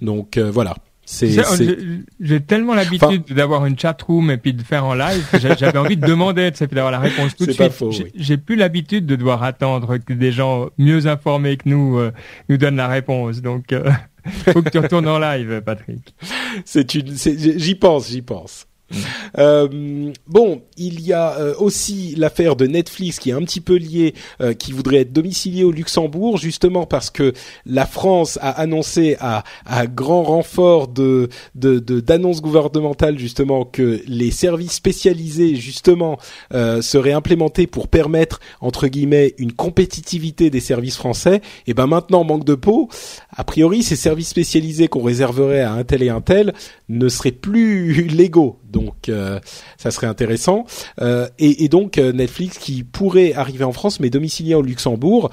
Donc 0.02 0.38
euh, 0.38 0.52
voilà. 0.52 0.76
J'ai 2.20 2.42
tellement 2.42 2.74
l'habitude 2.74 3.26
d'avoir 3.34 3.66
une 3.66 3.78
chat 3.78 4.00
room 4.02 4.32
et 4.32 4.38
puis 4.38 4.54
de 4.54 4.64
faire 4.64 4.86
en 4.86 4.94
live 4.94 5.24
j'avais 5.40 5.78
envie 5.78 5.98
de 5.98 6.06
demander 6.06 6.52
d'avoir 6.52 6.92
la 6.92 7.00
réponse 7.00 7.36
tout 7.36 7.46
de 7.46 7.52
suite. 7.52 8.12
J'ai 8.16 8.38
plus 8.38 8.56
l'habitude 8.56 9.06
de 9.06 9.16
devoir 9.16 9.44
attendre 9.44 9.98
que 9.98 10.14
des 10.14 10.32
gens 10.32 10.70
mieux 10.78 11.08
informés 11.08 11.58
que 11.58 11.70
nous 11.70 11.98
euh, 11.98 12.12
nous 12.50 12.58
donnent 12.58 12.78
la 12.78 12.88
réponse. 12.88 13.42
Donc, 13.42 13.72
euh, 13.72 13.90
faut 14.54 14.62
que 14.62 14.70
tu 14.70 14.80
retournes 14.80 15.08
en 15.08 15.20
live, 15.20 15.62
Patrick. 15.62 16.16
C'est 16.66 16.96
une, 16.96 17.14
j'y 17.16 17.76
pense, 17.76 18.10
j'y 18.10 18.22
pense. 18.22 18.68
Euh, 19.38 20.14
bon, 20.28 20.62
il 20.78 21.02
y 21.02 21.14
a 21.14 21.38
euh, 21.38 21.54
aussi 21.58 22.16
l'affaire 22.16 22.56
de 22.56 22.68
Netflix 22.68 23.20
qui 23.20 23.32
est 23.32 23.34
un 23.34 23.42
petit 23.42 23.62
peu 23.62 23.76
liée, 23.76 24.14
euh, 24.42 24.54
qui 24.54 24.72
voudrait 24.72 25.02
être 25.02 25.14
domicilié 25.14 25.64
au 25.64 25.72
Luxembourg, 25.72 26.38
justement 26.38 26.86
parce 26.86 27.10
que 27.10 27.34
la 27.66 27.86
France 27.86 28.38
a 28.42 28.52
annoncé 28.52 29.18
à, 29.20 29.44
grand 29.88 30.24
renfort 30.24 30.88
d'annonces 30.88 32.42
gouvernementales 32.42 33.18
justement 33.18 33.66
que 33.66 34.02
les 34.08 34.32
services 34.32 34.74
spécialisés 34.74 35.56
justement 35.56 36.18
seraient 36.52 37.14
implémentés 37.14 37.68
pour 37.68 37.88
permettre 37.88 38.40
entre 38.62 38.88
guillemets 38.88 39.36
une 39.38 39.52
compétitivité 39.52 40.50
des 40.50 40.60
services 40.60 40.98
français. 40.98 41.42
Et 41.68 41.74
ben 41.74 41.88
maintenant 41.88 42.24
manque 42.24 42.46
de 42.46 42.56
peau. 42.56 42.90
A 43.36 43.44
priori, 43.44 43.84
ces 43.84 43.96
services 43.96 44.30
spécialisés 44.30 44.88
qu'on 44.88 45.04
réserverait 45.04 45.62
à 45.62 45.74
un 45.74 45.84
tel 45.84 46.04
et 46.04 46.10
un 46.10 46.22
tel 46.22 46.54
ne 46.90 47.10
seraient 47.10 47.32
plus 47.32 48.08
légaux 48.08 48.60
donc 48.76 49.08
euh, 49.08 49.40
ça 49.78 49.90
serait 49.90 50.06
intéressant. 50.06 50.66
Euh, 51.02 51.28
et, 51.40 51.64
et, 51.64 51.70
donc 51.70 51.98
euh, 51.98 52.12
Netflix 52.12 52.58
qui 52.58 52.84
pourrait 52.84 53.34
arriver 53.34 53.64
en 53.64 53.72
France 53.72 54.02
mais 54.02 54.10
domicilié 54.10 54.54
au 54.54 54.62
Luxembourg 54.62 55.32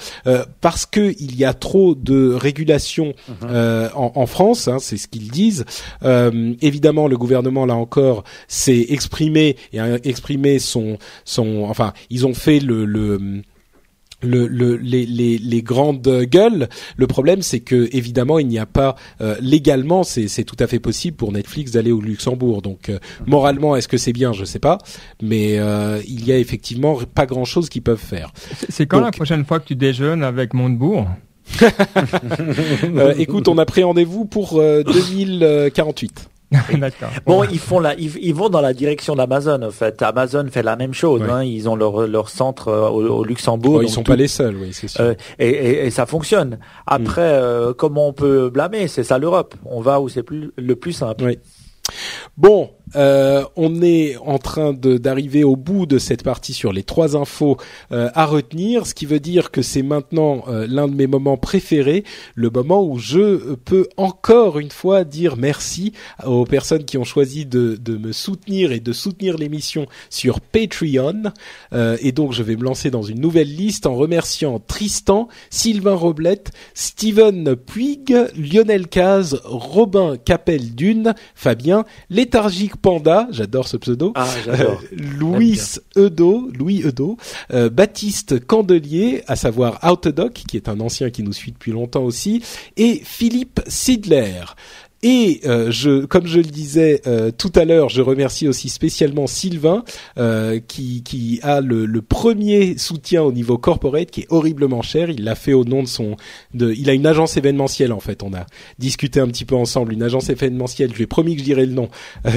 parce 0.60 0.86
que 0.86 1.12
il 1.18 1.36
y 1.36 1.44
a 1.44 1.52
trop 1.52 1.94
de 1.94 2.32
régulation 2.32 3.14
mhm. 3.28 3.90
en, 3.94 4.12
en, 4.14 4.26
France, 4.26 4.68
hein, 4.68 4.78
c'est 4.78 4.96
ce 4.96 5.08
qu'ils 5.08 5.30
disent. 5.30 5.64
évidemment, 6.02 7.08
le 7.08 7.18
gouvernement 7.18 7.66
là 7.66 7.74
encore 7.74 8.22
s'est 8.46 8.86
exprimé 8.90 9.56
et 9.72 9.80
a 9.80 9.96
exprimé 10.04 10.58
son 10.60 10.98
son 11.24 11.64
enfin 11.68 11.92
ils 12.10 12.26
ont 12.26 12.34
fait 12.34 12.60
le, 12.60 12.84
le 12.84 13.42
le, 14.22 14.46
le, 14.46 14.76
les, 14.76 15.04
les, 15.06 15.38
les, 15.38 15.62
grandes 15.62 16.24
gueules. 16.24 16.68
Le 16.96 17.06
problème, 17.06 17.42
c'est 17.42 17.60
que 17.60 17.88
évidemment, 17.92 18.38
il 18.38 18.46
n'y 18.46 18.58
a 18.58 18.66
pas 18.66 18.96
euh, 19.20 19.36
légalement, 19.40 20.02
c'est 20.04 20.44
tout 20.44 20.56
à 20.58 20.66
fait 20.66 20.78
possible 20.78 21.16
pour 21.16 21.32
Netflix 21.32 21.72
d'aller 21.72 21.92
au 21.92 22.00
Luxembourg. 22.00 22.62
Donc, 22.62 22.88
euh, 22.88 22.98
moralement, 23.26 23.76
est-ce 23.76 23.88
que 23.88 23.96
c'est 23.96 24.12
bien? 24.12 24.32
Je 24.32 24.44
sais 24.44 24.58
pas, 24.58 24.78
mais 25.22 25.58
euh, 25.58 26.00
il 26.06 26.24
y 26.26 26.32
a 26.32 26.38
effectivement 26.38 26.98
pas 27.14 27.26
grand-chose 27.26 27.68
qu'ils 27.68 27.82
peuvent 27.82 27.98
faire. 27.98 28.32
C'est 28.68 28.86
quand 28.86 29.00
la 29.00 29.10
prochaine 29.10 29.44
fois 29.44 29.60
que 29.60 29.66
tu 29.66 29.76
déjeunes 29.76 30.22
avec 30.22 30.54
Montebourg? 30.54 31.08
Écoute, 33.18 33.48
on 33.48 33.58
a 33.58 33.66
pris 33.66 33.82
rendez-vous 33.82 34.24
pour 34.24 34.60
2048. 34.60 36.28
Bon, 37.26 37.44
ils 37.44 37.58
font 37.58 37.80
la, 37.80 37.94
ils, 37.94 38.34
vont 38.34 38.48
dans 38.48 38.60
la 38.60 38.72
direction 38.72 39.14
d'Amazon 39.14 39.62
en 39.62 39.70
fait. 39.70 40.02
Amazon 40.02 40.46
fait 40.50 40.62
la 40.62 40.76
même 40.76 40.94
chose. 40.94 41.22
Hein. 41.28 41.42
Ils 41.44 41.68
ont 41.68 41.76
leur 41.76 42.06
leur 42.06 42.28
centre 42.28 42.68
euh, 42.68 42.88
au, 42.88 43.24
Luxembourg. 43.24 43.82
Ils 43.82 43.88
sont 43.88 44.02
pas 44.02 44.16
les 44.16 44.28
seuls, 44.28 44.56
oui, 44.56 44.70
c'est 44.72 44.88
sûr. 44.88 45.00
Euh, 45.00 45.14
et, 45.38 45.48
et, 45.48 45.86
et, 45.86 45.90
ça 45.90 46.06
fonctionne. 46.06 46.58
Après, 46.86 47.32
mm. 47.32 47.42
euh, 47.42 47.74
comment 47.74 48.08
on 48.08 48.12
peut 48.12 48.50
blâmer? 48.50 48.88
C'est 48.88 49.04
ça 49.04 49.18
l'Europe. 49.18 49.54
On 49.64 49.80
va 49.80 50.00
où 50.00 50.08
c'est 50.08 50.22
plus 50.22 50.52
le 50.56 50.76
plus 50.76 50.92
simple. 50.92 51.24
Oui. 51.24 51.38
Bon, 52.36 52.70
euh, 52.96 53.44
on 53.56 53.82
est 53.82 54.16
en 54.18 54.38
train 54.38 54.72
d'arriver 54.72 55.44
au 55.44 55.56
bout 55.56 55.86
de 55.86 55.98
cette 55.98 56.22
partie 56.22 56.52
sur 56.52 56.72
les 56.72 56.82
trois 56.82 57.16
infos 57.16 57.56
euh, 57.90 58.10
à 58.14 58.26
retenir, 58.26 58.86
ce 58.86 58.94
qui 58.94 59.06
veut 59.06 59.20
dire 59.20 59.50
que 59.50 59.62
c'est 59.62 59.82
maintenant 59.82 60.44
euh, 60.48 60.66
l'un 60.68 60.88
de 60.88 60.94
mes 60.94 61.06
moments 61.06 61.36
préférés, 61.36 62.04
le 62.34 62.50
moment 62.50 62.84
où 62.84 62.98
je 62.98 63.54
peux 63.54 63.88
encore 63.96 64.58
une 64.58 64.70
fois 64.70 65.04
dire 65.04 65.36
merci 65.36 65.92
aux 66.24 66.44
personnes 66.44 66.84
qui 66.84 66.98
ont 66.98 67.04
choisi 67.04 67.46
de, 67.46 67.78
me 67.88 68.12
soutenir 68.12 68.72
et 68.72 68.80
de 68.80 68.92
soutenir 68.92 69.36
l'émission 69.36 69.86
sur 70.10 70.40
Patreon. 70.40 71.32
et 71.72 72.12
donc 72.12 72.32
je 72.32 72.42
vais 72.42 72.56
me 72.56 72.64
lancer 72.64 72.90
dans 72.90 73.02
une 73.02 73.20
nouvelle 73.20 73.54
liste 73.54 73.86
en 73.86 73.94
remerciant 73.94 74.58
Tristan, 74.58 75.28
Sylvain 75.50 75.94
Roblette, 75.94 76.50
Steven 76.74 77.54
Puig, 77.54 78.14
Lionel 78.36 78.88
Caz, 78.88 79.40
Robin 79.44 80.16
Capel-Dune, 80.16 81.14
Fabien, 81.34 81.84
Léthargique 82.10 82.76
Panda, 82.82 83.28
j'adore 83.30 83.68
ce 83.68 83.76
pseudo. 83.76 84.12
Ah, 84.16 84.26
euh, 84.48 84.74
Louis 84.90 85.58
Eudo, 85.96 86.50
Louis 86.52 86.82
Eudo, 86.84 87.16
euh, 87.52 87.70
Baptiste 87.70 88.44
Candelier, 88.44 89.22
à 89.28 89.36
savoir 89.36 89.78
Autodoc, 89.88 90.32
qui 90.32 90.56
est 90.56 90.68
un 90.68 90.80
ancien 90.80 91.10
qui 91.10 91.22
nous 91.22 91.32
suit 91.32 91.52
depuis 91.52 91.70
longtemps 91.70 92.02
aussi, 92.02 92.42
et 92.76 93.00
Philippe 93.04 93.60
Sidler. 93.68 94.42
Et 95.04 95.40
euh, 95.46 95.72
je, 95.72 96.04
comme 96.04 96.28
je 96.28 96.36
le 96.36 96.44
disais 96.44 97.02
euh, 97.08 97.32
tout 97.36 97.50
à 97.56 97.64
l'heure, 97.64 97.88
je 97.88 98.00
remercie 98.00 98.46
aussi 98.46 98.68
spécialement 98.68 99.26
Sylvain 99.26 99.82
euh, 100.16 100.60
qui, 100.60 101.02
qui 101.02 101.40
a 101.42 101.60
le, 101.60 101.86
le, 101.86 102.02
premier 102.02 102.78
soutien 102.78 103.22
au 103.22 103.32
niveau 103.32 103.58
corporate 103.58 104.12
qui 104.12 104.20
est 104.20 104.26
horriblement 104.30 104.80
cher. 104.80 105.10
Il 105.10 105.24
l'a 105.24 105.34
fait 105.34 105.54
au 105.54 105.64
nom 105.64 105.82
de 105.82 105.88
son, 105.88 106.16
de, 106.54 106.72
il 106.72 106.88
a 106.88 106.92
une 106.92 107.06
agence 107.06 107.36
événementielle 107.36 107.92
en 107.92 107.98
fait. 107.98 108.22
On 108.22 108.32
a 108.32 108.46
discuté 108.78 109.18
un 109.18 109.26
petit 109.26 109.44
peu 109.44 109.56
ensemble, 109.56 109.92
une 109.92 110.04
agence 110.04 110.30
événementielle. 110.30 110.90
Je 110.92 110.96
lui 110.98 111.04
ai 111.04 111.08
promis 111.08 111.34
que 111.34 111.40
je 111.40 111.46
dirais 111.46 111.66
le 111.66 111.72
nom, 111.72 111.88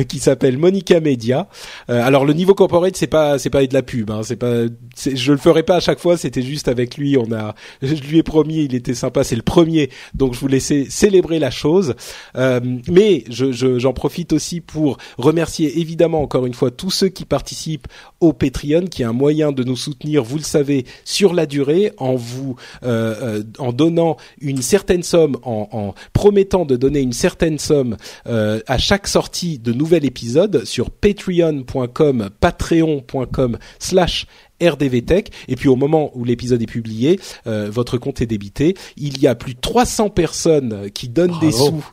qui 0.08 0.18
s'appelle 0.18 0.58
Monica 0.58 1.00
Media. 1.00 1.48
alors 1.88 2.26
le 2.26 2.34
niveau 2.34 2.56
corporate, 2.56 2.96
c'est 2.96 3.06
pas, 3.06 3.38
c'est 3.38 3.52
pas 3.52 3.64
de 3.66 3.74
la 3.76 3.84
pub. 3.84 4.10
Hein, 4.10 4.22
c'est 4.24 4.38
pas, 4.38 4.64
je 4.98 5.32
le 5.32 5.38
ferai 5.38 5.62
pas 5.62 5.76
à 5.76 5.80
chaque 5.80 6.00
fois. 6.00 6.18
C'était 6.18 6.42
juste 6.42 6.68
avec 6.68 6.98
lui. 6.98 7.16
On 7.16 7.32
a, 7.32 7.54
je 7.84 7.94
lui 7.94 8.18
ai 8.18 8.24
promis, 8.24 8.64
il 8.64 8.74
était 8.74 8.96
sympa. 8.96 9.24
C'est 9.24 9.36
le 9.36 9.44
premier, 9.44 9.92
donc 10.16 10.34
je 10.34 10.40
vous 10.40 10.48
laissais 10.48 10.88
célébrer 10.90 11.38
la 11.38 11.52
chose. 11.52 11.94
Euh, 12.36 12.55
mais 12.62 13.24
j'en 13.30 13.52
je, 13.52 13.88
profite 13.90 14.34
aussi 14.34 14.62
pour 14.62 14.98
remercier 15.18 15.80
évidemment 15.80 16.22
encore 16.22 16.46
une 16.46 16.54
fois 16.54 16.72
tous 16.72 16.92
ceux 16.92 17.10
qui 17.10 17.26
participent 17.26 17.88
au 18.20 18.34
Patreon, 18.34 18.86
qui 18.86 19.02
est 19.02 19.06
un 19.06 19.14
moyen 19.14 19.52
de 19.52 19.64
nous 19.64 19.76
soutenir, 19.76 20.24
vous 20.24 20.38
le 20.38 20.44
savez, 20.44 20.86
sur 21.04 21.34
la 21.34 21.46
durée, 21.46 21.92
en 21.98 22.16
vous 22.16 22.56
euh, 22.84 23.16
euh, 23.22 23.44
en 23.60 23.72
donnant 23.72 24.18
une 24.40 24.62
certaine 24.62 25.04
somme, 25.04 25.38
en, 25.44 25.68
en, 25.72 25.94
promettant 26.14 26.66
de 26.66 26.76
donner 26.76 27.00
une 27.00 27.14
certaine 27.14 27.60
somme 27.60 27.98
euh, 28.28 28.60
à 28.68 28.78
chaque 28.78 29.08
sortie 29.08 29.60
de 29.60 29.74
nouvel 29.74 30.06
épisode 30.06 30.66
sur 30.66 30.90
patreon.com, 30.92 32.30
patreon.com 32.40 33.58
slash 33.80 34.28
RDVTech. 34.62 35.32
Et 35.48 35.56
puis 35.56 35.68
au 35.68 35.76
moment 35.76 36.12
où 36.14 36.24
l'épisode 36.24 36.62
est 36.62 36.68
publié, 36.68 37.20
euh, 37.48 37.70
votre 37.70 37.98
compte 37.98 38.22
est 38.22 38.26
débité. 38.26 38.76
Il 38.98 39.20
y 39.22 39.28
a 39.28 39.36
plus 39.36 39.54
de 39.54 39.60
300 39.60 40.10
personnes 40.10 40.90
qui 40.92 41.10
donnent 41.10 41.40
des 41.40 41.52
sous. 41.52 41.86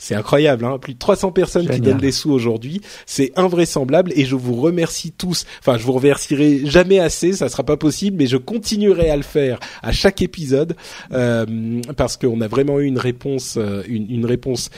C'est 0.00 0.14
incroyable, 0.14 0.64
hein 0.64 0.78
plus 0.78 0.94
de 0.94 0.98
300 0.98 1.30
personnes 1.30 1.68
qui 1.68 1.80
donnent 1.80 1.98
des 1.98 2.10
sous 2.10 2.32
aujourd'hui. 2.32 2.80
C'est 3.04 3.32
invraisemblable 3.36 4.12
et 4.16 4.24
je 4.24 4.34
vous 4.34 4.54
remercie 4.54 5.12
tous. 5.12 5.44
Enfin, 5.60 5.76
je 5.76 5.84
vous 5.84 5.92
remercierai 5.92 6.62
jamais 6.64 6.98
assez, 6.98 7.34
ça 7.34 7.50
sera 7.50 7.64
pas 7.64 7.76
possible, 7.76 8.16
mais 8.16 8.26
je 8.26 8.38
continuerai 8.38 9.10
à 9.10 9.16
le 9.16 9.22
faire 9.22 9.60
à 9.82 9.92
chaque 9.92 10.22
épisode 10.22 10.74
euh, 11.12 11.44
parce 11.98 12.16
qu'on 12.16 12.40
a 12.40 12.48
vraiment 12.48 12.80
eu 12.80 12.86
une 12.86 12.98
réponse, 12.98 13.58
euh, 13.58 13.82
une, 13.86 14.10
une 14.10 14.24
réponse 14.24 14.70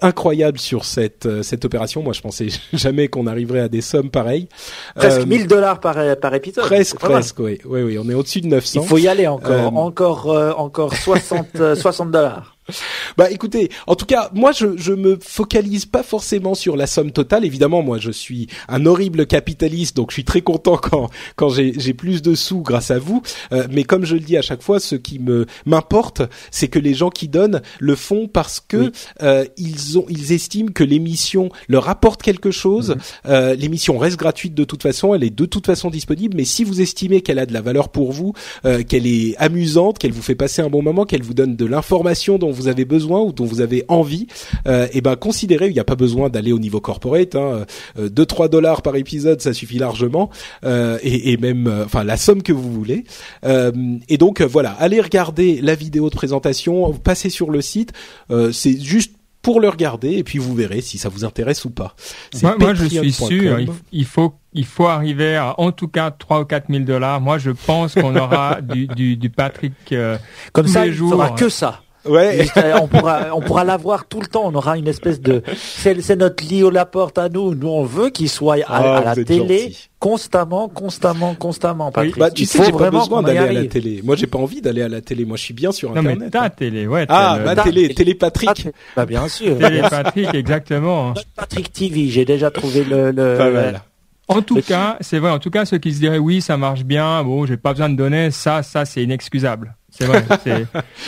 incroyable 0.00 0.58
sur 0.58 0.86
cette 0.86 1.26
euh, 1.26 1.42
cette 1.42 1.66
opération. 1.66 2.02
Moi, 2.02 2.14
je 2.14 2.22
pensais 2.22 2.48
jamais 2.72 3.08
qu'on 3.08 3.26
arriverait 3.26 3.60
à 3.60 3.68
des 3.68 3.82
sommes 3.82 4.08
pareilles. 4.10 4.48
Presque 4.94 5.26
1000 5.26 5.48
dollars 5.48 5.80
par 5.80 5.98
par 6.16 6.34
épisode. 6.34 6.64
Presque, 6.64 6.98
presque, 6.98 7.38
oui, 7.40 7.58
oui, 7.66 7.82
oui. 7.82 7.98
On 7.98 8.08
est 8.08 8.14
au-dessus 8.14 8.40
de 8.40 8.46
900. 8.46 8.80
Il 8.82 8.88
faut 8.88 8.96
y 8.96 9.08
aller 9.08 9.26
encore, 9.26 9.76
encore, 9.76 10.58
encore 10.58 10.96
60 10.96 11.74
60 11.76 12.10
dollars. 12.10 12.51
Bah 13.18 13.30
écoutez, 13.30 13.70
en 13.86 13.94
tout 13.94 14.06
cas, 14.06 14.30
moi 14.34 14.52
je 14.52 14.76
je 14.76 14.92
me 14.92 15.18
focalise 15.20 15.84
pas 15.84 16.02
forcément 16.02 16.54
sur 16.54 16.76
la 16.76 16.86
somme 16.86 17.10
totale. 17.10 17.44
Évidemment, 17.44 17.82
moi 17.82 17.98
je 17.98 18.10
suis 18.10 18.46
un 18.68 18.86
horrible 18.86 19.26
capitaliste, 19.26 19.96
donc 19.96 20.10
je 20.10 20.14
suis 20.14 20.24
très 20.24 20.40
content 20.40 20.76
quand 20.76 21.10
quand 21.36 21.50
j'ai 21.50 21.74
j'ai 21.78 21.92
plus 21.92 22.22
de 22.22 22.34
sous 22.34 22.62
grâce 22.62 22.90
à 22.90 22.98
vous. 22.98 23.22
Euh, 23.52 23.66
mais 23.70 23.84
comme 23.84 24.04
je 24.04 24.14
le 24.14 24.20
dis 24.20 24.36
à 24.36 24.42
chaque 24.42 24.62
fois, 24.62 24.80
ce 24.80 24.94
qui 24.94 25.18
me 25.18 25.46
m'importe, 25.66 26.22
c'est 26.50 26.68
que 26.68 26.78
les 26.78 26.94
gens 26.94 27.10
qui 27.10 27.28
donnent 27.28 27.60
le 27.80 27.96
font 27.96 28.28
parce 28.28 28.60
que 28.60 28.92
euh, 29.22 29.44
ils 29.56 29.98
ont 29.98 30.06
ils 30.08 30.32
estiment 30.32 30.70
que 30.72 30.84
l'émission 30.84 31.50
leur 31.68 31.88
apporte 31.88 32.22
quelque 32.22 32.50
chose. 32.50 32.90
Mhm. 32.90 33.00
Euh, 33.26 33.54
l'émission 33.54 33.98
reste 33.98 34.16
gratuite 34.16 34.54
de 34.54 34.64
toute 34.64 34.82
façon, 34.82 35.14
elle 35.14 35.24
est 35.24 35.30
de 35.30 35.46
toute 35.46 35.66
façon 35.66 35.90
disponible. 35.90 36.36
Mais 36.36 36.44
si 36.44 36.64
vous 36.64 36.80
estimez 36.80 37.20
qu'elle 37.20 37.38
a 37.38 37.46
de 37.46 37.52
la 37.52 37.60
valeur 37.60 37.90
pour 37.90 38.12
vous, 38.12 38.32
qu'elle 38.62 39.06
est 39.06 39.36
amusante, 39.38 39.98
qu'elle 39.98 40.12
vous 40.12 40.22
fait 40.22 40.34
passer 40.34 40.62
un 40.62 40.70
bon 40.70 40.82
moment, 40.82 41.04
qu'elle 41.04 41.22
vous 41.22 41.34
donne 41.34 41.56
de 41.56 41.66
l'information 41.66 42.38
dont 42.38 42.51
vous 42.52 42.68
avez 42.68 42.84
besoin 42.84 43.20
ou 43.20 43.32
dont 43.32 43.44
vous 43.44 43.60
avez 43.60 43.84
envie, 43.88 44.26
euh, 44.66 44.86
et 44.92 45.00
ben 45.00 45.16
considérez, 45.16 45.68
il 45.68 45.72
n'y 45.72 45.80
a 45.80 45.84
pas 45.84 45.96
besoin 45.96 46.28
d'aller 46.28 46.52
au 46.52 46.58
niveau 46.58 46.80
corporate, 46.80 47.34
hein, 47.34 47.64
2-3 47.98 48.44
euh, 48.44 48.48
dollars 48.48 48.82
par 48.82 48.96
épisode, 48.96 49.40
ça 49.40 49.52
suffit 49.52 49.78
largement, 49.78 50.30
euh, 50.64 50.98
et, 51.02 51.32
et, 51.32 51.36
même, 51.36 51.66
euh, 51.66 51.84
enfin 51.84 52.04
la 52.04 52.16
somme 52.16 52.42
que 52.42 52.52
vous 52.52 52.72
voulez. 52.72 53.04
Euh, 53.44 53.72
et 54.08 54.18
donc 54.18 54.40
voilà, 54.42 54.70
allez 54.72 55.00
regarder 55.00 55.60
la 55.60 55.74
vidéo 55.74 56.10
de 56.10 56.14
présentation, 56.14 56.92
passez 56.92 57.30
sur 57.30 57.50
le 57.50 57.60
site, 57.60 57.92
c'est 58.52 58.80
juste 58.80 59.12
pour 59.42 59.60
le 59.60 59.68
regarder 59.68 60.12
et 60.12 60.24
puis 60.24 60.38
vous 60.38 60.54
verrez 60.54 60.80
si 60.80 60.98
ça 60.98 61.08
vous 61.08 61.24
intéresse 61.24 61.64
ou 61.64 61.70
pas. 61.70 61.94
Moi, 62.42 62.56
moi, 62.58 62.74
je 62.74 62.84
suis 62.86 63.12
sûr, 63.12 63.58
il, 63.90 64.04
faut 64.06 64.34
il 64.54 64.64
faut 64.64 64.86
arriver 64.86 65.36
à 65.36 65.58
en 65.58 65.72
tout 65.72 65.88
cas 65.88 66.12
3 66.12 66.42
ou 66.42 66.44
4 66.44 66.66
000 66.70 66.84
dollars. 66.84 67.20
Moi, 67.20 67.38
je 67.38 67.50
pense 67.50 67.94
qu'on 67.94 68.14
aura 68.16 68.60
du, 68.62 68.86
du, 68.86 69.16
du 69.16 69.30
Patrick 69.30 69.72
euh, 69.90 70.16
comme 70.52 70.66
tous 70.66 70.72
ça. 70.72 70.86
Les 70.86 70.92
jours. 70.92 71.22
Il 71.28 71.34
que 71.34 71.48
ça. 71.48 71.81
Ouais. 72.04 72.46
on 72.80 72.88
pourra, 72.88 73.26
on 73.34 73.40
pourra 73.40 73.64
l'avoir 73.64 74.06
tout 74.06 74.20
le 74.20 74.26
temps. 74.26 74.42
On 74.46 74.54
aura 74.54 74.76
une 74.78 74.88
espèce 74.88 75.20
de, 75.20 75.42
c'est 75.56 76.16
notre 76.16 76.44
lit 76.44 76.62
la 76.70 76.86
porte 76.86 77.18
à 77.18 77.28
nous. 77.28 77.54
Nous, 77.54 77.68
on 77.68 77.84
veut 77.84 78.10
qu'il 78.10 78.28
soit 78.28 78.56
à, 78.66 78.98
ah, 78.98 79.02
la 79.04 79.24
télé 79.24 79.74
constamment, 79.98 80.68
constamment, 80.68 81.34
constamment. 81.34 81.92
Patrick. 81.92 82.18
Bah, 82.18 82.30
tu 82.30 82.44
sais, 82.44 82.64
j'ai 82.64 82.72
pas 82.72 82.90
besoin 82.90 83.22
d'aller 83.22 83.38
à 83.38 83.52
la 83.52 83.64
télé. 83.66 84.00
Moi, 84.02 84.16
j'ai 84.16 84.26
pas 84.26 84.38
envie 84.38 84.60
d'aller 84.60 84.82
à 84.82 84.88
la 84.88 85.00
télé. 85.00 85.24
Moi, 85.24 85.36
je 85.36 85.44
suis 85.44 85.54
bien 85.54 85.70
sur 85.70 85.90
Internet. 85.90 86.18
Non, 86.18 86.24
mais 86.24 86.30
ta 86.30 86.44
hein. 86.44 86.50
télé, 86.50 86.86
ouais. 86.86 87.06
Ah, 87.08 87.38
ma 87.44 87.56
télé, 87.56 87.94
télé 87.94 88.14
Patrick. 88.14 88.68
Bah, 88.96 89.06
bien 89.06 89.28
sûr. 89.28 89.58
Télé 89.58 89.82
Patrick, 89.88 90.34
exactement. 90.34 91.14
Patrick 91.36 91.72
TV. 91.72 92.08
J'ai 92.08 92.24
déjà 92.24 92.50
trouvé 92.50 92.84
le, 92.84 93.10
le, 93.12 93.36
pas 93.36 93.50
mal. 93.50 93.82
En 94.28 94.42
tout 94.42 94.60
cas, 94.62 94.96
c'est 95.00 95.18
vrai. 95.18 95.30
En 95.30 95.38
tout 95.38 95.50
cas, 95.50 95.64
ceux 95.64 95.78
qui 95.78 95.92
se 95.92 96.00
diraient 96.00 96.18
oui, 96.18 96.40
ça 96.40 96.56
marche 96.56 96.84
bien. 96.84 97.22
Bon, 97.22 97.46
j'ai 97.46 97.56
pas 97.56 97.72
besoin 97.72 97.88
de 97.88 97.96
donner. 97.96 98.30
Ça, 98.30 98.62
ça, 98.62 98.84
c'est 98.84 99.02
inexcusable. 99.02 99.76
C'est 99.92 100.06
vrai. 100.06 100.24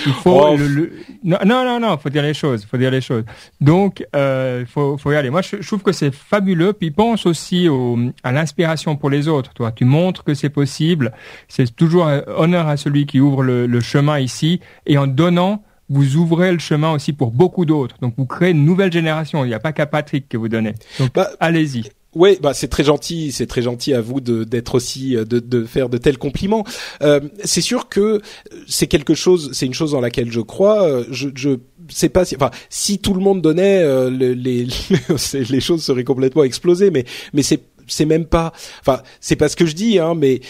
il 0.07 0.12
faut 0.12 0.49
oh. 0.51 0.57
le, 0.57 0.93
non, 1.24 1.39
non, 1.45 1.80
non, 1.80 1.97
faut 1.97 2.11
dire 2.11 2.22
les 2.22 2.35
choses. 2.35 2.66
Faut 2.66 2.76
dire 2.76 2.91
les 2.91 3.01
choses. 3.01 3.24
Donc, 3.61 4.07
euh, 4.14 4.64
faut, 4.66 4.99
faut 4.99 5.11
y 5.11 5.16
aller. 5.16 5.30
Moi, 5.30 5.41
je, 5.41 5.66
trouve 5.66 5.82
que 5.82 5.93
c'est 5.93 6.14
fabuleux. 6.14 6.74
Puis 6.74 6.91
pense 6.91 7.24
aussi 7.24 7.68
au, 7.68 7.99
à 8.22 8.30
l'inspiration 8.30 8.97
pour 8.97 9.09
les 9.09 9.26
autres. 9.26 9.55
Toi, 9.55 9.72
tu 9.72 9.87
montres 9.87 10.22
que 10.22 10.35
c'est 10.35 10.51
possible. 10.51 11.12
C'est 11.49 11.74
toujours 11.74 12.09
honneur 12.37 12.68
à 12.68 12.76
celui 12.76 13.07
qui 13.07 13.20
ouvre 13.20 13.43
le, 13.43 13.66
le 13.66 13.80
chemin 13.80 14.18
ici. 14.18 14.61
Et 14.85 14.99
en 14.99 15.07
donnant, 15.07 15.64
vous 15.89 16.16
ouvrez 16.16 16.53
le 16.53 16.59
chemin 16.59 16.93
aussi 16.93 17.14
pour 17.14 17.30
beaucoup 17.30 17.64
d'autres. 17.64 17.97
Donc, 18.03 18.14
vous 18.18 18.26
créez 18.26 18.51
une 18.51 18.66
nouvelle 18.66 18.93
génération. 18.93 19.45
Il 19.45 19.49
n'y 19.49 19.55
a 19.55 19.61
pas 19.61 19.72
qu'à 19.72 19.87
Patrick 19.87 20.28
que 20.28 20.37
vous 20.37 20.49
donnez. 20.49 20.74
Donc, 20.99 21.14
bah, 21.14 21.30
allez-y. 21.41 21.91
Oui, 22.15 22.39
bah 22.41 22.55
c'est 22.55 22.69
très 22.69 22.85
gentil, 22.85 23.33
c'est 23.33 23.47
très 23.47 23.62
gentil 23.62 23.93
à 23.93 24.01
vous 24.01 24.21
de 24.21 24.45
d'être 24.45 24.77
aussi 24.77 25.17
euh, 25.17 25.25
de, 25.25 25.41
de 25.41 25.65
faire 25.65 25.89
de 25.89 25.99
tels 25.99 26.19
compliments. 26.19 26.65
Euh, 27.03 27.21
c'est 27.45 27.61
sûr 27.61 27.89
que 27.89 28.21
c'est 28.69 28.87
quelque 28.87 29.15
chose, 29.15 29.51
c'est 29.53 29.67
une 29.67 29.75
chose 29.75 29.93
dans 29.93 30.01
laquelle 30.01 30.31
je 30.31 30.41
crois. 30.41 30.85
Euh, 30.85 31.05
je 31.11 31.29
je 31.35 31.51
sais 31.89 32.09
pas 32.09 32.25
si, 32.25 32.37
enfin, 32.37 32.51
si 32.71 32.99
tout 32.99 33.15
le 33.15 33.21
monde 33.21 33.43
donnait, 33.43 33.83
euh, 33.83 34.11
les, 34.11 34.35
les 34.35 35.45
les 35.51 35.61
choses 35.61 35.83
seraient 35.83 36.05
complètement 36.05 36.45
explosées. 36.45 36.91
Mais 36.91 37.05
mais 37.33 37.43
c'est 37.43 37.61
c'est 37.87 38.07
même 38.07 38.27
pas, 38.27 38.53
enfin, 38.81 39.03
c'est 39.21 39.37
pas 39.37 39.49
ce 39.49 39.57
que 39.57 39.67
je 39.67 39.75
dis, 39.75 39.99
hein, 39.99 40.15
mais 40.15 40.41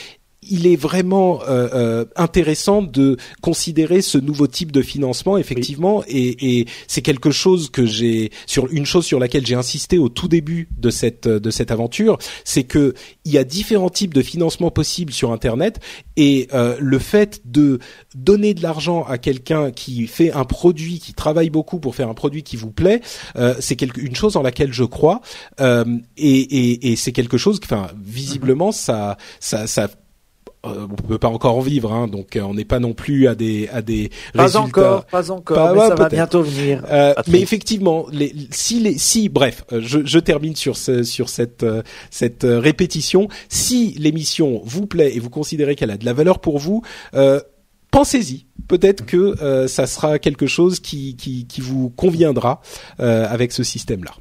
il 0.51 0.67
est 0.67 0.77
vraiment 0.77 1.41
euh, 1.43 1.69
euh, 1.75 2.05
intéressant 2.17 2.83
de 2.83 3.17
considérer 3.41 4.03
ce 4.03 4.19
nouveau 4.19 4.47
type 4.47 4.73
de 4.73 4.83
financement 4.83 5.39
effectivement. 5.39 6.03
Et, 6.09 6.59
et 6.61 6.67
c'est 6.87 7.03
quelque 7.03 7.31
chose 7.31 7.71
que 7.71 7.87
j'ai 7.87 8.31
sur 8.47 8.71
une 8.71 8.87
chose 8.87 9.05
sur 9.05 9.19
laquelle 9.19 9.47
j'ai 9.47 9.55
insisté 9.55 9.99
au 9.99 10.09
tout 10.09 10.29
début 10.29 10.69
de 10.79 10.91
cette 10.91 11.29
de 11.29 11.51
cette 11.51 11.71
aventure 11.71 12.19
c'est 12.45 12.65
que 12.65 12.95
il 13.25 13.33
y 13.33 13.39
a 13.39 13.45
différents 13.45 13.91
types 13.91 14.15
de 14.15 14.23
financement 14.23 14.71
possibles 14.71 15.13
sur 15.13 15.33
internet. 15.33 15.81
Et 16.17 16.49
euh, 16.53 16.77
le 16.81 16.99
fait 16.99 17.41
de 17.45 17.79
donner 18.15 18.55
de 18.55 18.63
l'argent 18.63 19.05
à 19.05 19.19
quelqu'un 19.19 19.71
qui 19.71 20.07
fait 20.07 20.33
un 20.33 20.45
produit 20.45 20.99
qui 20.99 21.15
travaille 21.15 21.51
beaucoup 21.51 21.81
pour 21.81 21.95
faire 21.95 22.09
un 22.09 22.15
produit 22.15 22.43
qui 22.43 22.57
vous 22.57 22.71
plaît 22.71 23.01
euh, 23.37 23.55
c'est 23.59 23.77
quelque 23.77 24.01
une 24.01 24.15
chose 24.15 24.37
en 24.37 24.43
laquelle 24.43 24.73
je 24.73 24.85
crois. 24.85 25.21
Euh, 25.61 25.85
et, 26.17 26.41
et, 26.41 26.93
et 26.93 26.97
c'est 26.97 27.13
quelque 27.13 27.39
chose 27.39 27.61
enfin 27.63 27.89
visiblement 28.03 28.73
ça 28.73 29.17
ça 29.41 29.67
ça 29.67 29.89
euh, 30.67 30.87
on 30.91 31.09
peut 31.09 31.19
pas 31.19 31.29
encore 31.29 31.57
en 31.57 31.61
vivre, 31.61 31.93
hein, 31.93 32.09
donc 32.09 32.37
euh, 32.37 32.41
on 32.43 32.55
n'est 32.55 32.65
pas 32.65 32.79
non 32.79 32.93
plus 32.93 33.29
à 33.29 33.35
des 33.35 33.69
à 33.73 33.83
des 33.83 34.11
pas 34.33 34.45
résultats. 34.45 34.61
Encore, 34.65 35.05
pas 35.07 35.31
encore, 35.31 35.57
pas, 35.57 35.75
mais 35.75 35.89
ça 35.89 35.95
va 35.95 36.09
bientôt 36.09 36.43
venir. 36.43 36.83
Euh, 36.91 37.15
mais 37.29 37.41
effectivement, 37.41 38.07
les, 38.13 38.33
si 38.51 38.81
les 38.81 38.99
si 38.99 39.29
bref, 39.29 39.65
euh, 39.73 39.81
je, 39.83 40.01
je 40.05 40.19
termine 40.19 40.57
sur 40.57 40.77
ce, 40.77 41.03
sur 41.03 41.29
cette 41.29 41.67
cette 42.11 42.47
répétition. 42.49 43.29
Si 43.49 43.95
l'émission 43.99 44.63
vous 44.65 44.87
plaît 44.87 45.15
et 45.15 45.21
vous 45.21 45.31
considérez 45.31 45.75
qu'elle 45.77 45.91
a 45.91 45.97
de 45.97 46.05
la 46.05 46.13
valeur 46.13 46.39
pour 46.39 46.59
vous, 46.59 46.83
pensez-y. 47.95 48.47
Peut-être 48.69 49.05
que 49.05 49.67
ça 49.69 49.87
sera 49.87 50.19
quelque 50.19 50.47
chose 50.47 50.81
qui 50.81 51.17
qui, 51.17 51.47
qui 51.47 51.61
vous 51.61 51.91
conviendra 51.91 52.61
avec 52.99 53.53
ce 53.53 53.63
système-là. 53.63 54.13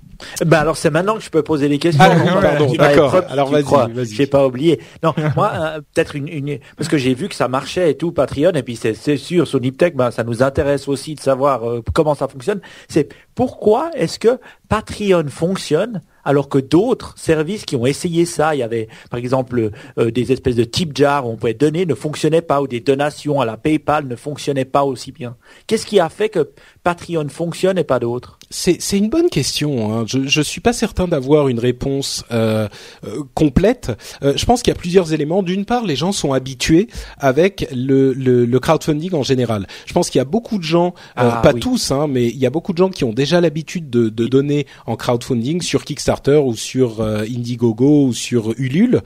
Ben 0.45 0.59
alors 0.59 0.77
c'est 0.77 0.89
maintenant 0.89 1.15
que 1.15 1.23
je 1.23 1.29
peux 1.29 1.43
poser 1.43 1.67
les 1.67 1.79
questions. 1.79 2.03
Ah, 2.03 2.41
pardon, 2.41 2.73
d'accord. 2.73 3.15
Alors 3.29 3.49
vas-y, 3.49 3.91
vas-y. 3.91 4.13
J'ai 4.13 4.27
pas 4.27 4.45
oublié. 4.45 4.79
Non, 5.03 5.13
moi 5.35 5.51
euh, 5.53 5.81
peut-être 5.93 6.15
une, 6.15 6.27
une, 6.27 6.59
parce 6.77 6.89
que 6.89 6.97
j'ai 6.97 7.13
vu 7.13 7.29
que 7.29 7.35
ça 7.35 7.47
marchait 7.47 7.91
et 7.91 7.97
tout 7.97 8.11
Patreon 8.11 8.51
et 8.51 8.63
puis 8.63 8.75
c'est 8.75 9.17
sûr 9.17 9.47
sur 9.47 9.59
Niptech, 9.59 9.95
ben 9.95 10.11
ça 10.11 10.23
nous 10.23 10.43
intéresse 10.43 10.87
aussi 10.87 11.15
de 11.15 11.19
savoir 11.19 11.67
euh, 11.67 11.81
comment 11.93 12.15
ça 12.15 12.27
fonctionne. 12.27 12.61
C'est 12.87 13.09
pourquoi 13.35 13.91
est-ce 13.95 14.19
que 14.19 14.39
Patreon 14.69 15.25
fonctionne 15.29 16.01
alors 16.25 16.49
que 16.49 16.57
d'autres 16.57 17.13
services 17.17 17.65
qui 17.65 17.75
ont 17.75 17.85
essayé 17.85 18.25
ça, 18.25 18.55
il 18.55 18.59
y 18.59 18.63
avait 18.63 18.87
par 19.09 19.19
exemple 19.19 19.71
euh, 19.97 20.11
des 20.11 20.31
espèces 20.31 20.55
de 20.55 20.63
tip 20.63 20.95
jar 20.95 21.27
où 21.27 21.31
on 21.31 21.35
pouvait 21.35 21.53
donner 21.53 21.85
ne 21.85 21.95
fonctionnaient 21.95 22.41
pas 22.41 22.61
ou 22.61 22.67
des 22.67 22.79
donations 22.79 23.41
à 23.41 23.45
la 23.45 23.57
PayPal 23.57 24.07
ne 24.07 24.15
fonctionnaient 24.15 24.65
pas 24.65 24.83
aussi 24.83 25.11
bien. 25.11 25.35
Qu'est-ce 25.67 25.85
qui 25.85 25.99
a 25.99 26.09
fait 26.09 26.29
que 26.29 26.51
Patreon 26.83 27.29
fonctionne 27.29 27.77
et 27.77 27.83
pas 27.83 27.99
d'autres 27.99 28.37
C'est 28.49 28.97
une 28.97 29.09
bonne 29.09 29.29
question. 29.29 29.93
Hein. 29.93 30.03
Je 30.07 30.27
je 30.27 30.41
suis 30.41 30.61
pas 30.61 30.73
certain 30.73 31.07
d'avoir 31.07 31.47
une 31.47 31.59
réponse 31.59 32.25
euh, 32.31 32.67
euh, 33.05 33.23
complète. 33.33 33.91
Euh, 34.21 34.33
je 34.35 34.45
pense 34.45 34.61
qu'il 34.61 34.73
y 34.73 34.77
a 34.77 34.79
plusieurs 34.79 35.13
éléments. 35.13 35.43
D'une 35.43 35.65
part, 35.65 35.85
les 35.85 35.95
gens 35.95 36.11
sont 36.11 36.33
habitués 36.33 36.87
avec 37.17 37.67
le 37.73 38.13
le, 38.13 38.45
le 38.45 38.59
crowdfunding 38.59 39.13
en 39.13 39.23
général. 39.23 39.67
Je 39.85 39.93
pense 39.93 40.09
qu'il 40.09 40.19
y 40.19 40.21
a 40.21 40.25
beaucoup 40.25 40.57
de 40.57 40.63
gens, 40.63 40.93
euh, 41.17 41.29
ah, 41.31 41.41
pas 41.41 41.53
tous, 41.53 41.91
hein, 41.91 42.07
mais 42.07 42.27
il 42.27 42.37
y 42.37 42.45
a 42.45 42.49
beaucoup 42.49 42.73
de 42.73 42.77
gens 42.77 42.89
qui 42.89 43.03
ont 43.05 43.13
déjà 43.13 43.39
l'habitude 43.39 43.89
de, 43.89 44.09
de 44.09 44.27
donner 44.27 44.67
en 44.85 44.95
crowdfunding 44.95 45.61
sur 45.61 45.85
Kickstarter 45.85 46.37
ou 46.37 46.55
sur 46.55 46.99
euh, 46.99 47.23
Indiegogo 47.23 48.07
ou 48.07 48.13
sur 48.13 48.53
Ulule. 48.57 49.01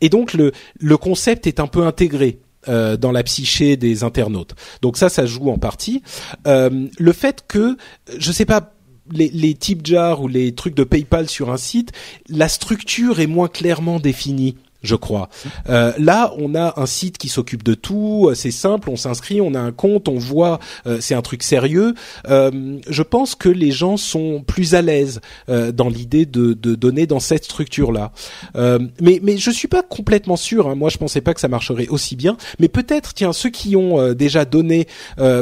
et 0.00 0.08
donc 0.08 0.32
le 0.32 0.52
le 0.78 0.96
concept 0.96 1.46
est 1.46 1.58
un 1.58 1.66
peu 1.66 1.84
intégré 1.86 2.38
euh, 2.68 2.96
dans 2.96 3.12
la 3.12 3.22
psyché 3.22 3.76
des 3.76 4.04
internautes. 4.04 4.54
Donc 4.82 4.96
ça, 4.96 5.08
ça 5.08 5.26
joue 5.26 5.50
en 5.50 5.58
partie. 5.58 6.02
Euh, 6.46 6.88
le 6.98 7.12
fait 7.12 7.44
que, 7.46 7.76
je 8.18 8.32
sais 8.32 8.44
pas, 8.44 8.72
les, 9.12 9.28
les 9.28 9.54
tip 9.54 9.86
jars 9.86 10.22
ou 10.22 10.28
les 10.28 10.54
trucs 10.54 10.74
de 10.74 10.84
PayPal 10.84 11.28
sur 11.28 11.50
un 11.50 11.56
site, 11.56 11.92
la 12.28 12.48
structure 12.48 13.20
est 13.20 13.26
moins 13.26 13.48
clairement 13.48 14.00
définie 14.00 14.56
je 14.84 14.94
crois. 14.94 15.28
Euh, 15.68 15.92
là, 15.98 16.32
on 16.38 16.54
a 16.54 16.80
un 16.80 16.86
site 16.86 17.18
qui 17.18 17.28
s'occupe 17.28 17.62
de 17.64 17.74
tout, 17.74 18.30
c'est 18.34 18.50
simple, 18.50 18.90
on 18.90 18.96
s'inscrit, 18.96 19.40
on 19.40 19.54
a 19.54 19.60
un 19.60 19.72
compte, 19.72 20.08
on 20.08 20.18
voit, 20.18 20.60
euh, 20.86 20.98
c'est 21.00 21.14
un 21.14 21.22
truc 21.22 21.42
sérieux. 21.42 21.94
Euh, 22.28 22.78
je 22.88 23.02
pense 23.02 23.34
que 23.34 23.48
les 23.48 23.70
gens 23.70 23.96
sont 23.96 24.42
plus 24.46 24.74
à 24.74 24.82
l'aise 24.82 25.20
euh, 25.48 25.72
dans 25.72 25.88
l'idée 25.88 26.26
de, 26.26 26.52
de, 26.52 26.74
donner 26.74 27.06
dans 27.06 27.20
cette 27.20 27.44
structure-là. 27.44 28.12
Euh, 28.56 28.78
mais 29.00 29.20
mais 29.22 29.36
je 29.36 29.50
suis 29.50 29.68
pas 29.68 29.82
complètement 29.82 30.36
sûr. 30.36 30.68
Hein. 30.68 30.74
Moi, 30.74 30.90
je 30.90 30.98
pensais 30.98 31.20
pas 31.20 31.34
que 31.34 31.40
ça 31.40 31.48
marcherait 31.48 31.88
aussi 31.88 32.16
bien. 32.16 32.36
Mais 32.58 32.68
peut-être, 32.68 33.14
tiens, 33.14 33.32
ceux 33.32 33.50
qui 33.50 33.76
ont 33.76 33.98
euh, 33.98 34.14
déjà 34.14 34.44
donné 34.44 34.86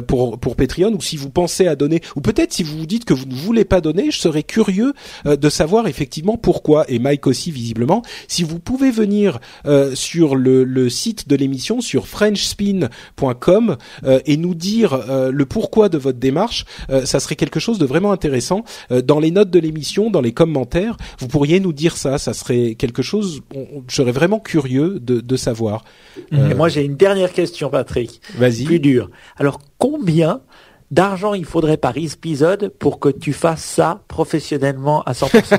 pour 0.07 0.39
pour 0.39 0.57
Patreon, 0.57 0.93
ou 0.93 1.01
si 1.01 1.17
vous 1.17 1.31
pensez 1.31 1.67
à 1.67 1.77
donner, 1.77 2.01
ou 2.17 2.21
peut-être 2.21 2.53
si 2.53 2.63
vous 2.63 2.79
vous 2.79 2.87
dites 2.87 3.05
que 3.05 3.15
vous 3.15 3.27
ne 3.27 3.35
voulez 3.35 3.65
pas 3.65 3.81
donner, 3.81 4.11
je 4.11 4.19
serais 4.19 4.43
curieux 4.43 4.93
de 5.25 5.49
savoir 5.49 5.87
effectivement 5.87 6.37
pourquoi. 6.37 6.85
Et 6.89 6.99
Mike 6.99 7.27
aussi, 7.27 7.51
visiblement, 7.51 8.03
si 8.29 8.43
vous 8.43 8.59
pouvez 8.59 8.91
venir 8.91 9.32
euh, 9.67 9.95
sur 9.95 10.37
le, 10.37 10.65
le, 10.65 10.89
site 10.89 11.29
de 11.29 11.37
l'émission 11.37 11.81
sur 11.81 12.07
frenchspin.com 12.07 13.77
euh, 14.05 14.21
et 14.27 14.37
nous 14.37 14.55
dire 14.55 14.93
euh, 14.95 15.31
le 15.31 15.47
pourquoi 15.47 15.89
de 15.89 15.99
votre 15.99 16.19
démarche. 16.19 16.65
ça 17.05 17.21
serait 17.21 17.37
quelque 17.37 17.61
chose 17.61 17.79
de 17.79 17.87
vraiment 17.87 18.13
intéressant. 18.13 18.65
dans 19.05 19.21
les 19.21 19.31
notes 19.31 19.51
de 19.51 19.59
l'émission, 19.59 20.11
dans 20.11 20.21
les 20.21 20.33
commentaires, 20.33 20.97
vous 21.19 21.29
pourriez 21.29 21.61
nous 21.61 21.73
dire 21.73 21.97
ça. 21.97 22.19
Ça 22.19 22.33
serait 22.35 22.75
quelque 22.75 23.03
chose. 23.03 23.41
je 23.89 23.95
serais 23.95 24.13
vraiment 24.13 24.41
curieux 24.41 24.99
de, 25.01 25.21
de 25.21 25.37
savoir. 25.37 25.85
Et 26.33 26.55
moi, 26.55 26.69
j'ai 26.69 26.85
une 26.85 26.97
dernière 26.97 27.33
question, 27.33 27.71
Patrick. 27.71 28.21
Vas-y. 28.37 28.65
Plus 28.65 28.81
dur. 28.81 29.11
Alors, 29.37 29.61
combien 29.79 30.41
d'argent 30.93 31.35
il 31.35 31.47
faudrait 31.47 31.79
par 31.79 31.97
épisode 31.97 32.69
pour 32.79 33.01
que 33.01 33.09
tu 33.09 33.33
fasses 33.33 33.65
ça 33.65 34.03
professionnellement 34.09 35.03
à 35.03 35.13
100% 35.13 35.59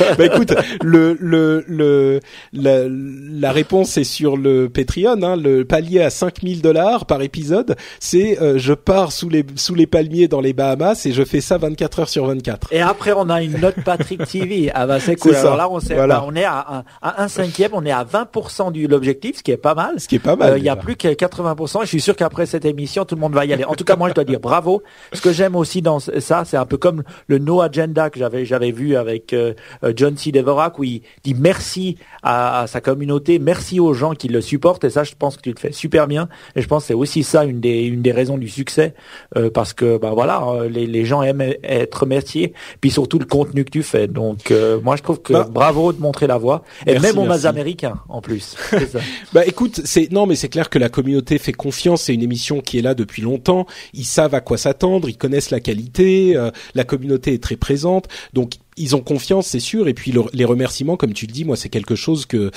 Bah 0.18 0.24
écoute, 0.24 0.54
le, 0.82 1.16
le, 1.20 1.64
le, 1.66 2.20
la, 2.52 2.86
la 2.88 3.52
réponse 3.52 3.96
est 3.96 4.04
sur 4.04 4.36
le 4.36 4.68
Patreon, 4.68 5.22
hein, 5.22 5.36
le 5.36 5.64
palier 5.64 6.00
à 6.00 6.10
5000 6.10 6.62
dollars 6.62 7.06
par 7.06 7.22
épisode, 7.22 7.76
c'est 7.98 8.40
euh, 8.40 8.58
je 8.58 8.72
pars 8.72 9.12
sous 9.12 9.28
les, 9.28 9.44
sous 9.56 9.74
les 9.74 9.86
palmiers 9.86 10.28
dans 10.28 10.40
les 10.40 10.52
Bahamas 10.52 11.06
et 11.06 11.12
je 11.12 11.24
fais 11.24 11.40
ça 11.40 11.58
24 11.58 12.00
heures 12.00 12.08
sur 12.08 12.26
24. 12.26 12.68
Et 12.72 12.80
après 12.80 13.12
on 13.16 13.28
a 13.28 13.42
une 13.42 13.58
note 13.58 13.76
Patrick 13.84 14.24
TV, 14.26 14.70
ah 14.72 14.86
bah 14.86 15.00
c'est 15.00 15.16
cool. 15.16 15.34
Alors 15.34 15.56
là 15.56 15.68
on, 15.70 15.80
sait, 15.80 15.94
bah, 15.94 16.24
on 16.26 16.34
est 16.34 16.44
à, 16.44 16.84
à, 17.02 17.22
un 17.22 17.28
cinquième, 17.28 17.72
on 17.74 17.84
est 17.84 17.90
à 17.90 18.04
20% 18.04 18.72
de 18.72 18.86
l'objectif, 18.86 19.38
ce 19.38 19.42
qui 19.42 19.50
est 19.50 19.56
pas 19.56 19.74
mal. 19.74 19.98
Ce 19.98 20.06
qui 20.06 20.16
est 20.16 20.20
pas 20.20 20.36
mal. 20.36 20.52
Euh, 20.52 20.58
il 20.58 20.64
y 20.64 20.68
a 20.68 20.76
plus 20.76 20.96
que 20.96 21.08
80%, 21.08 21.80
je 21.82 21.86
suis 21.86 22.00
sûr 22.00 22.14
qu'après 22.14 22.46
cette 22.46 22.64
émission 22.64 23.04
tout 23.04 23.16
le 23.16 23.20
monde 23.20 23.34
va 23.34 23.44
y 23.44 23.52
aller. 23.52 23.64
En 23.64 23.74
tout 23.80 23.84
cas, 23.84 23.96
moi, 23.96 24.10
je 24.10 24.14
dois 24.14 24.24
dire 24.24 24.40
bravo. 24.40 24.82
Ce 25.12 25.20
que 25.20 25.32
j'aime 25.32 25.56
aussi 25.56 25.80
dans 25.80 26.00
ça, 26.00 26.44
c'est 26.44 26.56
un 26.58 26.66
peu 26.66 26.76
comme 26.76 27.02
le 27.28 27.38
No 27.38 27.62
Agenda 27.62 28.10
que 28.10 28.18
j'avais 28.18 28.44
j'avais 28.44 28.72
vu 28.72 28.94
avec 28.94 29.32
euh, 29.32 29.54
euh, 29.84 29.92
John 29.96 30.16
C. 30.16 30.32
Devorak, 30.32 30.78
où 30.78 30.84
il 30.84 31.00
dit 31.24 31.34
merci 31.34 31.96
à, 32.22 32.66
sa 32.68 32.82
communauté, 32.82 33.38
merci 33.38 33.80
aux 33.80 33.94
gens 33.94 34.14
qui 34.14 34.28
le 34.28 34.42
supportent. 34.42 34.84
Et 34.84 34.90
ça, 34.90 35.02
je 35.02 35.14
pense 35.18 35.36
que 35.36 35.42
tu 35.42 35.50
le 35.50 35.58
fais 35.58 35.72
super 35.72 36.06
bien. 36.06 36.28
Et 36.56 36.62
je 36.62 36.68
pense 36.68 36.82
que 36.82 36.88
c'est 36.88 36.94
aussi 36.94 37.22
ça 37.22 37.44
une 37.44 37.60
des 37.60 37.84
une 37.84 38.02
des 38.02 38.12
raisons 38.12 38.36
du 38.36 38.48
succès, 38.48 38.94
euh, 39.36 39.50
parce 39.50 39.72
que 39.72 39.96
bah 39.96 40.10
voilà, 40.12 40.44
les, 40.68 40.86
les 40.86 41.04
gens 41.06 41.22
aiment 41.22 41.54
être 41.62 42.00
remerciés. 42.00 42.52
Puis 42.82 42.90
surtout 42.90 43.18
le 43.18 43.24
contenu 43.24 43.64
que 43.64 43.70
tu 43.70 43.82
fais. 43.82 44.08
Donc 44.08 44.52
moi, 44.82 44.96
je 44.96 45.02
trouve 45.02 45.22
que 45.22 45.32
bah, 45.32 45.48
bravo 45.50 45.94
de 45.94 46.00
montrer 46.00 46.26
la 46.26 46.36
voie. 46.36 46.64
Et 46.86 46.98
même 46.98 47.18
aux 47.18 47.46
américains 47.46 47.94
en 48.08 48.20
plus. 48.20 48.56
Ça. 48.90 48.98
bah 49.32 49.46
écoute, 49.46 49.80
c'est 49.84 50.12
non, 50.12 50.26
mais 50.26 50.34
c'est 50.34 50.48
clair 50.48 50.68
que 50.68 50.78
la 50.78 50.90
communauté 50.90 51.38
fait 51.38 51.52
confiance. 51.52 52.02
C'est 52.02 52.14
une 52.14 52.22
émission 52.22 52.60
qui 52.60 52.78
est 52.78 52.82
là 52.82 52.94
depuis 52.94 53.22
longtemps 53.22 53.66
ils 53.92 54.04
savent 54.04 54.34
à 54.34 54.40
quoi 54.40 54.58
s'attendre, 54.58 55.08
ils 55.08 55.16
connaissent 55.16 55.50
la 55.50 55.60
qualité, 55.60 56.36
euh, 56.36 56.50
la 56.74 56.84
communauté 56.84 57.34
est 57.34 57.42
très 57.42 57.56
présente, 57.56 58.08
donc 58.32 58.54
ils 58.76 58.96
ont 58.96 59.00
confiance, 59.00 59.46
c'est 59.46 59.60
sûr. 59.60 59.88
Et 59.88 59.94
puis 59.94 60.14
les 60.32 60.44
remerciements, 60.44 60.96
comme 60.96 61.12
tu 61.12 61.26
le 61.26 61.32
dis, 61.32 61.44
moi 61.44 61.56
c'est 61.56 61.68
quelque 61.68 61.94
chose 61.94 62.26
que 62.26 62.50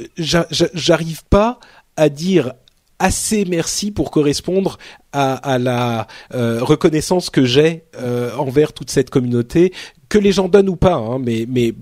euh, 0.00 0.44
j'arrive 0.74 1.22
pas 1.30 1.58
à 1.96 2.08
dire 2.08 2.52
assez 2.98 3.44
merci 3.44 3.90
pour 3.90 4.10
correspondre 4.12 4.78
à, 5.12 5.58
la 5.58 6.06
euh, 6.34 6.60
reconnaissance 6.62 7.30
que 7.30 7.44
j'ai 7.44 7.84
envers 8.38 8.72
toute 8.72 8.90
cette 8.90 9.10
communauté, 9.10 9.72
que 10.08 10.18
les 10.18 10.30
gens 10.30 10.48
donnent 10.48 10.68
ou 10.68 10.76
pas, 10.76 10.94
hein, 10.94 11.18
mais 11.18 11.74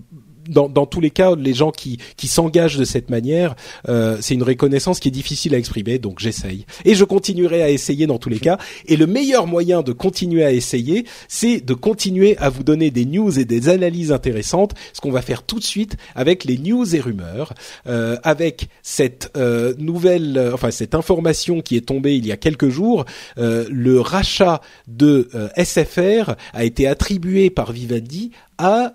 dans, 0.48 0.68
dans, 0.68 0.86
tous 0.86 1.00
les 1.00 1.10
cas, 1.10 1.34
les 1.36 1.54
gens 1.54 1.70
qui, 1.70 1.98
qui 2.16 2.28
s'engagent 2.28 2.76
de 2.76 2.84
cette 2.84 3.10
manière, 3.10 3.54
euh, 3.88 4.18
c'est 4.20 4.34
une 4.34 4.42
reconnaissance 4.42 5.00
qui 5.00 5.08
est 5.08 5.12
difficile 5.12 5.54
à 5.54 5.58
exprimer, 5.58 5.98
donc 5.98 6.20
j'essaye. 6.20 6.66
Et 6.84 6.94
je 6.94 7.04
continuerai 7.04 7.62
à 7.62 7.70
essayer 7.70 8.06
dans 8.06 8.18
tous 8.18 8.28
les 8.28 8.38
cas. 8.38 8.58
Et 8.86 8.96
le 8.96 9.06
meilleur 9.06 9.46
moyen 9.46 9.82
de 9.82 9.92
continuer 9.92 10.44
à 10.44 10.52
essayer, 10.52 11.04
c'est 11.28 11.60
de 11.60 11.74
continuer 11.74 12.36
à 12.38 12.48
vous 12.48 12.62
donner 12.62 12.90
des 12.90 13.04
news 13.04 13.38
et 13.38 13.44
des 13.44 13.68
analyses 13.68 14.12
intéressantes, 14.12 14.74
ce 14.92 15.00
qu'on 15.00 15.10
va 15.10 15.22
faire 15.22 15.42
tout 15.42 15.58
de 15.58 15.64
suite 15.64 15.96
avec 16.14 16.44
les 16.44 16.58
news 16.58 16.94
et 16.94 17.00
rumeurs, 17.00 17.54
euh, 17.86 18.16
avec 18.22 18.68
cette 18.82 19.30
euh, 19.36 19.74
nouvelle, 19.78 20.36
euh, 20.36 20.54
enfin 20.54 20.70
cette 20.70 20.94
information 20.94 21.60
qui 21.60 21.76
est 21.76 21.86
tombée 21.86 22.16
il 22.16 22.26
y 22.26 22.32
a 22.32 22.36
quelques 22.36 22.68
jours, 22.68 23.04
euh, 23.38 23.66
le 23.70 24.00
rachat 24.00 24.60
de 24.86 25.28
euh, 25.34 25.48
SFR 25.56 26.34
a 26.52 26.64
été 26.64 26.86
attribué 26.86 27.50
par 27.50 27.72
Vivendi 27.72 28.30
à 28.58 28.94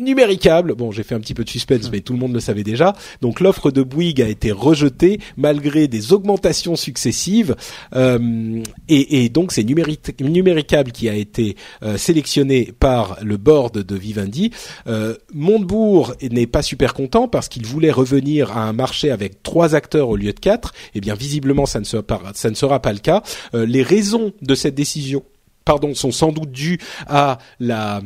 numéricable. 0.00 0.74
Bon, 0.74 0.90
j'ai 0.90 1.02
fait 1.02 1.14
un 1.14 1.20
petit 1.20 1.34
peu 1.34 1.44
de 1.44 1.50
suspense, 1.50 1.90
mais 1.90 2.00
tout 2.00 2.12
le 2.12 2.18
monde 2.18 2.32
le 2.32 2.40
savait 2.40 2.64
déjà. 2.64 2.94
Donc 3.20 3.40
l'offre 3.40 3.70
de 3.70 3.82
Bouygues 3.82 4.22
a 4.22 4.28
été 4.28 4.52
rejetée 4.52 5.20
malgré 5.36 5.88
des 5.88 6.12
augmentations 6.12 6.76
successives. 6.76 7.56
Euh, 7.94 8.62
et, 8.88 9.24
et, 9.24 9.28
donc 9.28 9.52
c'est 9.52 9.64
numéricable 9.64 10.92
qui 10.92 11.08
a 11.08 11.14
été 11.14 11.56
euh, 11.82 11.96
sélectionné 11.96 12.72
par 12.78 13.18
le 13.22 13.36
board 13.36 13.78
de 13.78 13.94
Vivendi. 13.96 14.50
Euh, 14.86 15.16
Montebourg 15.34 16.14
n'est 16.22 16.46
pas 16.46 16.62
super 16.62 16.94
content 16.94 17.28
parce 17.28 17.48
qu'il 17.48 17.66
voulait 17.66 17.90
revenir 17.90 18.56
à 18.56 18.62
un 18.62 18.72
marché 18.72 19.10
avec 19.10 19.42
trois 19.42 19.74
acteurs 19.74 20.08
au 20.08 20.16
lieu 20.16 20.32
de 20.32 20.40
quatre. 20.40 20.72
Eh 20.94 21.00
bien, 21.00 21.14
visiblement, 21.14 21.66
ça 21.66 21.80
ne 21.80 21.84
sera 21.84 22.02
pas, 22.02 22.20
ça 22.34 22.50
ne 22.50 22.54
sera 22.54 22.80
pas 22.80 22.92
le 22.92 22.98
cas. 22.98 23.22
Euh, 23.54 23.66
les 23.66 23.82
raisons 23.82 24.32
de 24.42 24.54
cette 24.54 24.74
décision 24.74 25.22
pardon, 25.64 25.94
sont 25.94 26.10
sans 26.10 26.32
doute 26.32 26.50
dues 26.50 26.78
à 27.06 27.38
la 27.60 28.00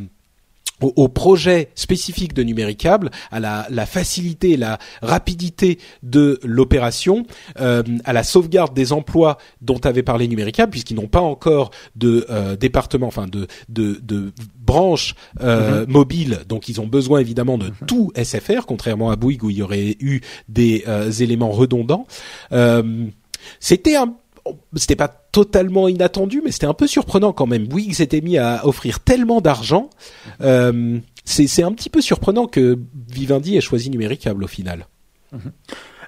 au, 0.80 1.08
projet 1.08 1.70
spécifique 1.74 2.34
de 2.34 2.42
Numéricable, 2.42 3.10
à 3.30 3.40
la, 3.40 3.66
la 3.70 3.86
facilité, 3.86 4.56
la 4.56 4.78
rapidité 5.02 5.78
de 6.02 6.40
l'opération, 6.42 7.26
euh, 7.60 7.82
à 8.04 8.12
la 8.12 8.22
sauvegarde 8.22 8.74
des 8.74 8.92
emplois 8.92 9.38
dont 9.60 9.78
avait 9.78 10.02
parlé 10.02 10.28
Numéricable, 10.28 10.70
puisqu'ils 10.72 10.96
n'ont 10.96 11.06
pas 11.06 11.20
encore 11.20 11.70
de 11.96 12.26
euh, 12.30 12.56
département, 12.56 13.06
enfin 13.06 13.26
de, 13.26 13.46
de, 13.68 14.00
de 14.02 14.32
branche 14.58 15.14
euh, 15.40 15.84
mm-hmm. 15.84 15.90
mobile, 15.90 16.38
donc 16.48 16.68
ils 16.68 16.80
ont 16.80 16.86
besoin 16.86 17.20
évidemment 17.20 17.58
de 17.58 17.68
mm-hmm. 17.68 17.86
tout 17.86 18.12
SFR, 18.16 18.66
contrairement 18.66 19.10
à 19.10 19.16
Bouygues 19.16 19.44
où 19.44 19.50
il 19.50 19.56
y 19.56 19.62
aurait 19.62 19.96
eu 20.00 20.20
des 20.48 20.84
euh, 20.88 21.10
éléments 21.10 21.50
redondants. 21.50 22.06
Euh, 22.52 23.06
c'était 23.60 23.96
un 23.96 24.14
c'était 24.76 24.96
pas 24.96 25.23
totalement 25.34 25.88
inattendu, 25.88 26.42
mais 26.44 26.52
c'était 26.52 26.68
un 26.68 26.74
peu 26.74 26.86
surprenant 26.86 27.32
quand 27.32 27.48
même. 27.48 27.66
Bouygues 27.66 27.94
s'était 27.94 28.20
mis 28.20 28.38
à 28.38 28.64
offrir 28.64 29.00
tellement 29.00 29.40
d'argent. 29.40 29.90
Euh, 30.42 30.98
c'est 31.24 31.64
un 31.64 31.72
petit 31.72 31.90
peu 31.90 32.00
surprenant 32.00 32.46
que 32.46 32.78
Vivendi 33.08 33.56
ait 33.56 33.60
choisi 33.60 33.90
Numéricable 33.90 34.44
au 34.44 34.46
final. 34.46 34.86
Mhm. 35.32 35.50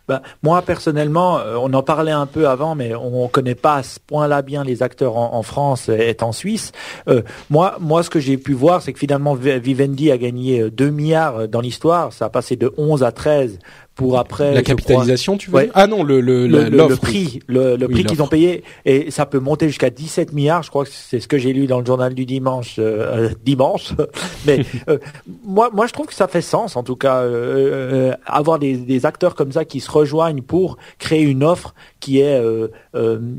Bah, 0.06 0.22
moi 0.44 0.62
personnellement, 0.62 1.40
euh, 1.40 1.56
on 1.60 1.74
en 1.74 1.82
parlait 1.82 2.12
un 2.12 2.26
peu 2.26 2.48
avant, 2.48 2.76
mais 2.76 2.94
on 2.94 3.24
ne 3.24 3.28
connaît 3.28 3.56
pas 3.56 3.78
à 3.78 3.82
ce 3.82 3.98
point-là 3.98 4.42
bien 4.42 4.62
les 4.62 4.84
acteurs 4.84 5.16
en, 5.16 5.42
France 5.42 5.88
et 5.88 6.16
en 6.20 6.30
Suisse. 6.30 6.70
Euh, 7.08 7.22
moi, 7.50 7.76
moi, 7.80 8.04
ce 8.04 8.10
que 8.10 8.20
j'ai 8.20 8.38
pu 8.38 8.52
voir, 8.52 8.82
c'est 8.82 8.92
que 8.92 9.00
finalement 9.00 9.34
Vivendi 9.34 10.12
a 10.12 10.18
gagné 10.18 10.70
2 10.70 10.90
milliards 10.90 11.48
dans 11.48 11.60
l'histoire. 11.60 12.12
Ça 12.12 12.26
a 12.26 12.28
passé 12.28 12.54
de 12.54 12.72
11 12.76 13.02
à 13.02 13.10
13 13.10 13.58
pour 13.96 14.18
après 14.18 14.54
la 14.54 14.62
capitalisation 14.62 15.36
tu 15.36 15.50
vois 15.50 15.62
ah 15.74 15.86
non 15.86 16.02
le 16.02 16.20
le, 16.20 16.46
le, 16.46 16.68
le 16.68 16.96
prix 16.96 17.40
le, 17.48 17.76
le 17.76 17.88
prix 17.88 18.04
qu'ils 18.04 18.22
ont 18.22 18.28
payé 18.28 18.62
et 18.84 19.10
ça 19.10 19.26
peut 19.26 19.40
monter 19.40 19.66
jusqu'à 19.66 19.90
17 19.90 20.32
milliards 20.32 20.62
je 20.62 20.70
crois 20.70 20.84
que 20.84 20.90
c'est 20.92 21.18
ce 21.18 21.26
que 21.26 21.38
j'ai 21.38 21.52
lu 21.52 21.66
dans 21.66 21.80
le 21.80 21.86
journal 21.86 22.14
du 22.14 22.26
dimanche 22.26 22.76
euh, 22.78 23.28
euh 23.28 23.30
dimanche. 23.44 23.92
Mais 24.46 24.64
euh, 24.88 24.98
moi 25.44 25.70
moi 25.72 25.86
je 25.86 25.92
trouve 25.92 26.06
que 26.06 26.14
ça 26.14 26.28
fait 26.28 26.42
sens 26.42 26.76
en 26.76 26.82
tout 26.82 26.96
cas 26.96 27.22
euh, 27.22 28.12
avoir 28.26 28.58
des, 28.58 28.76
des 28.76 29.06
acteurs 29.06 29.34
comme 29.34 29.52
ça 29.52 29.64
qui 29.64 29.80
se 29.80 29.90
rejoignent 29.90 30.42
pour 30.42 30.76
créer 30.98 31.22
une 31.22 31.42
offre 31.42 31.74
qui 32.00 32.20
est 32.20 32.40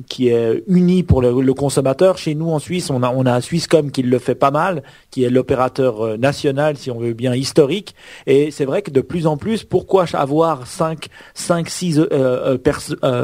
qui 0.07 0.29
est 0.29 0.63
unie 0.67 1.03
pour 1.03 1.21
le, 1.21 1.53
consommateur. 1.53 2.17
Chez 2.17 2.35
nous 2.35 2.49
en 2.49 2.59
Suisse 2.59 2.89
on 2.89 3.03
a 3.03 3.11
on 3.11 3.25
a 3.25 3.33
un 3.33 3.41
Swisscom 3.41 3.91
qui 3.91 4.01
le 4.01 4.19
fait 4.19 4.35
pas 4.35 4.51
mal 4.51 4.83
qui 5.11 5.23
est 5.23 5.29
l'opérateur 5.29 6.17
national 6.17 6.77
si 6.77 6.91
on 6.91 6.99
veut 6.99 7.13
bien 7.13 7.33
historique. 7.33 7.95
Et 8.25 8.51
c'est 8.51 8.65
vrai 8.65 8.81
que 8.81 8.91
de 8.91 9.01
plus 9.01 9.27
en 9.27 9.37
plus 9.37 9.63
pourquoi 9.63 10.05
avoir 10.13 10.46
5, 10.65 11.07
5 11.33 11.69
6 11.69 12.01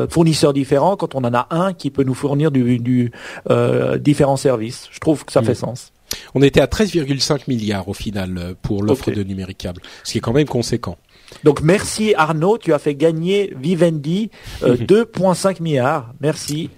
fournisseurs 0.10 0.54
différents 0.54 0.96
quand 0.96 1.16
on 1.16 1.24
en 1.24 1.34
a 1.34 1.48
un 1.50 1.74
qui 1.74 1.90
peut 1.90 2.04
nous 2.04 2.14
fournir 2.14 2.52
du, 2.52 2.80
du 2.80 3.12
euh, 3.50 3.98
différents 3.98 4.38
services. 4.38 4.88
Je 4.92 5.00
trouve 5.00 5.26
que 5.26 5.32
ça 5.32 5.42
mm. 5.42 5.46
fait 5.46 5.56
sens. 5.56 5.92
On 6.36 6.42
était 6.42 6.62
à 6.62 6.68
13,5 6.68 7.44
milliards 7.48 7.88
au 7.88 7.94
final 7.94 8.56
pour 8.62 8.84
l'offre 8.84 9.12
de 9.12 9.24
numéricable, 9.24 9.82
ce 10.04 10.12
qui 10.12 10.18
est 10.20 10.22
quand 10.22 10.34
même 10.34 10.48
conséquent. 10.48 10.98
Donc 11.44 11.62
merci 11.62 12.14
Arnaud, 12.16 12.60
tu 12.60 12.74
as 12.74 12.80
fait 12.80 12.94
gagner 12.94 13.54
Vivendi 13.60 14.30
2,5 14.62 15.48
euh, 15.48 15.54
milliards. 15.62 16.14
Merci. 16.22 16.70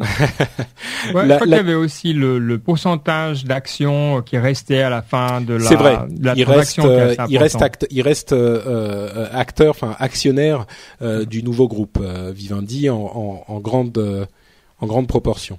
ouais, 1.14 1.28
je 1.28 1.34
crois 1.34 1.38
qu'il 1.40 1.50
y 1.50 1.54
avait 1.54 1.74
aussi 1.74 2.12
le, 2.14 2.38
le 2.38 2.58
pourcentage 2.58 3.44
d'actions 3.44 4.22
qui 4.22 4.38
restait 4.38 4.80
à 4.80 4.88
la 4.88 5.02
fin 5.02 5.42
de 5.42 5.54
la, 5.54 5.64
C'est 5.64 5.74
vrai. 5.76 5.98
la 6.20 6.34
il 6.34 6.44
reste, 6.44 6.78
euh, 6.78 7.14
il 7.28 7.36
reste, 7.36 7.58
il 7.90 8.00
reste 8.02 8.32
euh, 8.32 9.28
acteur, 9.32 9.70
enfin 9.70 9.96
actionnaire 9.98 10.66
euh, 11.02 11.26
du 11.26 11.42
nouveau 11.42 11.68
groupe 11.68 11.98
euh, 12.00 12.32
Vivendi 12.34 12.88
en, 12.88 12.96
en, 12.96 13.44
en 13.46 13.60
grande, 13.60 14.28
en 14.78 14.86
grande 14.86 15.06
proportion. 15.06 15.58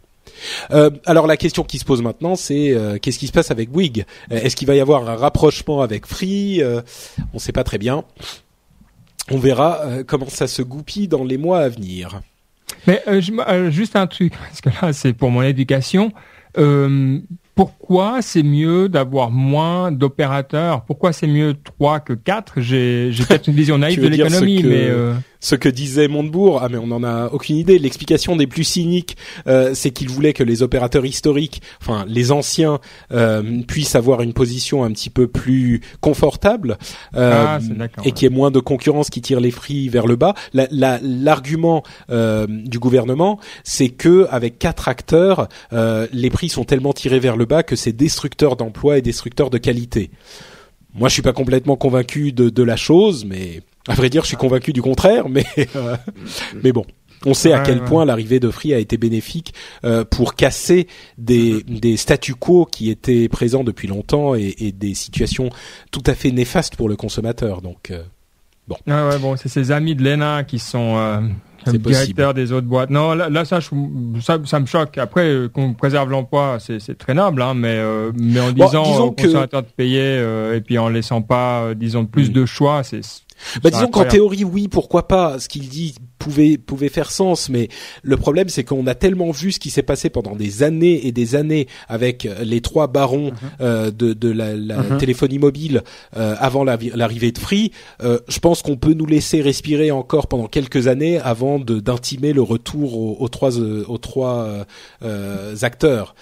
alors 1.06 1.28
la 1.28 1.38
question 1.38 1.64
qui 1.64 1.78
se 1.78 1.86
pose 1.86 2.02
maintenant, 2.02 2.36
c'est 2.36 2.76
qu'est-ce 3.02 3.20
qui 3.20 3.28
se 3.28 3.32
passe 3.32 3.52
avec 3.52 3.70
Bouygues? 3.70 4.06
Est-ce 4.32 4.56
qu'il 4.56 4.68
va 4.68 4.76
y 4.76 4.80
avoir 4.80 5.08
un 5.08 5.16
rapprochement 5.16 5.82
avec 5.82 6.08
Free? 6.08 6.64
On 6.64 7.36
ne 7.36 7.40
sait 7.40 7.52
pas 7.52 7.64
très 7.64 7.78
bien. 7.78 8.04
On 9.30 9.38
verra 9.38 9.82
comment 10.08 10.30
ça 10.30 10.48
se 10.48 10.62
goupille 10.62 11.08
dans 11.08 11.24
les 11.24 11.38
mois 11.38 11.60
à 11.60 11.70
venir. 11.70 12.22
Mais 12.88 13.02
euh, 13.08 13.22
euh, 13.48 13.72
juste 13.72 13.96
un 13.96 14.08
truc, 14.08 14.34
parce 14.34 14.62
que 14.62 14.70
là 14.82 14.94
c'est 14.94 15.14
pour 15.14 15.32
mon 15.32 15.42
éducation. 15.42 16.12
Euh, 16.58 17.20
pourquoi 17.56 18.22
c'est 18.22 18.44
mieux 18.44 18.90
d'avoir 18.90 19.32
moins 19.32 19.92
d'opérateurs? 19.92 20.84
Pourquoi 20.86 21.14
c'est 21.14 21.28
mieux 21.28 21.56
3 21.64 22.00
que 22.00 22.14
4 22.14 22.62
J'ai 22.62 23.12
peut-être 23.28 23.48
une 23.48 23.54
vision 23.54 23.78
naïve 23.78 24.02
de 24.02 24.08
l'économie, 24.08 24.64
mais... 24.64 24.90
Euh, 25.42 25.52
ce 25.52 25.56
que 25.56 25.68
disait 25.68 26.08
Montebourg, 26.08 26.60
ah 26.62 26.70
mais 26.70 26.78
on 26.78 26.88
n'en 26.88 27.04
a 27.04 27.28
aucune 27.28 27.58
idée. 27.58 27.80
L'explication 27.80 28.36
des 28.36 28.48
plus 28.48 28.64
cyniques, 28.64 29.18
euh, 29.48 29.72
c'est 29.74 29.92
qu'il 29.92 30.08
voulait 30.08 30.34
que 30.34 30.44
les 30.44 30.64
opérateurs 30.64 31.06
historiques, 31.06 31.62
enfin 31.82 32.06
les 32.08 32.32
anciens, 32.32 32.80
euh, 33.12 33.62
puissent 33.68 33.96
avoir 33.96 34.22
une 34.22 34.34
position 34.34 34.84
un 34.84 34.92
petit 34.92 35.10
peu 35.10 35.28
plus 35.28 35.82
confortable 36.00 36.78
euh, 37.16 37.58
ah, 37.60 37.60
et 38.06 38.12
qu'il 38.12 38.30
y 38.30 38.32
ait 38.32 38.36
moins 38.36 38.52
de 38.52 38.60
concurrence 38.60 39.10
qui 39.10 39.22
tire 39.22 39.40
les 39.40 39.52
prix 39.52 39.90
vers 39.90 40.08
le 40.08 40.16
bas. 40.16 40.36
L'argument 40.54 41.84
la, 42.08 42.46
du 42.48 42.80
gouvernement, 42.80 43.40
c'est 43.64 43.90
que 43.90 44.28
avec 44.30 44.60
quatre 44.60 44.88
acteurs, 44.88 45.50
les 45.72 46.30
prix 46.30 46.50
sont 46.50 46.64
tellement 46.64 46.94
tirés 46.94 47.20
vers 47.20 47.36
le 47.36 47.46
bas 47.46 47.64
que 47.64 47.76
c'est 47.76 47.94
destructeur 47.94 48.56
d'emplois 48.56 49.00
et 49.00 49.02
destructeur 49.02 49.50
de 49.50 49.58
qualité. 49.58 50.12
Moi, 50.94 51.10
je 51.10 51.14
suis 51.14 51.22
pas 51.22 51.34
complètement 51.34 51.78
convaincu 51.78 52.32
de, 52.32 52.50
de 52.50 52.64
la 52.64 52.76
chose, 52.76 53.26
mais 53.26 53.62
à 53.88 53.96
vrai 53.96 54.10
dire, 54.10 54.24
je 54.24 54.28
suis 54.28 54.38
convaincu 54.38 54.74
du 54.74 54.82
contraire, 54.82 55.30
mais 55.30 55.46
euh, 55.76 55.98
mais 56.64 56.72
bon. 56.72 56.86
On 57.26 57.34
sait 57.34 57.54
à 57.54 57.60
quel 57.60 57.84
point 57.84 58.04
l'arrivée 58.04 58.40
de 58.40 58.50
Free 58.50 58.74
a 58.74 58.80
été 58.80 58.98
bénéfique 58.98 59.54
euh, 59.84 60.04
pour 60.04 60.34
casser 60.36 60.88
des, 61.18 61.62
des 61.64 61.96
statu 61.96 62.34
quo 62.34 62.66
qui 62.66 62.90
étaient 62.90 63.30
présents 63.30 63.64
depuis 63.64 63.88
longtemps 63.88 64.34
et, 64.34 64.56
et, 64.58 64.72
des 64.72 64.96
situations 64.96 65.50
tout 65.92 66.02
à 66.08 66.16
fait 66.16 66.32
néfastes 66.32 66.76
pour 66.76 66.90
le 66.90 66.96
consommateur. 66.96 67.62
Donc 67.62 67.92
euh, 67.92 68.02
bon. 68.68 68.76
Ouais, 68.88 69.08
ouais, 69.10 69.20
bon, 69.20 69.36
c'est 69.38 69.50
ses 69.50 69.72
amis 69.72 69.94
de 69.94 70.04
l'ENA 70.04 70.44
qui 70.46 70.58
sont 70.58 70.98
euh, 70.98 71.20
directeur 71.72 72.34
des 72.34 72.52
autres 72.54 72.66
boîtes. 72.66 72.90
Non, 72.90 73.14
là, 73.14 73.30
là 73.30 73.46
ça, 73.46 73.60
ça, 74.20 74.40
ça, 74.44 74.60
me 74.60 74.66
choque. 74.66 74.98
Après, 74.98 75.48
qu'on 75.54 75.76
préserve 75.76 76.10
l'emploi, 76.10 76.58
c'est 76.60 76.98
très 76.98 77.14
noble, 77.14 77.44
hein, 77.44 77.54
mais 77.54 77.80
mais 78.16 78.40
en 78.40 78.52
disant 78.52 79.00
aux 79.00 79.12
consommateurs 79.12 79.62
de 79.62 79.68
payer 79.68 80.16
et 80.56 80.62
puis 80.62 80.80
en 80.80 80.90
laissant 80.90 81.22
pas, 81.22 81.76
disons, 81.76 82.08
plus 82.08 82.32
mm. 82.32 82.34
de 82.34 82.46
choix, 82.48 82.82
c'est 82.84 83.02
bah, 83.64 83.70
disons 83.70 83.88
qu'en 83.88 84.06
théorie, 84.06 84.44
oui, 84.44 84.68
pourquoi 84.68 85.08
pas. 85.08 85.40
Ce 85.40 85.48
qu'il 85.48 85.70
dit 85.70 85.96
pouvait 86.22 86.58
pouvait 86.58 86.90
faire 86.90 87.12
sens, 87.12 87.50
mais 87.50 87.68
le 88.04 88.18
problème 88.18 88.48
c'est 88.50 88.64
qu'on 88.64 88.86
a 88.88 88.96
tellement 88.96 89.32
vu 89.32 89.52
ce 89.52 89.60
qui 89.60 89.70
s'est 89.70 89.82
passé 89.82 90.10
pendant 90.10 90.36
des 90.36 90.64
années 90.64 91.08
et 91.08 91.12
des 91.12 91.36
années 91.36 91.68
avec 91.88 92.28
les 92.44 92.62
trois 92.62 92.88
barons 92.88 93.32
mhm. 93.32 93.38
euh, 93.62 93.92
de, 93.92 94.14
de 94.14 94.30
la, 94.30 94.56
la 94.56 94.78
mhm. 94.78 94.98
téléphonie 94.98 95.40
mobile 95.40 95.82
euh, 96.16 96.36
avant 96.40 96.64
l'arrivée 96.64 97.32
de 97.32 97.40
Free. 97.40 97.72
Euh, 98.04 98.20
je 98.28 98.40
pense 98.40 98.62
qu'on 98.62 98.78
peut 98.78 98.94
nous 98.94 99.06
laisser 99.06 99.42
respirer 99.42 99.92
encore 99.92 100.28
pendant 100.28 100.48
quelques 100.48 100.88
années 100.88 101.20
avant 101.20 101.60
d'intimer 101.60 102.34
le 102.34 102.42
retour 102.42 102.98
aux, 102.98 103.18
aux 103.20 103.30
trois 103.30 103.58
aux 103.60 103.98
trois 103.98 104.66
acteurs. 105.62 106.16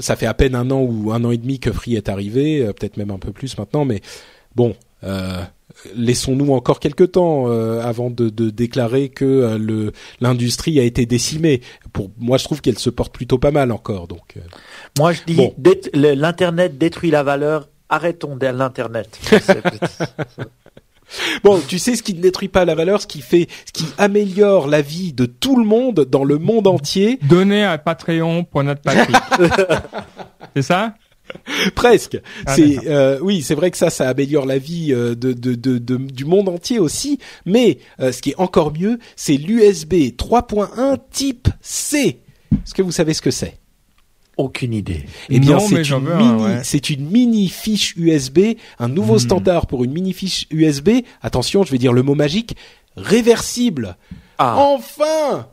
ça 0.00 0.16
fait 0.16 0.26
à 0.26 0.34
peine 0.34 0.54
un 0.54 0.70
an 0.70 0.80
ou 0.80 1.12
un 1.12 1.24
an 1.24 1.30
et 1.30 1.38
demi 1.38 1.60
que 1.60 1.72
Free 1.72 1.94
est 1.94 2.08
arrivé, 2.08 2.64
peut-être 2.78 2.96
même 2.96 3.10
un 3.10 3.18
peu 3.18 3.32
plus 3.32 3.56
maintenant, 3.58 3.84
mais 3.84 4.00
bon. 4.56 4.74
Euh, 5.04 5.42
laissons-nous 5.94 6.52
encore 6.52 6.80
quelques 6.80 7.12
temps 7.12 7.48
euh, 7.48 7.80
avant 7.82 8.10
de, 8.10 8.28
de, 8.28 8.50
déclarer 8.50 9.08
que 9.08 9.24
euh, 9.24 9.58
le 9.58 9.92
l'industrie 10.20 10.78
a 10.80 10.82
été 10.82 11.06
décimée. 11.06 11.60
Pour 11.92 12.10
moi, 12.18 12.38
je 12.38 12.44
trouve 12.44 12.60
qu'elle 12.60 12.78
se 12.78 12.90
porte 12.90 13.12
plutôt 13.12 13.38
pas 13.38 13.50
mal 13.50 13.72
encore. 13.72 14.08
Donc, 14.08 14.36
euh. 14.36 14.40
moi, 14.98 15.12
je 15.12 15.20
dis 15.26 15.40
l'internet 15.94 16.78
détruit 16.78 17.10
la 17.10 17.22
valeur. 17.22 17.68
Arrêtons 17.88 18.38
l'internet. 18.40 19.18
Bon, 21.42 21.60
tu 21.66 21.80
sais 21.80 21.96
ce 21.96 22.04
qui 22.04 22.14
ne 22.14 22.20
détruit 22.20 22.46
pas 22.46 22.64
la 22.64 22.76
valeur, 22.76 23.02
ce 23.02 23.08
qui 23.08 23.20
fait, 23.20 23.48
ce 23.66 23.72
qui 23.72 23.84
améliore 23.98 24.68
la 24.68 24.80
vie 24.80 25.12
de 25.12 25.26
tout 25.26 25.58
le 25.58 25.64
monde 25.64 26.06
dans 26.08 26.22
le 26.22 26.38
monde 26.38 26.68
entier. 26.68 27.18
Donner 27.24 27.64
à 27.64 27.78
Patreon 27.78 28.44
pour 28.44 28.62
notre 28.62 28.80
patrie. 28.80 29.12
C'est 30.54 30.62
ça? 30.62 30.94
Presque. 31.74 32.18
Ah, 32.46 32.54
c'est 32.54 32.86
euh, 32.86 33.18
oui, 33.20 33.42
c'est 33.42 33.54
vrai 33.54 33.70
que 33.70 33.76
ça, 33.76 33.90
ça 33.90 34.08
améliore 34.08 34.46
la 34.46 34.58
vie 34.58 34.92
euh, 34.92 35.14
de, 35.14 35.32
de, 35.32 35.54
de, 35.54 35.96
du 35.96 36.24
monde 36.24 36.48
entier 36.48 36.78
aussi. 36.78 37.18
Mais 37.46 37.78
euh, 38.00 38.12
ce 38.12 38.22
qui 38.22 38.30
est 38.30 38.38
encore 38.38 38.72
mieux, 38.72 38.98
c'est 39.16 39.36
l'USB 39.36 39.92
3.1 40.16 40.98
Type 41.10 41.48
C. 41.60 42.20
Est-ce 42.52 42.74
que 42.74 42.82
vous 42.82 42.92
savez 42.92 43.14
ce 43.14 43.22
que 43.22 43.30
c'est? 43.30 43.58
Aucune 44.36 44.72
idée. 44.72 45.04
Eh 45.28 45.38
bien, 45.38 45.58
c'est 45.58 45.90
une, 45.90 46.00
mini, 46.00 46.44
c'est 46.62 46.88
une 46.88 47.10
mini 47.10 47.48
fiche 47.48 47.94
USB, 47.96 48.56
un 48.78 48.88
nouveau 48.88 49.16
hmm. 49.16 49.20
standard 49.20 49.66
pour 49.66 49.84
une 49.84 49.92
mini 49.92 50.14
fiche 50.14 50.46
USB. 50.50 51.02
Attention, 51.20 51.62
je 51.62 51.70
vais 51.70 51.78
dire 51.78 51.92
le 51.92 52.02
mot 52.02 52.14
magique 52.14 52.56
réversible. 52.96 53.96
Ah. 54.38 54.56
Enfin 54.56 55.46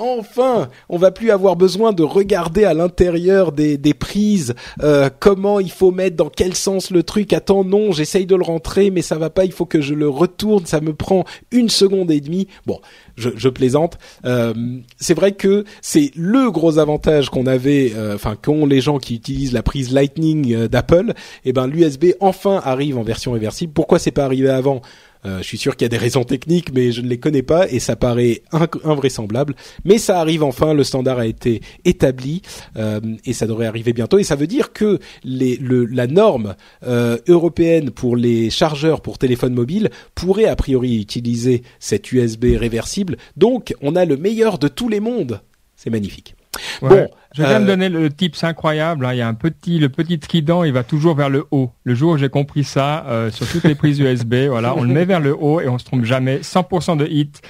Enfin, 0.00 0.68
on 0.88 0.96
va 0.96 1.10
plus 1.10 1.30
avoir 1.30 1.56
besoin 1.56 1.92
de 1.92 2.02
regarder 2.02 2.64
à 2.64 2.72
l'intérieur 2.72 3.52
des, 3.52 3.76
des 3.76 3.92
prises 3.92 4.54
euh, 4.82 5.10
comment 5.20 5.60
il 5.60 5.70
faut 5.70 5.90
mettre 5.90 6.16
dans 6.16 6.30
quel 6.30 6.54
sens 6.54 6.90
le 6.90 7.02
truc. 7.02 7.34
Attends, 7.34 7.64
non, 7.64 7.92
j'essaye 7.92 8.24
de 8.24 8.34
le 8.34 8.42
rentrer, 8.42 8.90
mais 8.90 9.02
ça 9.02 9.18
va 9.18 9.28
pas. 9.28 9.44
Il 9.44 9.52
faut 9.52 9.66
que 9.66 9.82
je 9.82 9.92
le 9.92 10.08
retourne. 10.08 10.64
Ça 10.64 10.80
me 10.80 10.94
prend 10.94 11.24
une 11.50 11.68
seconde 11.68 12.10
et 12.10 12.20
demie. 12.20 12.48
Bon, 12.66 12.80
je, 13.16 13.48
plaisante. 13.50 13.98
Euh, 14.24 14.54
c'est 14.98 15.14
vrai 15.14 15.32
que 15.32 15.64
c'est 15.82 16.12
le 16.14 16.50
gros 16.50 16.78
avantage 16.78 17.28
qu'on 17.28 17.46
avait, 17.46 17.92
euh, 17.94 18.14
enfin 18.14 18.36
qu'ont 18.40 18.64
les 18.64 18.80
gens 18.80 18.98
qui 18.98 19.16
utilisent 19.16 19.52
la 19.52 19.62
prise 19.62 19.92
Lightning 19.92 20.66
d'Apple. 20.66 21.10
Et 21.44 21.50
eh 21.50 21.52
ben 21.52 21.66
l'USB 21.66 22.14
enfin 22.20 22.62
arrive 22.64 22.96
en 22.96 23.02
version 23.02 23.32
réversible. 23.32 23.72
Pourquoi 23.72 23.98
c'est 23.98 24.12
pas 24.12 24.24
arrivé 24.24 24.48
avant? 24.48 24.80
Euh, 25.26 25.38
je 25.38 25.44
suis 25.44 25.58
sûr 25.58 25.76
qu'il 25.76 25.84
y 25.84 25.86
a 25.86 25.90
des 25.90 25.96
raisons 25.96 26.24
techniques, 26.24 26.72
mais 26.72 26.92
je 26.92 27.00
ne 27.00 27.08
les 27.08 27.18
connais 27.18 27.42
pas 27.42 27.68
et 27.70 27.78
ça 27.78 27.96
paraît 27.96 28.42
invraisemblable. 28.84 29.54
Mais 29.84 29.98
ça 29.98 30.20
arrive 30.20 30.42
enfin, 30.42 30.74
le 30.74 30.84
standard 30.84 31.18
a 31.18 31.26
été 31.26 31.60
établi 31.84 32.42
euh, 32.76 33.00
et 33.24 33.32
ça 33.32 33.46
devrait 33.46 33.66
arriver 33.66 33.92
bientôt. 33.92 34.18
Et 34.18 34.24
ça 34.24 34.36
veut 34.36 34.46
dire 34.46 34.72
que 34.72 34.98
les, 35.24 35.56
le, 35.56 35.84
la 35.84 36.06
norme 36.06 36.54
euh, 36.86 37.18
européenne 37.28 37.90
pour 37.90 38.16
les 38.16 38.50
chargeurs 38.50 39.00
pour 39.00 39.18
téléphone 39.18 39.54
mobile 39.54 39.90
pourrait 40.14 40.46
a 40.46 40.56
priori 40.56 41.00
utiliser 41.00 41.62
cette 41.78 42.10
USB 42.12 42.56
réversible. 42.56 43.16
Donc, 43.36 43.74
on 43.82 43.96
a 43.96 44.04
le 44.04 44.16
meilleur 44.16 44.58
de 44.58 44.68
tous 44.68 44.88
les 44.88 45.00
mondes. 45.00 45.40
C'est 45.76 45.90
magnifique. 45.90 46.34
Bon, 46.82 47.08
je 47.34 47.42
viens 47.42 47.60
de 47.60 47.64
euh, 47.64 47.66
donner 47.66 47.88
le 47.88 48.10
tips 48.10 48.42
incroyable. 48.42 49.06
Hein. 49.06 49.14
Il 49.14 49.18
y 49.18 49.20
a 49.20 49.28
un 49.28 49.34
petit, 49.34 49.78
le 49.78 49.88
petit 49.88 50.18
trident, 50.18 50.64
il 50.64 50.72
va 50.72 50.82
toujours 50.82 51.14
vers 51.14 51.28
le 51.28 51.46
haut. 51.50 51.70
Le 51.84 51.94
jour 51.94 52.12
où 52.12 52.16
j'ai 52.16 52.28
compris 52.28 52.64
ça, 52.64 53.04
euh, 53.06 53.30
sur 53.30 53.46
toutes 53.48 53.64
les 53.64 53.74
prises 53.74 54.00
USB, 54.00 54.34
voilà, 54.48 54.76
on 54.76 54.82
le 54.82 54.92
met 54.92 55.04
vers 55.04 55.20
le 55.20 55.34
haut 55.34 55.60
et 55.60 55.68
on 55.68 55.78
se 55.78 55.84
trompe 55.84 56.04
jamais. 56.04 56.38
100% 56.38 56.96
de 56.96 57.06
hit, 57.06 57.40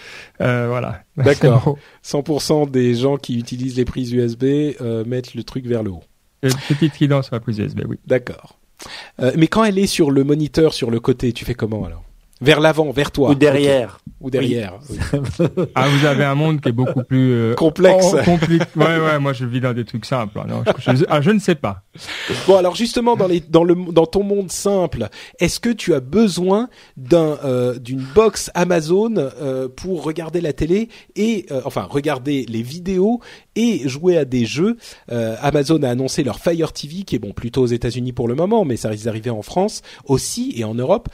euh, 0.41 0.67
voilà. 0.69 1.03
D'accord. 1.17 1.77
100% 2.05 2.71
des 2.71 2.95
gens 2.95 3.17
qui 3.17 3.39
utilisent 3.39 3.77
les 3.77 3.85
prises 3.85 4.13
USB 4.13 4.45
mettent 5.07 5.35
le 5.35 5.43
truc 5.43 5.67
vers 5.67 5.83
le 5.83 5.91
haut. 5.91 6.05
Le 6.43 6.51
petit 6.69 6.91
trident 6.91 7.23
sur 7.23 7.35
la 7.35 7.41
prise 7.41 7.59
USB, 7.59 7.83
oui. 7.89 7.99
D'accord. 8.07 8.59
mais 9.37 9.47
quand 9.47 9.65
elle 9.65 9.79
est 9.79 9.87
sur 9.87 10.11
le 10.11 10.25
moniteur, 10.25 10.73
sur 10.73 10.91
le 10.91 11.01
côté, 11.01 11.33
tu 11.33 11.45
fais 11.45 11.55
comment 11.55 11.85
alors? 11.85 12.05
Vers 12.41 12.61
l'avant, 12.61 12.91
vers 12.91 13.11
toi. 13.11 13.31
Ou 13.31 13.35
derrière. 13.35 14.01
Ou 14.21 14.31
derrière. 14.31 14.79
ah, 15.75 15.89
vous 15.89 16.07
avez 16.07 16.25
un 16.25 16.35
monde 16.35 16.61
qui 16.61 16.69
est 16.69 16.73
beaucoup 16.73 17.03
plus 17.05 17.33
euh, 17.33 17.55
complexe. 17.55 18.13
ouais, 18.13 18.99
ouais. 18.99 19.19
Moi, 19.19 19.33
je 19.33 19.45
vis 19.45 19.61
dans 19.61 19.73
des 19.73 19.85
trucs 19.85 20.05
simples. 20.05 20.39
Hein. 20.39 20.47
Non, 20.49 20.63
je, 20.79 21.05
ah, 21.09 21.21
je 21.21 21.31
ne 21.31 21.39
sais 21.39 21.55
pas. 21.55 21.83
Bon, 22.47 22.57
alors 22.57 22.75
justement, 22.75 23.17
dans 23.17 23.27
les, 23.27 23.41
dans 23.41 23.65
le, 23.65 23.75
dans 23.93 24.07
ton 24.07 24.23
monde 24.23 24.51
simple, 24.51 25.09
est-ce 25.39 25.61
que 25.61 25.71
tu 25.71 25.95
as 25.95 26.01
besoin 26.01 26.69
d'un, 26.97 27.39
euh, 27.45 27.79
d'une 27.79 28.05
box 28.15 28.51
Amazon 28.55 29.15
euh, 29.17 29.69
pour 29.69 30.05
regarder 30.05 30.41
la 30.41 30.53
télé 30.53 30.89
et, 31.17 31.47
euh, 31.51 31.61
enfin, 31.65 31.87
regarder 31.89 32.47
les 32.49 32.63
vidéos 32.63 33.21
et 33.57 33.89
jouer 33.89 34.17
à 34.17 34.25
des 34.25 34.45
jeux 34.45 34.77
Amazon 35.09 35.83
a 35.83 35.91
annoncé 35.91 36.23
leur 36.23 36.39
Fire 36.39 36.73
TV, 36.73 37.03
qui 37.03 37.17
est 37.17 37.19
bon 37.19 37.33
plutôt 37.33 37.63
aux 37.63 37.67
États-Unis 37.67 38.13
pour 38.13 38.29
le 38.29 38.35
moment, 38.35 38.65
mais 38.65 38.77
ça 38.77 38.89
risque 38.89 39.05
d'arriver 39.05 39.31
en 39.31 39.43
France 39.43 39.83
aussi 40.05 40.53
et 40.57 40.65
en 40.65 40.75
Europe. 40.75 41.09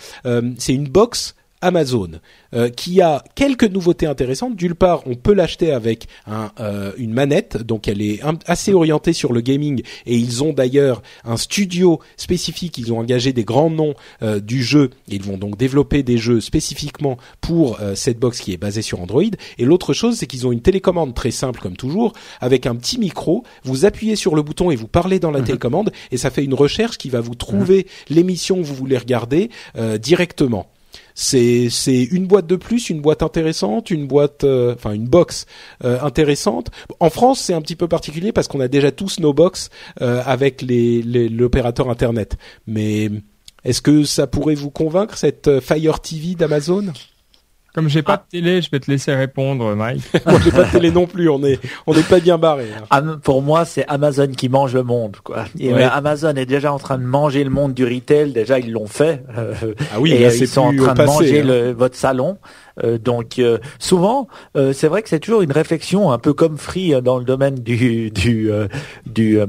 c'est 0.59 0.75
une 0.75 0.89
box 0.89 1.35
Amazon, 1.61 2.11
euh, 2.55 2.69
qui 2.69 3.01
a 3.01 3.24
quelques 3.35 3.65
nouveautés 3.65 4.07
intéressantes. 4.07 4.57
D'une 4.57 4.74
part, 4.74 5.03
on 5.07 5.15
peut 5.15 5.33
l'acheter 5.33 5.73
avec 5.73 6.07
un, 6.27 6.51
euh, 6.61 6.93
une 6.99 7.12
manette, 7.12 7.57
donc 7.57 7.89
elle 7.89 8.03
est 8.03 8.20
assez 8.47 8.73
orientée 8.73 9.12
sur 9.12 9.33
le 9.33 9.41
gaming, 9.41 9.83
et 10.05 10.16
ils 10.16 10.45
ont 10.45 10.53
d'ailleurs 10.53 11.03
un 11.24 11.37
studio 11.37 12.01
spécifique. 12.16 12.78
Ils 12.78 12.93
ont 12.93 12.99
engagé 12.99 13.33
des 13.33 13.45
grands 13.45 13.70
noms 13.70 13.95
euh, 14.23 14.41
du 14.41 14.62
jeu, 14.62 14.91
et 15.11 15.16
ils 15.16 15.23
vont 15.23 15.39
donc 15.39 15.57
développer 15.57 16.03
des 16.03 16.19
jeux 16.19 16.41
spécifiquement 16.41 17.16
pour 17.41 17.78
cette 17.95 18.19
box 18.19 18.41
qui 18.41 18.53
est 18.53 18.57
basée 18.57 18.83
sur 18.83 19.01
Android. 19.01 19.23
Et 19.59 19.65
l'autre 19.65 19.93
chose, 19.93 20.16
c'est 20.16 20.27
qu'ils 20.27 20.47
ont 20.47 20.53
une 20.53 20.61
télécommande 20.61 21.15
très 21.15 21.31
simple 21.31 21.61
comme 21.61 21.77
toujours, 21.77 22.12
avec 22.41 22.66
un 22.66 22.74
petit 22.74 22.99
micro. 22.99 23.45
Vous 23.65 23.85
appuyez 23.85 24.16
sur 24.16 24.35
le 24.35 24.43
bouton 24.43 24.70
et 24.70 24.77
vous 24.77 24.89
parlez 24.89 25.19
dans 25.19 25.31
la 25.31 25.41
mhm. 25.41 25.47
télécommande, 25.47 25.93
et 26.11 26.16
ça 26.16 26.31
fait 26.31 26.45
une 26.45 26.55
recherche 26.55 26.99
qui 26.99 27.11
va 27.11 27.20
vous 27.20 27.35
trouver 27.35 27.87
mhm. 28.11 28.16
l'émission 28.16 28.57
que 28.57 28.66
vous 28.66 28.74
voulez 28.74 28.99
regarder 28.99 29.51
directement 30.01 30.66
c'est 31.16 32.02
une 32.10 32.26
boîte 32.26 32.47
de 32.47 32.56
plus, 32.56 32.90
une 32.90 33.01
boîte 33.01 33.22
intéressante, 33.22 33.90
une 33.90 34.06
boîte, 34.06 34.44
euh, 34.44 34.74
enfin 34.74 34.93
une 34.93 35.09
box 35.09 35.47
euh, 35.82 35.98
intéressante. 36.02 36.70
En 37.01 37.09
France, 37.09 37.40
c'est 37.40 37.55
un 37.55 37.62
petit 37.62 37.74
peu 37.74 37.88
particulier 37.88 38.32
parce 38.32 38.48
qu'on 38.48 38.60
a 38.60 38.68
déjà 38.68 38.93
tous 38.93 39.18
nos 39.18 39.32
box 39.32 39.70
euh, 40.02 40.22
avec 40.26 40.62
l'opérateur 40.62 41.88
internet. 41.88 42.36
Mais 42.66 43.10
est-ce 43.64 43.80
que 43.80 44.05
ça 44.05 44.26
pourrait 44.26 44.55
vous 44.55 44.70
convaincre 44.70 45.16
cette 45.16 45.60
Fire 45.60 46.01
TV 46.01 46.34
d'Amazon? 46.34 46.93
Comme 47.77 47.90
j'ai 47.90 48.01
pas 48.03 48.16
de 48.16 48.23
télé, 48.31 48.62
je 48.62 48.70
vais 48.70 48.81
te 48.81 48.90
laisser 48.90 49.15
répondre, 49.15 49.74
Mike. 49.74 50.03
Moi, 50.27 50.40
j'ai 50.43 50.51
pas 50.51 50.65
de 50.65 50.70
télé 50.73 50.90
non 50.90 51.07
plus. 51.07 51.28
On 51.28 51.44
est, 51.44 51.61
on 51.86 51.93
n'est 51.94 52.03
pas 52.03 52.20
bien 52.20 52.39
barré. 52.39 52.69
hein. 52.74 52.85
Am- 52.89 53.20
Pour 53.23 53.43
moi, 53.43 53.66
c'est 53.66 53.85
Amazon 53.86 54.28
qui 54.28 54.48
mange 54.48 54.73
le 54.74 54.82
monde. 54.82 55.16
Quoi. 55.23 55.44
Et 55.61 55.74
Ouais. 55.74 55.85
euh, 55.85 55.89
Amazon 55.93 56.35
est 56.36 56.47
déjà 56.47 56.73
en 56.73 56.78
train 56.78 56.97
de 56.97 57.05
manger 57.05 57.44
le 57.44 57.51
monde 57.51 57.74
du 57.74 57.85
retail. 57.85 58.32
Déjà, 58.32 58.59
ils 58.59 58.73
l'ont 58.73 58.86
fait. 58.86 59.23
Euh, 59.36 59.53
Ah 59.93 60.01
oui, 60.01 60.12
et 60.12 60.20
là, 60.20 60.35
ils 60.35 60.48
sont 60.48 60.62
en 60.62 60.74
train 60.74 60.94
de 60.94 61.03
manger 61.05 61.40
hein. 61.43 61.44
le- 61.44 61.73
votre 61.73 61.97
salon. 61.97 62.39
Euh, 62.85 62.98
donc 62.98 63.39
euh, 63.39 63.59
souvent, 63.78 64.28
euh, 64.57 64.73
c'est 64.73 64.89
vrai 64.89 65.03
que 65.03 65.09
c'est 65.09 65.20
toujours 65.20 65.43
une 65.43 65.53
réflexion 65.53 66.12
un 66.12 66.19
peu 66.19 66.32
comme 66.32 66.59
Free 66.59 66.94
euh, 66.94 67.01
dans 67.01 67.19
le 67.19 67.24
domaine 67.24 67.55
du 67.57 68.11
du 68.11 68.51
du, 69.07 69.40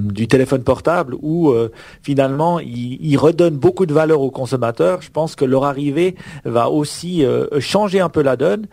du 0.00 0.28
téléphone 0.28 0.62
portable 0.62 1.16
où 1.22 1.52
finalement 2.02 2.60
ils, 2.60 2.98
ils 3.00 3.16
redonnent 3.16 3.56
beaucoup 3.56 3.86
de 3.86 3.94
valeur 3.94 4.20
aux 4.20 4.30
consommateurs. 4.30 5.02
Je 5.02 5.10
pense 5.10 5.34
que 5.34 5.44
leur 5.44 5.64
arrivée 5.64 6.14
va 6.44 6.70
aussi 6.70 7.24
changer 7.58 8.00
un 8.00 8.08
peu 8.08 8.22
la 8.22 8.36
donne. 8.36 8.66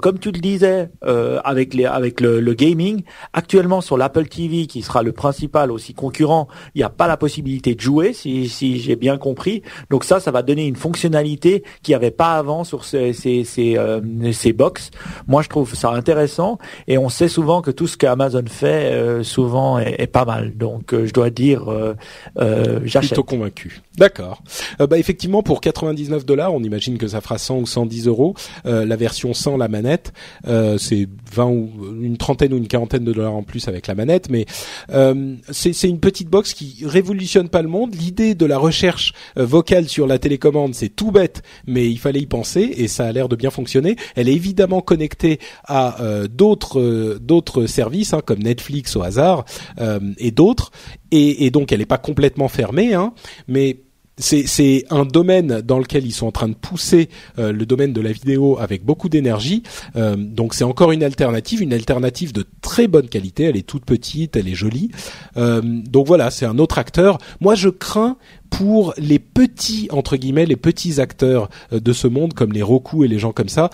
Comme 0.00 0.18
tu 0.18 0.30
le 0.30 0.38
disais 0.40 0.90
avec 1.02 1.74
les 1.74 1.84
avec 1.84 2.20
le, 2.20 2.40
le 2.40 2.54
gaming, 2.54 3.02
actuellement 3.32 3.80
sur 3.80 3.96
l'Apple 3.96 4.26
TV 4.26 4.66
qui 4.66 4.82
sera 4.82 5.02
le 5.02 5.12
principal 5.12 5.70
aussi 5.70 5.94
concurrent, 5.94 6.48
il 6.74 6.78
n'y 6.78 6.84
a 6.84 6.90
pas 6.90 7.06
la 7.06 7.16
possibilité 7.16 7.74
de 7.74 7.80
jouer 7.80 8.12
si 8.12 8.48
si 8.48 8.78
j'ai 8.80 8.96
bien 8.96 9.18
compris. 9.18 9.62
Donc 9.90 10.04
ça, 10.04 10.20
ça 10.20 10.30
va 10.30 10.42
donner 10.42 10.66
une 10.66 10.76
fonctionnalité 10.76 11.64
qu'il 11.82 11.92
n'y 11.92 11.96
avait 11.96 12.10
pas 12.10 12.34
avant 12.34 12.64
sur 12.64 12.84
ces 12.84 12.99
ces 13.12 13.44
ces, 13.44 13.76
euh, 13.76 14.00
ces 14.32 14.52
box. 14.52 14.90
Moi, 15.26 15.42
je 15.42 15.48
trouve 15.48 15.74
ça 15.74 15.90
intéressant 15.90 16.58
et 16.86 16.98
on 16.98 17.08
sait 17.08 17.28
souvent 17.28 17.62
que 17.62 17.70
tout 17.70 17.86
ce 17.86 17.96
qu'Amazon 17.96 18.44
fait 18.46 18.92
euh, 18.92 19.22
souvent 19.22 19.78
est, 19.78 20.06
pas 20.06 20.24
mal. 20.24 20.56
Donc 20.56 20.92
euh, 20.92 21.06
je 21.06 21.12
dois 21.12 21.30
dire, 21.30 21.70
euh, 21.70 21.94
euh, 22.38 22.80
j'achète. 22.84 23.10
Plutôt 23.10 23.24
convaincu. 23.24 23.80
D'accord. 23.96 24.42
Euh, 24.80 24.86
bah 24.86 24.98
effectivement, 24.98 25.42
pour 25.42 25.60
99 25.60 26.24
dollars, 26.24 26.54
on 26.54 26.62
imagine 26.62 26.96
que 26.98 27.06
ça 27.08 27.20
fera 27.20 27.38
100 27.38 27.58
ou 27.58 27.66
110 27.66 28.06
euros. 28.06 28.34
Euh, 28.66 28.84
la 28.86 28.96
version 28.96 29.34
sans 29.34 29.56
la 29.56 29.68
manette, 29.68 30.12
euh, 30.46 30.78
c'est 30.78 31.06
20 31.30 31.46
ou 31.46 31.70
une 32.02 32.16
trentaine 32.16 32.52
ou 32.52 32.56
une 32.56 32.68
quarantaine 32.68 33.04
de 33.04 33.12
dollars 33.12 33.34
en 33.34 33.42
plus 33.42 33.68
avec 33.68 33.86
la 33.86 33.94
manette, 33.94 34.30
mais 34.30 34.46
euh, 34.92 35.36
c'est 35.50 35.88
une 35.88 36.00
petite 36.00 36.28
box 36.28 36.54
qui 36.54 36.84
révolutionne 36.84 37.48
pas 37.48 37.62
le 37.62 37.68
monde. 37.68 37.94
L'idée 37.94 38.34
de 38.34 38.46
la 38.46 38.58
recherche 38.58 39.12
euh, 39.36 39.46
vocale 39.46 39.88
sur 39.88 40.06
la 40.06 40.18
télécommande, 40.18 40.74
c'est 40.74 40.88
tout 40.88 41.10
bête, 41.10 41.42
mais 41.66 41.90
il 41.90 41.98
fallait 41.98 42.20
y 42.20 42.26
penser 42.26 42.72
et 42.76 42.88
ça 42.88 43.06
a 43.06 43.12
l'air 43.12 43.28
de 43.28 43.36
bien 43.36 43.50
fonctionner. 43.50 43.96
Elle 44.16 44.28
est 44.28 44.34
évidemment 44.34 44.80
connectée 44.80 45.38
à 45.64 46.02
euh, 46.02 46.28
d'autres 46.28 46.80
euh, 46.80 47.18
d'autres 47.20 47.66
services 47.66 48.14
hein, 48.14 48.20
comme 48.24 48.40
Netflix 48.40 48.96
au 48.96 49.02
hasard 49.02 49.44
euh, 49.80 50.00
et 50.18 50.30
d'autres, 50.30 50.70
et, 51.10 51.46
et 51.46 51.50
donc 51.50 51.72
elle 51.72 51.80
n'est 51.80 51.86
pas 51.86 51.98
complètement 51.98 52.48
fermée, 52.48 52.94
hein, 52.94 53.12
mais 53.48 53.78
c'est 54.20 54.84
un 54.90 55.04
domaine 55.04 55.60
dans 55.62 55.78
lequel 55.78 56.06
ils 56.06 56.12
sont 56.12 56.26
en 56.26 56.32
train 56.32 56.48
de 56.48 56.54
pousser 56.54 57.08
euh, 57.38 57.52
le 57.52 57.66
domaine 57.66 57.92
de 57.92 58.00
la 58.00 58.12
vidéo 58.12 58.58
avec 58.58 58.84
beaucoup 58.84 59.08
d'énergie. 59.08 59.62
Euh, 59.96 60.16
donc 60.16 60.54
c'est 60.54 60.64
encore 60.64 60.92
une 60.92 61.02
alternative, 61.02 61.62
une 61.62 61.72
alternative 61.72 62.32
de 62.32 62.44
très 62.60 62.86
bonne 62.86 63.08
qualité. 63.08 63.44
Elle 63.44 63.56
est 63.56 63.66
toute 63.66 63.84
petite, 63.84 64.36
elle 64.36 64.48
est 64.48 64.54
jolie. 64.54 64.90
Euh, 65.36 65.60
donc 65.62 66.06
voilà, 66.06 66.30
c'est 66.30 66.46
un 66.46 66.58
autre 66.58 66.78
acteur. 66.78 67.18
Moi, 67.40 67.54
je 67.54 67.68
crains 67.68 68.16
pour 68.50 68.94
les 68.98 69.20
petits 69.20 69.86
entre 69.92 70.16
guillemets 70.16 70.44
les 70.44 70.56
petits 70.56 71.00
acteurs 71.00 71.48
euh, 71.72 71.78
de 71.78 71.92
ce 71.92 72.08
monde 72.08 72.34
comme 72.34 72.52
les 72.52 72.62
Roku 72.62 73.04
et 73.04 73.08
les 73.08 73.18
gens 73.18 73.32
comme 73.32 73.48
ça. 73.48 73.70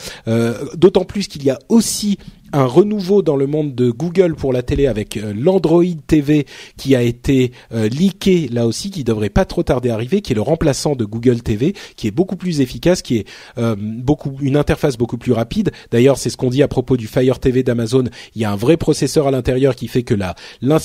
D'autant 0.75 1.05
plus 1.05 1.29
qu'il 1.29 1.45
y 1.45 1.51
a 1.51 1.59
aussi 1.69 2.19
un 2.53 2.65
renouveau 2.65 3.23
dans 3.23 3.37
le 3.37 3.47
monde 3.47 3.75
de 3.75 3.91
Google 3.91 4.35
pour 4.35 4.53
la 4.53 4.63
télé 4.63 4.87
avec 4.87 5.17
euh, 5.17 5.33
l'Android 5.37 5.85
TV 6.07 6.47
qui 6.77 6.95
a 6.95 7.03
été 7.03 7.53
euh, 7.73 7.89
leaké 7.89 8.49
là 8.49 8.67
aussi, 8.67 8.91
qui 8.91 9.05
devrait 9.05 9.31
pas 9.31 9.45
trop 9.45 9.63
tarder 9.63 9.91
à 9.91 9.95
arriver, 9.95 10.21
qui 10.21 10.33
est 10.33 10.37
le 10.37 10.43
remplaçant 10.43 10.97
de 10.97 11.05
Google 11.05 11.43
TV, 11.43 11.75
qui 11.97 12.07
est 12.07 12.11
beaucoup 12.13 12.37
plus 12.37 12.61
efficace, 12.61 13.03
qui 13.03 13.19
est 13.19 13.29
euh, 13.59 13.77
beaucoup 13.79 14.37
une 14.41 14.57
interface 14.57 14.97
beaucoup 14.97 15.19
plus 15.19 15.33
rapide. 15.33 15.71
D'ailleurs, 15.91 16.19
c'est 16.19 16.31
ce 16.31 16.37
qu'on 16.37 16.51
dit 16.51 16.63
à 16.63 16.69
propos 16.69 16.97
du 16.97 17.07
Fire 17.07 17.39
TV 17.39 17.63
d'Amazon. 17.63 18.05
Il 18.35 18.43
y 18.43 18.45
a 18.45 18.53
un 18.53 18.57
vrai 18.57 18.77
processeur 18.77 19.27
à 19.27 19.31
l'intérieur 19.31 19.75
qui 19.75 19.89
fait 19.89 20.03
que 20.03 20.15
la 20.15 20.35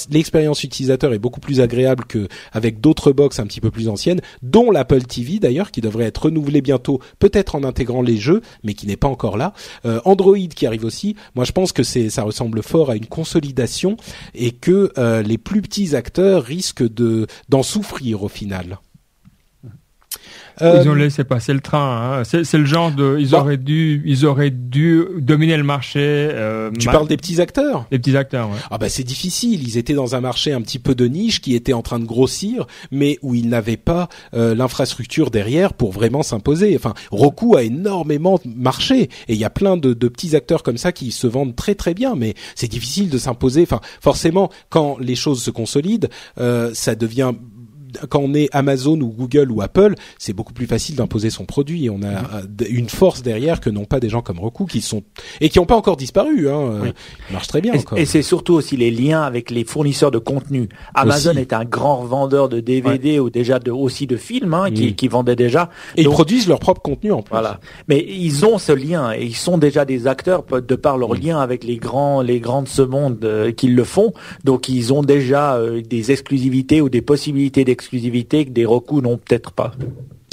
l'expérience 0.10 0.64
utilisateur 0.64 1.14
est 1.14 1.20
beaucoup 1.20 1.40
plus 1.40 1.62
agréable 1.62 2.06
que 2.06 2.28
avec 2.52 2.80
d'autres 2.82 3.12
box 3.12 3.40
un 3.40 3.46
petit 3.46 3.62
peu 3.62 3.72
plus 3.72 3.90
anciennes, 3.90 4.22
dont 4.42 4.72
l'Apple 4.72 5.04
TV 5.04 5.40
d'ailleurs, 5.40 5.72
qui 5.72 5.82
devrait 5.82 6.06
être 6.06 6.26
renouvelé 6.26 6.62
bientôt, 6.62 7.00
peut-être 7.20 7.56
en 7.56 7.64
intégrant 7.64 8.02
les 8.02 8.18
jeux, 8.18 8.42
mais 8.64 8.74
qui 8.74 8.88
n'est 8.88 8.98
pas 8.98 9.08
encore 9.08 9.38
là. 9.38 9.54
Euh, 9.86 10.00
Android 10.06 10.38
qui 10.38 10.66
arrive 10.66 10.86
aussi. 10.86 11.16
Moi, 11.36 11.46
pense 11.52 11.72
que 11.72 11.84
c'est 11.84 12.10
ça 12.10 12.23
ressemble 12.23 12.64
fort 12.64 12.90
à 12.90 12.95
une 12.95 13.07
consolidation 13.07 13.98
et 14.34 14.52
que 14.52 14.91
euh, 14.98 15.22
les 15.22 15.38
plus 15.38 15.61
petits 15.61 15.95
acteurs 15.95 16.44
risquent 16.44 16.88
de 16.88 17.28
d'en 17.49 17.64
souffrir 17.64 18.23
au 18.23 18.30
final. 18.30 18.80
Euh, 20.62 20.82
Ils 20.84 20.90
ont 20.90 20.94
laissé 20.94 21.24
passer 21.24 21.54
le 21.54 21.60
train. 21.60 22.20
Hein. 22.20 22.24
C'est 22.24 22.44
c'est 22.44 22.58
le 22.58 22.66
genre 22.66 22.92
de. 22.92 23.18
Ils 23.20 23.30
Bah. 23.32 23.40
auraient 23.40 23.58
dû. 23.58 24.02
Ils 24.06 24.26
auraient 24.26 24.50
dû 24.52 25.04
dominer 25.18 25.58
le 25.58 25.64
marché. 25.64 26.00
Euh, 26.02 26.72
tu 26.78 26.88
ma- 26.88 26.94
parles 26.94 27.08
des 27.08 27.18
petits 27.18 27.42
acteurs 27.42 27.86
des 27.92 28.00
petits 28.00 28.16
acteurs. 28.18 28.50
Ouais. 28.50 28.58
Ah 28.70 28.78
bah 28.78 28.90
c'est 28.90 29.04
difficile. 29.04 29.62
Ils 29.68 29.78
étaient 29.78 29.94
dans 29.94 30.16
un 30.16 30.22
marché 30.22 30.54
un 30.54 30.62
petit 30.62 30.80
peu 30.80 30.96
de 30.96 31.06
niche 31.06 31.42
qui 31.42 31.56
était 31.56 31.74
en 31.74 31.82
train 31.82 32.00
de 32.00 32.06
grossir, 32.06 32.68
mais 32.92 33.18
où 33.22 33.36
ils 33.36 33.48
n'avaient 33.50 33.78
pas 33.78 34.10
euh, 34.34 34.56
l'infrastructure 34.56 35.32
derrière 35.32 35.74
pour 35.74 35.92
vraiment 35.92 36.24
s'imposer. 36.24 36.76
Enfin, 36.76 36.94
Roku 37.12 37.56
a 37.56 37.64
énormément 37.64 38.40
marché 38.46 39.04
et 39.28 39.34
il 39.34 39.38
y 39.38 39.46
a 39.46 39.50
plein 39.50 39.78
de, 39.78 39.94
de 39.94 40.08
petits 40.08 40.36
acteurs 40.36 40.64
comme 40.64 40.78
ça 40.78 40.92
qui 40.92 41.12
se 41.12 41.28
vendent 41.28 41.56
très 41.56 41.76
très 41.76 41.94
bien, 41.94 42.16
mais 42.16 42.34
c'est 42.56 42.68
difficile 42.70 43.10
de 43.10 43.18
s'imposer. 43.18 43.64
Enfin, 43.64 43.80
forcément, 44.02 44.50
quand 44.70 44.98
les 45.00 45.16
choses 45.16 45.42
se 45.42 45.52
consolident, 45.52 46.08
euh, 46.40 46.72
ça 46.74 46.96
devient 46.96 47.34
quand 48.09 48.19
on 48.19 48.34
est 48.34 48.49
Amazon 48.51 48.99
ou 49.01 49.07
Google 49.09 49.51
ou 49.51 49.61
Apple, 49.61 49.95
c'est 50.18 50.34
beaucoup 50.34 50.53
plus 50.53 50.65
facile 50.68 50.95
d'imposer 50.95 51.30
son 51.30 51.45
produit. 51.45 51.89
On 51.89 52.01
a 52.03 52.41
d- 52.47 52.68
une 52.69 52.89
force 52.89 53.22
derrière 53.22 53.59
que 53.59 53.69
n'ont 53.69 53.85
pas 53.85 53.99
des 53.99 54.09
gens 54.09 54.22
comme 54.22 54.39
Roku 54.39 54.65
qui 54.65 54.81
sont 54.81 55.03
et 55.39 55.49
qui 55.49 55.59
n'ont 55.59 55.65
pas 55.65 55.76
encore 55.76 55.97
disparu. 55.97 56.49
Hein. 56.49 56.59
Euh, 56.59 56.80
Oui. 56.84 56.89
Ils 57.30 57.34
marchent 57.34 57.47
très 57.47 57.61
bien 57.61 57.73
Et, 57.73 57.80
encore. 57.80 57.97
et 57.97 58.05
c'est 58.05 58.22
surtout 58.22 58.53
aussi 58.53 58.77
les 58.77 58.91
liens 58.91 59.22
avec 59.22 59.51
les 59.51 59.63
fournisseurs 59.63 60.11
de 60.11 60.18
contenu. 60.19 60.69
Amazon 60.93 61.31
Aussi. 61.31 61.39
est 61.39 61.53
un 61.53 61.65
grand 61.65 61.97
revendeur 61.97 62.49
de 62.49 62.59
DVD 62.59 63.19
ou 63.19 63.30
déjà 63.30 63.59
de, 63.59 63.72
aussi 63.72 64.07
de 64.07 64.18
films 64.18 64.53
hein, 64.53 64.72
qui, 64.72 64.88
Mm. 64.91 64.95
qui 64.95 65.07
vendaient 65.07 65.35
déjà. 65.35 65.69
Et 65.95 66.01
ils 66.01 66.05
Donc, 66.05 66.13
produisent 66.13 66.47
leur 66.47 66.59
propre 66.59 66.81
contenu 66.81 67.11
en 67.11 67.22
plus. 67.22 67.31
Voilà. 67.31 67.59
Mais 67.88 68.03
ils 68.07 68.45
ont 68.45 68.57
ce 68.57 68.72
lien 68.72 69.13
et 69.13 69.23
ils 69.26 69.35
sont 69.35 69.57
déjà 69.57 69.85
des 69.85 70.07
acteurs 70.07 70.43
de 70.45 70.76
par 70.76 70.97
leur 70.97 71.13
lien 71.13 71.39
avec 71.39 71.63
les 71.63 71.77
grands, 71.77 72.22
les 72.22 72.39
grands 72.39 72.61
de 72.63 72.68
ce 72.68 72.81
monde 72.81 73.19
euh, 73.23 73.51
qui 73.51 73.68
le 73.68 73.84
font. 73.84 74.13
Donc 74.43 74.69
ils 74.69 74.93
ont 74.93 75.01
déjà 75.03 75.55
euh, 75.55 75.81
des 75.81 76.11
exclusivités 76.11 76.81
ou 76.81 76.89
des 76.89 77.01
possibilités 77.01 77.63
d'exclusivité 77.82 78.45
que 78.45 78.52
des 78.52 78.66
Roku 78.66 79.02
n'ont 79.02 79.18
peut-être 79.18 79.52
pas. 79.52 79.74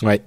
Ouais. 0.03 0.21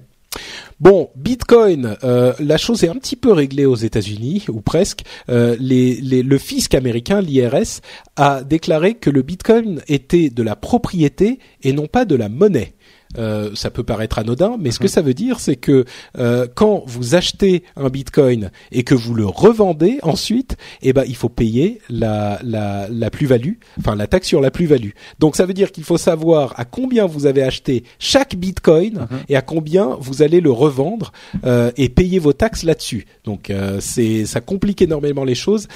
Bon, 0.80 1.10
Bitcoin, 1.14 1.96
euh, 2.02 2.32
la 2.40 2.56
chose 2.56 2.82
est 2.82 2.88
un 2.88 2.94
petit 2.96 3.16
peu 3.16 3.32
réglée 3.32 3.66
aux 3.66 3.76
États-Unis 3.76 4.46
ou 4.48 4.60
presque. 4.60 5.02
Euh, 5.28 5.56
le 5.60 6.38
fisc 6.38 6.74
américain, 6.74 7.20
l'IRS, 7.20 7.80
a 8.16 8.42
déclaré 8.42 8.94
que 8.94 9.10
le 9.10 9.22
Bitcoin 9.22 9.82
était 9.88 10.30
de 10.30 10.42
la 10.42 10.56
propriété 10.56 11.38
et 11.62 11.72
non 11.72 11.86
pas 11.86 12.04
de 12.04 12.16
la 12.16 12.28
monnaie. 12.28 12.74
Euh, 13.18 13.50
ça 13.54 13.70
peut 13.70 13.82
paraître 13.82 14.18
anodin, 14.18 14.56
mais 14.58 14.70
ce 14.70 14.78
que 14.78 14.88
ça 14.88 15.02
veut 15.02 15.14
dire, 15.14 15.40
c'est 15.40 15.56
que 15.56 15.84
euh, 16.18 16.46
quand 16.54 16.82
vous 16.86 17.14
achetez 17.14 17.62
un 17.76 17.88
Bitcoin 17.88 18.50
et 18.70 18.82
que 18.84 18.94
vous 18.94 19.14
le 19.14 19.26
revendez 19.26 19.98
ensuite, 20.02 20.56
eh 20.82 20.92
ben 20.92 21.04
il 21.06 21.16
faut 21.16 21.28
payer 21.28 21.80
la 21.88 22.40
la, 22.42 22.88
la 22.88 23.10
plus-value, 23.10 23.54
enfin 23.78 23.94
la 23.96 24.06
taxe 24.06 24.28
sur 24.28 24.40
la 24.40 24.50
plus-value. 24.50 24.90
Donc 25.18 25.36
ça 25.36 25.46
veut 25.46 25.54
dire 25.54 25.72
qu'il 25.72 25.84
faut 25.84 25.98
savoir 25.98 26.54
à 26.56 26.64
combien 26.64 27.06
vous 27.06 27.26
avez 27.26 27.42
acheté 27.42 27.84
chaque 27.98 28.36
Bitcoin 28.36 29.06
et 29.28 29.36
à 29.36 29.42
combien 29.42 29.96
vous 30.00 30.22
allez 30.22 30.40
le 30.40 30.50
revendre 30.50 31.12
euh, 31.44 31.70
et 31.76 31.88
payer 31.88 32.18
vos 32.18 32.32
taxes 32.32 32.62
là-dessus. 32.62 33.06
Donc 33.24 33.50
euh, 33.50 33.78
c'est 33.80 34.24
ça 34.24 34.40
complique 34.40 34.82
énormément 34.82 35.24
les 35.24 35.34
choses. 35.34 35.68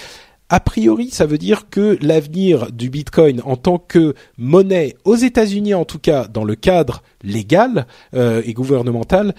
A 0.48 0.60
priori, 0.60 1.10
ça 1.10 1.26
veut 1.26 1.38
dire 1.38 1.68
que 1.70 1.98
l'avenir 2.00 2.70
du 2.70 2.88
Bitcoin 2.88 3.40
en 3.44 3.56
tant 3.56 3.78
que 3.78 4.14
monnaie 4.38 4.94
aux 5.04 5.16
États-Unis, 5.16 5.74
en 5.74 5.84
tout 5.84 5.98
cas 5.98 6.28
dans 6.28 6.44
le 6.44 6.54
cadre 6.54 7.02
légal 7.24 7.86
euh, 8.14 8.42
et 8.44 8.52
gouvernemental, 8.52 9.34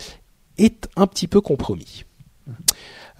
est 0.58 0.90
un 0.98 1.08
petit 1.08 1.28
peu 1.28 1.40
compromis. 1.40 2.04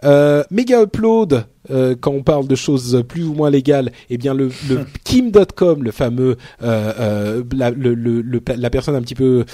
Euh, 0.04 0.44
Mega 0.52 0.84
Upload, 0.84 1.46
euh, 1.72 1.96
quand 2.00 2.12
on 2.12 2.24
parle 2.24 2.48
de 2.48 2.56
choses 2.56 3.04
plus 3.08 3.24
ou 3.24 3.34
moins 3.34 3.50
légales, 3.50 3.92
eh 4.10 4.18
bien 4.18 4.34
le, 4.34 4.50
le 4.70 4.86
Kim.com, 5.06 5.84
le 5.84 5.92
fameux, 5.92 6.38
euh, 6.62 7.42
la, 7.56 7.72
le, 7.72 7.94
le- 7.96 8.22
le- 8.22 8.42
la 8.58 8.70
personne 8.70 8.96
un 8.96 9.02
petit 9.02 9.16
peu 9.16 9.46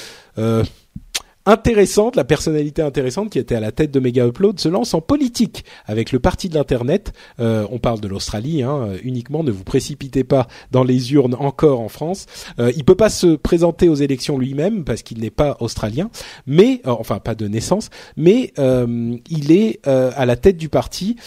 intéressante, 1.46 2.16
la 2.16 2.24
personnalité 2.24 2.82
intéressante 2.82 3.30
qui 3.30 3.40
était 3.40 3.56
à 3.56 3.60
la 3.60 3.72
tête 3.72 3.92
de 3.92 4.00
Mega 4.00 4.26
Upload, 4.26 4.60
se 4.60 4.70
lance 4.70 4.94
en 4.94 5.02
politique 5.02 5.66
avec 5.86 6.12
le 6.12 6.20
parti 6.20 6.50
de 6.50 6.56
l'internet. 6.56 7.14
Euh, 7.40 7.68
on 7.72 7.80
parle 7.80 8.00
de 8.00 8.08
l'Australie 8.08 8.64
hein, 8.64 8.88
euh, 8.90 8.98
uniquement. 9.04 9.44
Ne 9.44 9.52
vous 9.52 9.64
précipitez 9.64 10.24
pas 10.24 10.48
dans 10.72 10.84
les 10.84 11.14
urnes 11.14 11.36
encore 11.40 11.82
en 11.82 11.90
France. 11.90 12.26
Euh, 12.60 12.72
il 12.76 12.84
peut 12.86 12.96
pas 12.96 13.10
se 13.10 13.36
présenter 13.36 13.90
aux 13.90 13.96
élections 13.96 14.38
lui-même 14.38 14.84
parce 14.86 15.02
qu'il 15.02 15.20
n'est 15.20 15.30
pas 15.30 15.58
australien, 15.60 16.10
mais 16.48 16.82
euh, 16.88 16.92
enfin 16.92 17.20
pas 17.20 17.36
de 17.36 17.48
naissance, 17.48 17.90
mais 18.16 18.54
euh, 18.60 19.16
il 19.30 19.52
est 19.52 19.80
euh, 19.88 20.12
à 20.16 20.26
la 20.26 20.36
tête 20.36 20.58
du 20.58 20.70
parti. 20.70 21.18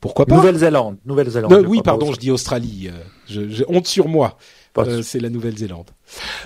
Pourquoi 0.00 0.26
pas? 0.26 0.36
Nouvelle-Zélande, 0.36 0.98
Nouvelle-Zélande. 1.04 1.64
Oui, 1.66 1.80
pardon, 1.82 2.12
je 2.12 2.18
dis 2.18 2.30
Australie. 2.30 2.88
euh, 2.88 2.92
je, 3.28 3.48
je- 3.48 3.64
honte 3.68 3.86
sur 3.86 4.08
moi. 4.08 4.36
Euh, 4.84 5.02
c'est 5.02 5.20
la 5.20 5.30
Nouvelle-Zélande. 5.30 5.90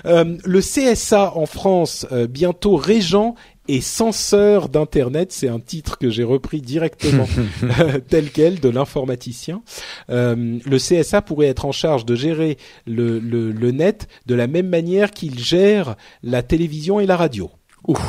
Euh, 0.05 0.37
le 0.43 0.59
CSA 0.61 1.33
en 1.35 1.45
France, 1.45 2.05
euh, 2.11 2.27
bientôt 2.27 2.75
régent 2.75 3.35
et 3.67 3.81
censeur 3.81 4.69
d'internet. 4.69 5.31
C'est 5.31 5.47
un 5.47 5.59
titre 5.59 5.97
que 5.97 6.09
j'ai 6.09 6.23
repris 6.23 6.61
directement 6.61 7.27
tel 8.09 8.31
quel 8.31 8.59
de 8.59 8.69
l'informaticien. 8.69 9.61
Euh, 10.09 10.57
le 10.65 10.77
CSA 10.77 11.21
pourrait 11.21 11.47
être 11.47 11.65
en 11.65 11.71
charge 11.71 12.05
de 12.05 12.15
gérer 12.15 12.57
le, 12.87 13.19
le, 13.19 13.51
le 13.51 13.71
net 13.71 14.07
de 14.25 14.35
la 14.35 14.47
même 14.47 14.67
manière 14.67 15.11
qu'il 15.11 15.39
gère 15.39 15.95
la 16.23 16.41
télévision 16.43 16.99
et 16.99 17.05
la 17.05 17.17
radio. 17.17 17.49
Ouf. 17.87 18.01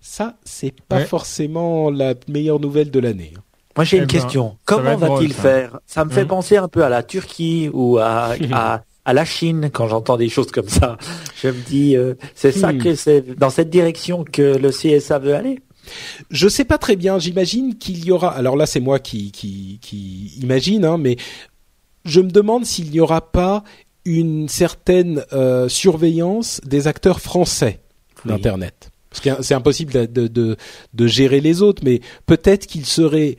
Ça, 0.00 0.36
c'est 0.44 0.74
pas 0.82 0.96
Ouais. 0.98 1.04
forcément 1.06 1.90
la 1.90 2.14
meilleure 2.28 2.60
nouvelle 2.60 2.90
de 2.90 3.00
l'année. 3.00 3.32
Moi 3.76 3.84
j'ai 3.84 3.96
Eh 3.96 4.00
une 4.00 4.06
ben, 4.06 4.12
question. 4.20 4.56
Comment 4.64 4.96
va-t-il 4.96 5.32
faire? 5.32 5.80
Ça 5.86 6.04
me 6.04 6.10
fait 6.10 6.22
Mhm. 6.22 6.28
penser 6.28 6.56
un 6.56 6.68
peu 6.68 6.84
à 6.84 6.88
la 6.88 7.02
Turquie 7.02 7.68
ou 7.72 7.98
à, 7.98 8.34
à, 8.52 8.82
à 9.04 9.12
la 9.12 9.24
Chine 9.24 9.70
quand 9.72 9.86
j'entends 9.88 10.16
des 10.16 10.28
choses 10.28 10.50
comme 10.50 10.68
ça. 10.68 10.96
Je 11.42 11.48
me 11.48 11.60
dis, 11.68 11.96
euh, 11.96 12.14
c'est 12.34 12.52
ça 12.52 12.72
Hmm. 12.72 12.78
que 12.78 12.94
c'est 12.94 13.36
dans 13.38 13.50
cette 13.50 13.70
direction 13.70 14.24
que 14.24 14.56
le 14.56 14.70
CSA 14.70 15.18
veut 15.18 15.34
aller. 15.34 15.60
Je 16.30 16.48
sais 16.48 16.64
pas 16.64 16.78
très 16.78 16.96
bien. 16.96 17.18
J'imagine 17.18 17.76
qu'il 17.76 18.04
y 18.04 18.10
aura. 18.10 18.30
Alors 18.34 18.56
là, 18.56 18.64
c'est 18.66 18.80
moi 18.80 18.98
qui 18.98 19.30
qui, 19.32 19.78
qui 19.82 20.32
imagine, 20.40 20.84
hein, 20.86 20.96
mais 20.98 21.16
je 22.06 22.20
me 22.20 22.30
demande 22.30 22.64
s'il 22.64 22.90
n'y 22.90 23.00
aura 23.00 23.30
pas 23.32 23.62
une 24.06 24.48
certaine 24.48 25.24
euh, 25.32 25.68
surveillance 25.68 26.60
des 26.64 26.86
acteurs 26.86 27.20
français 27.20 27.80
Oui. 28.24 28.30
d'internet. 28.32 28.90
Parce 29.10 29.20
que 29.38 29.42
c'est 29.42 29.54
impossible 29.54 29.92
de, 29.92 30.06
de, 30.06 30.26
de, 30.26 30.56
de 30.94 31.06
gérer 31.06 31.40
les 31.40 31.62
autres, 31.62 31.82
mais 31.84 32.00
peut-être 32.26 32.66
qu'il 32.66 32.84
serait 32.84 33.36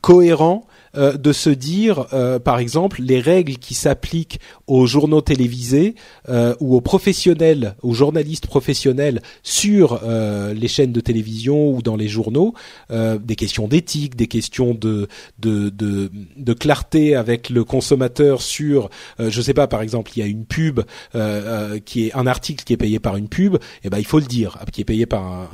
cohérent 0.00 0.66
euh, 0.96 1.16
de 1.16 1.32
se 1.32 1.50
dire, 1.50 2.06
euh, 2.12 2.38
par 2.38 2.58
exemple, 2.58 3.00
les 3.02 3.20
règles 3.20 3.56
qui 3.56 3.74
s'appliquent 3.74 4.40
aux 4.66 4.86
journaux 4.86 5.20
télévisés 5.20 5.94
euh, 6.28 6.54
ou 6.60 6.76
aux 6.76 6.80
professionnels, 6.80 7.74
aux 7.82 7.94
journalistes 7.94 8.46
professionnels 8.46 9.20
sur 9.42 10.00
euh, 10.02 10.54
les 10.54 10.68
chaînes 10.68 10.92
de 10.92 11.00
télévision 11.00 11.70
ou 11.70 11.82
dans 11.82 11.96
les 11.96 12.08
journaux, 12.08 12.54
euh, 12.90 13.18
des 13.18 13.36
questions 13.36 13.68
d'éthique, 13.68 14.16
des 14.16 14.26
questions 14.26 14.74
de, 14.74 15.08
de, 15.38 15.68
de, 15.70 16.10
de 16.36 16.52
clarté 16.52 17.14
avec 17.14 17.50
le 17.50 17.64
consommateur 17.64 18.42
sur, 18.42 18.90
euh, 19.20 19.30
je 19.30 19.42
sais 19.42 19.54
pas, 19.54 19.66
par 19.66 19.82
exemple, 19.82 20.10
il 20.16 20.20
y 20.20 20.22
a 20.22 20.26
une 20.26 20.44
pub 20.44 20.80
qui 21.84 22.06
est 22.06 22.14
un 22.14 22.26
article 22.26 22.64
qui 22.64 22.72
est 22.72 22.76
payé 22.76 22.98
par 22.98 23.16
une 23.16 23.28
pub, 23.28 23.56
et 23.84 23.90
ben 23.90 23.98
il 23.98 24.04
faut 24.06 24.18
le 24.18 24.26
dire, 24.26 24.58
qui 24.72 24.80
est 24.80 24.84
payé 24.84 25.06
par 25.06 25.22
un, 25.24 25.48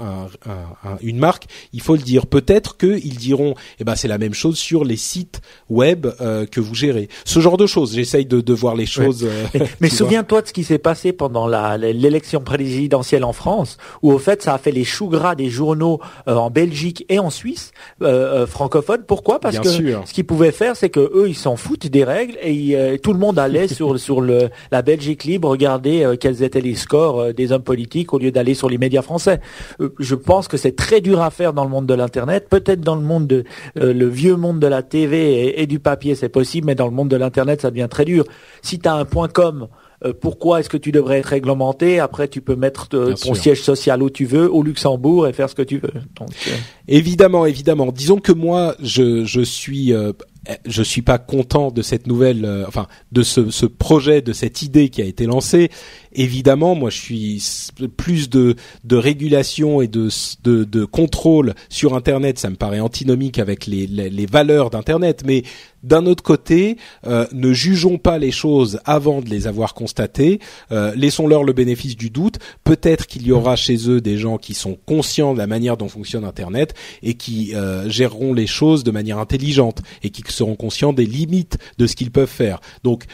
un- 0.46 0.50
un- 0.50 0.90
un- 0.92 0.98
une 1.02 1.18
marque, 1.18 1.46
il 1.72 1.80
faut 1.80 1.96
le 1.96 2.02
dire. 2.02 2.26
Peut-être 2.26 2.76
qu'ils 2.76 3.16
diront, 3.16 3.54
eh 3.80 3.84
ben 3.84 3.94
c'est 3.96 4.08
la 4.08 4.18
même 4.18 4.34
chose 4.34 4.58
sur 4.58 4.84
les 4.84 4.96
sites 4.96 5.23
web 5.70 6.06
euh, 6.20 6.46
que 6.46 6.60
vous 6.60 6.74
gérez. 6.74 7.08
Ce 7.24 7.40
genre 7.40 7.56
de 7.56 7.66
choses. 7.66 7.94
J'essaye 7.94 8.26
de, 8.26 8.40
de 8.40 8.52
voir 8.54 8.74
les 8.74 8.86
choses. 8.86 9.24
euh, 9.24 9.64
Mais, 9.80 9.88
souviens-toi 9.94 10.42
de 10.42 10.46
ce 10.48 10.52
qui 10.52 10.64
s'est 10.64 10.78
passé 10.78 11.12
pendant 11.12 11.46
l'élection 11.46 12.40
présidentielle 12.40 13.24
en 13.24 13.32
France, 13.32 13.78
où 14.02 14.12
au 14.12 14.18
fait 14.18 14.42
ça 14.42 14.54
a 14.54 14.58
fait 14.58 14.72
les 14.72 14.84
choux 14.84 15.08
gras 15.08 15.34
des 15.34 15.48
journaux 15.50 16.00
euh, 16.28 16.34
en 16.34 16.50
Belgique 16.50 17.04
et 17.08 17.18
en 17.18 17.30
Suisse 17.30 17.72
euh, 18.02 18.46
francophones. 18.46 19.04
Pourquoi? 19.06 19.40
Parce 19.40 19.54
Bien 19.54 19.62
que 19.62 19.68
sûr. 19.68 20.02
ce 20.06 20.12
qu'ils 20.12 20.26
pouvaient 20.26 20.52
faire, 20.52 20.76
c'est 20.76 20.90
que 20.90 21.00
eux 21.00 21.28
ils 21.28 21.36
s'en 21.36 21.56
foutent 21.56 21.86
des 21.86 22.04
règles 22.04 22.36
et 22.42 22.52
ils, 22.52 22.74
euh, 22.74 22.96
tout 22.98 23.12
le 23.12 23.18
monde 23.18 23.38
allait 23.38 23.68
sur 23.68 23.98
sur 24.04 24.20
le 24.20 24.50
la 24.72 24.82
Belgique 24.82 25.24
libre 25.24 25.48
regarder 25.48 26.14
quels 26.20 26.42
étaient 26.42 26.60
les 26.60 26.74
scores 26.74 27.32
des 27.34 27.52
hommes 27.52 27.62
politiques 27.62 28.12
au 28.12 28.18
lieu 28.18 28.30
d'aller 28.30 28.54
sur 28.54 28.68
les 28.68 28.78
médias 28.78 29.02
français. 29.02 29.40
Je 29.98 30.14
pense 30.14 30.48
que 30.48 30.56
c'est 30.56 30.74
très 30.76 31.00
dur 31.00 31.20
à 31.22 31.30
faire 31.30 31.52
dans 31.52 31.64
le 31.64 31.70
monde 31.70 31.86
de 31.86 31.94
l'internet. 31.94 32.48
Peut-être 32.48 32.80
dans 32.80 32.96
le 32.96 33.02
monde 33.02 33.26
de 33.26 33.44
euh, 33.78 33.92
le 33.92 34.08
vieux 34.08 34.36
monde 34.36 34.58
de 34.60 34.66
la 34.66 34.82
TV 34.82 35.13
et, 35.18 35.62
et 35.62 35.66
du 35.66 35.78
papier, 35.78 36.14
c'est 36.14 36.28
possible, 36.28 36.66
mais 36.66 36.74
dans 36.74 36.86
le 36.86 36.92
monde 36.92 37.08
de 37.08 37.16
l'internet, 37.16 37.62
ça 37.62 37.70
devient 37.70 37.88
très 37.90 38.04
dur. 38.04 38.24
Si 38.62 38.78
tu 38.78 38.88
as 38.88 38.94
un 38.94 39.04
point 39.04 39.28
com 39.28 39.68
euh, 40.04 40.12
pourquoi 40.12 40.60
est-ce 40.60 40.68
que 40.68 40.76
tu 40.76 40.92
devrais 40.92 41.18
être 41.18 41.26
réglementé? 41.26 41.98
Après, 41.98 42.28
tu 42.28 42.40
peux 42.40 42.56
mettre 42.56 42.88
euh, 42.94 43.10
ton 43.10 43.34
sûr. 43.34 43.36
siège 43.36 43.62
social 43.62 44.02
où 44.02 44.10
tu 44.10 44.26
veux, 44.26 44.52
au 44.52 44.62
Luxembourg, 44.62 45.26
et 45.26 45.32
faire 45.32 45.48
ce 45.48 45.54
que 45.54 45.62
tu 45.62 45.78
veux. 45.78 45.92
Donc, 46.18 46.30
euh, 46.48 46.50
Évidemment, 46.88 47.46
évidemment. 47.46 47.90
Disons 47.90 48.18
que 48.18 48.32
moi, 48.32 48.74
je, 48.82 49.24
je 49.24 49.40
suis, 49.40 49.92
euh, 49.94 50.12
je 50.66 50.82
suis 50.82 51.02
pas 51.02 51.18
content 51.18 51.70
de 51.70 51.82
cette 51.82 52.06
nouvelle, 52.06 52.44
euh, 52.44 52.64
enfin, 52.66 52.86
de 53.12 53.22
ce, 53.22 53.66
projet, 53.66 54.22
de 54.22 54.32
cette 54.32 54.62
idée 54.62 54.88
qui 54.88 55.02
a 55.02 55.04
été 55.04 55.26
lancée. 55.26 55.70
Évidemment, 56.12 56.74
moi, 56.74 56.90
je 56.90 56.98
suis 56.98 57.42
plus 57.96 58.28
de, 58.30 58.56
régulation 58.90 59.80
et 59.80 59.88
de, 59.88 60.08
de, 60.42 60.64
de 60.64 60.84
contrôle 60.84 61.54
sur 61.68 61.94
Internet. 61.94 62.38
Ça 62.38 62.50
me 62.50 62.56
paraît 62.56 62.80
antinomique 62.80 63.38
avec 63.38 63.66
les, 63.66 63.86
les, 63.86 64.10
les 64.10 64.26
valeurs 64.26 64.70
d'Internet. 64.70 65.22
Mais 65.26 65.42
d'un 65.84 66.06
autre 66.06 66.22
côté, 66.22 66.78
euh, 67.06 67.26
ne 67.32 67.52
jugeons 67.52 67.98
pas 67.98 68.18
les 68.18 68.30
choses 68.30 68.80
avant 68.84 69.20
de 69.20 69.28
les 69.28 69.46
avoir 69.46 69.74
constatées. 69.74 70.40
Euh, 70.72 70.92
Laissons-leur 70.96 71.44
le 71.44 71.52
bénéfice 71.52 71.96
du 71.96 72.10
doute. 72.10 72.38
Peut-être 72.64 73.06
qu'il 73.06 73.26
y 73.26 73.32
aura 73.32 73.54
chez 73.54 73.88
eux 73.88 74.00
des 74.00 74.16
gens 74.16 74.38
qui 74.38 74.54
sont 74.54 74.78
conscients 74.86 75.34
de 75.34 75.38
la 75.38 75.46
manière 75.46 75.76
dont 75.76 75.88
fonctionne 75.88 76.24
Internet 76.24 76.74
et 77.02 77.14
qui 77.14 77.54
euh, 77.54 77.88
géreront 77.88 78.32
les 78.32 78.46
choses 78.46 78.82
de 78.82 78.90
manière 78.90 79.18
intelligente 79.18 79.82
et 80.02 80.10
qui 80.10 80.22
seront 80.28 80.56
conscients 80.56 80.94
des 80.94 81.06
limites 81.06 81.58
de 81.78 81.86
ce 81.86 81.96
qu'ils 81.96 82.10
peuvent 82.10 82.26
faire. 82.26 82.60
Donc 82.82 83.04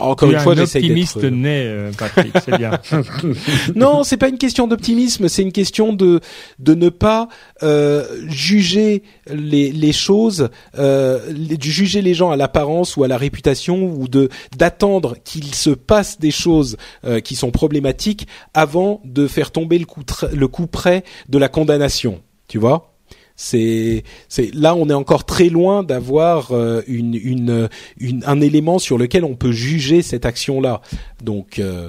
encore 0.00 0.28
tu 0.28 0.34
une 0.34 0.40
fois, 0.40 0.52
un 0.54 0.58
optimiste 0.58 1.24
né, 1.24 1.62
euh, 1.66 1.90
Patrick, 1.96 2.32
c'est 2.44 2.56
bien. 2.56 2.72
non, 3.74 4.04
c'est 4.04 4.16
pas 4.16 4.28
une 4.28 4.38
question 4.38 4.66
d'optimisme, 4.66 5.28
c'est 5.28 5.42
une 5.42 5.52
question 5.52 5.92
de 5.92 6.20
de 6.58 6.74
ne 6.74 6.88
pas 6.88 7.28
euh, 7.62 8.04
juger 8.28 9.02
les 9.32 9.70
les 9.72 9.92
choses, 9.92 10.48
euh, 10.78 11.18
les- 11.32 11.58
juger 11.60 12.02
les 12.02 12.14
gens 12.14 12.30
à 12.30 12.36
l'apparence 12.36 12.96
ou 12.96 13.04
à 13.04 13.08
la 13.08 13.16
réputation 13.18 13.84
ou 13.84 14.08
de 14.08 14.28
d'attendre 14.56 15.16
qu'il 15.24 15.54
se 15.54 15.70
passe 15.70 16.18
des 16.18 16.30
choses 16.30 16.76
euh, 17.04 17.20
qui 17.20 17.34
sont 17.36 17.50
problématiques 17.50 18.26
avant 18.54 19.00
de 19.04 19.26
faire 19.26 19.50
tomber 19.50 19.78
le 19.78 19.86
coup 19.86 20.02
le 20.32 20.48
coup 20.48 20.66
près 20.66 21.04
de 21.28 21.38
la 21.38 21.48
condamnation. 21.48 22.20
Tu 22.48 22.58
vois? 22.58 22.94
C'est 23.40 24.02
c'est 24.28 24.52
là 24.52 24.74
on 24.74 24.90
est 24.90 24.94
encore 24.94 25.24
très 25.24 25.48
loin 25.48 25.84
d'avoir 25.84 26.50
euh, 26.50 26.82
une, 26.88 27.14
une 27.14 27.68
une 27.98 28.24
un 28.26 28.40
élément 28.40 28.78
sur 28.80 28.98
lequel 28.98 29.24
on 29.24 29.36
peut 29.36 29.52
juger 29.52 30.02
cette 30.02 30.26
action 30.26 30.60
là 30.60 30.80
donc 31.24 31.60
euh, 31.60 31.88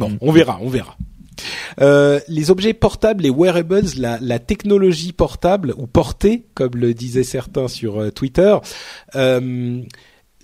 bon 0.00 0.18
on 0.20 0.32
verra 0.32 0.58
on 0.60 0.68
verra. 0.68 0.96
Euh, 1.80 2.18
les 2.26 2.50
objets 2.50 2.74
portables, 2.74 3.22
les 3.22 3.30
wearables, 3.30 3.84
la, 3.96 4.18
la 4.20 4.40
technologie 4.40 5.12
portable 5.12 5.72
ou 5.78 5.86
portée, 5.86 6.46
comme 6.54 6.72
le 6.74 6.92
disaient 6.94 7.22
certains 7.22 7.68
sur 7.68 8.00
euh, 8.00 8.10
Twitter, 8.10 8.56
euh, 9.14 9.80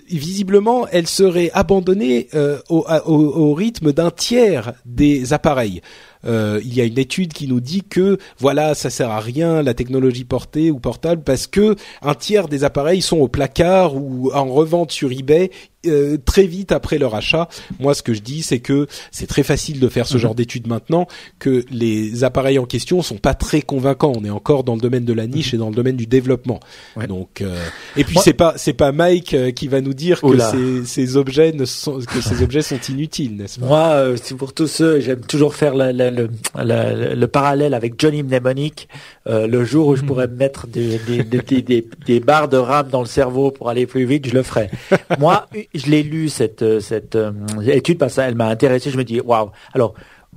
visiblement, 0.09 0.87
elle 0.89 1.07
serait 1.09 1.51
abandonnée 1.53 2.29
euh, 2.35 2.61
au, 2.69 2.85
au- 3.07 3.13
au 3.13 3.55
rythme 3.55 3.93
d'un 3.93 4.11
tiers 4.13 4.75
des 4.85 5.33
appareils. 5.33 5.81
Euh, 6.27 6.61
il 6.65 6.75
y 6.75 6.81
a 6.81 6.85
une 6.85 6.99
étude 6.99 7.33
qui 7.33 7.49
nous 7.49 7.61
dit 7.61 7.83
que 7.83 8.19
voilà, 8.39 8.75
ça 8.75 8.91
sert 8.91 9.11
à 9.11 9.21
rien 9.21 9.63
la 9.63 9.75
technologie 9.75 10.25
portée 10.25 10.71
ou 10.71 10.79
portable 10.79 11.23
parce 11.23 11.47
que 11.47 11.77
un 12.03 12.15
tiers 12.15 12.49
des 12.49 12.65
appareils 12.65 13.03
sont 13.03 13.19
au 13.19 13.29
placard 13.29 13.97
ou 13.97 14.31
en 14.33 14.47
revente 14.47 14.93
sur 14.93 15.13
eBay 15.13 15.51
euh, 15.87 16.17
très 16.25 16.47
vite 16.47 16.73
après 16.73 16.99
leur 16.99 17.15
achat. 17.15 17.49
Moi, 17.81 17.95
ce 17.95 18.03
que 18.03 18.15
je 18.15 18.21
dis, 18.21 18.43
c'est 18.43 18.61
que 18.61 18.87
c'est 19.11 19.27
très 19.27 19.43
facile 19.43 19.81
de 19.81 19.89
faire 19.89 20.07
ce 20.07 20.19
genre 20.19 20.35
d'études 20.35 20.67
maintenant, 20.67 21.07
que 21.39 21.65
les 21.71 22.25
appareils 22.25 22.59
en 22.59 22.67
question 22.67 23.03
sont 23.03 23.17
pas 23.19 23.35
très 23.35 23.63
convaincants. 23.63 24.13
On 24.17 24.25
est 24.25 24.31
encore 24.31 24.65
dans 24.65 24.75
le 24.75 24.81
domaine 24.81 25.05
de 25.05 25.13
la 25.13 25.27
niche 25.27 25.55
et 25.55 25.57
dans 25.57 25.69
le 25.71 25.75
domaine 25.75 25.97
du 25.97 26.07
développement. 26.07 26.61
Ouais. 26.97 27.07
Donc, 27.07 27.41
euh, 27.41 27.57
et 27.97 28.05
puis 28.05 28.17
c'est 28.23 28.33
pas 28.35 28.55
c'est 28.57 28.73
pas 28.73 28.93
Mike 28.93 29.35
euh, 29.35 29.51
qui 29.51 29.69
va 29.69 29.81
nous 29.81 29.95
dire 29.95 30.21
que 30.21 30.27
Oula. 30.27 30.51
ces, 30.51 30.85
ces 30.85 31.17
objets 31.17 31.53
ne 31.53 31.65
sont 31.65 31.99
que 32.01 32.21
ces 32.21 32.43
objets 32.43 32.63
sont 32.63 32.81
inutiles, 32.89 33.37
n'est-ce 33.37 33.61
pas? 33.61 33.67
Moi, 33.67 33.89
euh, 33.89 34.17
c'est 34.23 34.37
pour 34.37 34.53
tous 34.53 34.67
ceux, 34.67 35.01
j'aime 35.01 35.21
toujours 35.21 35.55
faire 35.55 35.75
le, 35.75 35.93
le, 35.93 36.11
le, 36.11 36.29
le- 36.65 37.15
le 37.15 37.27
parallèle 37.29 37.75
avec 37.75 37.95
Johnny 38.01 38.23
Mnemonic. 38.23 38.89
Euh, 39.27 39.47
le 39.47 39.65
jour 39.65 39.89
où 39.89 39.97
je 39.97 40.03
pourrais 40.03 40.29
me 40.29 40.37
mettre 40.37 40.67
des, 40.67 40.99
des, 41.07 41.23
des, 41.23 41.41
des, 41.43 41.63
des- 41.63 41.89
des 42.07 42.21
barres 42.21 42.49
de 42.49 42.57
RAM 42.57 42.89
dans 42.89 43.01
le 43.01 43.07
cerveau 43.07 43.51
pour 43.51 43.69
aller 43.71 43.87
plus 43.87 44.05
vite, 44.05 44.29
je 44.29 44.35
le 44.35 44.43
ferai. 44.43 44.71
Moi, 45.19 45.47
je 45.75 45.91
l'ai 45.91 46.03
lu 46.03 46.29
cette, 46.29 46.63
euh, 46.63 46.81
cette 46.81 47.17
euh, 47.17 47.33
étude 47.67 47.99
parce 47.99 48.17
qu'elle 48.17 48.35
m'a 48.35 48.49
intéressé. 48.49 48.91
Je 48.91 48.97
me 48.99 49.05
dis, 49.05 49.21
waouh. 49.21 49.51
Alors, 49.73 49.95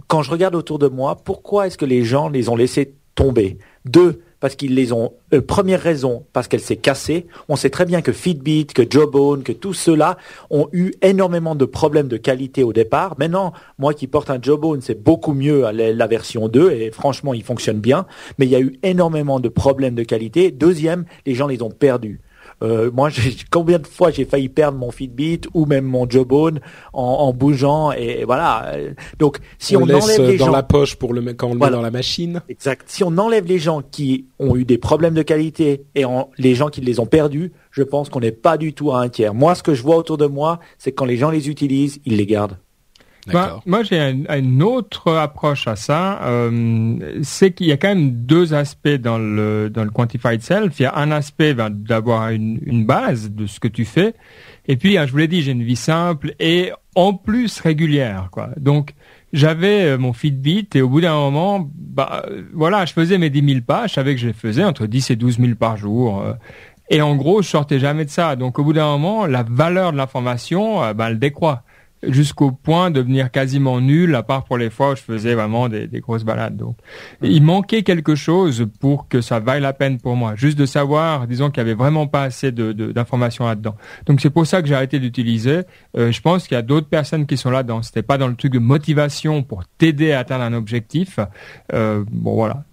quand 0.08 0.22
je 0.22 0.32
regarde 0.32 0.56
autour 0.56 0.80
de 0.80 0.88
moi, 0.88 1.16
pourquoi 1.24 1.68
est-ce 1.68 1.78
que 1.78 1.86
les 1.86 2.04
gens 2.04 2.30
les 2.30 2.50
ont 2.50 2.56
laissés 2.56 2.94
tomber? 3.16 3.58
Deux, 3.86 4.22
parce 4.40 4.56
qu'ils 4.56 4.76
les 4.76 4.94
ont. 4.94 5.14
euh, 5.34 5.42
première 5.42 5.82
raison, 5.82 6.26
parce 6.34 6.48
qu'elle 6.48 6.62
s'est 6.62 6.76
cassée. 6.76 7.26
On 7.50 7.56
sait 7.56 7.70
très 7.70 7.86
bien 7.86 8.02
que 8.02 8.12
Fitbit, 8.12 8.68
que 8.68 8.84
Jawbone, 8.88 9.44
que 9.44 9.52
tous 9.52 9.74
ceux-là 9.74 10.18
ont 10.50 10.68
eu 10.72 10.94
énormément 11.02 11.56
de 11.56 11.66
problèmes 11.66 12.08
de 12.08 12.18
qualité 12.18 12.64
au 12.64 12.74
départ. 12.74 13.16
Maintenant, 13.18 13.54
moi 13.80 13.94
qui 13.94 14.08
porte 14.08 14.30
un 14.30 14.40
Jawbone, 14.42 14.82
c'est 14.82 15.02
beaucoup 15.02 15.34
mieux 15.34 15.66
à 15.66 15.72
la, 15.72 15.92
la 15.92 16.08
version 16.08 16.48
2 16.48 16.72
et 16.72 16.92
franchement, 16.92 17.34
il 17.34 17.44
fonctionne 17.44 17.80
bien. 17.80 18.06
Mais 18.38 18.46
il 18.46 18.52
y 18.52 18.56
a 18.56 18.60
eu 18.60 18.78
énormément 18.84 19.40
de 19.40 19.50
problèmes 19.50 19.96
de 19.96 20.04
qualité. 20.04 20.52
Deuxième, 20.52 21.06
les 21.26 21.34
gens 21.34 21.48
les 21.48 21.62
ont 21.64 21.72
perdus. 21.72 22.22
Euh, 22.64 22.90
moi, 22.92 23.10
j'ai- 23.10 23.36
combien 23.52 23.78
de 23.80 23.86
fois 23.86 24.10
j'ai 24.12 24.26
failli 24.26 24.50
perdre 24.50 24.78
mon 24.80 24.90
Fitbit 24.92 25.42
ou 25.54 25.66
même 25.66 25.86
mon 25.86 26.10
Jawbone 26.10 26.60
en, 26.94 27.02
en 27.04 27.34
bougeant 27.34 27.92
et 27.92 28.24
voilà. 28.26 28.72
Donc, 29.20 29.38
si 29.60 29.76
on, 29.78 29.82
on, 29.82 29.86
laisse 29.86 30.04
enlève 30.04 30.22
les 30.32 30.38
dans 30.38 30.46
gens, 30.48 30.52
la 30.52 30.64
poche 30.64 30.96
pour 30.96 31.14
le 31.14 31.22
mettre- 31.22 31.38
quand 31.38 31.48
on 31.50 31.54
le 31.54 31.60
Voilà. 31.60 31.72
met 31.72 31.78
dans 31.78 31.84
la 31.84 31.92
machine. 31.92 32.42
Exact. 32.50 32.84
Si 32.88 33.04
on 33.04 33.16
enlève 33.18 33.46
les 33.46 33.60
gens 33.60 33.82
qui 33.92 34.26
ont 34.40 34.56
eu 34.56 34.66
des 34.66 34.78
problèmes 34.80 35.14
de 35.14 35.22
qualité 35.22 35.84
et 35.96 36.06
en- 36.06 36.30
les 36.38 36.56
gens 36.56 36.70
qui 36.70 36.82
les 36.82 37.00
ont 37.00 37.06
perdus, 37.06 37.52
je 37.72 37.84
pense 37.84 38.10
qu'on 38.10 38.22
n'est 38.22 38.32
pas 38.32 38.58
du 38.58 38.74
tout 38.74 38.92
à 38.92 39.02
un 39.02 39.10
tiers. 39.10 39.34
Moi, 39.36 39.54
ce 39.54 39.62
que 39.62 39.76
je 39.76 39.84
vois 39.84 39.96
autour 39.98 40.18
de 40.18 40.26
moi, 40.26 40.60
c'est 40.80 40.92
que 40.92 40.96
quand 40.96 41.06
les 41.06 41.18
gens 41.18 41.30
les 41.30 41.50
utilisent, 41.50 42.00
ils 42.06 42.18
les 42.18 42.26
gardent. 42.26 42.58
Bah, 43.34 43.60
moi, 43.66 43.84
j'ai 43.84 44.00
une 44.00 44.64
autre 44.64 45.14
approche 45.14 45.68
à 45.68 45.76
ça. 45.76 46.22
Euh, 46.24 47.20
c'est 47.24 47.52
qu'il 47.52 47.68
y 47.68 47.72
a 47.72 47.78
quand 47.78 47.90
même 47.90 48.12
deux 48.12 48.54
aspects 48.54 48.88
dans 48.88 49.18
le 49.18 49.70
dans 49.70 49.84
le 49.84 49.90
quantified 49.90 50.42
self. 50.42 50.80
Il 50.80 50.84
y 50.84 50.86
a 50.86 50.96
un 50.96 51.12
aspect 51.12 51.54
ben, 51.54 51.70
d'avoir 51.70 52.30
une, 52.30 52.60
une 52.66 52.86
base 52.86 53.32
de 53.32 53.46
ce 53.46 53.60
que 53.60 53.68
tu 53.68 53.86
fais, 53.86 54.14
et 54.68 54.76
puis, 54.76 54.98
hein, 54.98 55.06
je 55.06 55.12
vous 55.12 55.18
l'ai 55.18 55.28
dit, 55.28 55.42
j'ai 55.42 55.52
une 55.52 55.64
vie 55.64 55.78
simple 55.78 56.34
et 56.40 56.72
en 56.96 57.14
plus 57.14 57.60
régulière, 57.60 58.30
quoi. 58.32 58.50
Donc, 58.58 58.94
j'avais 59.32 59.86
euh, 59.86 59.98
mon 59.98 60.14
Fitbit 60.14 60.68
et 60.76 60.82
au 60.82 60.90
bout 60.90 61.02
d'un 61.02 61.16
moment, 61.16 61.70
bah 61.74 62.26
voilà, 62.54 62.86
je 62.86 62.94
faisais 62.94 63.18
mes 63.18 63.30
10 63.30 63.54
000 63.54 63.62
pas. 63.66 63.88
Je 63.88 63.94
savais 63.94 64.14
que 64.16 64.22
je 64.22 64.28
les 64.28 64.34
faisais 64.34 64.64
entre 64.64 64.86
10 64.86 65.12
et 65.12 65.16
12 65.16 65.40
000 65.40 65.56
par 65.56 65.78
jour. 65.78 66.22
Euh, 66.22 66.34
et 66.90 67.02
en 67.02 67.16
gros, 67.16 67.42
je 67.42 67.48
sortais 67.48 67.80
jamais 67.80 68.06
de 68.06 68.10
ça. 68.10 68.36
Donc, 68.36 68.60
au 68.60 68.64
bout 68.64 68.74
d'un 68.74 68.88
moment, 68.88 69.26
la 69.26 69.44
valeur 69.44 69.94
de 69.94 69.98
l'information, 69.98 70.94
bah, 70.94 71.08
elle 71.10 71.20
décroît 71.20 71.64
jusqu'au 72.04 72.52
point 72.52 72.92
de 72.92 72.98
devenir 72.98 73.32
quasiment 73.32 73.82
nul, 73.82 74.16
à 74.16 74.24
part 74.24 74.44
pour 74.44 74.58
les 74.58 74.70
fois 74.70 74.92
où 74.92 74.96
je 74.96 75.02
faisais 75.02 75.34
vraiment 75.34 75.70
des, 75.70 75.88
grosses 76.00 76.24
balades. 76.24 76.56
Donc, 76.56 76.78
il 77.22 77.42
manquait 77.44 77.84
quelque 77.84 78.16
chose 78.16 78.68
pour 78.80 79.08
que 79.08 79.22
ça 79.22 79.40
vaille 79.40 79.62
la 79.62 79.74
peine 79.74 79.98
pour 80.00 80.16
moi, 80.16 80.36
juste 80.36 80.58
de 80.58 80.66
savoir, 80.66 81.28
disons 81.28 81.50
qu'il 81.50 81.58
y 81.58 81.62
avait 81.62 81.74
vraiment 81.74 82.08
pas 82.08 82.24
assez 82.24 82.52
d'informations 82.52 83.46
de, 83.46 83.50
là-dedans. 83.50 83.76
Donc 84.06 84.22
c'est 84.22 84.30
pour 84.30 84.46
ça 84.46 84.62
que 84.62 84.68
j'ai 84.68 84.76
arrêté 84.76 85.00
d'utiliser. 85.00 85.62
Euh, 85.98 86.12
je 86.12 86.22
pense 86.22 86.48
qu'il 86.48 86.56
y 86.56 86.60
a 86.60 86.64
d'autres 86.64 86.88
personnes 86.88 87.26
qui 87.26 87.38
sont 87.38 87.50
là-dedans. 87.50 87.82
C'était 87.82 88.04
pas 88.04 88.18
dans 88.18 88.28
le 88.28 88.36
truc 88.36 88.54
de 88.54 88.60
motivation 88.60 89.44
pour 89.44 89.64
t'aider 89.78 90.12
à 90.12 90.20
atteindre 90.20 90.44
un 90.44 90.54
objectif. 90.54 91.20
Euh, 91.74 92.04
bon 92.12 92.36
voilà. 92.36 92.64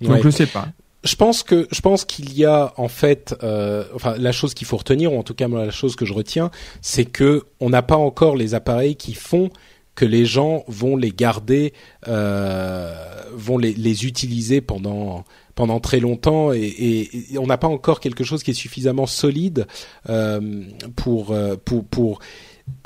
Donc 0.00 0.22
je 0.22 0.30
sais 0.30 0.46
pas 0.46 0.66
je 1.04 1.16
pense 1.16 1.42
que 1.42 1.66
je 1.70 1.80
pense 1.80 2.04
qu'il 2.04 2.32
y 2.36 2.44
a 2.44 2.72
en 2.76 2.88
fait, 2.88 3.34
euh, 3.42 3.84
enfin 3.94 4.14
la 4.18 4.32
chose 4.32 4.54
qu'il 4.54 4.66
faut 4.66 4.76
retenir, 4.76 5.12
ou 5.12 5.18
en 5.18 5.22
tout 5.22 5.34
cas 5.34 5.48
moi, 5.48 5.64
la 5.64 5.72
chose 5.72 5.96
que 5.96 6.04
je 6.04 6.12
retiens, 6.12 6.50
c'est 6.80 7.04
que 7.04 7.44
on 7.60 7.70
n'a 7.70 7.82
pas 7.82 7.96
encore 7.96 8.36
les 8.36 8.54
appareils 8.54 8.96
qui 8.96 9.14
font 9.14 9.50
que 9.94 10.04
les 10.04 10.24
gens 10.24 10.64
vont 10.68 10.96
les 10.96 11.12
garder, 11.12 11.72
euh, 12.08 12.94
vont 13.34 13.58
les, 13.58 13.74
les, 13.74 14.06
utiliser 14.06 14.60
pendant 14.60 15.24
pendant 15.54 15.80
très 15.80 16.00
longtemps, 16.00 16.52
et, 16.52 16.62
et, 16.62 17.38
on 17.38 17.46
n'a 17.46 17.58
pas 17.58 17.68
encore 17.68 18.00
quelque 18.00 18.24
chose 18.24 18.42
qui 18.42 18.52
est 18.52 18.54
suffisamment 18.54 19.06
solide 19.06 19.66
euh, 20.08 20.64
pour 20.96 21.32
euh, 21.32 21.56
pour 21.62 21.84
pour 21.84 22.20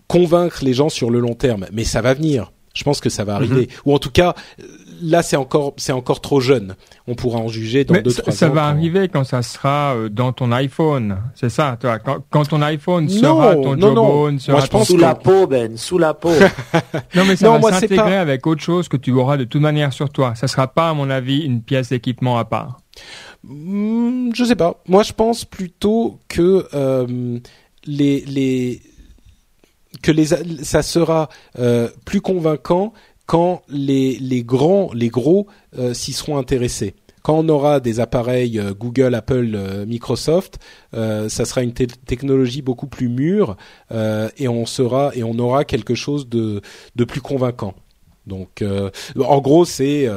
convaincre 0.09 0.65
les 0.65 0.75
gens 0.75 0.89
sur 0.89 1.11
le 1.11 1.21
long 1.21 1.35
terme. 1.35 1.67
Mais 1.73 1.85
ça 1.85 2.01
va 2.01 2.15
venir. 2.15 2.53
Je 2.75 2.85
pense 2.85 3.01
que 3.01 3.09
ça 3.09 3.25
va 3.25 3.37
arriver, 3.37 3.67
mm-hmm. 3.67 3.81
ou 3.87 3.95
en 3.95 3.99
tout 3.99 4.11
cas 4.11 4.35
là 5.03 5.23
c'est 5.23 5.37
encore 5.37 5.75
c'est 5.77 5.93
encore 5.93 6.21
trop 6.21 6.41
jeune. 6.41 6.75
On 7.07 7.15
pourra 7.15 7.39
en 7.39 7.49
juger 7.49 7.85
dans 7.85 7.95
deux 8.01 8.13
trois 8.13 8.33
ans. 8.33 8.37
Ça 8.37 8.49
va 8.49 8.65
arriver 8.65 9.09
quand 9.09 9.25
ça 9.25 9.43
sera 9.43 9.95
euh, 9.95 10.09
dans 10.09 10.33
ton 10.33 10.51
iPhone. 10.53 11.19
C'est 11.35 11.51
ça, 11.51 11.77
toi. 11.81 11.99
Quand, 11.99 12.19
quand, 12.31 12.45
ton 12.49 12.63
iPhone 12.63 13.09
sera 13.09 13.55
ton 13.55 13.77
non, 13.77 13.95
Jawbone, 13.95 14.39
sera 14.39 14.59
moi, 14.59 14.65
je 14.65 14.71
pense 14.71 14.87
sous 14.89 14.97
la 14.97 15.15
peau, 15.15 15.47
Ben, 15.47 15.77
sous 15.77 15.99
la 15.99 16.15
peau. 16.15 16.33
non 17.15 17.25
mais 17.25 17.37
ça 17.37 17.57
va 17.57 17.73
s'intégrer 17.73 18.17
avec 18.17 18.47
autre 18.47 18.63
chose 18.63 18.89
que 18.89 18.97
tu 18.97 19.13
auras 19.13 19.37
de 19.37 19.45
toute 19.45 19.63
manière 19.63 19.93
sur 19.93 20.11
toi. 20.11 20.35
Ça 20.35 20.49
sera 20.49 20.69
pas, 20.69 20.91
à 20.91 20.95
mon 20.95 21.11
avis, 21.11 21.41
une 21.41 21.63
pièce 21.63 21.91
d'équipement 21.91 22.39
à 22.39 22.45
part. 22.45 22.79
Hmm, 23.45 24.31
je 24.35 24.45
sais 24.45 24.57
pas. 24.57 24.83
Moi, 24.89 25.03
je 25.03 25.13
pense 25.13 25.45
plutôt 25.45 26.19
que 26.29 26.67
euh, 26.75 27.39
les 27.87 28.25
les 28.27 28.83
que 30.03 30.11
les 30.11 30.27
ça 30.65 30.83
sera 30.83 31.29
euh, 31.59 31.89
plus 32.05 32.21
convaincant 32.21 32.93
quand 33.27 33.63
les, 33.69 34.17
les 34.17 34.43
grands, 34.45 34.91
les 34.95 35.09
gros 35.09 35.47
euh, 35.79 35.93
s'y 35.95 36.13
seront 36.13 36.39
intéressés. 36.39 36.95
Quand 37.23 37.37
on 37.39 37.49
aura 37.49 37.81
des 37.81 37.99
appareils 37.99 38.59
euh, 38.61 38.73
Google, 38.73 39.15
Apple, 39.17 39.53
euh, 39.55 39.85
Microsoft, 39.85 40.59
ça 40.93 41.45
sera 41.45 41.63
une 41.63 41.73
technologie 41.73 42.63
beaucoup 42.63 42.87
plus 42.87 43.09
mûre 43.09 43.57
et 43.93 44.49
on 44.49 44.65
sera 44.65 45.11
et 45.15 45.25
on 45.25 45.39
aura 45.39 45.65
quelque 45.65 45.95
chose 45.95 46.27
de, 46.29 46.63
de 46.95 47.05
plus 47.05 47.21
convaincant. 47.21 47.75
Donc, 48.27 48.65
en 49.21 49.41
gros, 49.41 49.67
c'est 49.67 50.09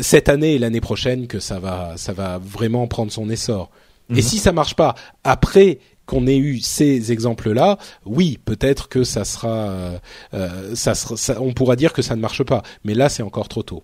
cette 0.00 0.28
année 0.28 0.54
et 0.54 0.58
l'année 0.58 0.80
prochaine 0.80 1.28
que 1.28 1.38
ça 1.38 1.60
va, 1.60 1.92
ça 1.96 2.12
va 2.12 2.38
vraiment 2.38 2.88
prendre 2.88 3.12
son 3.12 3.30
essor. 3.30 3.70
Et 4.10 4.14
mhm. 4.14 4.22
si 4.22 4.38
ça 4.38 4.52
marche 4.52 4.74
pas 4.74 4.96
après 5.22 5.78
qu'on 6.06 6.26
ait 6.26 6.36
eu 6.36 6.60
ces 6.60 7.12
exemples-là, 7.12 7.78
oui, 8.04 8.38
peut-être 8.44 8.88
que 8.88 9.04
ça 9.04 9.24
sera, 9.24 9.48
euh, 9.48 9.98
euh, 10.34 10.74
ça 10.74 10.94
sera, 10.94 11.40
on 11.40 11.52
pourra 11.52 11.76
dire 11.76 11.92
que 11.92 12.02
ça 12.02 12.16
ne 12.16 12.20
marche 12.20 12.44
pas. 12.44 12.62
Mais 12.84 12.94
là, 12.94 13.08
c'est 13.08 13.22
encore 13.22 13.48
trop 13.48 13.62
tôt, 13.62 13.82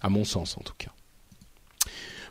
à 0.00 0.08
mon 0.08 0.24
sens 0.24 0.56
en 0.56 0.62
tout 0.62 0.74
cas. 0.78 0.90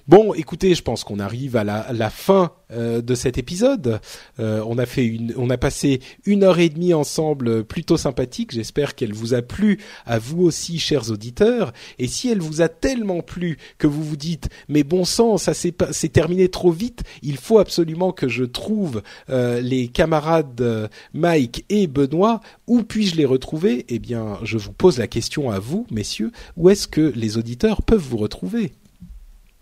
Bon, 0.07 0.36
écoutez, 0.36 0.76
je 0.76 0.84
pense 0.84 1.03
qu'on 1.03 1.18
arrive 1.18 1.56
à 1.56 1.64
la, 1.64 2.10
fin 2.11 2.52
euh, 2.72 3.02
de 3.02 3.15
cet 3.15 3.40
épisode. 3.40 3.99
Euh, 4.40 4.64
on 4.68 4.77
a 4.77 4.86
fait 4.86 5.03
une, 5.03 5.34
on 5.36 5.49
a 5.49 5.57
passé 5.57 5.99
une 6.27 6.44
heure 6.44 6.60
et 6.60 6.69
demie 6.69 6.94
ensemble, 6.94 7.64
plutôt 7.64 7.98
sympathique. 7.98 8.52
J'espère 8.52 8.94
qu'elle 8.94 9.14
vous 9.14 9.34
a 9.34 9.41
plu 9.41 9.80
à 10.06 10.19
vous 10.19 10.44
aussi, 10.44 10.77
chers 10.77 11.10
auditeurs. 11.10 11.73
Et 11.98 12.06
si 12.06 12.30
elle 12.30 12.40
vous 12.40 12.61
a 12.61 12.69
tellement 12.69 13.22
plu 13.22 13.57
que 13.80 13.88
vous 13.88 14.03
vous 14.03 14.15
dites, 14.15 14.49
mais 14.69 14.84
bon 14.84 15.06
sang, 15.06 15.40
ça 15.40 15.56
s'est 15.56 15.73
c'est 15.90 16.14
terminé 16.14 16.49
trop 16.49 16.72
vite. 16.72 17.02
Il 17.23 17.38
faut 17.38 17.57
absolument 17.57 18.11
que 18.11 18.27
je 18.27 18.44
trouve 18.44 19.02
euh, 19.32 19.60
les 19.60 19.88
camarades 19.88 20.88
Mike 21.15 21.65
et 21.69 21.88
Benoît. 21.88 22.41
Où 22.68 22.84
puis-je 22.84 23.15
les 23.15 23.26
retrouver? 23.26 23.88
Eh 23.90 23.98
bien, 23.98 24.38
je 24.44 24.60
vous 24.60 24.72
pose 24.72 24.99
la 24.99 25.07
question 25.07 25.49
à 25.49 25.57
vous, 25.57 25.88
messieurs. 25.90 26.32
Où 26.57 26.69
est-ce 26.69 26.88
que 26.88 27.11
les 27.15 27.40
auditeurs 27.40 27.82
peuvent 27.82 28.06
vous 28.07 28.18
retrouver? 28.18 28.73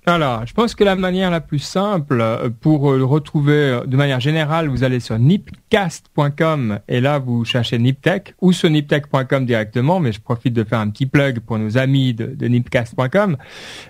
Alors, 0.05 0.45
je 0.45 0.53
pense 0.53 0.75
que 0.75 0.83
la 0.83 0.97
manière 0.97 1.31
la 1.31 1.39
plus 1.39 1.59
simple 1.59 2.19
euh, 2.19 2.49
pour 2.49 2.91
euh, 2.91 2.97
le 2.97 3.05
retrouver 3.05 3.53
euh, 3.53 3.85
de 3.85 3.95
manière 3.95 4.19
générale, 4.19 4.67
vous 4.67 4.83
allez 4.83 4.99
sur 4.99 5.17
nipcast.com 5.17 6.79
et 6.89 6.99
là 6.99 7.19
vous 7.19 7.45
cherchez 7.45 7.79
Niptech 7.79 8.35
ou 8.41 8.51
sur 8.51 8.69
niptech.com 8.69 9.45
directement, 9.45 10.01
mais 10.01 10.11
je 10.11 10.19
profite 10.19 10.53
de 10.53 10.65
faire 10.65 10.79
un 10.79 10.89
petit 10.89 11.05
plug 11.05 11.39
pour 11.39 11.57
nos 11.57 11.77
amis 11.77 12.13
de, 12.13 12.47
nipcast.com. 12.47 13.37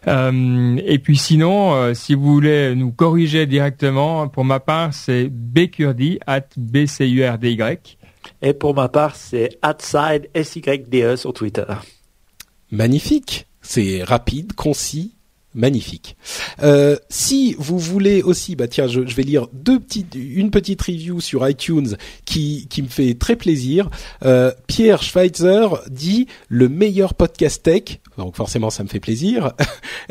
et 0.05 0.99
puis 0.99 1.17
sinon, 1.17 1.93
si 1.95 2.13
vous 2.13 2.31
voulez 2.31 2.75
nous 2.75 2.91
corriger 2.91 3.47
directement, 3.47 4.27
pour 4.27 4.45
ma 4.45 4.59
part, 4.59 4.93
c'est 4.93 5.29
bcurdy 5.29 6.19
at 6.27 6.47
bcurdy. 6.55 7.97
Et 8.41 8.53
pour 8.53 8.75
ma 8.75 8.87
part, 8.87 9.15
c'est 9.15 9.57
outside 9.65 10.29
SYDE 10.35 11.15
sur 11.15 11.33
Twitter. 11.33 11.65
Magnifique. 12.71 13.47
C'est 13.61 14.03
rapide, 14.03 14.53
concis 14.53 15.15
magnifique. 15.55 16.15
Euh, 16.61 16.97
si 17.09 17.55
vous 17.57 17.77
voulez 17.77 18.21
aussi, 18.21 18.55
bah 18.55 18.67
tiens, 18.67 18.87
je, 18.87 19.01
vais 19.01 19.23
lire 19.23 19.47
deux 19.53 19.79
petites, 19.79 20.15
une 20.15 20.51
petite 20.51 20.81
review 20.81 21.21
sur 21.21 21.47
iTunes 21.47 21.95
qui 22.25 22.67
qui 22.69 22.81
me 22.81 22.87
fait 22.87 23.13
très 23.13 23.35
plaisir. 23.35 23.89
Euh, 24.25 24.51
Pierre 24.67 25.03
Schweitzer 25.03 25.67
dit 25.89 26.27
le 26.47 26.69
meilleur 26.69 27.13
podcast 27.13 27.63
tech, 27.63 27.99
donc 28.17 28.35
forcément 28.35 28.69
ça 28.69 28.83
me 28.83 28.89
fait 28.89 28.99
plaisir. 28.99 29.53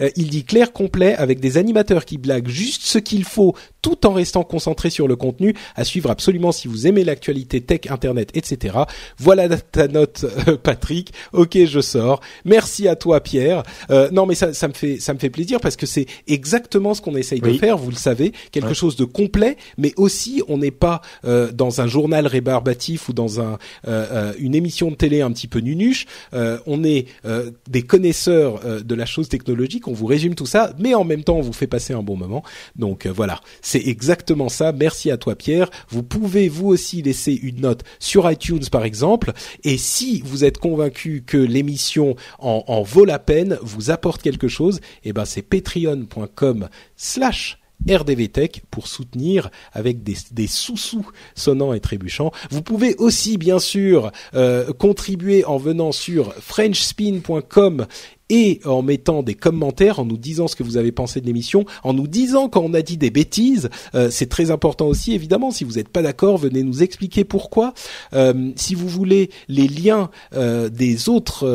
Euh, 0.00 0.08
il 0.16 0.30
dit 0.30 0.44
clair, 0.44 0.72
complet, 0.72 1.14
avec 1.14 1.38
des 1.38 1.58
animateurs 1.58 2.06
qui 2.06 2.16
blaguent 2.16 2.48
juste 2.48 2.82
ce 2.82 2.96
qu'il 2.96 3.24
faut, 3.24 3.54
tout 3.82 4.06
en 4.06 4.14
restant 4.14 4.42
concentré 4.42 4.88
sur 4.88 5.06
le 5.06 5.16
contenu. 5.16 5.54
À 5.76 5.84
suivre 5.84 6.10
absolument 6.10 6.50
si 6.50 6.66
vous 6.66 6.86
aimez 6.86 7.04
l'actualité 7.04 7.60
tech, 7.60 7.80
internet, 7.90 8.30
etc. 8.32 8.78
Voilà 9.18 9.50
ta 9.58 9.88
note, 9.88 10.24
Patrick. 10.62 11.12
Ok, 11.34 11.58
je 11.66 11.80
sors. 11.80 12.20
Merci 12.46 12.88
à 12.88 12.96
toi, 12.96 13.20
Pierre. 13.20 13.64
non, 14.12 14.24
mais 14.24 14.34
ça, 14.34 14.54
ça 14.54 14.66
me 14.66 14.72
fait 14.72 14.98
ça 14.98 15.12
me 15.12 15.18
fait 15.18 15.28
plaisir 15.32 15.60
parce 15.60 15.76
que 15.76 15.86
c'est 15.86 16.06
exactement 16.28 16.94
ce 16.94 17.02
qu'on 17.02 17.16
essaye 17.16 17.40
de 17.40 17.52
faire, 17.54 17.76
vous 17.76 17.90
le 17.90 17.96
savez, 17.96 18.32
quelque 18.50 18.74
chose 18.74 18.96
de 18.96 19.04
complet, 19.04 19.56
mais 19.78 19.92
aussi 19.96 20.42
on 20.48 20.58
n'est 20.58 20.70
pas 20.70 21.00
euh, 21.24 21.50
dans 21.52 21.80
un 21.80 21.86
journal 21.86 22.26
rébarbatif 22.26 23.08
ou 23.08 23.12
dans 23.12 23.40
un 23.40 23.58
euh, 23.86 24.06
euh, 24.12 24.32
une 24.38 24.54
émission 24.54 24.90
de 24.90 24.96
télé 24.96 25.20
un 25.20 25.32
petit 25.32 25.48
peu 25.48 25.60
nunuche. 25.60 26.06
on 26.32 26.84
est 26.84 27.06
des 27.68 27.82
connaisseurs 27.82 28.60
de 28.82 28.94
la 28.94 29.06
chose 29.06 29.28
technologique. 29.28 29.88
On 29.88 29.92
vous 29.92 30.06
résume 30.06 30.34
tout 30.34 30.46
ça, 30.46 30.72
mais 30.78 30.94
en 30.94 31.04
même 31.04 31.24
temps 31.24 31.36
on 31.36 31.42
vous 31.42 31.52
fait 31.52 31.66
passer 31.66 31.92
un 31.92 32.02
bon 32.02 32.16
moment. 32.16 32.42
Donc 32.76 33.06
voilà, 33.06 33.40
c'est 33.60 33.86
exactement 33.86 34.48
ça. 34.48 34.72
Merci 34.72 35.10
à 35.10 35.16
toi 35.16 35.34
Pierre. 35.34 35.70
Vous 35.88 36.02
pouvez 36.02 36.48
vous 36.48 36.68
aussi 36.68 37.02
laisser 37.02 37.32
une 37.32 37.60
note 37.60 37.82
sur 37.98 38.30
iTunes 38.30 38.64
par 38.70 38.84
exemple. 38.84 39.32
Et 39.64 39.78
si 39.78 40.22
vous 40.24 40.44
êtes 40.44 40.58
convaincu 40.58 41.24
que 41.26 41.38
l'émission 41.38 42.16
en, 42.38 42.64
en 42.66 42.82
vaut 42.82 43.04
la 43.04 43.18
peine, 43.18 43.58
vous 43.62 43.90
apporte 43.90 44.22
quelque 44.22 44.48
chose, 44.48 44.78
et 45.04 45.10
eh 45.10 45.12
ben 45.22 45.26
c'est 45.26 45.42
patreon.com 45.42 46.68
slash 46.96 47.58
RDVTech 47.88 48.62
pour 48.70 48.86
soutenir 48.86 49.50
avec 49.72 50.02
des, 50.02 50.46
sous-sous 50.46 51.06
sonnants 51.34 51.72
et 51.72 51.80
trébuchants. 51.80 52.32
Vous 52.50 52.62
pouvez 52.62 52.94
aussi 52.96 53.38
bien 53.38 53.58
sûr 53.58 54.12
euh, 54.34 54.72
contribuer 54.72 55.44
en 55.44 55.58
venant 55.58 55.92
sur 55.92 56.32
frenchspin.com 56.34 57.86
et 58.32 58.60
en 58.64 58.80
mettant 58.80 59.22
des 59.22 59.34
commentaires, 59.34 60.00
en 60.00 60.06
nous 60.06 60.16
disant 60.16 60.48
ce 60.48 60.56
que 60.56 60.62
vous 60.62 60.78
avez 60.78 60.90
pensé 60.90 61.20
de 61.20 61.26
l'émission, 61.26 61.66
en 61.84 61.92
nous 61.92 62.06
disant 62.06 62.48
quand 62.48 62.62
on 62.62 62.72
a 62.72 62.80
dit 62.80 62.96
des 62.96 63.10
bêtises. 63.10 63.68
Euh, 63.94 64.08
c'est 64.10 64.30
très 64.30 64.50
important 64.50 64.86
aussi, 64.86 65.12
évidemment. 65.12 65.50
Si 65.50 65.64
vous 65.64 65.72
n'êtes 65.72 65.90
pas 65.90 66.00
d'accord, 66.00 66.38
venez 66.38 66.62
nous 66.62 66.82
expliquer 66.82 67.24
pourquoi. 67.24 67.74
Euh, 68.14 68.50
si 68.56 68.74
vous 68.74 68.88
voulez 68.88 69.28
les 69.48 69.68
liens 69.68 70.08
euh, 70.34 70.70
des 70.70 71.10
autres, 71.10 71.46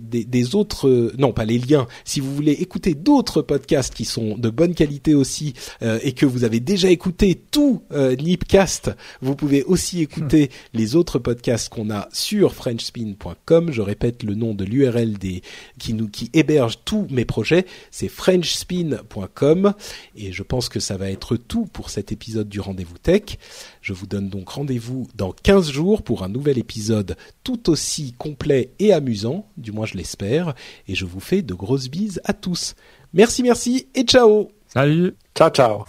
des, 0.00 0.24
des, 0.24 0.54
autres, 0.54 1.10
non 1.18 1.32
pas 1.32 1.44
les 1.44 1.58
liens. 1.58 1.88
Si 2.04 2.20
vous 2.20 2.32
voulez 2.32 2.52
écouter 2.52 2.94
d'autres 2.94 3.42
podcasts 3.42 3.92
qui 3.92 4.04
sont 4.04 4.38
de 4.38 4.48
bonne 4.48 4.74
qualité 4.74 5.12
aussi 5.16 5.54
et 5.82 6.12
que 6.12 6.24
vous 6.24 6.44
avez 6.44 6.60
déjà 6.60 6.88
écouté 6.88 7.34
tout 7.50 7.82
Nipcast, 7.90 8.92
vous 9.22 9.34
pouvez 9.34 9.64
aussi 9.64 10.02
écouter 10.02 10.50
les 10.72 10.94
autres 10.94 11.18
podcasts 11.18 11.68
qu'on 11.68 11.90
a 11.90 12.08
sur 12.12 12.54
FrenchSpin.com. 12.54 13.72
Je 13.72 13.82
répète 13.82 14.22
le 14.22 14.36
nom 14.36 14.54
de 14.54 14.64
l'URL 14.64 15.14
des 15.14 15.42
qui 15.78 15.95
nous 15.96 16.08
qui 16.08 16.30
héberge 16.32 16.78
tous 16.84 17.06
mes 17.10 17.24
projets, 17.24 17.66
c'est 17.90 18.08
FrenchSpin.com 18.08 19.72
et 20.14 20.32
je 20.32 20.42
pense 20.42 20.68
que 20.68 20.80
ça 20.80 20.96
va 20.96 21.10
être 21.10 21.36
tout 21.36 21.66
pour 21.66 21.90
cet 21.90 22.12
épisode 22.12 22.48
du 22.48 22.60
Rendez-vous 22.60 22.98
Tech. 22.98 23.38
Je 23.80 23.92
vous 23.92 24.06
donne 24.06 24.28
donc 24.28 24.48
rendez-vous 24.48 25.08
dans 25.14 25.32
15 25.32 25.70
jours 25.70 26.02
pour 26.02 26.22
un 26.22 26.28
nouvel 26.28 26.58
épisode 26.58 27.16
tout 27.42 27.70
aussi 27.70 28.14
complet 28.18 28.70
et 28.78 28.92
amusant, 28.92 29.46
du 29.56 29.72
moins 29.72 29.86
je 29.86 29.94
l'espère, 29.94 30.54
et 30.88 30.94
je 30.94 31.04
vous 31.04 31.20
fais 31.20 31.42
de 31.42 31.54
grosses 31.54 31.88
bises 31.88 32.20
à 32.24 32.32
tous. 32.32 32.74
Merci, 33.12 33.42
merci 33.42 33.88
et 33.94 34.02
ciao. 34.02 34.50
Salut. 34.68 35.14
Ciao, 35.34 35.50
ciao 35.50 35.84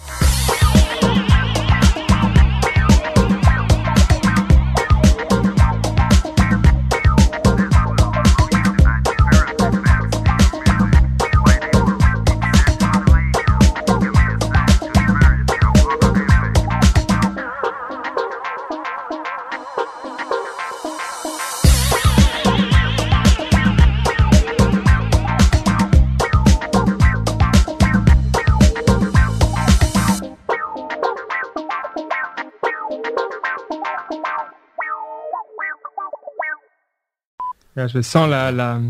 Je 37.86 38.02
sens 38.02 38.28
la, 38.28 38.52
la, 38.52 38.82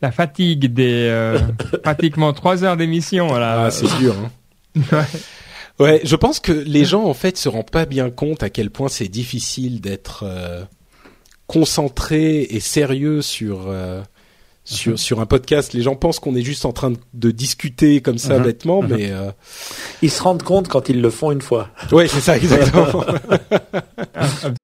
la 0.00 0.12
fatigue 0.12 0.72
des 0.72 1.08
euh, 1.08 1.38
pratiquement 1.82 2.32
trois 2.32 2.62
heures 2.62 2.76
d'émission. 2.76 3.34
Ah, 3.34 3.70
c'est 3.70 3.92
dur. 3.98 4.14
Hein. 4.14 4.80
ouais. 5.80 5.84
ouais, 5.84 6.00
je 6.04 6.14
pense 6.14 6.38
que 6.38 6.52
les 6.52 6.84
gens 6.84 7.04
en 7.04 7.14
fait 7.14 7.36
se 7.36 7.48
rendent 7.48 7.70
pas 7.70 7.86
bien 7.86 8.10
compte 8.10 8.42
à 8.42 8.50
quel 8.50 8.70
point 8.70 8.88
c'est 8.88 9.08
difficile 9.08 9.80
d'être 9.80 10.24
euh, 10.24 10.62
concentré 11.48 12.42
et 12.42 12.60
sérieux 12.60 13.20
sur 13.20 13.64
euh, 13.66 14.00
sur 14.62 14.96
sur 14.96 15.20
un 15.20 15.26
podcast. 15.26 15.72
Les 15.72 15.82
gens 15.82 15.96
pensent 15.96 16.20
qu'on 16.20 16.36
est 16.36 16.42
juste 16.42 16.66
en 16.66 16.72
train 16.72 16.92
de, 17.14 17.30
discuter 17.32 18.00
comme 18.00 18.18
ça 18.18 18.38
mhm. 18.38 18.44
bêtement, 18.44 18.82
mhm. 18.82 18.88
mais 18.90 19.12
ils 20.02 20.10
se 20.10 20.22
rendent 20.22 20.44
compte 20.44 20.68
quand 20.68 20.88
ils 20.88 21.00
le 21.00 21.10
font 21.10 21.32
une 21.32 21.42
fois. 21.42 21.70
Ouais, 21.90 22.06
c'est 22.06 22.20
ça 22.20 22.36
exactement. 22.36 23.04